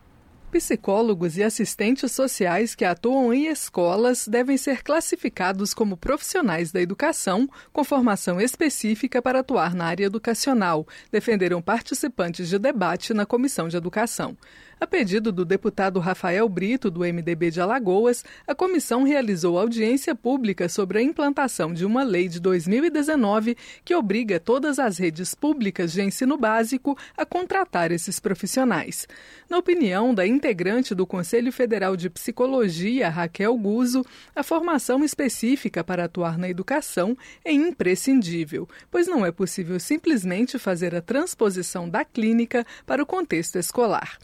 Psicólogos 0.54 1.36
e 1.36 1.42
assistentes 1.42 2.12
sociais 2.12 2.76
que 2.76 2.84
atuam 2.84 3.34
em 3.34 3.48
escolas 3.48 4.28
devem 4.28 4.56
ser 4.56 4.84
classificados 4.84 5.74
como 5.74 5.96
profissionais 5.96 6.70
da 6.70 6.80
educação 6.80 7.48
com 7.72 7.82
formação 7.82 8.40
específica 8.40 9.20
para 9.20 9.40
atuar 9.40 9.74
na 9.74 9.86
área 9.86 10.04
educacional, 10.04 10.86
defenderam 11.10 11.60
participantes 11.60 12.48
de 12.48 12.56
debate 12.56 13.12
na 13.12 13.26
Comissão 13.26 13.66
de 13.66 13.76
Educação. 13.76 14.36
A 14.80 14.86
pedido 14.86 15.30
do 15.30 15.44
deputado 15.44 16.00
Rafael 16.00 16.48
Brito, 16.48 16.90
do 16.90 17.00
MDB 17.00 17.50
de 17.50 17.60
Alagoas, 17.60 18.24
a 18.46 18.54
comissão 18.54 19.04
realizou 19.04 19.58
audiência 19.58 20.14
pública 20.14 20.68
sobre 20.68 20.98
a 20.98 21.02
implantação 21.02 21.72
de 21.72 21.84
uma 21.84 22.02
lei 22.02 22.28
de 22.28 22.40
2019 22.40 23.56
que 23.84 23.94
obriga 23.94 24.40
todas 24.40 24.78
as 24.78 24.98
redes 24.98 25.34
públicas 25.34 25.92
de 25.92 26.02
ensino 26.02 26.36
básico 26.36 26.98
a 27.16 27.24
contratar 27.24 27.92
esses 27.92 28.18
profissionais. 28.18 29.06
Na 29.48 29.58
opinião 29.58 30.12
da 30.12 30.26
integrante 30.26 30.94
do 30.94 31.06
Conselho 31.06 31.52
Federal 31.52 31.96
de 31.96 32.10
Psicologia, 32.10 33.08
Raquel 33.08 33.56
Guzo, 33.56 34.04
a 34.34 34.42
formação 34.42 35.04
específica 35.04 35.84
para 35.84 36.04
atuar 36.04 36.36
na 36.36 36.48
educação 36.48 37.16
é 37.44 37.52
imprescindível, 37.52 38.68
pois 38.90 39.06
não 39.06 39.24
é 39.24 39.30
possível 39.30 39.78
simplesmente 39.78 40.58
fazer 40.58 40.94
a 40.94 41.00
transposição 41.00 41.88
da 41.88 42.04
clínica 42.04 42.66
para 42.84 43.02
o 43.02 43.06
contexto 43.06 43.56
escolar. 43.56 44.18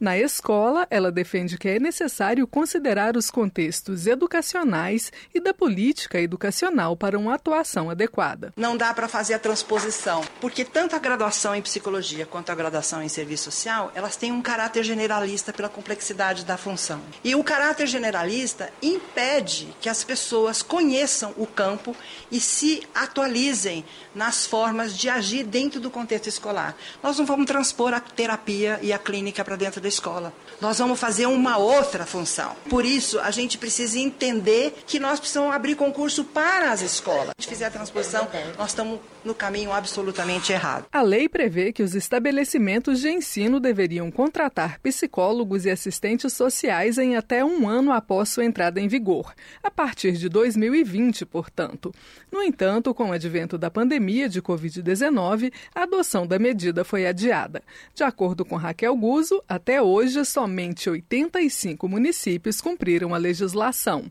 Na 0.00 0.16
escola, 0.16 0.86
ela 0.90 1.10
defende 1.10 1.58
que 1.58 1.68
é 1.68 1.80
necessário 1.80 2.46
considerar 2.46 3.16
os 3.16 3.32
contextos 3.32 4.06
educacionais 4.06 5.10
e 5.34 5.40
da 5.40 5.52
política 5.52 6.20
educacional 6.20 6.96
para 6.96 7.18
uma 7.18 7.34
atuação 7.34 7.90
adequada. 7.90 8.52
Não 8.56 8.76
dá 8.76 8.94
para 8.94 9.08
fazer 9.08 9.34
a 9.34 9.40
transposição, 9.40 10.22
porque 10.40 10.64
tanto 10.64 10.94
a 10.94 11.00
graduação 11.00 11.52
em 11.52 11.60
psicologia 11.60 12.24
quanto 12.24 12.52
a 12.52 12.54
graduação 12.54 13.02
em 13.02 13.08
serviço 13.08 13.50
social, 13.50 13.90
elas 13.92 14.14
têm 14.14 14.30
um 14.30 14.40
caráter 14.40 14.84
generalista 14.84 15.52
pela 15.52 15.68
complexidade 15.68 16.44
da 16.44 16.56
função. 16.56 17.00
E 17.24 17.34
o 17.34 17.42
caráter 17.42 17.88
generalista 17.88 18.72
impede 18.80 19.74
que 19.80 19.88
as 19.88 20.04
pessoas 20.04 20.62
conheçam 20.62 21.34
o 21.36 21.44
campo 21.44 21.96
e 22.30 22.38
se 22.38 22.86
atualizem 22.94 23.84
nas 24.14 24.46
formas 24.46 24.96
de 24.96 25.08
agir 25.08 25.42
dentro 25.42 25.80
do 25.80 25.90
contexto 25.90 26.28
escolar. 26.28 26.76
Nós 27.02 27.18
não 27.18 27.26
vamos 27.26 27.46
transpor 27.46 27.92
a 27.92 27.98
terapia 27.98 28.78
e 28.80 28.92
a 28.92 28.98
clínica 28.98 29.44
para 29.44 29.56
dentro 29.56 29.80
da 29.80 29.87
escola. 29.88 30.32
Nós 30.60 30.78
vamos 30.78 30.98
fazer 30.98 31.26
uma 31.26 31.56
outra 31.56 32.04
função. 32.04 32.56
Por 32.68 32.84
isso, 32.84 33.20
a 33.20 33.30
gente 33.30 33.56
precisa 33.58 33.98
entender 33.98 34.74
que 34.86 34.98
nós 34.98 35.20
precisamos 35.20 35.54
abrir 35.54 35.76
concurso 35.76 36.24
para 36.24 36.72
as 36.72 36.80
escolas. 36.80 37.32
Se 37.38 37.46
fizer 37.46 37.66
a 37.66 37.70
transposição, 37.70 38.26
nós 38.56 38.70
estamos 38.70 38.98
no 39.24 39.34
caminho 39.34 39.72
absolutamente 39.72 40.52
errado. 40.52 40.86
A 40.92 41.02
lei 41.02 41.28
prevê 41.28 41.72
que 41.72 41.82
os 41.82 41.94
estabelecimentos 41.94 43.00
de 43.00 43.08
ensino 43.08 43.60
deveriam 43.60 44.10
contratar 44.10 44.80
psicólogos 44.80 45.64
e 45.64 45.70
assistentes 45.70 46.32
sociais 46.32 46.98
em 46.98 47.16
até 47.16 47.44
um 47.44 47.68
ano 47.68 47.92
após 47.92 48.28
sua 48.30 48.44
entrada 48.44 48.80
em 48.80 48.88
vigor, 48.88 49.34
a 49.62 49.70
partir 49.70 50.12
de 50.12 50.28
2020, 50.28 51.26
portanto. 51.26 51.94
No 52.32 52.42
entanto, 52.42 52.94
com 52.94 53.10
o 53.10 53.12
advento 53.12 53.58
da 53.58 53.70
pandemia 53.70 54.28
de 54.28 54.42
Covid-19, 54.42 55.52
a 55.74 55.82
adoção 55.82 56.26
da 56.26 56.38
medida 56.38 56.84
foi 56.84 57.06
adiada. 57.06 57.62
De 57.94 58.02
acordo 58.02 58.44
com 58.44 58.56
Raquel 58.56 58.96
Guzo, 58.96 59.42
até 59.48 59.77
hoje 59.80 60.24
somente 60.24 60.88
85 60.88 61.88
municípios 61.88 62.60
cumpriram 62.60 63.14
a 63.14 63.18
legislação. 63.18 64.10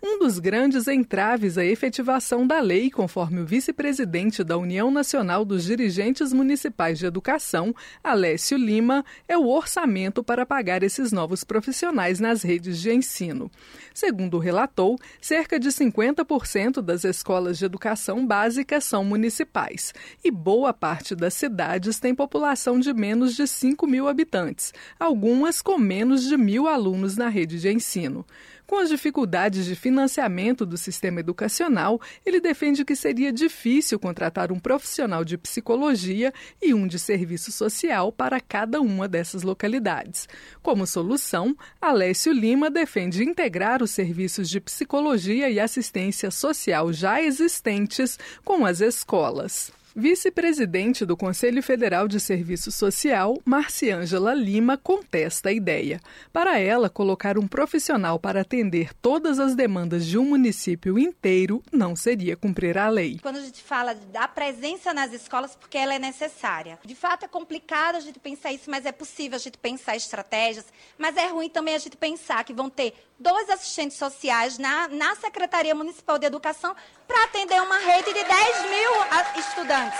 Um 0.00 0.20
dos 0.20 0.38
grandes 0.38 0.86
entraves 0.86 1.58
à 1.58 1.64
efetivação 1.64 2.46
da 2.46 2.60
lei, 2.60 2.88
conforme 2.88 3.40
o 3.40 3.44
vice-presidente 3.44 4.44
da 4.44 4.56
União 4.56 4.92
Nacional 4.92 5.44
dos 5.44 5.64
Dirigentes 5.64 6.32
Municipais 6.32 7.00
de 7.00 7.06
Educação, 7.06 7.74
Alessio 8.02 8.56
Lima, 8.56 9.04
é 9.26 9.36
o 9.36 9.48
orçamento 9.48 10.22
para 10.22 10.46
pagar 10.46 10.84
esses 10.84 11.10
novos 11.10 11.42
profissionais 11.42 12.20
nas 12.20 12.42
redes 12.42 12.80
de 12.80 12.92
ensino. 12.92 13.50
Segundo 13.92 14.34
o 14.36 14.40
relator, 14.40 14.96
cerca 15.20 15.58
de 15.58 15.68
50% 15.68 16.80
das 16.80 17.02
escolas 17.02 17.58
de 17.58 17.64
educação 17.64 18.24
básica 18.24 18.80
são 18.80 19.02
municipais 19.02 19.92
e 20.22 20.30
boa 20.30 20.72
parte 20.72 21.16
das 21.16 21.34
cidades 21.34 21.98
tem 21.98 22.14
população 22.14 22.78
de 22.78 22.94
menos 22.94 23.34
de 23.34 23.48
5 23.48 23.84
mil 23.84 24.06
habitantes, 24.06 24.72
algumas 24.98 25.60
com 25.60 25.76
menos 25.76 26.22
de 26.22 26.36
mil 26.36 26.68
alunos 26.68 27.16
na 27.16 27.28
rede 27.28 27.58
de 27.58 27.68
ensino. 27.68 28.24
Com 28.68 28.76
as 28.76 28.90
dificuldades 28.90 29.64
de 29.64 29.74
financiamento 29.74 30.66
do 30.66 30.76
sistema 30.76 31.20
educacional, 31.20 31.98
ele 32.24 32.38
defende 32.38 32.84
que 32.84 32.94
seria 32.94 33.32
difícil 33.32 33.98
contratar 33.98 34.52
um 34.52 34.60
profissional 34.60 35.24
de 35.24 35.38
psicologia 35.38 36.34
e 36.60 36.74
um 36.74 36.86
de 36.86 36.98
serviço 36.98 37.50
social 37.50 38.12
para 38.12 38.38
cada 38.42 38.78
uma 38.82 39.08
dessas 39.08 39.42
localidades. 39.42 40.28
Como 40.62 40.86
solução, 40.86 41.56
Alessio 41.80 42.30
Lima 42.30 42.68
defende 42.68 43.24
integrar 43.24 43.82
os 43.82 43.90
serviços 43.90 44.50
de 44.50 44.60
psicologia 44.60 45.48
e 45.48 45.58
assistência 45.58 46.30
social 46.30 46.92
já 46.92 47.22
existentes 47.22 48.18
com 48.44 48.66
as 48.66 48.82
escolas. 48.82 49.77
Vice-presidente 50.00 51.04
do 51.04 51.16
Conselho 51.16 51.60
Federal 51.60 52.06
de 52.06 52.20
Serviço 52.20 52.70
Social, 52.70 53.36
Marciângela 53.44 54.32
Lima, 54.32 54.78
contesta 54.78 55.48
a 55.48 55.52
ideia. 55.52 56.00
Para 56.32 56.56
ela, 56.56 56.88
colocar 56.88 57.36
um 57.36 57.48
profissional 57.48 58.16
para 58.16 58.42
atender 58.42 58.94
todas 59.02 59.40
as 59.40 59.56
demandas 59.56 60.06
de 60.06 60.16
um 60.16 60.24
município 60.24 61.00
inteiro 61.00 61.60
não 61.72 61.96
seria 61.96 62.36
cumprir 62.36 62.78
a 62.78 62.88
lei. 62.88 63.18
Quando 63.20 63.38
a 63.38 63.42
gente 63.42 63.60
fala 63.60 63.92
da 63.92 64.28
presença 64.28 64.94
nas 64.94 65.12
escolas, 65.12 65.56
porque 65.56 65.76
ela 65.76 65.94
é 65.94 65.98
necessária. 65.98 66.78
De 66.84 66.94
fato, 66.94 67.24
é 67.24 67.28
complicado 67.28 67.96
a 67.96 68.00
gente 68.00 68.20
pensar 68.20 68.52
isso, 68.52 68.70
mas 68.70 68.86
é 68.86 68.92
possível 68.92 69.34
a 69.34 69.40
gente 69.40 69.58
pensar 69.58 69.96
estratégias. 69.96 70.66
Mas 70.96 71.16
é 71.16 71.26
ruim 71.26 71.48
também 71.48 71.74
a 71.74 71.78
gente 71.78 71.96
pensar 71.96 72.44
que 72.44 72.54
vão 72.54 72.70
ter 72.70 72.94
dois 73.18 73.50
assistentes 73.50 73.96
sociais 73.96 74.58
na, 74.58 74.88
na 74.88 75.16
Secretaria 75.16 75.74
Municipal 75.74 76.18
de 76.18 76.26
Educação 76.26 76.74
para 77.06 77.24
atender 77.24 77.60
uma 77.60 77.78
rede 77.78 78.12
de 78.12 78.24
10 78.24 78.70
mil 78.70 78.90
estudantes. 79.38 79.98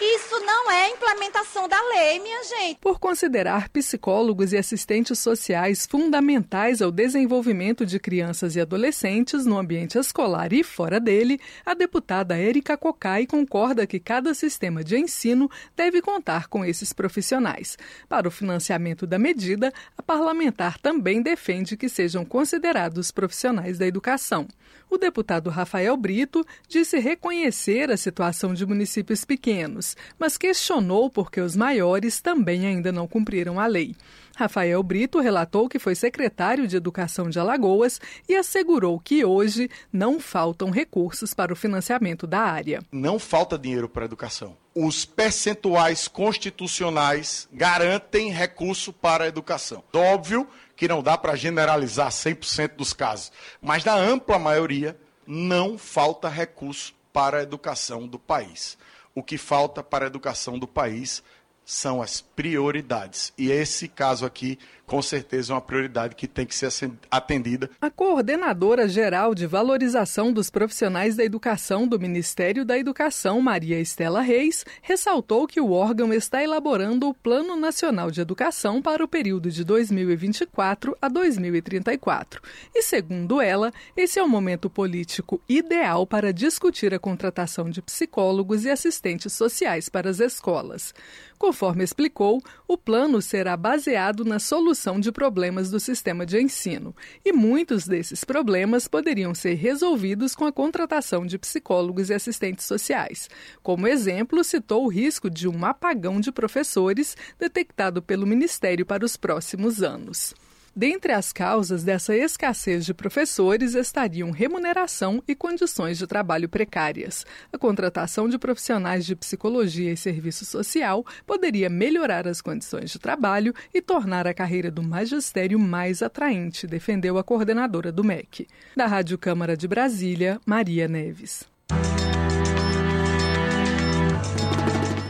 Isso 0.00 0.38
não 0.44 0.70
é 0.70 0.90
implementação 0.90 1.66
da 1.66 1.80
lei, 1.88 2.20
minha 2.20 2.44
gente. 2.44 2.78
Por 2.80 3.00
considerar 3.00 3.68
psicólogos 3.68 4.52
e 4.52 4.56
assistentes 4.56 5.18
sociais 5.18 5.86
fundamentais 5.86 6.80
ao 6.80 6.92
desenvolvimento 6.92 7.84
de 7.84 7.98
crianças 7.98 8.54
e 8.54 8.60
adolescentes 8.60 9.44
no 9.44 9.58
ambiente 9.58 9.98
escolar 9.98 10.52
e 10.52 10.62
fora 10.62 11.00
dele, 11.00 11.40
a 11.66 11.74
deputada 11.74 12.38
Érica 12.38 12.76
Cocai 12.76 13.26
concorda 13.26 13.88
que 13.88 13.98
cada 13.98 14.34
sistema 14.34 14.84
de 14.84 14.96
ensino 14.96 15.50
deve 15.76 16.00
contar 16.00 16.46
com 16.46 16.64
esses 16.64 16.92
profissionais. 16.92 17.76
Para 18.08 18.28
o 18.28 18.30
financiamento 18.30 19.04
da 19.04 19.18
medida, 19.18 19.72
a 19.96 20.02
parlamentar 20.02 20.78
também 20.78 21.20
defende 21.20 21.76
que 21.76 21.88
sejam 21.88 22.24
considerados 22.24 23.10
profissionais 23.10 23.78
da 23.78 23.86
educação. 23.86 24.46
O 24.90 24.96
deputado 24.96 25.50
Rafael 25.50 25.96
Brito 25.96 26.44
disse 26.66 26.98
reconhecer 26.98 27.90
a 27.90 27.96
situação 27.96 28.54
de 28.54 28.64
municípios 28.64 29.24
pequenos, 29.24 29.96
mas 30.18 30.38
questionou 30.38 31.10
porque 31.10 31.40
os 31.40 31.54
maiores 31.54 32.20
também 32.20 32.66
ainda 32.66 32.90
não 32.90 33.06
cumpriram 33.06 33.60
a 33.60 33.66
lei. 33.66 33.94
Rafael 34.36 34.80
Brito 34.82 35.18
relatou 35.18 35.68
que 35.68 35.80
foi 35.80 35.94
secretário 35.94 36.68
de 36.68 36.76
Educação 36.76 37.28
de 37.28 37.40
Alagoas 37.40 38.00
e 38.28 38.36
assegurou 38.36 38.98
que 39.00 39.24
hoje 39.24 39.68
não 39.92 40.20
faltam 40.20 40.70
recursos 40.70 41.34
para 41.34 41.52
o 41.52 41.56
financiamento 41.56 42.26
da 42.26 42.40
área. 42.40 42.80
Não 42.92 43.18
falta 43.18 43.58
dinheiro 43.58 43.88
para 43.88 44.04
a 44.04 44.06
educação. 44.06 44.56
Os 44.80 45.04
percentuais 45.04 46.06
constitucionais 46.06 47.48
garantem 47.52 48.30
recurso 48.30 48.92
para 48.92 49.24
a 49.24 49.26
educação. 49.26 49.82
Óbvio 49.92 50.46
que 50.76 50.86
não 50.86 51.02
dá 51.02 51.18
para 51.18 51.34
generalizar 51.34 52.10
100% 52.10 52.76
dos 52.76 52.92
casos, 52.92 53.32
mas 53.60 53.84
na 53.84 53.96
ampla 53.96 54.38
maioria 54.38 54.96
não 55.26 55.76
falta 55.76 56.28
recurso 56.28 56.94
para 57.12 57.38
a 57.38 57.42
educação 57.42 58.06
do 58.06 58.20
país. 58.20 58.78
O 59.16 59.20
que 59.20 59.36
falta 59.36 59.82
para 59.82 60.04
a 60.04 60.06
educação 60.06 60.56
do 60.56 60.68
país 60.68 61.24
são 61.64 62.00
as 62.00 62.20
prioridades. 62.20 63.32
E 63.36 63.50
esse 63.50 63.88
caso 63.88 64.24
aqui, 64.24 64.60
com 64.88 65.02
certeza, 65.02 65.52
é 65.52 65.54
uma 65.54 65.60
prioridade 65.60 66.16
que 66.16 66.26
tem 66.26 66.46
que 66.46 66.54
ser 66.54 66.90
atendida. 67.10 67.68
A 67.78 67.90
coordenadora 67.90 68.88
geral 68.88 69.34
de 69.34 69.46
valorização 69.46 70.32
dos 70.32 70.48
profissionais 70.48 71.14
da 71.14 71.22
educação 71.22 71.86
do 71.86 72.00
Ministério 72.00 72.64
da 72.64 72.78
Educação, 72.78 73.38
Maria 73.42 73.78
Estela 73.78 74.22
Reis, 74.22 74.64
ressaltou 74.80 75.46
que 75.46 75.60
o 75.60 75.72
órgão 75.72 76.10
está 76.10 76.42
elaborando 76.42 77.06
o 77.06 77.12
Plano 77.12 77.54
Nacional 77.54 78.10
de 78.10 78.22
Educação 78.22 78.80
para 78.80 79.04
o 79.04 79.08
período 79.08 79.50
de 79.50 79.62
2024 79.62 80.96
a 81.02 81.08
2034. 81.08 82.40
E, 82.74 82.82
segundo 82.82 83.42
ela, 83.42 83.70
esse 83.94 84.18
é 84.18 84.22
o 84.22 84.28
momento 84.28 84.70
político 84.70 85.38
ideal 85.46 86.06
para 86.06 86.32
discutir 86.32 86.94
a 86.94 86.98
contratação 86.98 87.68
de 87.68 87.82
psicólogos 87.82 88.64
e 88.64 88.70
assistentes 88.70 89.34
sociais 89.34 89.90
para 89.90 90.08
as 90.08 90.18
escolas. 90.18 90.94
Conforme 91.38 91.84
explicou, 91.84 92.42
o 92.66 92.76
plano 92.76 93.20
será 93.22 93.56
baseado 93.56 94.24
na 94.24 94.38
solução 94.38 94.77
de 95.00 95.10
problemas 95.10 95.70
do 95.70 95.80
sistema 95.80 96.24
de 96.24 96.40
ensino, 96.40 96.94
e 97.24 97.32
muitos 97.32 97.86
desses 97.86 98.24
problemas 98.24 98.86
poderiam 98.86 99.34
ser 99.34 99.54
resolvidos 99.54 100.34
com 100.34 100.44
a 100.44 100.52
contratação 100.52 101.26
de 101.26 101.38
psicólogos 101.38 102.10
e 102.10 102.14
assistentes 102.14 102.64
sociais. 102.64 103.28
Como 103.62 103.86
exemplo, 103.86 104.44
citou 104.44 104.84
o 104.84 104.88
risco 104.88 105.28
de 105.28 105.48
um 105.48 105.64
apagão 105.64 106.20
de 106.20 106.30
professores 106.30 107.16
detectado 107.38 108.00
pelo 108.00 108.26
Ministério 108.26 108.86
para 108.86 109.04
os 109.04 109.16
próximos 109.16 109.82
anos. 109.82 110.34
Dentre 110.74 111.12
as 111.12 111.32
causas 111.32 111.82
dessa 111.82 112.16
escassez 112.16 112.84
de 112.84 112.94
professores 112.94 113.74
estariam 113.74 114.30
remuneração 114.30 115.22
e 115.26 115.34
condições 115.34 115.98
de 115.98 116.06
trabalho 116.06 116.48
precárias. 116.48 117.26
A 117.52 117.58
contratação 117.58 118.28
de 118.28 118.38
profissionais 118.38 119.04
de 119.04 119.16
psicologia 119.16 119.92
e 119.92 119.96
serviço 119.96 120.44
social 120.44 121.04
poderia 121.26 121.68
melhorar 121.68 122.28
as 122.28 122.40
condições 122.40 122.90
de 122.90 122.98
trabalho 122.98 123.54
e 123.72 123.82
tornar 123.82 124.26
a 124.26 124.34
carreira 124.34 124.70
do 124.70 124.82
magistério 124.82 125.58
mais 125.58 126.02
atraente, 126.02 126.66
defendeu 126.66 127.18
a 127.18 127.24
coordenadora 127.24 127.90
do 127.90 128.04
MEC. 128.04 128.46
Da 128.76 128.86
Rádio 128.86 129.18
Câmara 129.18 129.56
de 129.56 129.66
Brasília, 129.66 130.40
Maria 130.46 130.86
Neves. 130.86 131.44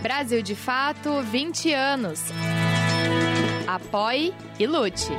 Brasil 0.03 0.43
de 0.43 0.55
Fato 0.55 1.23
20 1.23 1.73
anos. 1.75 2.21
Apoie 3.69 4.33
e 4.59 4.67
lute! 4.67 5.11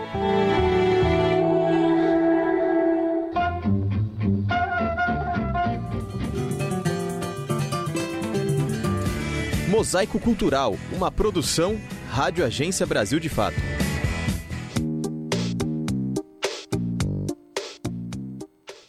Mosaico 9.70 10.20
Cultural, 10.20 10.76
uma 10.92 11.12
produção 11.12 11.80
Rádio 12.10 12.44
Agência 12.44 12.88
Brasil 12.88 13.20
de 13.20 13.30
Fato. 13.30 13.56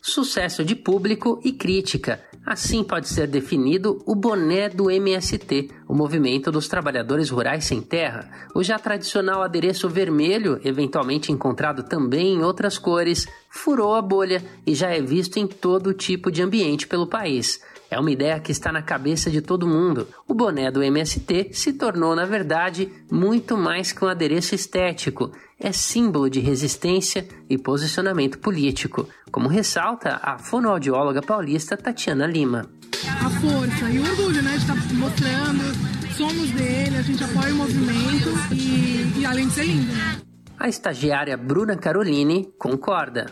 Sucesso 0.01 0.65
de 0.65 0.75
público 0.75 1.39
e 1.45 1.53
crítica 1.53 2.30
Assim 2.51 2.83
pode 2.83 3.09
ser 3.09 3.29
definido 3.29 4.03
o 4.05 4.13
boné 4.13 4.69
do 4.69 4.91
MST, 4.91 5.71
o 5.87 5.95
Movimento 5.95 6.51
dos 6.51 6.67
Trabalhadores 6.67 7.31
Rurais 7.31 7.65
Sem 7.65 7.81
Terra. 7.81 8.29
O 8.53 8.61
já 8.61 8.77
tradicional 8.77 9.41
adereço 9.41 9.89
vermelho, 9.89 10.61
eventualmente 10.65 11.31
encontrado 11.31 11.85
também 11.85 12.35
em 12.35 12.43
outras 12.43 12.77
cores, 12.77 13.29
furou 13.49 13.95
a 13.95 14.03
bolha 14.03 14.43
e 14.67 14.75
já 14.75 14.91
é 14.91 15.01
visto 15.01 15.37
em 15.37 15.47
todo 15.47 15.95
tipo 15.95 16.29
de 16.29 16.43
ambiente 16.43 16.89
pelo 16.89 17.07
país. 17.07 17.61
É 17.89 18.01
uma 18.01 18.11
ideia 18.11 18.41
que 18.41 18.51
está 18.51 18.73
na 18.73 18.83
cabeça 18.83 19.31
de 19.31 19.41
todo 19.41 19.65
mundo. 19.65 20.09
O 20.27 20.35
boné 20.35 20.73
do 20.73 20.83
MST 20.83 21.51
se 21.53 21.73
tornou, 21.75 22.17
na 22.17 22.25
verdade, 22.25 22.89
muito 23.09 23.57
mais 23.57 23.93
que 23.93 24.05
um 24.05 24.09
adereço 24.09 24.57
estético. 24.57 25.31
É 25.63 25.73
símbolo 25.73 26.31
de 26.31 26.41
resistência 26.41 27.29
e 27.49 27.59
posicionamento 27.59 28.39
político, 28.39 29.07
como 29.31 29.47
ressalta 29.47 30.19
a 30.23 30.39
fonoaudióloga 30.39 31.21
paulista 31.21 31.77
Tatiana 31.77 32.27
Lima. 32.27 32.67
A 33.07 33.29
força 33.29 33.91
e 33.91 33.99
o 33.99 34.03
orgulho, 34.03 34.43
né, 34.43 34.53
de 34.53 34.57
estar 34.57 34.75
tá 34.75 34.95
mostrando, 34.95 36.17
somos 36.17 36.51
dele, 36.53 36.97
a 36.97 37.03
gente 37.03 37.23
apoia 37.23 37.53
o 37.53 37.57
movimento 37.57 38.55
e, 38.55 39.21
e 39.21 39.27
além 39.27 39.49
de 39.49 39.53
ser 39.53 39.67
lindo, 39.67 39.93
né? 39.93 40.17
A 40.59 40.67
estagiária 40.67 41.37
Bruna 41.37 41.77
Caroline 41.77 42.49
concorda. 42.59 43.27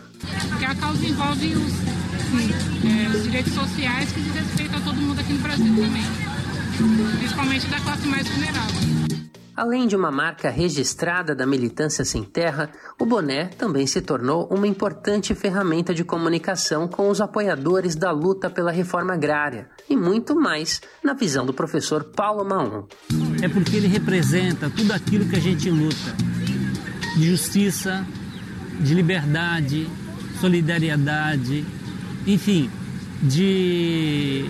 Porque 0.49 0.65
a 0.65 0.75
causa 0.75 1.03
envolve 1.03 1.55
os, 1.55 1.73
é, 2.85 3.17
os 3.17 3.23
direitos 3.23 3.53
sociais 3.53 4.11
que 4.11 4.21
diz 4.21 4.35
respeito 4.35 4.77
a 4.77 4.81
todo 4.81 4.95
mundo 4.95 5.19
aqui 5.19 5.33
no 5.33 5.39
Brasil 5.39 5.75
também, 5.75 7.17
principalmente 7.17 7.67
da 7.67 7.79
classe 7.79 8.07
mais 8.07 8.27
vulnerável. 8.27 8.98
Além 9.59 9.87
de 9.87 9.93
uma 9.93 10.09
marca 10.09 10.49
registrada 10.49 11.35
da 11.35 11.45
militância 11.45 12.05
sem 12.05 12.23
terra, 12.23 12.69
o 12.97 13.05
boné 13.05 13.47
também 13.47 13.85
se 13.85 13.99
tornou 13.99 14.47
uma 14.49 14.65
importante 14.65 15.35
ferramenta 15.35 15.93
de 15.93 16.01
comunicação 16.01 16.87
com 16.87 17.09
os 17.09 17.19
apoiadores 17.19 17.93
da 17.93 18.09
luta 18.09 18.49
pela 18.49 18.71
reforma 18.71 19.15
agrária 19.15 19.69
e 19.89 19.97
muito 19.97 20.33
mais 20.33 20.79
na 21.03 21.13
visão 21.13 21.45
do 21.45 21.53
professor 21.53 22.05
Paulo 22.05 22.45
Maon. 22.45 22.85
É 23.43 23.49
porque 23.49 23.75
ele 23.75 23.87
representa 23.87 24.69
tudo 24.69 24.93
aquilo 24.93 25.25
que 25.25 25.35
a 25.35 25.41
gente 25.41 25.69
luta: 25.69 26.15
de 27.17 27.27
justiça, 27.29 28.07
de 28.79 28.93
liberdade, 28.93 29.89
solidariedade, 30.39 31.65
enfim, 32.25 32.71
de 33.21 34.49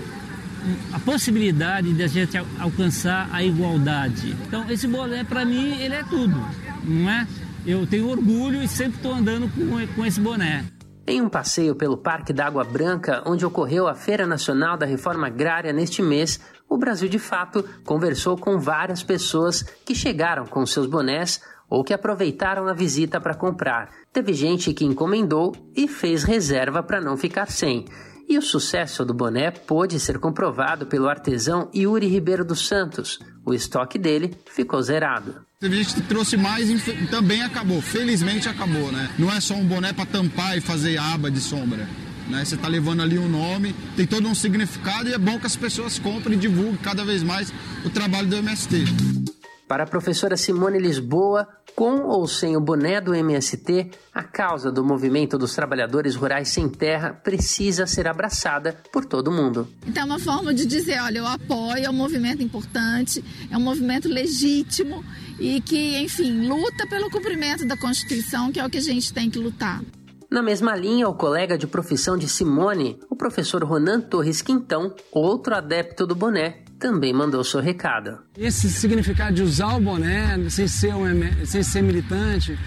a 0.93 0.99
possibilidade 0.99 1.93
de 1.93 2.03
a 2.03 2.07
gente 2.07 2.37
alcançar 2.59 3.29
a 3.31 3.43
igualdade. 3.43 4.35
Então, 4.47 4.69
esse 4.69 4.87
boné, 4.87 5.23
para 5.23 5.45
mim, 5.45 5.79
ele 5.79 5.95
é 5.95 6.03
tudo, 6.03 6.35
não 6.83 7.09
é? 7.09 7.27
Eu 7.65 7.85
tenho 7.85 8.09
orgulho 8.09 8.61
e 8.63 8.67
sempre 8.67 8.97
estou 8.97 9.13
andando 9.13 9.49
com, 9.49 9.95
com 9.95 10.05
esse 10.05 10.19
boné. 10.19 10.65
Em 11.05 11.21
um 11.21 11.29
passeio 11.29 11.75
pelo 11.75 11.97
Parque 11.97 12.31
da 12.31 12.45
Água 12.45 12.63
Branca, 12.63 13.23
onde 13.25 13.45
ocorreu 13.45 13.87
a 13.87 13.95
Feira 13.95 14.27
Nacional 14.27 14.77
da 14.77 14.85
Reforma 14.85 15.27
Agrária 15.27 15.73
neste 15.73 16.01
mês, 16.01 16.39
o 16.69 16.77
Brasil 16.77 17.09
de 17.09 17.17
Fato 17.17 17.65
conversou 17.83 18.37
com 18.37 18.59
várias 18.59 19.01
pessoas 19.01 19.63
que 19.83 19.95
chegaram 19.95 20.45
com 20.45 20.65
seus 20.65 20.85
bonés 20.85 21.41
ou 21.67 21.83
que 21.83 21.93
aproveitaram 21.93 22.67
a 22.67 22.73
visita 22.73 23.19
para 23.19 23.33
comprar. 23.33 23.89
Teve 24.13 24.33
gente 24.33 24.73
que 24.73 24.85
encomendou 24.85 25.55
e 25.75 25.87
fez 25.87 26.23
reserva 26.23 26.81
para 26.81 27.01
não 27.01 27.17
ficar 27.17 27.49
sem. 27.49 27.85
E 28.29 28.37
o 28.37 28.43
sucesso 28.43 29.03
do 29.03 29.11
boné 29.11 29.49
pôde 29.49 29.99
ser 29.99 30.19
comprovado 30.19 30.85
pelo 30.85 31.09
artesão 31.09 31.67
Yuri 31.75 32.05
Ribeiro 32.05 32.45
dos 32.45 32.67
Santos. 32.67 33.17
O 33.43 33.55
estoque 33.55 33.97
dele 33.97 34.37
ficou 34.45 34.79
zerado. 34.83 35.37
Teve 35.59 35.83
gente 35.83 35.99
trouxe 36.03 36.37
mais 36.37 36.69
e 36.69 37.07
também 37.07 37.41
acabou. 37.41 37.81
Felizmente 37.81 38.47
acabou, 38.47 38.91
né? 38.91 39.09
Não 39.17 39.31
é 39.31 39.41
só 39.41 39.55
um 39.55 39.65
boné 39.65 39.93
para 39.93 40.05
tampar 40.05 40.55
e 40.55 40.61
fazer 40.61 40.97
aba 40.99 41.31
de 41.31 41.39
sombra. 41.39 41.89
Né? 42.29 42.45
Você 42.45 42.53
está 42.53 42.67
levando 42.67 43.01
ali 43.01 43.17
um 43.17 43.27
nome, 43.27 43.73
tem 43.95 44.05
todo 44.05 44.27
um 44.27 44.35
significado 44.35 45.09
e 45.09 45.13
é 45.13 45.17
bom 45.17 45.39
que 45.39 45.47
as 45.47 45.55
pessoas 45.55 45.97
comprem 45.97 46.37
e 46.37 46.39
divulguem 46.39 46.77
cada 46.77 47.03
vez 47.03 47.23
mais 47.23 47.51
o 47.83 47.89
trabalho 47.89 48.27
do 48.27 48.35
MST. 48.35 49.38
Para 49.69 49.83
a 49.83 49.85
professora 49.85 50.35
Simone 50.35 50.79
Lisboa, 50.79 51.47
com 51.75 52.01
ou 52.01 52.27
sem 52.27 52.57
o 52.57 52.59
boné 52.59 52.99
do 52.99 53.13
MST, 53.13 53.91
a 54.11 54.23
causa 54.23 54.71
do 54.71 54.83
movimento 54.83 55.37
dos 55.37 55.53
trabalhadores 55.53 56.15
rurais 56.15 56.49
sem 56.49 56.67
terra 56.67 57.13
precisa 57.13 57.85
ser 57.85 58.07
abraçada 58.07 58.75
por 58.91 59.05
todo 59.05 59.31
mundo. 59.31 59.67
Então 59.85 60.01
é 60.01 60.05
uma 60.07 60.17
forma 60.17 60.55
de 60.55 60.65
dizer, 60.65 60.99
olha, 60.99 61.19
eu 61.19 61.27
apoio, 61.27 61.85
é 61.85 61.89
um 61.89 61.93
movimento 61.93 62.41
importante, 62.41 63.23
é 63.51 63.55
um 63.55 63.61
movimento 63.61 64.09
legítimo 64.09 65.05
e 65.39 65.61
que, 65.61 65.99
enfim, 65.99 66.47
luta 66.47 66.87
pelo 66.87 67.11
cumprimento 67.11 67.63
da 67.63 67.77
Constituição, 67.77 68.51
que 68.51 68.59
é 68.59 68.65
o 68.65 68.71
que 68.71 68.79
a 68.79 68.81
gente 68.81 69.13
tem 69.13 69.29
que 69.29 69.37
lutar. 69.37 69.83
Na 70.31 70.41
mesma 70.41 70.75
linha, 70.75 71.07
o 71.07 71.13
colega 71.13 71.55
de 71.55 71.67
profissão 71.67 72.17
de 72.17 72.27
Simone, 72.27 72.99
o 73.07 73.15
professor 73.15 73.63
Ronan 73.63 74.01
Torres 74.01 74.41
Quintão, 74.41 74.95
outro 75.11 75.55
adepto 75.55 76.07
do 76.07 76.15
boné, 76.15 76.63
também 76.79 77.13
mandou 77.13 77.43
seu 77.43 77.59
recado. 77.59 78.19
Esse 78.37 78.69
significado 78.69 79.35
de 79.35 79.43
usar 79.43 79.75
o 79.75 79.81
boné 79.81 80.49
sem 80.49 80.67
ser, 80.67 80.95
um, 80.95 81.45
sem 81.45 81.61
ser 81.61 81.81
militante 81.81 82.57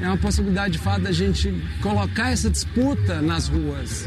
é 0.00 0.06
uma 0.06 0.16
possibilidade 0.16 0.72
de 0.72 0.78
fato 0.78 1.02
da 1.02 1.12
gente 1.12 1.52
colocar 1.82 2.30
essa 2.30 2.48
disputa 2.48 3.20
nas 3.20 3.48
ruas, 3.48 4.06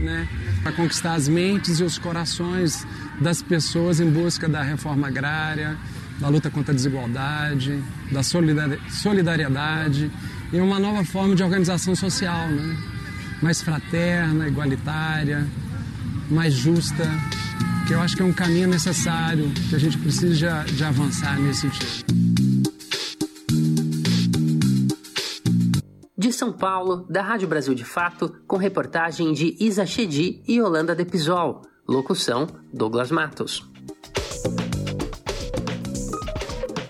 né? 0.00 0.26
Para 0.62 0.72
conquistar 0.72 1.14
as 1.14 1.28
mentes 1.28 1.78
e 1.80 1.84
os 1.84 1.98
corações 1.98 2.86
das 3.20 3.42
pessoas 3.42 4.00
em 4.00 4.10
busca 4.10 4.48
da 4.48 4.62
reforma 4.62 5.08
agrária, 5.08 5.76
da 6.18 6.28
luta 6.28 6.50
contra 6.50 6.72
a 6.72 6.74
desigualdade, 6.74 7.82
da 8.10 8.22
solidariedade 8.22 10.10
e 10.52 10.60
uma 10.60 10.78
nova 10.78 11.04
forma 11.04 11.34
de 11.34 11.42
organização 11.42 11.94
social, 11.94 12.48
né? 12.48 12.76
mais 13.42 13.60
fraterna, 13.60 14.48
igualitária, 14.48 15.46
mais 16.30 16.54
justa 16.54 17.04
que 17.86 17.92
eu 17.92 18.00
acho 18.00 18.16
que 18.16 18.22
é 18.22 18.24
um 18.24 18.32
caminho 18.32 18.68
necessário, 18.68 19.50
que 19.68 19.74
a 19.74 19.78
gente 19.78 19.98
precisa 19.98 20.64
de, 20.64 20.72
de 20.72 20.84
avançar 20.84 21.38
nesse 21.38 21.62
sentido. 21.62 22.04
De 26.16 26.32
São 26.32 26.52
Paulo, 26.52 27.06
da 27.10 27.22
Rádio 27.22 27.46
Brasil 27.46 27.74
de 27.74 27.84
Fato, 27.84 28.34
com 28.46 28.56
reportagem 28.56 29.32
de 29.32 29.56
Isa 29.60 29.84
Chedi 29.84 30.42
e 30.48 30.60
Holanda 30.60 30.94
Depisol. 30.94 31.62
Locução: 31.86 32.46
Douglas 32.72 33.10
Matos. 33.10 33.73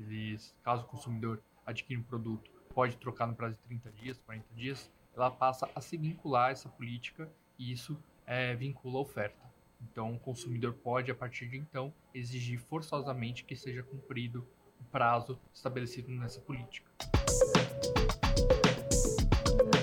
eles, 0.00 0.56
caso 0.62 0.84
o 0.84 0.86
consumidor 0.86 1.42
adquira 1.64 2.00
um 2.00 2.02
produto, 2.02 2.50
pode 2.74 2.96
trocar 2.96 3.26
no 3.26 3.34
prazo 3.34 3.56
de 3.56 3.62
30 3.62 3.92
dias, 3.92 4.18
40 4.18 4.54
dias, 4.54 4.90
ela 5.14 5.30
passa 5.30 5.68
a 5.74 5.80
se 5.80 5.96
vincular 5.96 6.48
a 6.48 6.50
essa 6.52 6.68
política 6.68 7.30
e 7.58 7.72
isso 7.72 8.02
é, 8.26 8.54
vincula 8.54 8.98
a 8.98 9.02
oferta. 9.02 9.50
Então, 9.82 10.14
o 10.14 10.18
consumidor 10.18 10.74
pode, 10.74 11.10
a 11.10 11.14
partir 11.14 11.48
de 11.48 11.56
então, 11.56 11.92
exigir 12.14 12.60
forçosamente 12.60 13.44
que 13.44 13.56
seja 13.56 13.82
cumprido 13.82 14.46
o 14.78 14.84
prazo 14.84 15.40
estabelecido 15.52 16.10
nessa 16.10 16.40
política. 16.40 16.90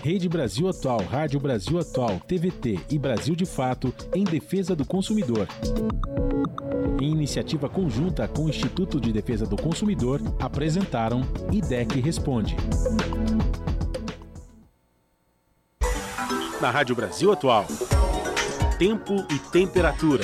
Rede 0.07 0.29
Brasil 0.29 0.69
Atual, 0.69 1.01
Rádio 1.01 1.37
Brasil 1.37 1.77
Atual, 1.77 2.21
TVT 2.25 2.79
e 2.89 2.97
Brasil 2.97 3.35
de 3.35 3.45
Fato 3.45 3.93
em 4.15 4.23
defesa 4.23 4.73
do 4.73 4.85
consumidor. 4.85 5.49
Em 7.01 7.11
iniciativa 7.11 7.67
conjunta 7.67 8.25
com 8.25 8.45
o 8.45 8.49
Instituto 8.49 9.01
de 9.01 9.11
Defesa 9.11 9.45
do 9.45 9.57
Consumidor, 9.57 10.21
apresentaram 10.39 11.23
IDEC 11.51 11.99
Responde. 11.99 12.55
Na 16.61 16.71
Rádio 16.71 16.95
Brasil 16.95 17.29
Atual 17.33 17.65
tempo 18.79 19.25
e 19.29 19.39
temperatura. 19.51 20.23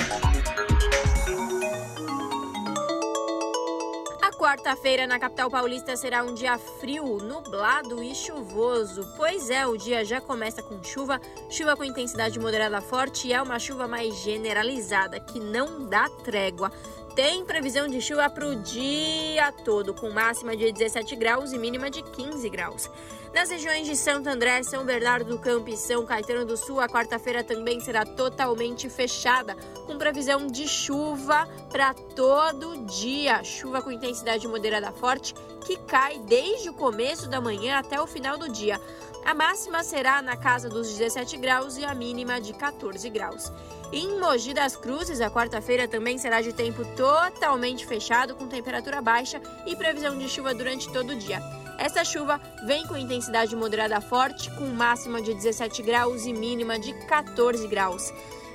Quarta-feira 4.54 5.04
na 5.04 5.18
capital 5.18 5.50
paulista 5.50 5.96
será 5.96 6.22
um 6.22 6.32
dia 6.32 6.56
frio, 6.56 7.18
nublado 7.18 8.00
e 8.00 8.14
chuvoso. 8.14 9.04
Pois 9.16 9.50
é, 9.50 9.66
o 9.66 9.76
dia 9.76 10.04
já 10.04 10.20
começa 10.20 10.62
com 10.62 10.80
chuva, 10.80 11.20
chuva 11.50 11.76
com 11.76 11.82
intensidade 11.82 12.38
moderada 12.38 12.80
forte 12.80 13.26
e 13.26 13.32
é 13.32 13.42
uma 13.42 13.58
chuva 13.58 13.88
mais 13.88 14.14
generalizada, 14.22 15.18
que 15.18 15.40
não 15.40 15.86
dá 15.86 16.08
trégua. 16.22 16.70
Tem 17.16 17.44
previsão 17.44 17.88
de 17.88 18.00
chuva 18.00 18.30
para 18.30 18.46
o 18.46 18.54
dia 18.54 19.50
todo, 19.64 19.92
com 19.92 20.10
máxima 20.10 20.56
de 20.56 20.70
17 20.70 21.16
graus 21.16 21.52
e 21.52 21.58
mínima 21.58 21.90
de 21.90 22.04
15 22.04 22.48
graus. 22.48 22.88
Nas 23.34 23.50
regiões 23.50 23.84
de 23.84 23.96
Santo 23.96 24.28
André, 24.28 24.62
São 24.62 24.84
Bernardo 24.84 25.24
do 25.28 25.40
Campo 25.40 25.68
e 25.68 25.76
São 25.76 26.06
Caetano 26.06 26.44
do 26.44 26.56
Sul, 26.56 26.78
a 26.78 26.88
quarta-feira 26.88 27.42
também 27.42 27.80
será 27.80 28.06
totalmente 28.06 28.88
fechada, 28.88 29.56
com 29.88 29.98
previsão 29.98 30.46
de 30.46 30.68
chuva 30.68 31.48
para 31.68 31.92
todo 31.92 32.78
dia. 32.86 33.42
Chuva 33.42 33.82
com 33.82 33.90
intensidade 33.90 34.46
moderada 34.46 34.92
forte, 34.92 35.34
que 35.66 35.76
cai 35.76 36.20
desde 36.20 36.70
o 36.70 36.74
começo 36.74 37.28
da 37.28 37.40
manhã 37.40 37.76
até 37.76 38.00
o 38.00 38.06
final 38.06 38.38
do 38.38 38.48
dia. 38.48 38.80
A 39.24 39.34
máxima 39.34 39.82
será 39.82 40.22
na 40.22 40.36
casa 40.36 40.68
dos 40.68 40.88
17 40.96 41.36
graus 41.36 41.76
e 41.76 41.84
a 41.84 41.92
mínima 41.92 42.40
de 42.40 42.52
14 42.52 43.10
graus. 43.10 43.50
Em 43.92 44.16
Mogi 44.20 44.54
das 44.54 44.76
Cruzes, 44.76 45.20
a 45.20 45.28
quarta-feira 45.28 45.88
também 45.88 46.18
será 46.18 46.40
de 46.40 46.52
tempo 46.52 46.84
totalmente 46.94 47.84
fechado, 47.84 48.36
com 48.36 48.46
temperatura 48.46 49.02
baixa 49.02 49.42
e 49.66 49.74
previsão 49.74 50.16
de 50.16 50.28
chuva 50.28 50.54
durante 50.54 50.88
todo 50.92 51.10
o 51.10 51.16
dia. 51.16 51.63
Essa 51.78 52.04
chuva 52.04 52.40
vem 52.64 52.86
com 52.86 52.96
intensidade 52.96 53.54
moderada 53.56 54.00
forte, 54.00 54.50
com 54.52 54.66
máxima 54.66 55.20
de 55.20 55.34
17 55.34 55.82
graus 55.82 56.24
e 56.24 56.32
mínima 56.32 56.78
de 56.78 56.92
14 57.06 57.66
graus. 57.66 58.12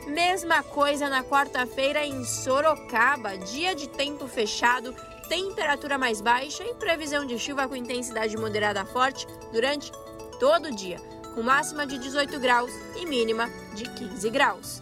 Mesma 0.08 0.64
coisa 0.64 1.10
na 1.10 1.24
quarta-feira 1.24 2.06
em 2.06 2.24
Sorocaba, 2.24 3.38
dia 3.38 3.76
de 3.76 3.88
tempo 3.90 4.28
fechado, 4.28 4.96
temperatura 5.28 5.98
mais 5.98 6.22
baixa 6.22 6.64
e 6.64 6.74
previsão 6.76 7.26
de 7.26 7.38
chuva 7.38 7.68
com 7.68 7.76
intensidade 7.76 8.36
moderada 8.38 8.86
forte 8.86 9.28
durante 9.52 9.92
todo 10.40 10.70
o 10.70 10.76
dia, 10.76 10.98
com 11.36 11.44
máxima 11.44 11.86
de 11.86 12.00
18 12.00 12.40
graus 12.40 12.72
e 12.96 13.06
mínima 13.06 13.50
de 13.76 13.84
15 13.84 14.30
graus. 14.30 14.82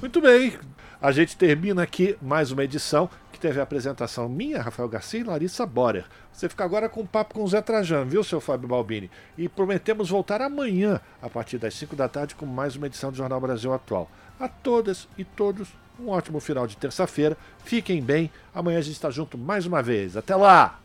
Muito 0.00 0.20
bem, 0.20 0.58
a 1.00 1.10
gente 1.10 1.36
termina 1.36 1.82
aqui 1.82 2.16
mais 2.20 2.52
uma 2.52 2.62
edição 2.62 3.08
teve 3.42 3.58
a 3.58 3.64
apresentação 3.64 4.28
minha, 4.28 4.62
Rafael 4.62 4.88
Garcia 4.88 5.18
e 5.18 5.24
Larissa 5.24 5.66
Borer. 5.66 6.04
Você 6.32 6.48
fica 6.48 6.64
agora 6.64 6.88
com 6.88 7.00
um 7.00 7.06
papo 7.06 7.34
com 7.34 7.42
o 7.42 7.48
Zé 7.48 7.60
Trajano, 7.60 8.08
viu, 8.08 8.22
seu 8.22 8.40
Fábio 8.40 8.68
Balbini? 8.68 9.10
E 9.36 9.48
prometemos 9.48 10.10
voltar 10.10 10.40
amanhã, 10.40 11.00
a 11.20 11.28
partir 11.28 11.58
das 11.58 11.74
5 11.74 11.96
da 11.96 12.08
tarde, 12.08 12.36
com 12.36 12.46
mais 12.46 12.76
uma 12.76 12.86
edição 12.86 13.10
do 13.10 13.16
Jornal 13.16 13.40
Brasil 13.40 13.72
Atual. 13.72 14.08
A 14.38 14.46
todas 14.46 15.08
e 15.18 15.24
todos, 15.24 15.70
um 15.98 16.10
ótimo 16.10 16.38
final 16.38 16.68
de 16.68 16.76
terça-feira. 16.76 17.36
Fiquem 17.64 18.00
bem. 18.00 18.30
Amanhã 18.54 18.78
a 18.78 18.82
gente 18.82 18.94
está 18.94 19.10
junto 19.10 19.36
mais 19.36 19.66
uma 19.66 19.82
vez. 19.82 20.16
Até 20.16 20.36
lá! 20.36 20.78